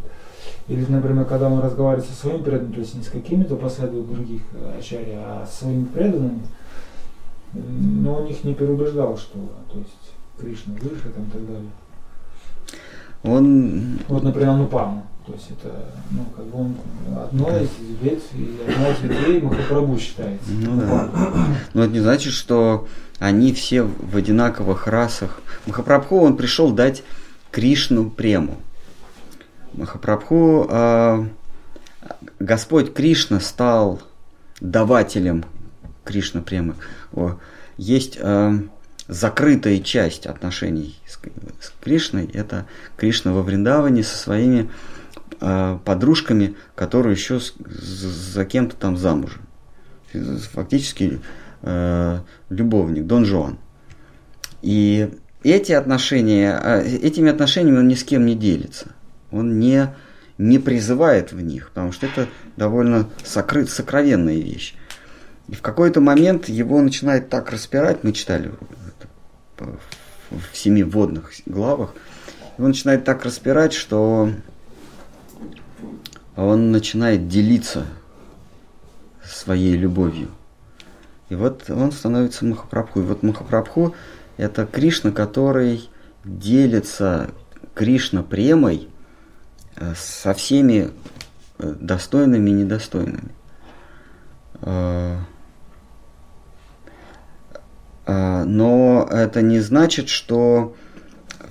Или, 0.67 0.85
например, 0.87 1.25
когда 1.25 1.49
он 1.49 1.59
разговаривает 1.59 2.09
со 2.09 2.15
своим 2.15 2.43
преданным, 2.43 2.73
то 2.73 2.79
есть 2.79 2.95
не 2.95 3.03
с 3.03 3.09
какими-то 3.09 3.55
последователями 3.55 4.15
других 4.15 4.41
ачари, 4.77 5.13
а 5.15 5.47
с 5.49 5.59
своими 5.59 5.85
преданными, 5.85 6.41
но 7.53 8.15
он 8.15 8.27
их 8.27 8.43
не 8.43 8.53
переубеждал, 8.53 9.17
что 9.17 9.39
то 9.71 9.77
есть 9.77 9.91
Кришна 10.39 10.73
выше 10.75 11.09
там, 11.09 11.23
и 11.23 11.29
так 11.31 11.47
далее. 11.47 11.71
Он... 13.23 13.99
Вот, 14.07 14.23
например, 14.23 14.53
Нупама. 14.53 15.03
То 15.25 15.33
есть 15.33 15.51
это, 15.51 15.73
ну, 16.11 16.25
как 16.35 16.45
бы 16.45 16.59
он 16.59 16.75
одно 17.17 17.49
из 17.57 17.69
ветвей, 18.01 18.61
одна 18.65 18.89
из 18.91 19.01
ветвей 19.01 19.41
Махапрабху 19.41 19.97
считается. 19.97 20.49
Ну 20.49 20.79
да. 20.79 21.09
Но 21.73 21.83
это 21.83 21.91
не 21.91 21.99
значит, 21.99 22.31
что 22.31 22.87
они 23.19 23.51
все 23.51 23.83
в 23.83 24.15
одинаковых 24.15 24.87
расах. 24.87 25.41
Махапрабху, 25.65 26.19
он 26.19 26.37
пришел 26.37 26.71
дать 26.71 27.03
Кришну 27.51 28.09
прему. 28.09 28.55
Махапрабху, 29.77 30.67
э, 30.69 31.25
Господь 32.39 32.93
Кришна 32.93 33.39
стал 33.39 34.01
давателем 34.59 35.45
Кришна 36.03 36.41
премы. 36.41 36.75
Есть 37.77 38.17
э, 38.19 38.59
закрытая 39.07 39.79
часть 39.79 40.25
отношений 40.25 40.97
с, 41.07 41.19
с 41.59 41.73
Кришной. 41.81 42.29
Это 42.33 42.65
Кришна 42.97 43.33
во 43.33 43.43
Вриндаване 43.43 44.03
со 44.03 44.17
своими 44.17 44.69
э, 45.39 45.79
подружками, 45.85 46.55
которые 46.75 47.13
еще 47.13 47.39
с, 47.39 47.53
за 47.55 48.45
кем-то 48.45 48.75
там 48.75 48.97
замужем. 48.97 49.41
Фактически 50.53 51.19
э, 51.61 52.19
любовник, 52.49 53.05
Дон 53.05 53.25
Жуан. 53.25 53.59
И 54.61 55.09
эти 55.43 55.71
отношения, 55.71 56.59
э, 56.63 56.97
этими 57.03 57.29
отношениями 57.29 57.79
он 57.79 57.87
ни 57.87 57.95
с 57.95 58.03
кем 58.03 58.25
не 58.25 58.35
делится. 58.35 58.87
Он 59.31 59.59
не, 59.59 59.93
не 60.37 60.59
призывает 60.59 61.31
в 61.31 61.41
них, 61.41 61.69
потому 61.69 61.91
что 61.91 62.05
это 62.05 62.27
довольно 62.55 63.09
сокрыт, 63.23 63.69
сокровенная 63.69 64.37
вещь. 64.37 64.75
И 65.47 65.55
в 65.55 65.61
какой-то 65.61 66.01
момент 66.01 66.49
его 66.49 66.81
начинает 66.81 67.29
так 67.29 67.51
распирать, 67.51 68.03
мы 68.03 68.11
читали 68.11 68.51
в 69.57 70.55
семи 70.55 70.83
водных 70.83 71.31
главах, 71.45 71.93
его 72.57 72.67
начинает 72.67 73.05
так 73.05 73.23
распирать, 73.23 73.73
что 73.73 74.31
он 76.35 76.71
начинает 76.71 77.27
делиться 77.27 77.85
своей 79.23 79.75
любовью. 79.75 80.29
И 81.29 81.35
вот 81.35 81.69
он 81.69 81.91
становится 81.91 82.45
Махапрабху. 82.45 83.01
И 83.01 83.03
вот 83.03 83.23
Махапрабху– 83.23 83.95
это 84.37 84.65
Кришна, 84.65 85.11
который 85.11 85.89
делится 86.23 87.31
Кришна 87.73 88.23
премой 88.23 88.89
со 89.95 90.33
всеми 90.33 90.91
э, 91.59 91.75
достойными 91.79 92.49
и 92.49 92.53
недостойными. 92.53 93.31
Э, 94.61 95.19
но 98.07 99.05
это 99.11 99.41
не 99.41 99.59
значит, 99.59 100.07
что 100.07 100.75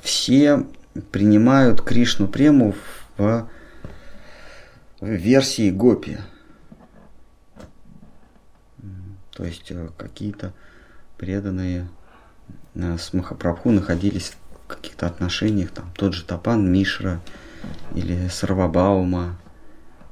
все 0.02 0.64
принимают 1.12 1.82
Кришну 1.82 2.28
прему 2.28 2.74
в 3.18 3.46
версии 5.00 5.70
Гопи. 5.70 6.18
То 9.32 9.44
есть 9.44 9.70
какие-то 9.98 10.54
преданные 11.18 11.88
с 12.74 13.12
Махапрабху 13.12 13.70
находились 13.70 14.32
в 14.64 14.66
каких-то 14.66 15.06
отношениях, 15.06 15.70
там 15.70 15.92
тот 15.94 16.14
же 16.14 16.24
Тапан 16.24 16.72
Мишра, 16.72 17.20
или 17.96 18.28
Сарвабаума, 18.28 19.36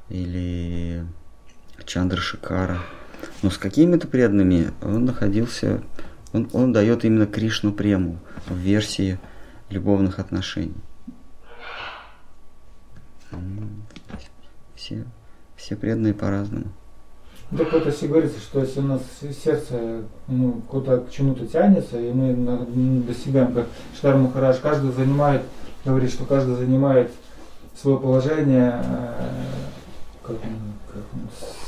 или 0.09 1.05
Чандра 1.85 2.19
Шикара. 2.19 2.79
Но 3.43 3.49
с 3.49 3.57
какими-то 3.57 4.07
преданными 4.07 4.71
он 4.81 5.05
находился, 5.05 5.83
он, 6.33 6.49
он 6.51 6.73
дает 6.73 7.05
именно 7.05 7.27
Кришну 7.27 7.71
прему 7.71 8.17
в 8.47 8.55
версии 8.55 9.19
любовных 9.69 10.19
отношений. 10.19 10.75
Все, 14.75 15.05
все 15.55 15.75
преданные 15.75 16.13
по-разному. 16.13 16.67
Так 17.55 17.71
вот, 17.71 17.85
если 17.85 18.07
говорится, 18.07 18.39
что 18.39 18.61
если 18.61 18.79
у 18.79 18.83
нас 18.83 19.01
сердце 19.43 20.03
ну, 20.27 20.61
куда 20.67 20.97
к 20.97 21.11
чему-то 21.11 21.45
тянется, 21.45 21.99
и 21.99 22.11
мы 22.11 23.03
достигаем, 23.03 23.53
как 23.53 23.67
Штар 23.95 24.17
Махараш, 24.17 24.57
каждый 24.57 24.91
занимает, 24.91 25.43
говорит, 25.85 26.11
что 26.11 26.25
каждый 26.25 26.55
занимает 26.55 27.11
свое 27.75 27.97
положение, 27.97 28.81
э, 28.83 29.31
как, 30.23 30.37
как 30.93 31.03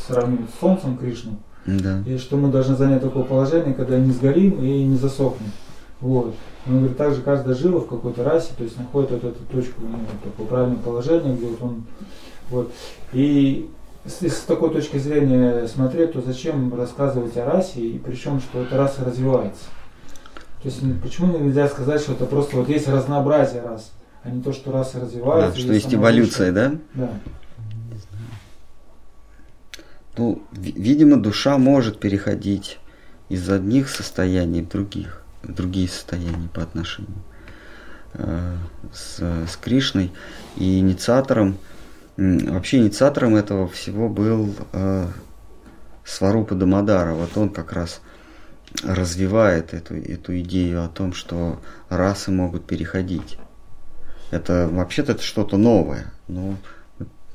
сравнивать 0.08 0.50
с 0.50 0.60
Солнцем 0.60 0.98
Кришну, 0.98 1.38
да. 1.66 2.02
и 2.06 2.18
что 2.18 2.38
мы 2.38 2.50
должны 2.50 2.76
занять 2.76 3.02
такое 3.02 3.24
положение, 3.24 3.74
когда 3.74 4.00
не 4.00 4.12
сгорим 4.12 4.64
и 4.64 4.84
не 4.84 4.98
засохнем. 4.98 5.52
Вот. 6.00 6.36
Он 6.68 6.80
говорит, 6.80 6.98
также 6.98 7.22
каждая 7.22 7.56
жила 7.56 7.80
в 7.80 7.88
какой-то 7.88 8.24
расе, 8.24 8.52
то 8.58 8.64
есть 8.64 8.78
находит 8.78 9.12
вот 9.12 9.24
эту 9.24 9.44
точку, 9.52 9.82
ну, 9.82 10.00
такое 10.24 10.46
правильное 10.48 10.78
положение, 10.78 11.36
где 11.36 11.48
вот 11.48 11.62
он 11.62 11.84
вот. 12.50 12.72
И 13.14 13.70
если 14.06 14.30
с 14.30 14.42
такой 14.42 14.70
точки 14.72 14.98
зрения 14.98 15.68
смотреть, 15.68 16.14
то 16.14 16.22
зачем 16.22 16.74
рассказывать 16.74 17.36
о 17.38 17.46
расе, 17.46 17.82
и 17.82 17.98
причем, 18.00 18.40
что 18.40 18.62
эта 18.62 18.78
раса 18.78 19.04
развивается? 19.04 19.66
То 20.64 20.70
есть 20.70 20.82
почему 21.02 21.38
нельзя 21.38 21.68
сказать, 21.68 22.02
что 22.02 22.14
это 22.14 22.26
просто 22.26 22.58
вот 22.58 22.70
есть 22.70 22.88
разнообразие 22.88 23.62
рас, 23.62 23.92
а 24.28 24.30
не 24.30 24.42
то, 24.42 24.54
что 24.54 24.72
раса 24.72 25.00
развивается. 25.00 25.58
Да, 25.58 25.64
что 25.64 25.74
есть 25.74 25.94
эволюция, 25.94 26.52
да? 26.52 26.76
Да. 26.94 27.10
Ну, 30.18 30.42
видимо, 30.52 31.18
душа 31.18 31.58
может 31.58 32.00
переходить 32.00 32.80
из 33.30 33.50
одних 33.50 33.90
состояний 33.90 34.62
в 34.62 34.70
других, 34.70 35.24
в 35.44 35.54
другие 35.54 35.88
состояния 35.88 36.50
по 36.54 36.64
отношению 36.64 37.22
э, 38.14 38.56
с, 38.94 39.20
с 39.20 39.58
Кришной 39.58 40.12
и 40.56 40.80
инициатором 40.80 41.58
Вообще 42.18 42.80
инициатором 42.80 43.36
этого 43.36 43.68
всего 43.68 44.10
был 44.10 44.56
э, 44.74 45.06
Сварупа 46.04 46.56
Дамадара. 46.56 47.14
Вот 47.14 47.38
он 47.38 47.50
как 47.50 47.74
раз 47.74 48.02
развивает 48.84 49.76
эту, 49.76 49.96
эту 49.96 50.40
идею 50.40 50.84
о 50.84 50.88
том, 50.88 51.14
что 51.14 51.60
расы 51.90 52.32
могут 52.32 52.66
переходить. 52.66 53.38
Это 54.32 54.68
вообще-то 54.72 55.14
это 55.14 55.24
что-то 55.24 55.58
новое, 55.58 56.12
но 56.28 56.56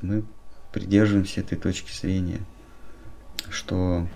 мы 0.01 0.23
придерживаемся 0.71 1.41
этой 1.41 1.57
точки 1.57 1.91
зрения, 1.91 2.41
что 3.49 4.07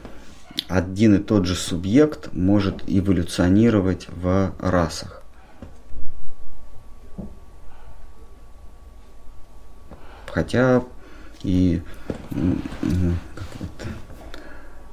один 0.67 1.15
и 1.15 1.19
тот 1.19 1.45
же 1.45 1.55
субъект 1.55 2.33
может 2.33 2.83
эволюционировать 2.87 4.07
в 4.09 4.53
расах. 4.59 5.23
хотя 10.37 10.83
и 11.41 11.81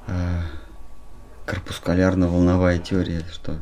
а, 0.07 0.41
корпускулярно-волновая 1.45 2.79
теория, 2.79 3.23
что 3.31 3.59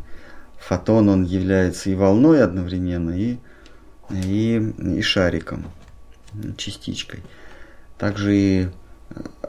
фотон 0.60 1.10
он 1.10 1.24
является 1.26 1.90
и 1.90 1.96
волной 1.96 2.42
одновременно, 2.42 3.10
и, 3.12 3.40
и, 4.10 4.74
и 4.98 5.02
шариком, 5.02 5.66
частичкой. 6.58 7.22
Также 7.98 8.36
и 8.36 8.68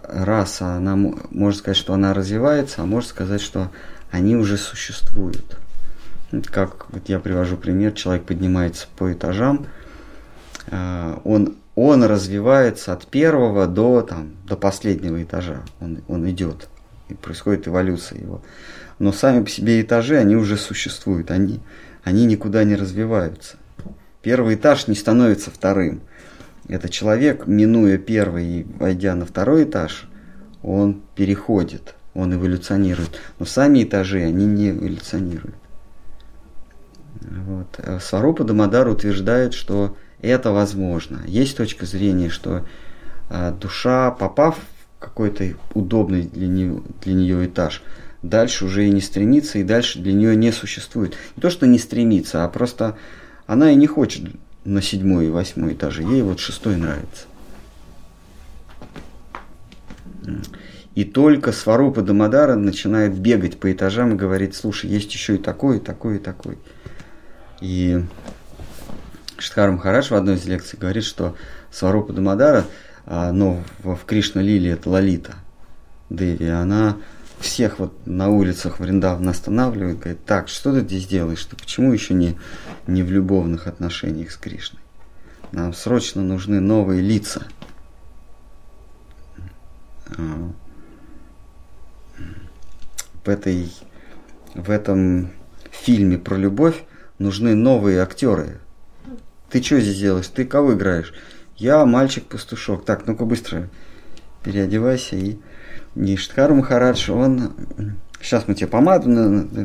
раса, 0.03 0.75
она 0.75 0.97
может 0.97 1.61
сказать, 1.61 1.77
что 1.77 1.95
она 1.95 2.15
развивается, 2.15 2.83
а 2.83 2.87
может 2.87 3.11
сказать, 3.11 3.41
что 3.41 3.71
они 4.11 4.37
уже 4.37 4.57
существуют. 4.57 5.59
Как 6.47 6.91
вот 6.91 7.09
я 7.09 7.21
привожу 7.21 7.57
пример, 7.57 7.93
человек 7.93 8.25
поднимается 8.25 8.87
по 8.97 9.13
этажам, 9.13 9.67
а, 10.71 11.21
он 11.25 11.57
он 11.75 12.05
развивается 12.05 12.93
от 12.93 13.07
первого 13.07 13.67
до, 13.67 14.03
там, 14.03 14.37
до 14.47 14.57
последнего 14.57 15.23
этажа. 15.23 15.63
Он, 15.81 16.03
он 16.07 16.29
идет, 16.31 16.69
и 17.09 17.15
происходит 17.15 17.67
эволюция 17.67 18.21
его. 18.21 18.43
Но 18.99 19.13
сами 19.13 19.43
по 19.43 19.51
себе 19.51 19.81
этажи, 19.81 20.17
они 20.17 20.37
уже 20.37 20.57
существуют, 20.57 21.31
они, 21.31 21.61
они 22.05 22.27
никуда 22.27 22.63
не 22.63 22.77
развиваются. 22.77 23.57
Первый 24.25 24.55
этаж 24.55 24.89
не 24.89 24.95
становится 24.95 25.51
вторым. 25.51 26.01
Это 26.67 26.89
человек, 26.89 27.47
минуя 27.47 27.99
первый 27.99 28.47
и 28.47 28.67
войдя 28.79 29.15
на 29.15 29.27
второй 29.27 29.65
этаж, 29.65 30.09
он 30.63 31.03
переходит, 31.15 31.95
он 32.15 32.33
эволюционирует. 32.33 33.21
Но 33.39 33.45
сами 33.45 33.85
этажи, 33.85 34.23
они 34.23 34.47
не 34.47 34.71
эволюционируют. 34.71 35.55
Вот. 37.21 37.79
Сварупа 38.01 38.45
Дамадар 38.45 38.89
утверждает, 38.89 39.53
что 39.53 39.95
это 40.23 40.53
возможно. 40.53 41.21
Есть 41.27 41.59
точка 41.59 41.85
зрения, 41.85 42.31
что 42.31 42.65
э, 43.29 43.53
душа, 43.61 44.11
попав 44.11 44.57
в 44.57 45.01
какой-то 45.01 45.53
удобный 45.75 46.23
для 46.23 46.49
нее, 46.49 46.83
для 47.03 47.13
нее 47.13 47.45
этаж, 47.45 47.83
дальше 48.23 48.65
уже 48.65 48.87
и 48.87 48.91
не 48.91 49.03
стремится, 49.03 49.59
и 49.59 49.65
дальше 49.65 49.99
для 49.99 50.15
нее 50.15 50.35
не 50.35 50.51
существует. 50.51 51.15
Не 51.37 51.43
то, 51.43 51.51
что 51.51 51.67
не 51.67 51.79
стремится, 51.79 52.43
а 52.43 52.49
просто 52.49 52.97
она 53.47 53.71
и 53.71 53.75
не 53.75 53.87
хочет 53.87 54.25
на 54.65 54.81
седьмой 54.81 55.27
и 55.27 55.31
восьмой 55.31 55.75
этаже. 55.75 56.03
Ей 56.03 56.23
вот 56.23 56.41
шестой 56.41 56.77
нравится. 56.77 57.27
И 60.95 61.05
только 61.05 61.53
Сварупа 61.53 62.03
Дамадара 62.03 62.55
начинает 62.55 63.19
бегать 63.19 63.59
по 63.59 63.73
этажам 63.73 64.15
и 64.15 64.17
говорит, 64.17 64.55
слушай, 64.55 64.89
есть 64.89 65.13
еще 65.13 65.35
и 65.35 65.39
такой, 65.39 65.79
и 65.79 65.81
такой, 65.81 66.17
и 66.17 66.19
такой. 66.21 66.57
И 67.61 68.05
Штхар 69.39 69.73
Махарадж 69.73 70.09
в 70.11 70.15
одной 70.15 70.37
из 70.37 70.47
лекций 70.47 70.79
говорит, 70.79 71.05
что 71.05 71.37
Сварупа 71.71 72.13
Дамадара, 72.13 72.65
а, 73.07 73.33
но 73.33 73.63
в, 73.83 73.97
в 73.97 74.05
Кришна 74.05 74.41
Лили 74.41 74.71
это 74.71 74.89
Лалита 74.89 75.35
Деви, 76.11 76.47
она 76.47 76.97
всех 77.45 77.79
вот 77.79 78.07
на 78.07 78.29
улицах 78.29 78.81
Вриндавна 78.81 79.31
останавливает, 79.31 79.99
говорит, 79.99 80.25
так, 80.25 80.49
что 80.49 80.73
ты 80.73 80.81
здесь 80.81 81.07
делаешь, 81.07 81.45
ты 81.45 81.57
почему 81.57 81.93
еще 81.93 82.15
не, 82.15 82.37
не 82.87 83.03
в 83.03 83.11
любовных 83.11 83.67
отношениях 83.67 84.33
с 84.33 84.37
Кришной? 84.37 84.81
Нам 85.53 85.73
срочно 85.75 86.23
нужны 86.23 86.61
новые 86.61 87.01
лица. 87.01 87.47
А, 90.19 90.51
в, 93.25 93.29
этой, 93.29 93.73
в 94.55 94.71
этом 94.71 95.31
фильме 95.71 96.19
про 96.19 96.37
любовь 96.37 96.83
нужны 97.19 97.55
новые 97.55 98.01
актеры, 98.01 98.59
ты 99.51 99.63
что 99.63 99.79
здесь 99.81 99.99
делаешь? 99.99 100.29
Ты 100.29 100.45
кого 100.45 100.75
играешь? 100.75 101.13
Я 101.57 101.85
мальчик-пастушок. 101.85 102.85
Так, 102.85 103.07
ну-ка 103.07 103.25
быстро 103.25 103.71
переодевайся 104.43 105.15
и 105.15 105.39
Ништхар 105.95 106.53
Махарадж, 106.53 107.11
он... 107.11 107.53
Сейчас 108.21 108.49
мы 108.49 108.55
тебе 108.55 108.69
помаду, 108.69 109.11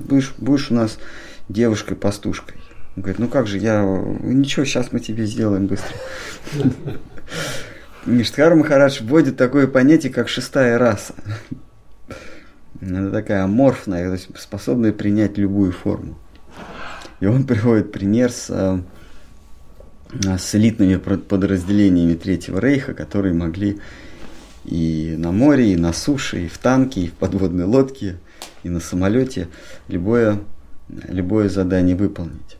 будешь, 0.07 0.33
будешь 0.37 0.69
у 0.69 0.73
нас 0.73 0.99
девушкой-пастушкой. 1.47 2.57
Он 2.95 3.03
говорит, 3.03 3.19
ну 3.19 3.27
как 3.27 3.47
же, 3.47 3.57
я... 3.57 3.83
Ничего, 4.21 4.65
сейчас 4.65 4.91
мы 4.91 4.99
тебе 4.99 5.25
сделаем 5.25 5.67
быстро. 5.67 5.95
Ништхар 8.05 8.55
Махарадж 8.55 9.01
вводит 9.03 9.37
такое 9.37 9.67
понятие, 9.67 10.11
как 10.11 10.29
шестая 10.29 10.77
раса. 10.77 11.13
Это 12.81 13.11
такая 13.11 13.43
аморфная, 13.43 14.07
то 14.07 14.13
есть 14.13 14.29
способная 14.39 14.93
принять 14.93 15.37
любую 15.37 15.71
форму. 15.71 16.17
И 17.19 17.25
он 17.25 17.45
приводит 17.45 17.91
пример 17.91 18.31
с, 18.31 18.49
э, 18.49 20.37
с 20.37 20.55
элитными 20.55 20.95
подразделениями 20.95 22.15
Третьего 22.15 22.59
Рейха, 22.59 22.93
которые 22.93 23.33
могли 23.33 23.79
и 24.69 25.15
на 25.17 25.31
море, 25.31 25.73
и 25.73 25.77
на 25.77 25.93
суше, 25.93 26.45
и 26.45 26.47
в 26.47 26.59
танке, 26.59 27.01
и 27.01 27.07
в 27.07 27.13
подводной 27.13 27.65
лодке, 27.65 28.19
и 28.61 28.69
на 28.69 28.79
самолете 28.79 29.47
любое, 29.87 30.41
любое 30.87 31.49
задание 31.49 31.95
выполнить. 31.95 32.57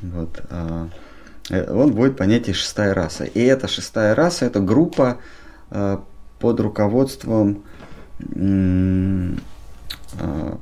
Вот. 0.00 0.42
А, 0.48 0.88
э, 1.50 1.70
он 1.70 1.92
вводит 1.92 2.16
понятие 2.16 2.54
шестая 2.54 2.94
раса. 2.94 3.24
И 3.24 3.40
эта 3.40 3.68
шестая 3.68 4.14
раса– 4.14 4.44
это 4.46 4.60
группа 4.60 5.18
э, 5.70 5.98
под 6.38 6.60
руководством 6.60 7.64
э, 8.18 9.34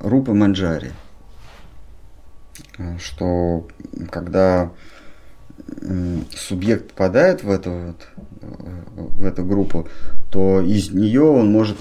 Рупы 0.01 0.33
Манджари. 0.33 0.91
Что 2.99 3.69
когда 4.11 4.73
субъект 6.37 6.89
попадает 6.89 7.45
в 7.45 7.51
эту, 7.51 7.71
вот, 7.71 8.09
в 8.97 9.25
эту 9.25 9.45
группу, 9.45 9.89
то 10.31 10.61
из 10.61 10.91
нее 10.91 11.23
он 11.23 11.51
может 11.51 11.77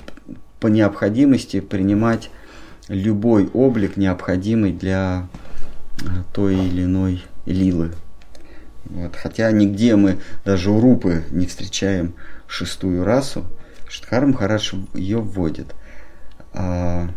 по 0.60 0.68
необходимости 0.68 1.60
принимать 1.60 2.30
любой 2.88 3.50
облик, 3.54 3.98
необходимый 3.98 4.72
для 4.72 5.28
той 6.34 6.56
или 6.56 6.84
иной 6.84 7.24
лилы. 7.46 7.92
Вот. 8.86 9.16
Хотя 9.16 9.52
нигде 9.52 9.96
мы 9.96 10.20
даже 10.44 10.72
у 10.72 10.80
Рупы 10.80 11.24
не 11.32 11.48
встречаем 11.48 12.14
шестую 12.48 13.04
расу, 13.04 13.46
Штхар 13.88 14.26
Махарадж 14.26 14.74
ее 14.94 15.20
вводит. 15.20 15.74
А, 16.54 17.10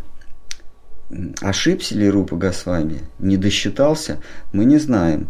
ошибся 1.41 1.95
ли 1.95 2.09
Рупа 2.09 2.37
Госвами, 2.37 3.01
не 3.19 3.37
досчитался, 3.37 4.19
мы 4.53 4.65
не 4.65 4.79
знаем. 4.79 5.29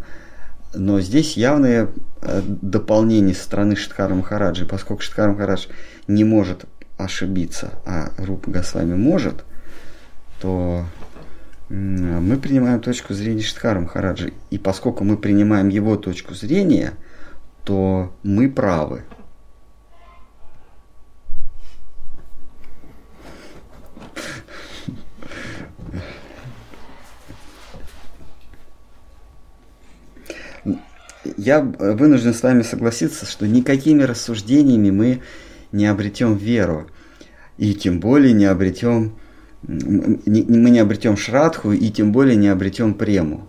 Но 0.75 1.01
здесь 1.01 1.37
явное 1.37 1.89
э, 2.23 2.43
дополнение 2.45 3.35
со 3.35 3.45
стороны 3.45 3.77
Штхара 3.77 4.15
Махараджи, 4.15 4.67
поскольку 4.67 5.03
Штхар 5.03 5.31
Махарадж 5.31 5.67
не 6.07 6.25
может 6.25 6.65
ошибиться, 6.97 7.73
а 7.85 8.11
Рупа 8.19 8.51
Госвами 8.51 8.95
может, 8.95 9.45
то 10.41 10.85
мы 11.69 12.37
принимаем 12.37 12.81
точку 12.81 13.13
зрения 13.13 13.43
Штхара 13.43 13.81
Махараджи. 13.81 14.33
И 14.51 14.59
поскольку 14.59 15.05
мы 15.05 15.17
принимаем 15.17 15.69
его 15.69 15.97
точку 15.97 16.35
зрения, 16.35 16.95
то 17.65 18.13
мы 18.23 18.49
правы. 18.49 19.03
Я 31.37 31.61
вынужден 31.61 32.35
с 32.35 32.43
вами 32.43 32.63
согласиться, 32.63 33.27
что 33.27 33.47
никакими 33.47 34.03
рассуждениями 34.03 34.91
мы 34.91 35.23
не 35.73 35.87
обретем 35.87 36.37
веру. 36.37 36.89
И 37.59 37.75
тем 37.75 38.01
более 38.01 38.33
не 38.33 38.45
обретем 38.45 39.15
мы 39.63 40.71
не 40.71 40.79
обретем 40.79 41.17
шрадху 41.17 41.73
и 41.73 41.91
тем 41.91 42.13
более 42.13 42.37
не 42.37 42.49
обретем 42.49 42.95
прему. 42.95 43.47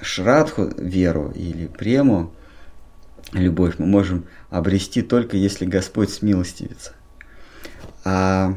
Шрадху, 0.00 0.70
веру 0.78 1.32
или 1.34 1.66
прему, 1.66 2.32
любовь 3.32 3.74
мы 3.78 3.86
можем 3.86 4.24
обрести 4.48 5.02
только 5.02 5.36
если 5.36 5.66
Господь 5.66 6.10
смилостивится. 6.10 6.92
А 8.04 8.54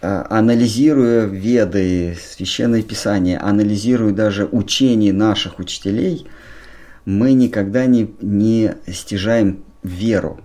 анализируя 0.00 1.26
веды, 1.26 2.16
священное 2.20 2.82
писание, 2.82 3.38
анализируя 3.38 4.12
даже 4.12 4.46
учения 4.46 5.12
наших 5.12 5.58
учителей, 5.58 6.26
мы 7.04 7.32
никогда 7.32 7.86
не, 7.86 8.14
не 8.20 8.76
стяжаем 8.86 9.64
веру 9.82 10.40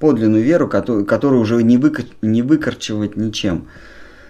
подлинную 0.00 0.42
веру, 0.42 0.66
которую, 0.66 1.06
которую 1.06 1.42
уже 1.42 1.62
не, 1.62 1.76
выкор, 1.76 2.06
не 2.22 2.42
выкорчевать 2.42 3.16
ничем, 3.16 3.68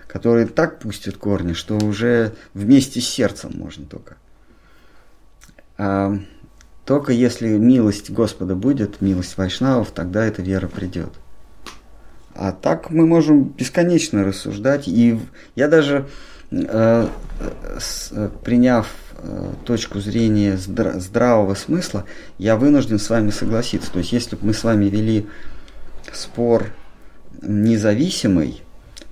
которая 0.07 0.47
так 0.47 0.81
пустит 0.81 1.17
корни, 1.17 1.55
что 1.55 1.77
уже 1.79 2.35
вместе 2.53 3.01
с 3.01 3.09
сердцем 3.09 3.53
можно 3.55 3.87
только. 3.87 4.17
А, 5.79 6.19
только 6.85 7.13
если 7.13 7.57
милость 7.57 8.11
Господа 8.11 8.57
будет, 8.57 9.01
милость 9.01 9.39
Вайшнавов, 9.39 9.93
тогда 9.93 10.27
эта 10.27 10.43
вера 10.43 10.67
придет. 10.67 11.11
А 12.35 12.53
так 12.53 12.91
мы 12.91 13.07
можем 13.07 13.45
бесконечно 13.45 14.25
рассуждать. 14.25 14.89
И 14.89 15.19
я 15.57 15.69
даже, 15.69 16.07
э, 16.51 17.07
с, 17.79 18.13
приняв 18.45 18.89
э, 19.19 19.51
точку 19.65 20.01
зрения 20.01 20.57
здравого 20.57 21.55
смысла, 21.55 22.05
я 22.39 22.57
вынужден 22.57 22.99
с 22.99 23.11
вами 23.11 23.31
согласиться. 23.31 23.91
То 23.93 23.99
есть, 23.99 24.13
если 24.13 24.37
бы 24.37 24.47
мы 24.47 24.55
с 24.55 24.65
вами 24.65 24.87
вели 24.87 25.27
спор 26.13 26.67
независимый, 27.43 28.63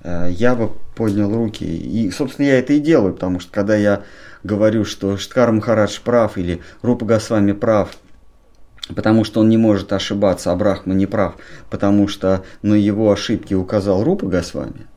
э, 0.03 0.29
я 0.31 0.55
бы 0.55 0.71
поднял 0.95 1.33
руки. 1.33 1.65
И, 1.65 2.11
собственно, 2.11 2.47
я 2.47 2.59
это 2.59 2.73
и 2.73 2.79
делаю, 2.79 3.13
потому 3.13 3.39
что 3.39 3.51
когда 3.51 3.75
я 3.75 4.03
говорю, 4.43 4.85
что 4.85 5.17
Шткар 5.17 5.51
Махарадж 5.51 5.99
прав 6.03 6.37
или 6.37 6.61
Рупа 6.81 7.05
Госвами 7.05 7.51
прав, 7.51 7.91
потому 8.93 9.23
что 9.23 9.41
он 9.41 9.49
не 9.49 9.57
может 9.57 9.93
ошибаться, 9.93 10.51
а 10.51 10.55
Брахма 10.55 10.93
не 10.93 11.05
прав, 11.05 11.35
потому 11.69 12.07
что 12.07 12.43
на 12.61 12.73
его 12.73 13.11
ошибки 13.11 13.53
указал 13.53 14.03
Рупа 14.03 14.27
Госвами, 14.27 14.87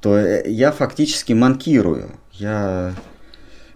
то 0.00 0.16
э, 0.16 0.50
я 0.50 0.72
фактически 0.72 1.32
манкирую. 1.32 2.10
Я 2.32 2.94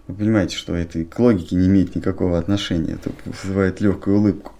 вы 0.07 0.15
понимаете, 0.15 0.55
что 0.55 0.73
это 0.73 1.03
к 1.03 1.19
логике 1.19 1.55
не 1.57 1.67
имеет 1.67 1.95
никакого 1.95 2.37
отношения. 2.39 2.93
Это 2.93 3.11
вызывает 3.25 3.81
легкую 3.81 4.17
улыбку. 4.17 4.53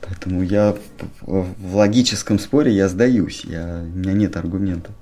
Поэтому 0.00 0.42
я 0.42 0.76
в 1.20 1.76
логическом 1.76 2.38
споре 2.38 2.72
я 2.72 2.88
сдаюсь, 2.88 3.44
я, 3.44 3.82
у 3.84 3.98
меня 3.98 4.12
нет 4.12 4.36
аргументов. 4.36 4.94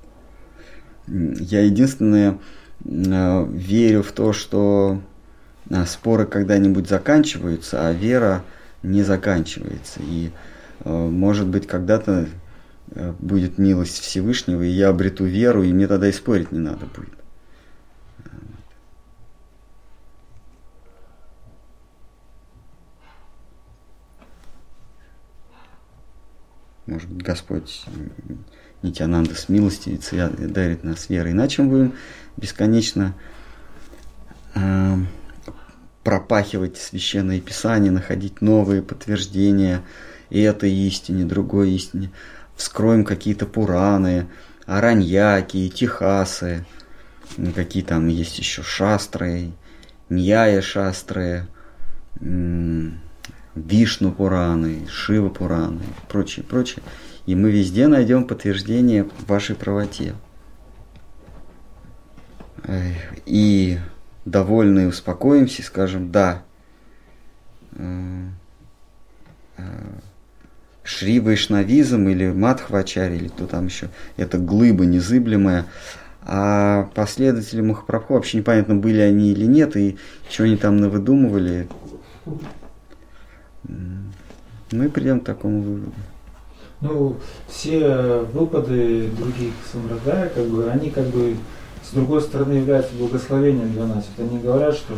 Я 1.07 1.63
единственное 1.63 2.39
э, 2.85 3.47
верю 3.51 4.03
в 4.03 4.13
то, 4.13 4.33
что 4.33 5.01
споры 5.87 6.27
когда-нибудь 6.27 6.89
заканчиваются, 6.89 7.87
а 7.87 7.93
вера 7.93 8.45
не 8.83 9.03
заканчивается. 9.03 10.01
И 10.03 10.31
э, 10.85 10.91
может 10.91 11.47
быть 11.47 11.67
когда-то 11.67 12.29
будет 13.21 13.57
милость 13.57 14.01
Всевышнего, 14.01 14.63
и 14.63 14.69
я 14.69 14.89
обрету 14.89 15.25
веру, 15.25 15.63
и 15.63 15.73
мне 15.73 15.87
тогда 15.87 16.09
и 16.09 16.13
спорить 16.13 16.51
не 16.51 16.59
надо 16.59 16.87
будет. 16.87 17.21
Может 26.91 27.09
быть, 27.09 27.25
Господь 27.25 27.85
Нитянанда 28.83 29.37
с 29.37 29.49
милостивицей 29.49 30.29
дарит 30.49 30.83
нас 30.83 31.09
верой. 31.09 31.31
Иначе 31.31 31.63
мы 31.63 31.69
будем 31.69 31.95
бесконечно 32.37 33.15
э, 34.57 34.97
пропахивать 36.03 36.77
священное 36.77 37.41
писание, 37.41 37.91
находить 37.91 38.41
новые 38.41 38.83
подтверждения 38.83 39.83
и 40.31 40.41
этой 40.41 40.73
истине, 40.73 41.25
другой 41.25 41.73
истине. 41.73 42.11
Вскроем 42.57 43.05
какие-то 43.05 43.47
пураны, 43.47 44.29
араньяки, 44.67 45.69
техасы, 45.69 46.65
какие 47.55 47.83
там 47.83 48.09
есть 48.09 48.39
еще 48.39 48.63
шастры, 48.63 49.53
ньяя 50.09 50.61
шастры, 50.61 51.47
Вишну 53.55 54.13
Пураны, 54.13 54.87
Шива 54.89 55.29
Пураны 55.29 55.81
прочее, 56.09 56.45
прочее. 56.45 56.83
И 57.27 57.35
мы 57.35 57.51
везде 57.51 57.89
найдем 57.89 58.25
подтверждение 58.25 59.09
вашей 59.27 59.57
правоте. 59.57 60.15
И 63.27 63.79
довольны 64.25 64.89
успокоимся, 64.89 65.63
скажем, 65.63 66.11
да, 66.11 66.43
э, 67.73 68.27
э, 69.57 69.63
Шри 70.83 71.21
Вайшнавизм 71.21 72.09
или 72.09 72.31
Мадхвачари, 72.33 73.17
или 73.17 73.29
кто 73.29 73.47
там 73.47 73.67
еще, 73.67 73.89
это 74.17 74.39
глыба 74.39 74.85
незыблемая, 74.85 75.67
а 76.23 76.91
последователи 76.95 77.61
Махапрабху 77.61 78.15
вообще 78.15 78.39
непонятно, 78.39 78.75
были 78.77 79.01
они 79.01 79.33
или 79.33 79.47
нет, 79.47 79.77
и 79.77 79.97
что 80.29 80.45
они 80.45 80.57
там 80.57 80.77
навыдумывали, 80.77 81.69
мы 83.65 84.89
придем 84.89 85.21
к 85.21 85.25
такому 85.25 85.63
выводу. 85.63 85.93
Ну, 86.81 87.17
все 87.47 88.21
выпады 88.33 89.11
других 89.11 89.53
самурадая, 89.71 90.31
как 90.31 90.47
бы, 90.47 90.71
они 90.71 90.91
как 90.91 91.07
бы 91.09 91.37
с 91.91 91.95
другой 91.95 92.23
стороны 92.23 92.55
являются 92.55 92.95
благословением 92.95 93.73
для 93.73 93.87
нас. 93.87 94.07
Это 94.15 94.29
они 94.29 94.39
говорят, 94.39 94.75
что 94.75 94.95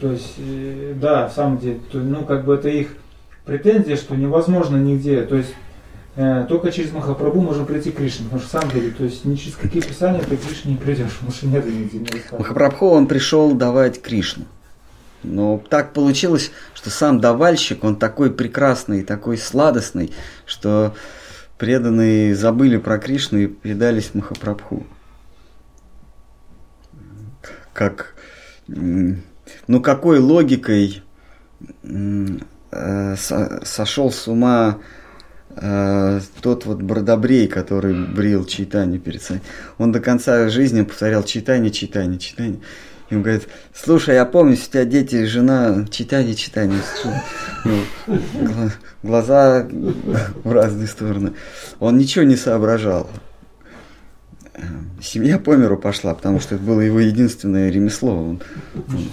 То 0.00 0.12
есть, 0.12 0.34
э, 0.38 0.94
да, 1.00 1.28
в 1.28 1.32
самом 1.32 1.58
деле, 1.58 1.80
то, 1.90 1.98
ну, 1.98 2.24
как 2.24 2.44
бы 2.44 2.54
это 2.54 2.68
их 2.68 2.94
претензия, 3.44 3.96
что 3.96 4.14
невозможно 4.14 4.76
нигде. 4.76 5.22
То 5.22 5.34
есть, 5.34 5.52
э, 6.14 6.46
только 6.48 6.70
через 6.70 6.92
Махапрабху 6.92 7.40
можно 7.40 7.64
прийти 7.64 7.90
к 7.90 7.96
Кришне. 7.96 8.24
Потому 8.26 8.40
что, 8.40 8.48
в 8.48 8.52
самом 8.52 8.72
деле, 8.72 8.92
то 8.92 9.02
есть, 9.02 9.24
ни 9.24 9.34
через 9.34 9.56
какие 9.56 9.82
писания 9.82 10.20
ты 10.20 10.36
к 10.36 10.40
Кришне 10.40 10.72
не 10.72 10.78
придешь, 10.78 11.12
потому 11.14 11.32
что 11.32 11.46
нет 11.48 11.66
нигде. 11.66 11.98
Не 11.98 12.38
Махапрабху, 12.38 12.86
он 12.90 13.08
пришел 13.08 13.54
давать 13.54 14.00
Кришну. 14.00 14.44
Но 15.24 15.60
так 15.68 15.94
получилось, 15.94 16.52
что 16.74 16.90
сам 16.90 17.20
давальщик, 17.20 17.82
он 17.82 17.96
такой 17.96 18.30
прекрасный, 18.30 19.02
такой 19.02 19.36
сладостный, 19.36 20.12
что 20.46 20.94
преданные 21.58 22.36
забыли 22.36 22.76
про 22.76 22.98
Кришну 22.98 23.38
и 23.38 23.46
предались 23.48 24.14
Махапрабху. 24.14 24.86
Как, 27.78 28.16
ну 28.66 29.80
какой 29.80 30.18
логикой 30.18 31.00
э, 31.84 33.14
сошел 33.16 34.10
с 34.10 34.26
ума 34.26 34.78
э, 35.50 36.20
тот 36.40 36.66
вот 36.66 36.82
бродобрей, 36.82 37.46
который 37.46 37.94
брил 37.94 38.46
читание 38.46 38.98
перед 38.98 39.22
собой. 39.22 39.42
Он 39.78 39.92
до 39.92 40.00
конца 40.00 40.48
жизни 40.48 40.82
повторял 40.82 41.22
читание, 41.22 41.70
читание, 41.70 42.18
читание. 42.18 42.58
Ему 43.10 43.22
говорят, 43.22 43.44
слушай, 43.72 44.16
я 44.16 44.24
помню, 44.24 44.54
у 44.54 44.56
тебя 44.56 44.84
дети, 44.84 45.24
жена, 45.26 45.86
читание, 45.88 46.34
читание. 46.34 46.80
Ну, 47.64 47.84
глаза 49.04 49.68
в 49.70 50.50
разные 50.50 50.88
стороны. 50.88 51.34
Он 51.78 51.96
ничего 51.96 52.24
не 52.24 52.34
соображал. 52.34 53.08
Семья 55.00 55.38
по 55.38 55.54
миру 55.54 55.76
пошла, 55.76 56.14
потому 56.14 56.40
что 56.40 56.56
это 56.56 56.64
было 56.64 56.80
его 56.80 56.98
единственное 57.00 57.70
ремесло. 57.70 58.16
Он, 58.16 58.40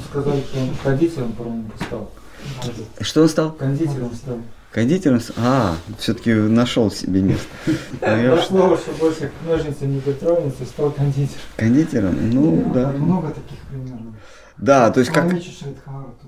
Сказали, 0.10 0.42
что 0.42 0.60
он 0.60 0.70
кондитером, 0.84 1.32
по-моему, 1.34 1.70
стал. 1.86 2.12
Что 3.02 3.22
он 3.22 3.30
стал? 3.30 3.52
Кондитером 3.52 4.14
стал. 4.16 4.38
Кондитером? 4.72 5.22
А, 5.38 5.76
все-таки 6.00 6.34
нашел 6.34 6.92
себе 6.92 7.22
место. 7.22 7.48
Дошло, 8.02 8.76
что 8.78 8.92
больше 9.00 9.30
к 9.30 9.48
ножнице 9.48 9.86
не 9.86 10.02
притронется, 10.02 10.66
стал 10.66 10.92
кондитером. 10.92 11.42
Кондитером? 11.56 12.30
Ну, 12.32 12.72
да. 12.74 12.92
Много 12.92 13.30
таких 13.30 13.60
примеров. 13.70 14.02
Да, 14.58 14.90
то 14.90 15.02
есть 15.02 15.12
как... 15.12 15.32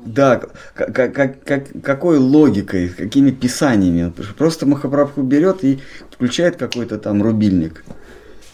Да, 0.06 0.42
как, 0.74 0.94
как, 0.94 1.44
как, 1.44 1.82
какой 1.82 2.18
логикой, 2.18 2.90
какими 2.90 3.32
писаниями. 3.32 4.12
Просто 4.38 4.66
Махапрабху 4.66 5.22
берет 5.22 5.64
и 5.64 5.80
включает 6.12 6.58
какой-то 6.58 6.98
там 6.98 7.24
рубильник. 7.24 7.84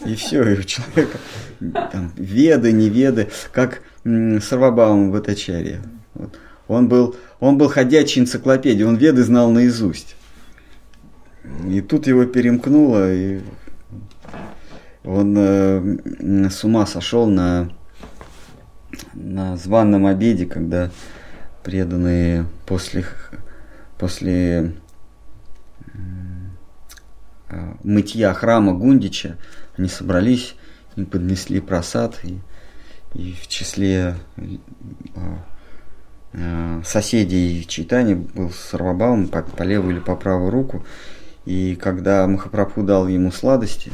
И 0.04 0.14
все, 0.14 0.42
и 0.42 0.58
у 0.58 0.62
человека 0.62 1.18
там, 1.92 2.12
веды, 2.16 2.72
не 2.72 2.88
веды, 2.88 3.28
как 3.52 3.82
Сарвабаум 4.04 5.10
в 5.10 5.16
Атачаре. 5.16 5.80
Вот. 6.14 6.38
Он 6.68 6.88
был, 6.88 7.16
он 7.40 7.58
был 7.58 7.68
ходячей 7.68 8.22
энциклопедией, 8.22 8.84
он 8.84 8.96
веды 8.96 9.22
знал 9.22 9.50
наизусть. 9.50 10.16
И 11.68 11.80
тут 11.80 12.06
его 12.06 12.24
перемкнуло, 12.24 13.12
и 13.12 13.40
он 15.04 15.34
э, 15.36 16.48
с 16.50 16.64
ума 16.64 16.86
сошел 16.86 17.26
на, 17.26 17.70
на 19.12 19.56
званном 19.56 20.06
обеде, 20.06 20.46
когда 20.46 20.90
преданные 21.62 22.46
после, 22.66 23.04
после 23.98 24.72
э, 27.50 27.74
мытья 27.82 28.32
храма 28.32 28.72
Гундича, 28.72 29.36
они 29.76 29.88
собрались, 29.88 30.56
и 30.96 31.04
поднесли 31.04 31.60
просад, 31.60 32.18
и, 32.22 32.38
и 33.14 33.32
в 33.32 33.48
числе 33.48 34.16
э, 34.36 34.42
Э, 36.36 36.82
соседей 36.84 37.64
читания 37.64 38.16
был 38.16 38.50
Сарвабаум 38.50 39.28
по, 39.28 39.42
по 39.42 39.62
левую 39.62 39.94
или 39.94 40.00
по 40.00 40.16
правую 40.16 40.50
руку. 40.50 40.84
И 41.44 41.76
когда 41.76 42.26
Махапрабху 42.26 42.82
дал 42.82 43.06
ему 43.06 43.30
сладости, 43.30 43.92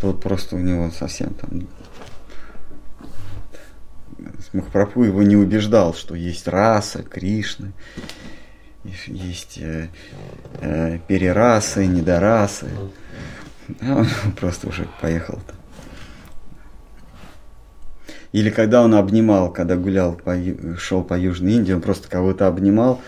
тот 0.00 0.22
просто 0.22 0.56
у 0.56 0.60
него 0.60 0.90
совсем 0.90 1.34
там... 1.34 1.68
Махапрабху 4.54 5.02
его 5.04 5.22
не 5.22 5.36
убеждал, 5.36 5.92
что 5.94 6.14
есть 6.14 6.48
раса, 6.48 7.02
Кришны, 7.02 7.72
есть 9.06 9.58
э, 9.58 9.88
э, 10.60 10.98
перерасы, 11.06 11.86
недорасы. 11.86 12.68
А 13.80 13.96
он 13.96 14.06
просто 14.40 14.68
уже 14.68 14.86
поехал 15.00 15.38
там. 15.46 15.56
Или 18.32 18.50
когда 18.50 18.82
он 18.82 18.94
обнимал, 18.96 19.52
когда 19.52 19.76
гулял, 19.76 20.14
по, 20.14 20.36
шел 20.76 21.04
по 21.04 21.14
Южной 21.14 21.52
Индии, 21.52 21.72
он 21.72 21.80
просто 21.80 22.08
кого-то 22.08 22.48
обнимал, 22.48 23.00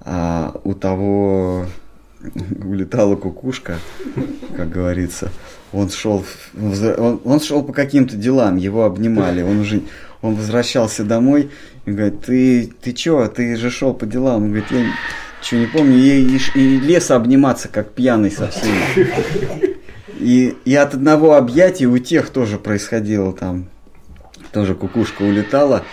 а 0.00 0.60
у 0.64 0.74
того 0.74 1.66
улетала 2.64 3.14
кукушка, 3.14 3.78
как 4.56 4.68
говорится. 4.68 5.30
Он 5.72 5.88
шел, 5.90 6.24
он, 6.56 7.20
он 7.24 7.40
шел 7.40 7.62
по 7.62 7.72
каким-то 7.72 8.16
делам, 8.16 8.56
его 8.56 8.84
обнимали, 8.84 9.42
он 9.42 9.60
уже, 9.60 9.82
он 10.22 10.34
возвращался 10.34 11.04
домой 11.04 11.50
и 11.84 11.92
говорит, 11.92 12.22
ты, 12.22 12.72
ты 12.82 12.92
чё, 12.92 13.28
ты 13.28 13.54
же 13.54 13.70
шел 13.70 13.94
по 13.94 14.06
делам. 14.06 14.42
Он 14.42 14.48
говорит, 14.48 14.70
я 14.70 14.86
ничего 15.40 15.60
не 15.60 15.66
помню, 15.66 15.98
и, 15.98 16.36
и, 16.36 16.40
и 16.54 16.80
лес 16.80 17.10
обниматься, 17.10 17.68
как 17.68 17.92
пьяный 17.92 18.30
совсем. 18.30 18.74
И, 20.18 20.56
и 20.64 20.74
от 20.74 20.94
одного 20.94 21.34
объятия 21.34 21.86
у 21.86 21.98
тех 21.98 22.30
тоже 22.30 22.58
происходило 22.58 23.32
там 23.32 23.68
тоже 24.52 24.74
кукушка 24.74 25.22
улетала, 25.22 25.84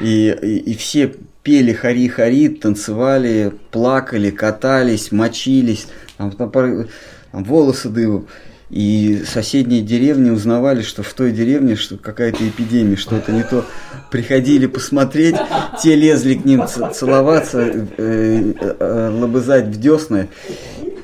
и, 0.00 0.36
и, 0.42 0.56
и 0.72 0.74
все 0.74 1.14
пели 1.42 1.72
хари-хари, 1.72 2.48
танцевали, 2.48 3.52
плакали, 3.70 4.30
катались, 4.30 5.12
мочились, 5.12 5.86
там, 6.16 6.32
там, 6.32 6.50
там 6.50 7.44
волосы 7.44 7.88
дымом. 7.88 8.26
И 8.68 9.24
соседние 9.26 9.82
деревни 9.82 10.30
узнавали, 10.30 10.82
что 10.82 11.02
в 11.02 11.12
той 11.12 11.32
деревне 11.32 11.74
что 11.74 11.96
какая-то 11.96 12.48
эпидемия, 12.48 12.94
что-то 12.94 13.32
не 13.32 13.42
то. 13.42 13.64
Приходили 14.12 14.66
посмотреть, 14.66 15.34
те 15.82 15.96
лезли 15.96 16.34
к 16.34 16.44
ним 16.44 16.64
целоваться, 16.68 17.62
э, 17.62 17.86
э, 17.96 18.52
э, 18.78 19.10
лобызать 19.12 19.66
в 19.66 19.80
десны. 19.80 20.28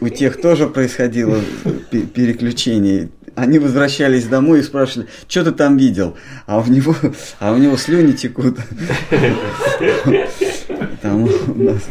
У 0.00 0.08
тех 0.08 0.40
тоже 0.40 0.66
происходило 0.68 1.40
переключение 1.90 3.08
они 3.36 3.58
возвращались 3.58 4.24
домой 4.26 4.60
и 4.60 4.62
спрашивали, 4.62 5.08
что 5.28 5.44
ты 5.44 5.52
там 5.52 5.76
видел? 5.76 6.16
А 6.46 6.58
у 6.58 6.64
него, 6.64 6.96
а 7.38 7.52
у 7.52 7.58
него 7.58 7.76
слюни 7.76 8.12
текут. 8.12 8.58
Там 11.02 11.24
у 11.24 11.54
нас. 11.54 11.82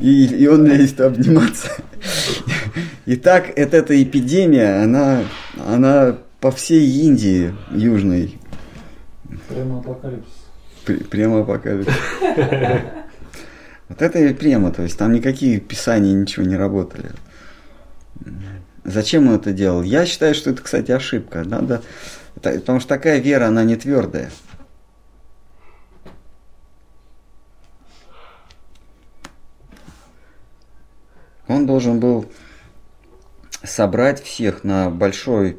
И, 0.00 0.26
и 0.26 0.46
он 0.48 0.66
лезет 0.66 1.00
обниматься. 1.00 1.70
И 3.06 3.16
так 3.16 3.50
это, 3.56 3.76
эта 3.78 4.02
эпидемия, 4.02 4.82
она, 4.82 5.22
она 5.64 6.18
по 6.40 6.50
всей 6.50 6.90
Индии 7.06 7.54
южной. 7.70 8.38
Прямо 9.48 9.78
апокалипсис. 9.78 11.08
Прямо 11.08 11.40
апокалипсис. 11.40 11.94
Вот 13.88 14.02
это 14.02 14.18
и 14.20 14.32
прямо, 14.32 14.70
то 14.70 14.82
есть 14.82 14.96
там 14.96 15.12
никакие 15.12 15.58
писания 15.58 16.14
ничего 16.14 16.46
не 16.46 16.56
работали. 16.56 17.10
Зачем 18.90 19.28
он 19.28 19.36
это 19.36 19.52
делал? 19.52 19.82
Я 19.82 20.04
считаю, 20.06 20.34
что 20.34 20.50
это, 20.50 20.62
кстати, 20.62 20.90
ошибка. 20.90 21.44
Надо, 21.44 21.82
потому 22.34 22.80
что 22.80 22.88
такая 22.88 23.18
вера, 23.18 23.46
она 23.46 23.64
не 23.64 23.76
твердая. 23.76 24.30
Он 31.46 31.66
должен 31.66 31.98
был 31.98 32.30
собрать 33.64 34.22
всех 34.22 34.64
на 34.64 34.88
большой 34.90 35.58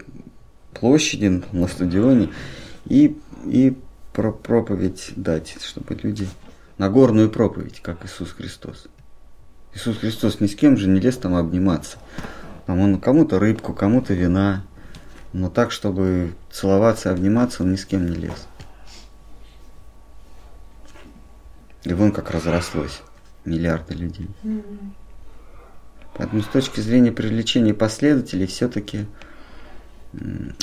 площади, 0.74 1.44
на 1.52 1.68
стадионе 1.68 2.30
и, 2.86 3.20
и 3.46 3.78
про 4.14 4.32
проповедь 4.32 5.12
дать, 5.16 5.58
чтобы 5.62 5.96
люди 6.02 6.28
на 6.78 6.90
горную 6.90 7.30
проповедь, 7.30 7.82
как 7.82 8.06
Иисус 8.06 8.32
Христос. 8.32 8.88
Иисус 9.74 9.98
Христос 9.98 10.40
ни 10.40 10.48
с 10.48 10.56
кем 10.56 10.78
же 10.78 10.88
не 10.88 11.00
лез 11.00 11.18
там 11.18 11.36
обниматься. 11.36 11.98
Там 12.66 13.00
кому-то 13.00 13.40
рыбку, 13.40 13.74
кому-то 13.74 14.14
вина. 14.14 14.64
Но 15.34 15.50
так, 15.50 15.72
чтобы 15.72 16.34
целоваться, 16.52 17.12
обниматься, 17.12 17.64
он 17.64 17.72
ни 17.72 17.76
с 17.76 17.86
кем 17.86 18.10
не 18.10 18.16
лез. 18.16 18.48
И 21.84 21.94
вон 21.94 22.12
как 22.12 22.32
разрослось. 22.32 23.02
Миллиарды 23.46 23.96
людей. 23.96 24.30
Поэтому 26.14 26.42
с 26.42 26.48
точки 26.48 26.82
зрения 26.82 27.12
привлечения 27.12 27.74
последователей, 27.74 28.46
все-таки 28.46 29.08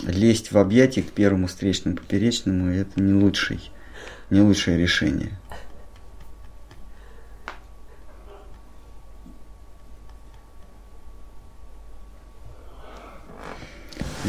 лезть 0.06 0.52
в 0.52 0.58
объятия 0.58 1.02
к 1.02 1.10
первому 1.10 1.46
встречному 1.46 1.96
поперечному 1.96 2.70
это 2.70 3.00
не 3.00 3.14
лучший, 3.14 3.72
не 4.30 4.42
лучшее 4.42 4.78
решение. 4.78 5.38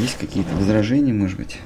Есть 0.00 0.16
какие-то 0.16 0.54
возражения, 0.56 1.12
может 1.12 1.36
быть? 1.36 1.58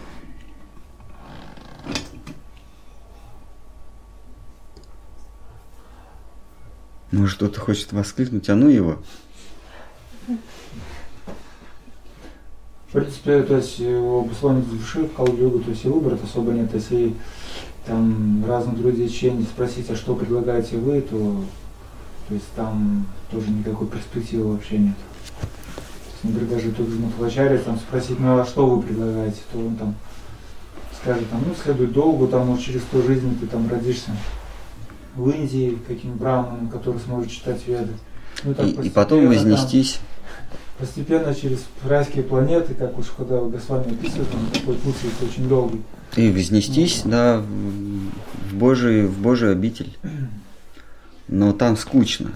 Может, 7.13 7.37
кто-то 7.37 7.61
хочет 7.61 7.93
воскликнуть, 7.93 8.49
а 8.51 8.57
ну 8.57 8.69
его. 8.69 8.99
В 12.89 12.93
принципе, 12.93 13.45
то 13.45 13.57
есть 13.57 13.81
у 13.81 14.23
обусловленность 14.23 14.69
души 14.69 15.05
в 15.05 15.15
Калдюгу, 15.15 15.61
то 15.61 15.71
есть 15.71 15.85
и 15.85 15.89
выбора 15.89 16.19
особо 16.21 16.51
нет. 16.51 16.75
Если 16.75 17.15
там 17.87 18.45
разных 18.49 18.77
друзей 18.79 19.09
членов 19.11 19.45
спросить, 19.45 19.89
а 19.91 19.95
что 19.95 20.17
предлагаете 20.17 20.77
вы, 20.79 21.03
то, 21.03 21.45
то 22.27 22.35
есть 22.35 22.51
там 22.57 23.07
тоже 23.31 23.49
никакой 23.49 23.87
перспективы 23.87 24.55
вообще 24.55 24.79
нет. 24.79 24.97
Например, 26.25 26.57
даже 26.57 26.73
тот 26.73 26.89
же 26.89 26.99
Матвачария 26.99 27.59
там 27.59 27.79
спросить, 27.79 28.19
ну 28.19 28.39
а 28.39 28.47
что 28.47 28.67
вы 28.67 28.83
предлагаете, 28.83 29.41
то 29.53 29.59
он 29.59 29.77
там 29.77 29.95
скажет, 31.01 31.29
там, 31.29 31.43
ну 31.47 31.55
следуй 31.63 31.89
долгу, 31.89 32.27
там, 32.29 32.47
может, 32.47 32.65
через 32.65 32.81
сто 32.83 33.03
жизней 33.03 33.37
ты 33.39 33.47
там 33.47 33.69
родишься 33.69 34.11
в 35.15 35.29
Индии, 35.29 35.79
каким 35.87 36.17
браманом, 36.17 36.69
который 36.69 36.99
сможет 37.01 37.31
читать 37.31 37.61
веды. 37.67 37.93
Ну, 38.43 38.53
и, 38.53 38.87
и 38.87 38.91
потом 38.91 39.29
вознестись. 39.29 39.99
Там, 39.99 40.87
постепенно 40.87 41.35
через 41.35 41.65
райские 41.85 42.25
планеты, 42.25 42.75
как 42.75 42.99
уж 42.99 43.07
когда 43.17 43.41
Госвами 43.41 43.93
описывает, 43.93 44.29
он 44.35 44.47
такой 44.51 44.75
путь 44.77 44.97
есть 45.03 45.31
очень 45.31 45.49
долгий. 45.49 45.83
И 46.17 46.31
вознестись, 46.31 47.03
ну, 47.05 47.11
да, 47.11 47.43
в 48.51 48.55
Божий, 48.55 49.07
в 49.07 49.19
Божий 49.19 49.53
обитель. 49.53 49.97
Но 51.29 51.53
там 51.53 51.77
скучно. 51.77 52.33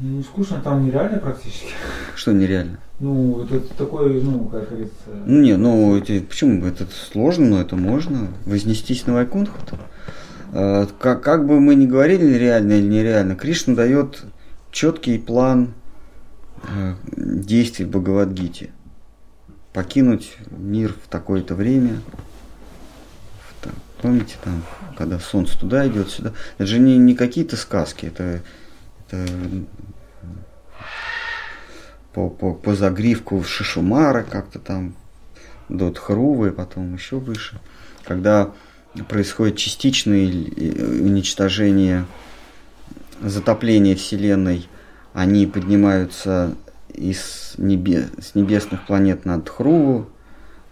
Ну, 0.00 0.22
скучно, 0.22 0.60
там 0.62 0.84
нереально 0.84 1.18
практически. 1.18 1.68
Что 2.16 2.32
нереально? 2.32 2.78
Ну, 3.00 3.42
это, 3.44 3.60
такой, 3.74 4.22
ну, 4.22 4.46
как 4.46 4.68
говорится... 4.68 4.94
Ну, 5.26 5.40
не, 5.40 5.56
ну, 5.56 5.96
это, 5.96 6.20
почему? 6.26 6.64
Это 6.66 6.86
сложно, 7.12 7.46
но 7.46 7.60
это 7.60 7.76
можно. 7.76 8.28
Вознестись 8.46 9.06
на 9.06 9.14
Вайкунтху. 9.14 9.56
А, 10.52 10.86
как, 10.98 11.22
как 11.22 11.46
бы 11.46 11.60
мы 11.60 11.74
ни 11.74 11.86
говорили, 11.86 12.34
реально 12.34 12.72
или 12.74 12.86
нереально, 12.86 13.36
Кришна 13.36 13.74
дает 13.74 14.24
четкий 14.70 15.18
план 15.18 15.74
Э, 16.68 16.94
действий 17.16 17.84
в 17.84 17.90
Бхагавадгите. 17.90 18.70
Покинуть 19.72 20.36
мир 20.50 20.94
в 21.04 21.08
такое-то 21.08 21.54
время. 21.54 22.00
Помните, 24.02 24.36
там, 24.42 24.62
когда 24.96 25.18
солнце 25.18 25.58
туда 25.58 25.86
идет, 25.86 26.08
сюда. 26.08 26.32
Это 26.56 26.66
же 26.66 26.78
не, 26.78 26.96
не 26.96 27.14
какие-то 27.14 27.56
сказки, 27.56 28.06
это, 28.06 28.40
это 29.10 29.26
по, 32.12 32.28
по, 32.28 32.54
по 32.54 32.74
загривку 32.74 33.42
Шишумара 33.42 34.22
как-то 34.22 34.58
там 34.58 34.94
до 35.68 35.90
Тхрувы, 35.90 36.52
потом 36.52 36.94
еще 36.94 37.16
выше. 37.16 37.60
Когда 38.04 38.52
происходит 39.08 39.56
частичное 39.56 40.26
уничтожение, 40.26 42.06
затопление 43.20 43.96
Вселенной– 43.96 44.68
они 45.12 45.46
поднимаются 45.46 46.54
из 46.88 47.54
небес, 47.58 48.06
с 48.20 48.34
небесных 48.34 48.86
планет 48.86 49.24
над 49.24 49.48
Хруву, 49.48 50.08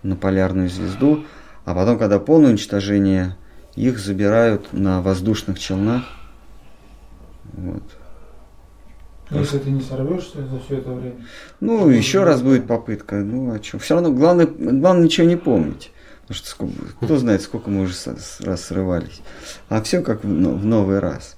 на 0.03 0.17
полярную 0.17 0.69
звезду, 0.69 1.25
а 1.65 1.75
потом, 1.75 1.99
когда 1.99 2.19
полное 2.19 2.51
уничтожение, 2.51 3.37
их 3.75 3.99
забирают 3.99 4.73
на 4.73 5.03
воздушных 5.03 5.59
челнах. 5.59 6.05
Вот. 7.53 7.83
Если 9.31 9.59
ты 9.59 9.71
не 9.71 9.83
сорвешься 9.83 10.47
за 10.47 10.59
все 10.61 10.79
это 10.79 10.91
время. 10.91 11.17
Ну, 11.61 11.89
еще 11.91 12.25
раз 12.25 12.41
будет 12.41 12.67
попытка. 12.67 13.17
Ну, 13.17 13.53
а 13.53 13.63
что? 13.63 13.79
Все 13.79 13.95
равно 13.95 14.11
главное, 14.13 14.47
главное 14.47 15.05
ничего 15.05 15.27
не 15.27 15.37
помнить. 15.37 15.93
Потому 16.23 16.37
что 16.37 16.49
сколько, 16.49 16.83
кто 17.01 17.17
знает, 17.19 17.43
сколько 17.43 17.71
мы 17.71 17.83
уже 17.83 17.95
раз 18.41 18.65
срывались. 18.65 19.21
А 19.69 19.83
все 19.83 20.03
как 20.03 20.25
в, 20.25 20.27
в 20.27 20.65
новый 20.65 20.99
раз. 20.99 21.37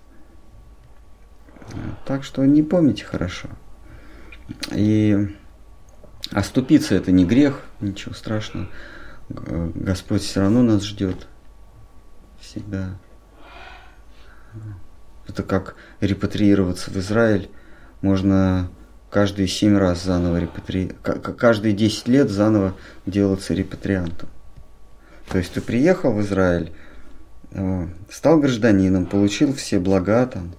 Так 2.04 2.24
что 2.24 2.44
не 2.44 2.62
помните 2.62 3.04
хорошо. 3.04 3.48
И 4.72 5.36
оступиться 6.32 6.94
это 6.94 7.12
не 7.12 7.24
грех, 7.24 7.62
ничего 7.80 8.14
страшного. 8.14 8.68
Господь 9.28 10.22
все 10.22 10.40
равно 10.40 10.62
нас 10.62 10.84
ждет. 10.84 11.28
Всегда. 12.40 12.98
Это 15.28 15.42
как 15.44 15.76
репатриироваться 16.00 16.90
в 16.90 16.96
Израиль. 16.96 17.50
Можно 18.02 18.70
каждые 19.10 19.48
семь 19.48 19.77
раз 19.77 20.05
заново 20.05 20.39
репатри... 20.39 20.93
Каждые 21.02 21.74
десять 21.74 22.09
лет 22.09 22.31
заново 22.31 22.74
делаться 23.06 23.55
репатриантом. 23.55 24.28
То 25.28 25.39
есть 25.39 25.52
ты 25.52 25.60
приехал 25.60 26.12
в 26.12 26.20
Израиль, 26.22 26.72
э, 27.52 27.86
стал 28.10 28.40
гражданином, 28.40 29.06
получил 29.06 29.55
все 29.55 29.78
блага 29.78 30.27
там, 30.27 30.52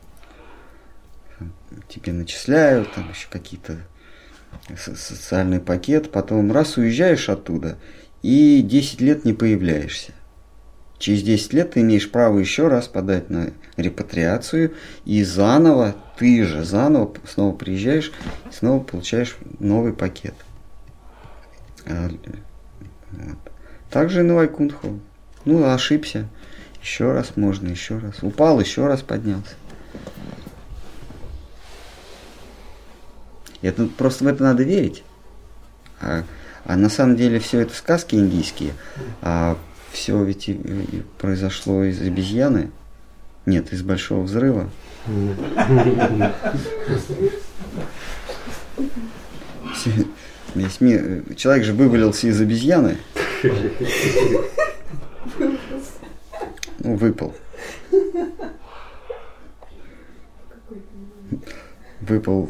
тебе 1.87 2.13
начисляют, 2.13 2.93
там 2.93 3.09
еще 3.09 3.27
какие-то 3.29 3.77
социальный 4.77 5.59
пакет, 5.59 6.11
потом 6.11 6.51
раз 6.51 6.77
уезжаешь 6.77 7.29
оттуда 7.29 7.77
и 8.21 8.61
10 8.61 9.01
лет 9.01 9.25
не 9.25 9.33
появляешься. 9.33 10.13
Через 11.01 11.23
10 11.23 11.53
лет 11.53 11.71
ты 11.71 11.81
имеешь 11.81 12.11
право 12.11 12.37
еще 12.37 12.67
раз 12.67 12.87
подать 12.87 13.31
на 13.31 13.49
репатриацию 13.75 14.75
и 15.03 15.23
заново, 15.23 15.95
ты 16.15 16.45
же 16.45 16.63
заново 16.63 17.11
снова 17.27 17.55
приезжаешь 17.55 18.11
снова 18.51 18.83
получаешь 18.83 19.35
новый 19.57 19.93
пакет. 19.93 20.35
А, 21.87 22.07
вот. 23.13 23.37
Также 23.89 24.19
и 24.19 24.23
на 24.23 24.35
Вайкунтху. 24.35 24.99
Ну, 25.43 25.67
ошибся. 25.67 26.27
Еще 26.83 27.11
раз 27.11 27.35
можно, 27.35 27.69
еще 27.69 27.97
раз. 27.97 28.21
Упал, 28.21 28.59
еще 28.59 28.85
раз 28.85 29.01
поднялся. 29.01 29.55
Это 33.63 33.87
просто 33.87 34.23
в 34.23 34.27
это 34.27 34.43
надо 34.43 34.61
верить. 34.61 35.03
А, 35.99 36.25
а 36.63 36.75
на 36.75 36.89
самом 36.89 37.15
деле 37.15 37.39
все 37.39 37.61
это 37.61 37.73
сказки 37.73 38.13
индийские. 38.13 38.73
А 39.23 39.57
все 39.91 40.23
ведь 40.23 40.49
и, 40.49 40.53
и 40.53 41.03
произошло 41.17 41.83
из 41.83 42.01
обезьяны. 42.01 42.71
Нет, 43.45 43.73
из 43.73 43.81
большого 43.81 44.23
взрыва. 44.23 44.69
Весь 50.55 50.81
мир. 50.81 51.23
Человек 51.35 51.65
же 51.65 51.73
вывалился 51.73 52.27
из 52.27 52.39
обезьяны. 52.39 52.97
Ну, 56.79 56.95
выпал. 56.95 57.35
Выпал 62.01 62.49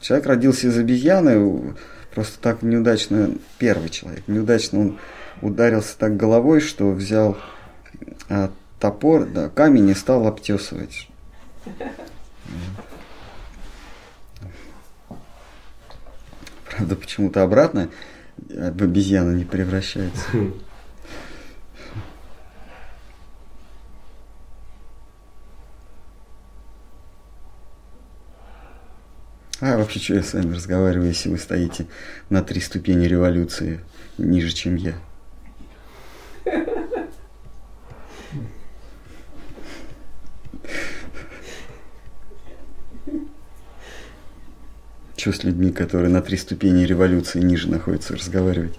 Человек 0.00 0.26
родился 0.26 0.68
из 0.68 0.78
обезьяны, 0.78 1.74
просто 2.14 2.38
так 2.40 2.62
неудачно, 2.62 3.32
первый 3.58 3.88
человек, 3.88 4.22
неудачно 4.26 4.80
он 4.80 4.98
ударился 5.42 5.96
так 5.98 6.16
головой, 6.16 6.60
что 6.60 6.90
взял 6.92 7.36
а, 8.28 8.50
топор, 8.78 9.26
да, 9.26 9.48
камень 9.48 9.90
и 9.90 9.94
стал 9.94 10.26
обтесывать. 10.26 11.08
Правда, 16.70 16.96
почему-то 16.96 17.42
обратно 17.42 17.90
в 18.48 18.82
обезьяну 18.82 19.34
не 19.34 19.44
превращается. 19.44 20.22
А 29.60 29.76
вообще, 29.76 29.98
что 29.98 30.14
я 30.14 30.22
с 30.22 30.34
вами 30.34 30.54
разговариваю, 30.54 31.08
если 31.08 31.30
вы 31.30 31.38
стоите 31.38 31.88
на 32.30 32.42
три 32.44 32.60
ступени 32.60 33.06
революции 33.06 33.80
ниже, 34.16 34.52
чем 34.52 34.76
я? 34.76 34.94
Что 45.16 45.32
с 45.32 45.42
людьми, 45.44 45.72
которые 45.72 46.10
на 46.10 46.22
три 46.22 46.36
ступени 46.36 46.84
революции 46.84 47.40
ниже 47.40 47.68
находятся, 47.68 48.16
разговаривать? 48.16 48.78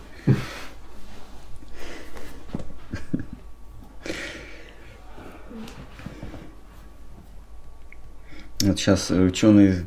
Вот 8.61 8.77
сейчас 8.77 9.09
ученые 9.09 9.85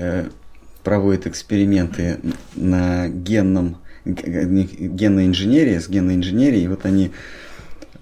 Э, 0.00 0.28
проводят 0.84 1.26
эксперименты 1.26 2.20
на 2.54 3.08
генном, 3.08 3.78
генной 4.08 5.26
инженерии, 5.26 5.78
с 5.78 5.88
генной 5.88 6.16
инженерией, 6.16 6.64
и 6.64 6.68
вот 6.68 6.84
они 6.84 7.12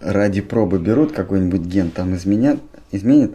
ради 0.01 0.41
пробы 0.41 0.79
берут 0.79 1.13
какой-нибудь 1.13 1.63
ген, 1.63 1.91
там 1.91 2.15
изменят, 2.15 2.61
изменят, 2.93 3.33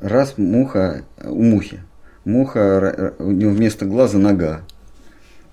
раз 0.00 0.36
муха, 0.36 1.04
у 1.22 1.42
мухи, 1.42 1.80
муха, 2.24 3.14
у 3.18 3.30
него 3.30 3.52
вместо 3.52 3.86
глаза 3.86 4.18
нога, 4.18 4.62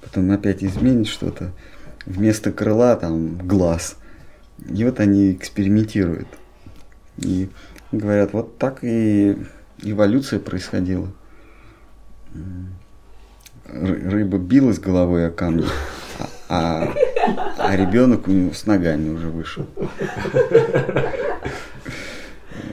потом 0.01 0.31
опять 0.31 0.63
изменит 0.63 1.07
что-то, 1.07 1.51
вместо 2.05 2.51
крыла 2.51 2.95
там 2.95 3.37
глаз. 3.37 3.97
И 4.69 4.83
вот 4.85 4.99
они 4.99 5.33
экспериментируют. 5.33 6.27
И 7.17 7.49
говорят, 7.91 8.33
вот 8.33 8.57
так 8.57 8.79
и 8.83 9.37
эволюция 9.81 10.39
происходила. 10.39 11.11
Рыба 13.67 14.37
билась 14.37 14.79
головой 14.79 15.27
о 15.27 15.31
камни, 15.31 15.65
а, 16.47 16.93
а, 17.57 17.75
ребенок 17.75 18.27
у 18.27 18.31
него 18.31 18.53
с 18.53 18.65
ногами 18.65 19.09
уже 19.09 19.29
вышел. 19.29 19.65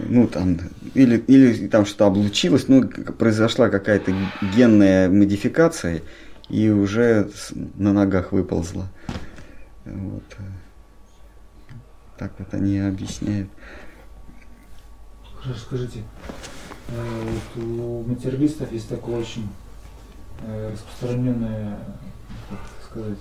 Ну, 0.08 0.26
там, 0.28 0.58
или, 0.94 1.16
или 1.18 1.68
там 1.68 1.86
что-то 1.86 2.06
облучилось, 2.06 2.68
ну, 2.68 2.86
произошла 2.86 3.68
какая-то 3.68 4.14
генная 4.54 5.08
модификация, 5.08 6.02
и 6.48 6.68
уже 6.68 7.30
на 7.76 7.92
ногах 7.92 8.32
выползла. 8.32 8.88
Вот. 9.84 10.24
Так 12.18 12.32
вот 12.38 12.52
они 12.52 12.78
объясняют. 12.78 13.48
Хорошо, 15.40 15.60
скажите, 15.60 16.04
э, 16.88 17.22
вот 17.56 17.64
у 17.64 18.02
материалистов 18.04 18.70
есть 18.70 18.88
такое 18.88 19.20
очень 19.20 19.48
э, 20.46 20.72
распространенное, 20.72 21.78
как 22.48 22.60
сказать, 22.88 23.18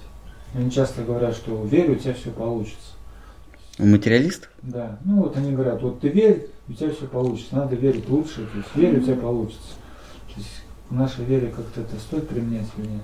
они 0.53 0.69
часто 0.69 1.03
говорят, 1.03 1.35
что 1.35 1.63
верь, 1.65 1.91
у 1.91 1.95
тебя 1.95 2.13
все 2.13 2.31
получится. 2.31 2.95
Материалистов? 3.77 4.49
Да. 4.61 4.99
Ну 5.05 5.23
вот 5.23 5.37
они 5.37 5.53
говорят, 5.53 5.81
вот 5.81 6.01
ты 6.01 6.09
верь, 6.09 6.47
у 6.67 6.73
тебя 6.73 6.91
все 6.91 7.07
получится. 7.07 7.55
Надо 7.55 7.75
верить 7.75 8.07
лучше, 8.09 8.45
то 8.45 8.57
есть 8.57 8.75
верь, 8.75 8.99
у 8.99 9.01
тебя 9.01 9.15
получится. 9.15 9.75
То 10.27 10.39
есть 10.39 10.63
в 10.89 10.95
нашей 10.95 11.25
вере 11.25 11.47
как-то 11.47 11.81
это 11.81 11.95
стоит 11.99 12.27
применять 12.27 12.67
или 12.77 12.87
нет? 12.87 13.01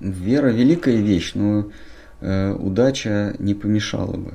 Вера 0.00 0.48
великая 0.48 0.96
вещь, 0.96 1.32
но 1.34 1.70
э, 2.20 2.52
удача 2.52 3.34
не 3.38 3.54
помешала 3.54 4.16
бы. 4.16 4.34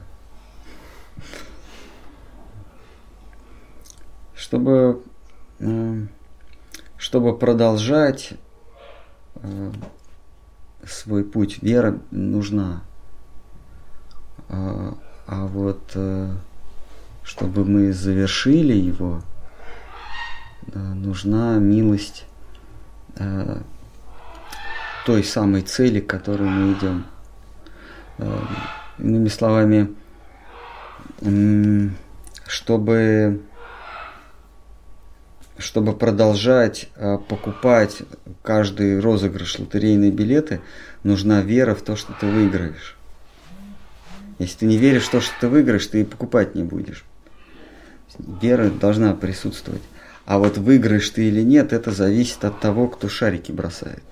Чтобы, 4.35 5.03
э, 5.59 6.05
чтобы 7.01 7.35
продолжать 7.35 8.33
э, 9.37 9.71
свой 10.85 11.23
путь, 11.23 11.57
вера 11.63 11.97
нужна. 12.11 12.83
А, 14.49 14.93
а 15.25 15.47
вот 15.47 15.81
э, 15.95 16.31
чтобы 17.23 17.65
мы 17.65 17.91
завершили 17.91 18.73
его, 18.73 19.23
нужна 20.75 21.55
милость 21.55 22.25
э, 23.15 23.61
той 25.07 25.23
самой 25.23 25.63
цели, 25.63 26.01
к 26.01 26.07
которой 26.07 26.47
мы 26.47 26.73
идем. 26.73 27.05
Э, 28.19 28.41
иными 28.99 29.27
словами, 29.27 29.95
чтобы, 32.45 33.41
чтобы 35.61 35.93
продолжать 35.93 36.89
э, 36.95 37.17
покупать 37.17 37.99
каждый 38.41 38.99
розыгрыш 38.99 39.59
лотерейные 39.59 40.11
билеты, 40.11 40.61
нужна 41.03 41.41
вера 41.41 41.75
в 41.75 41.81
то, 41.81 41.95
что 41.95 42.13
ты 42.13 42.27
выиграешь. 42.27 42.97
Если 44.39 44.59
ты 44.59 44.65
не 44.65 44.77
веришь 44.77 45.03
в 45.03 45.11
то, 45.11 45.21
что 45.21 45.33
ты 45.39 45.47
выиграешь, 45.47 45.85
ты 45.87 46.01
и 46.01 46.03
покупать 46.03 46.55
не 46.55 46.63
будешь. 46.63 47.05
Вера 48.17 48.69
должна 48.69 49.13
присутствовать. 49.13 49.83
А 50.25 50.37
вот 50.37 50.57
выиграешь 50.57 51.09
ты 51.09 51.27
или 51.27 51.41
нет, 51.41 51.73
это 51.73 51.91
зависит 51.91 52.43
от 52.43 52.59
того, 52.59 52.87
кто 52.87 53.07
шарики 53.07 53.51
бросает. 53.51 54.03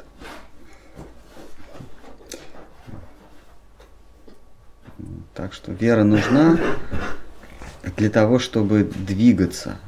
Так 5.33 5.53
что 5.53 5.71
вера 5.71 6.03
нужна 6.03 6.59
для 7.97 8.09
того, 8.09 8.39
чтобы 8.39 8.83
двигаться. 8.83 9.79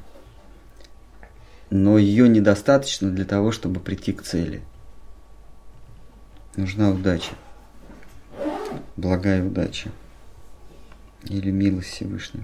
Но 1.71 1.97
ее 1.97 2.27
недостаточно 2.27 3.09
для 3.09 3.23
того, 3.23 3.53
чтобы 3.53 3.79
прийти 3.79 4.11
к 4.11 4.23
цели. 4.23 4.61
Нужна 6.57 6.91
удача. 6.91 7.31
Благая 8.97 9.41
удача. 9.41 9.89
Или 11.23 11.49
милость 11.49 11.91
Всевышнего. 11.91 12.43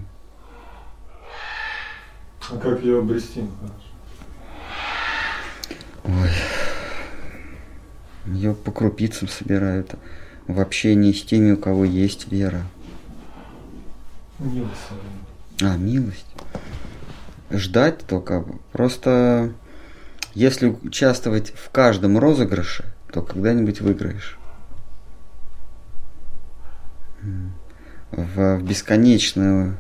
А 2.50 2.58
как 2.58 2.82
ее 2.82 3.00
обрести? 3.00 3.44
Ой. 6.06 6.32
Ее 8.28 8.54
по 8.54 8.72
крупицам 8.72 9.28
собирают 9.28 9.96
в 10.48 10.58
общении 10.62 11.12
с 11.12 11.22
теми, 11.24 11.52
у 11.52 11.58
кого 11.58 11.84
есть 11.84 12.32
вера. 12.32 12.66
Милость. 14.40 14.72
А, 15.62 15.76
милость. 15.76 16.26
Ждать 17.50 18.06
только. 18.06 18.46
Просто 18.72 19.54
если 20.34 20.68
участвовать 20.68 21.52
в 21.52 21.70
каждом 21.70 22.18
розыгрыше, 22.18 22.86
то 23.12 23.22
когда-нибудь 23.22 23.82
выиграешь. 23.82 24.38
В, 28.12 28.58
в 28.58 28.64
бесконечную 28.64 29.78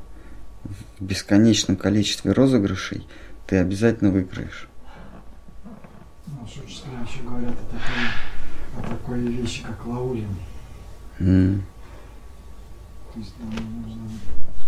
в 1.00 1.04
бесконечном 1.04 1.78
количестве 1.78 2.32
розыгрышей 2.32 3.08
ты 3.46 3.58
обязательно 3.58 4.12
выиграешь. 4.12 4.68
Ну, 6.26 6.44
учителя 6.44 7.00
еще 7.08 7.24
говорят 7.24 7.54
о 7.54 7.66
такой, 7.66 8.78
о 8.78 8.90
такой 8.90 9.20
вещи, 9.22 9.64
как 9.64 9.86
лаулин. 9.86 10.36
Mm. 11.20 11.62
То 13.14 13.20
есть 13.20 13.34
нам 13.40 13.82
нужно 13.82 14.10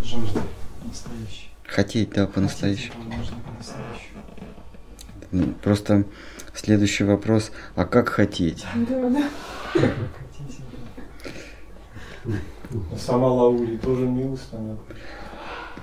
жажда 0.03 0.41
настоящая. 0.83 1.48
Хотеть, 1.71 2.09
да, 2.11 2.27
по-настоящему. 2.27 2.95
Ну, 5.31 5.53
просто 5.61 6.05
следующий 6.55 7.03
вопрос, 7.03 7.51
а 7.75 7.85
как 7.85 8.09
хотеть? 8.09 8.65
Да, 8.89 9.09
да. 9.09 9.23
Хотите, 9.73 10.63
да. 12.25 12.97
Сама 12.97 13.27
Лаури 13.27 13.77
тоже 13.77 14.05
милость, 14.05 14.49
она. 14.51 14.77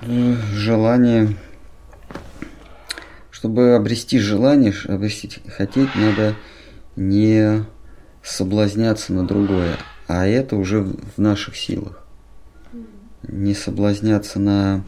Э, 0.01 0.35
Желание. 0.53 1.35
Чтобы 3.31 3.75
обрести 3.75 4.19
желание, 4.19 4.73
обрести 4.87 5.29
хотеть, 5.47 5.95
надо 5.95 6.35
не 6.95 7.63
соблазняться 8.23 9.13
на 9.13 9.25
другое, 9.25 9.77
а 10.07 10.25
это 10.25 10.55
уже 10.55 10.81
в 10.81 11.17
наших 11.17 11.55
силах. 11.55 12.03
Не 13.23 13.53
соблазняться 13.53 14.39
на, 14.39 14.83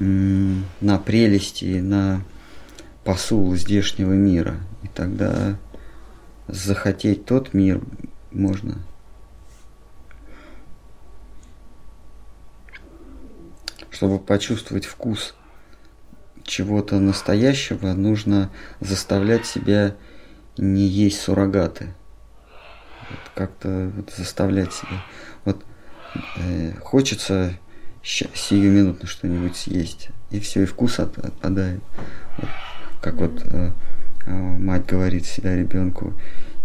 на 0.00 0.98
прелести, 0.98 1.80
на 1.80 2.22
посул 3.04 3.54
здешнего 3.54 4.12
мира. 4.12 4.56
И 4.82 4.88
тогда 4.88 5.58
захотеть 6.48 7.26
тот 7.26 7.54
мир 7.54 7.80
можно. 8.30 8.78
Чтобы 13.90 14.18
почувствовать 14.18 14.86
вкус 14.86 15.34
чего-то 16.44 16.98
настоящего, 16.98 17.92
нужно 17.92 18.50
заставлять 18.80 19.44
себя 19.44 19.96
не 20.56 20.86
есть 20.86 21.20
суррогаты. 21.20 21.94
Вот 23.10 23.18
как-то 23.34 23.92
вот 23.94 24.10
заставлять 24.16 24.72
себя. 24.72 25.02
Вот 25.44 25.64
э, 26.38 26.72
хочется 26.80 27.58
ща- 28.02 28.30
сиюминутно 28.34 29.06
что-нибудь 29.06 29.56
съесть, 29.56 30.08
и 30.30 30.40
все, 30.40 30.62
и 30.62 30.66
вкус 30.66 30.98
от- 30.98 31.18
отпадает. 31.18 31.80
Вот, 32.38 32.48
как 33.00 33.14
вот 33.14 33.42
э, 33.44 33.72
э, 34.26 34.30
мать 34.32 34.86
говорит 34.86 35.26
всегда 35.26 35.56
ребенку, 35.56 36.14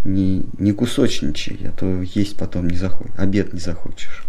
не, 0.03 0.45
не 0.59 0.71
кусочничай, 0.71 1.59
а 1.67 1.71
то 1.71 2.01
есть 2.01 2.37
потом 2.37 2.69
не 2.69 2.77
захочешь, 2.77 3.13
обед 3.17 3.53
не 3.53 3.59
захочешь. 3.59 4.23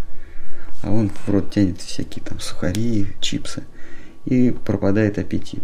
А 0.83 0.91
он 0.91 1.11
в 1.11 1.29
рот 1.29 1.53
тянет 1.53 1.81
всякие 1.81 2.25
там 2.25 2.41
сухари, 2.41 3.09
чипсы, 3.21 3.63
и 4.25 4.51
пропадает 4.51 5.19
аппетит. 5.19 5.63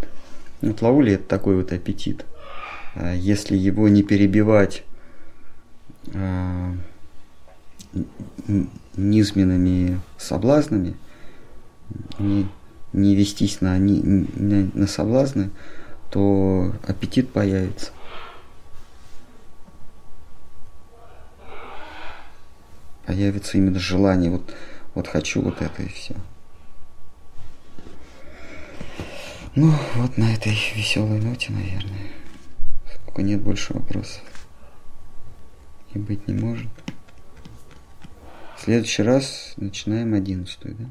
Вот 0.60 0.80
лаули 0.82 1.14
это 1.14 1.24
такой 1.24 1.56
вот 1.56 1.72
аппетит. 1.72 2.24
А 2.94 3.14
Если 3.14 3.56
его 3.56 3.88
не 3.88 4.02
перебивать 4.02 4.84
н- 6.14 6.80
низменными 8.96 10.00
соблазнами, 10.18 10.94
не, 12.18 12.48
не 12.92 13.14
вестись 13.14 13.60
на, 13.60 13.78
ни- 13.78 14.02
на, 14.02 14.70
на 14.74 14.86
соблазны, 14.86 15.50
то 16.10 16.74
аппетит 16.86 17.32
появится. 17.32 17.90
Появится 23.06 23.58
именно 23.58 23.78
желание, 23.78 24.30
вот, 24.30 24.54
вот 24.94 25.08
хочу 25.08 25.42
вот 25.42 25.60
это 25.60 25.82
и 25.82 25.88
все. 25.88 26.14
Ну, 29.54 29.70
вот 29.96 30.16
на 30.16 30.32
этой 30.32 30.52
веселой 30.74 31.20
ноте, 31.20 31.52
наверное. 31.52 32.10
Сколько 32.94 33.22
нет 33.22 33.42
больше 33.42 33.74
вопросов. 33.74 34.22
И 35.92 35.98
быть 35.98 36.26
не 36.26 36.32
может. 36.32 36.70
В 38.56 38.62
следующий 38.62 39.02
раз 39.02 39.52
начинаем 39.56 40.14
одиннадцатую, 40.14 40.76
да? 40.76 40.84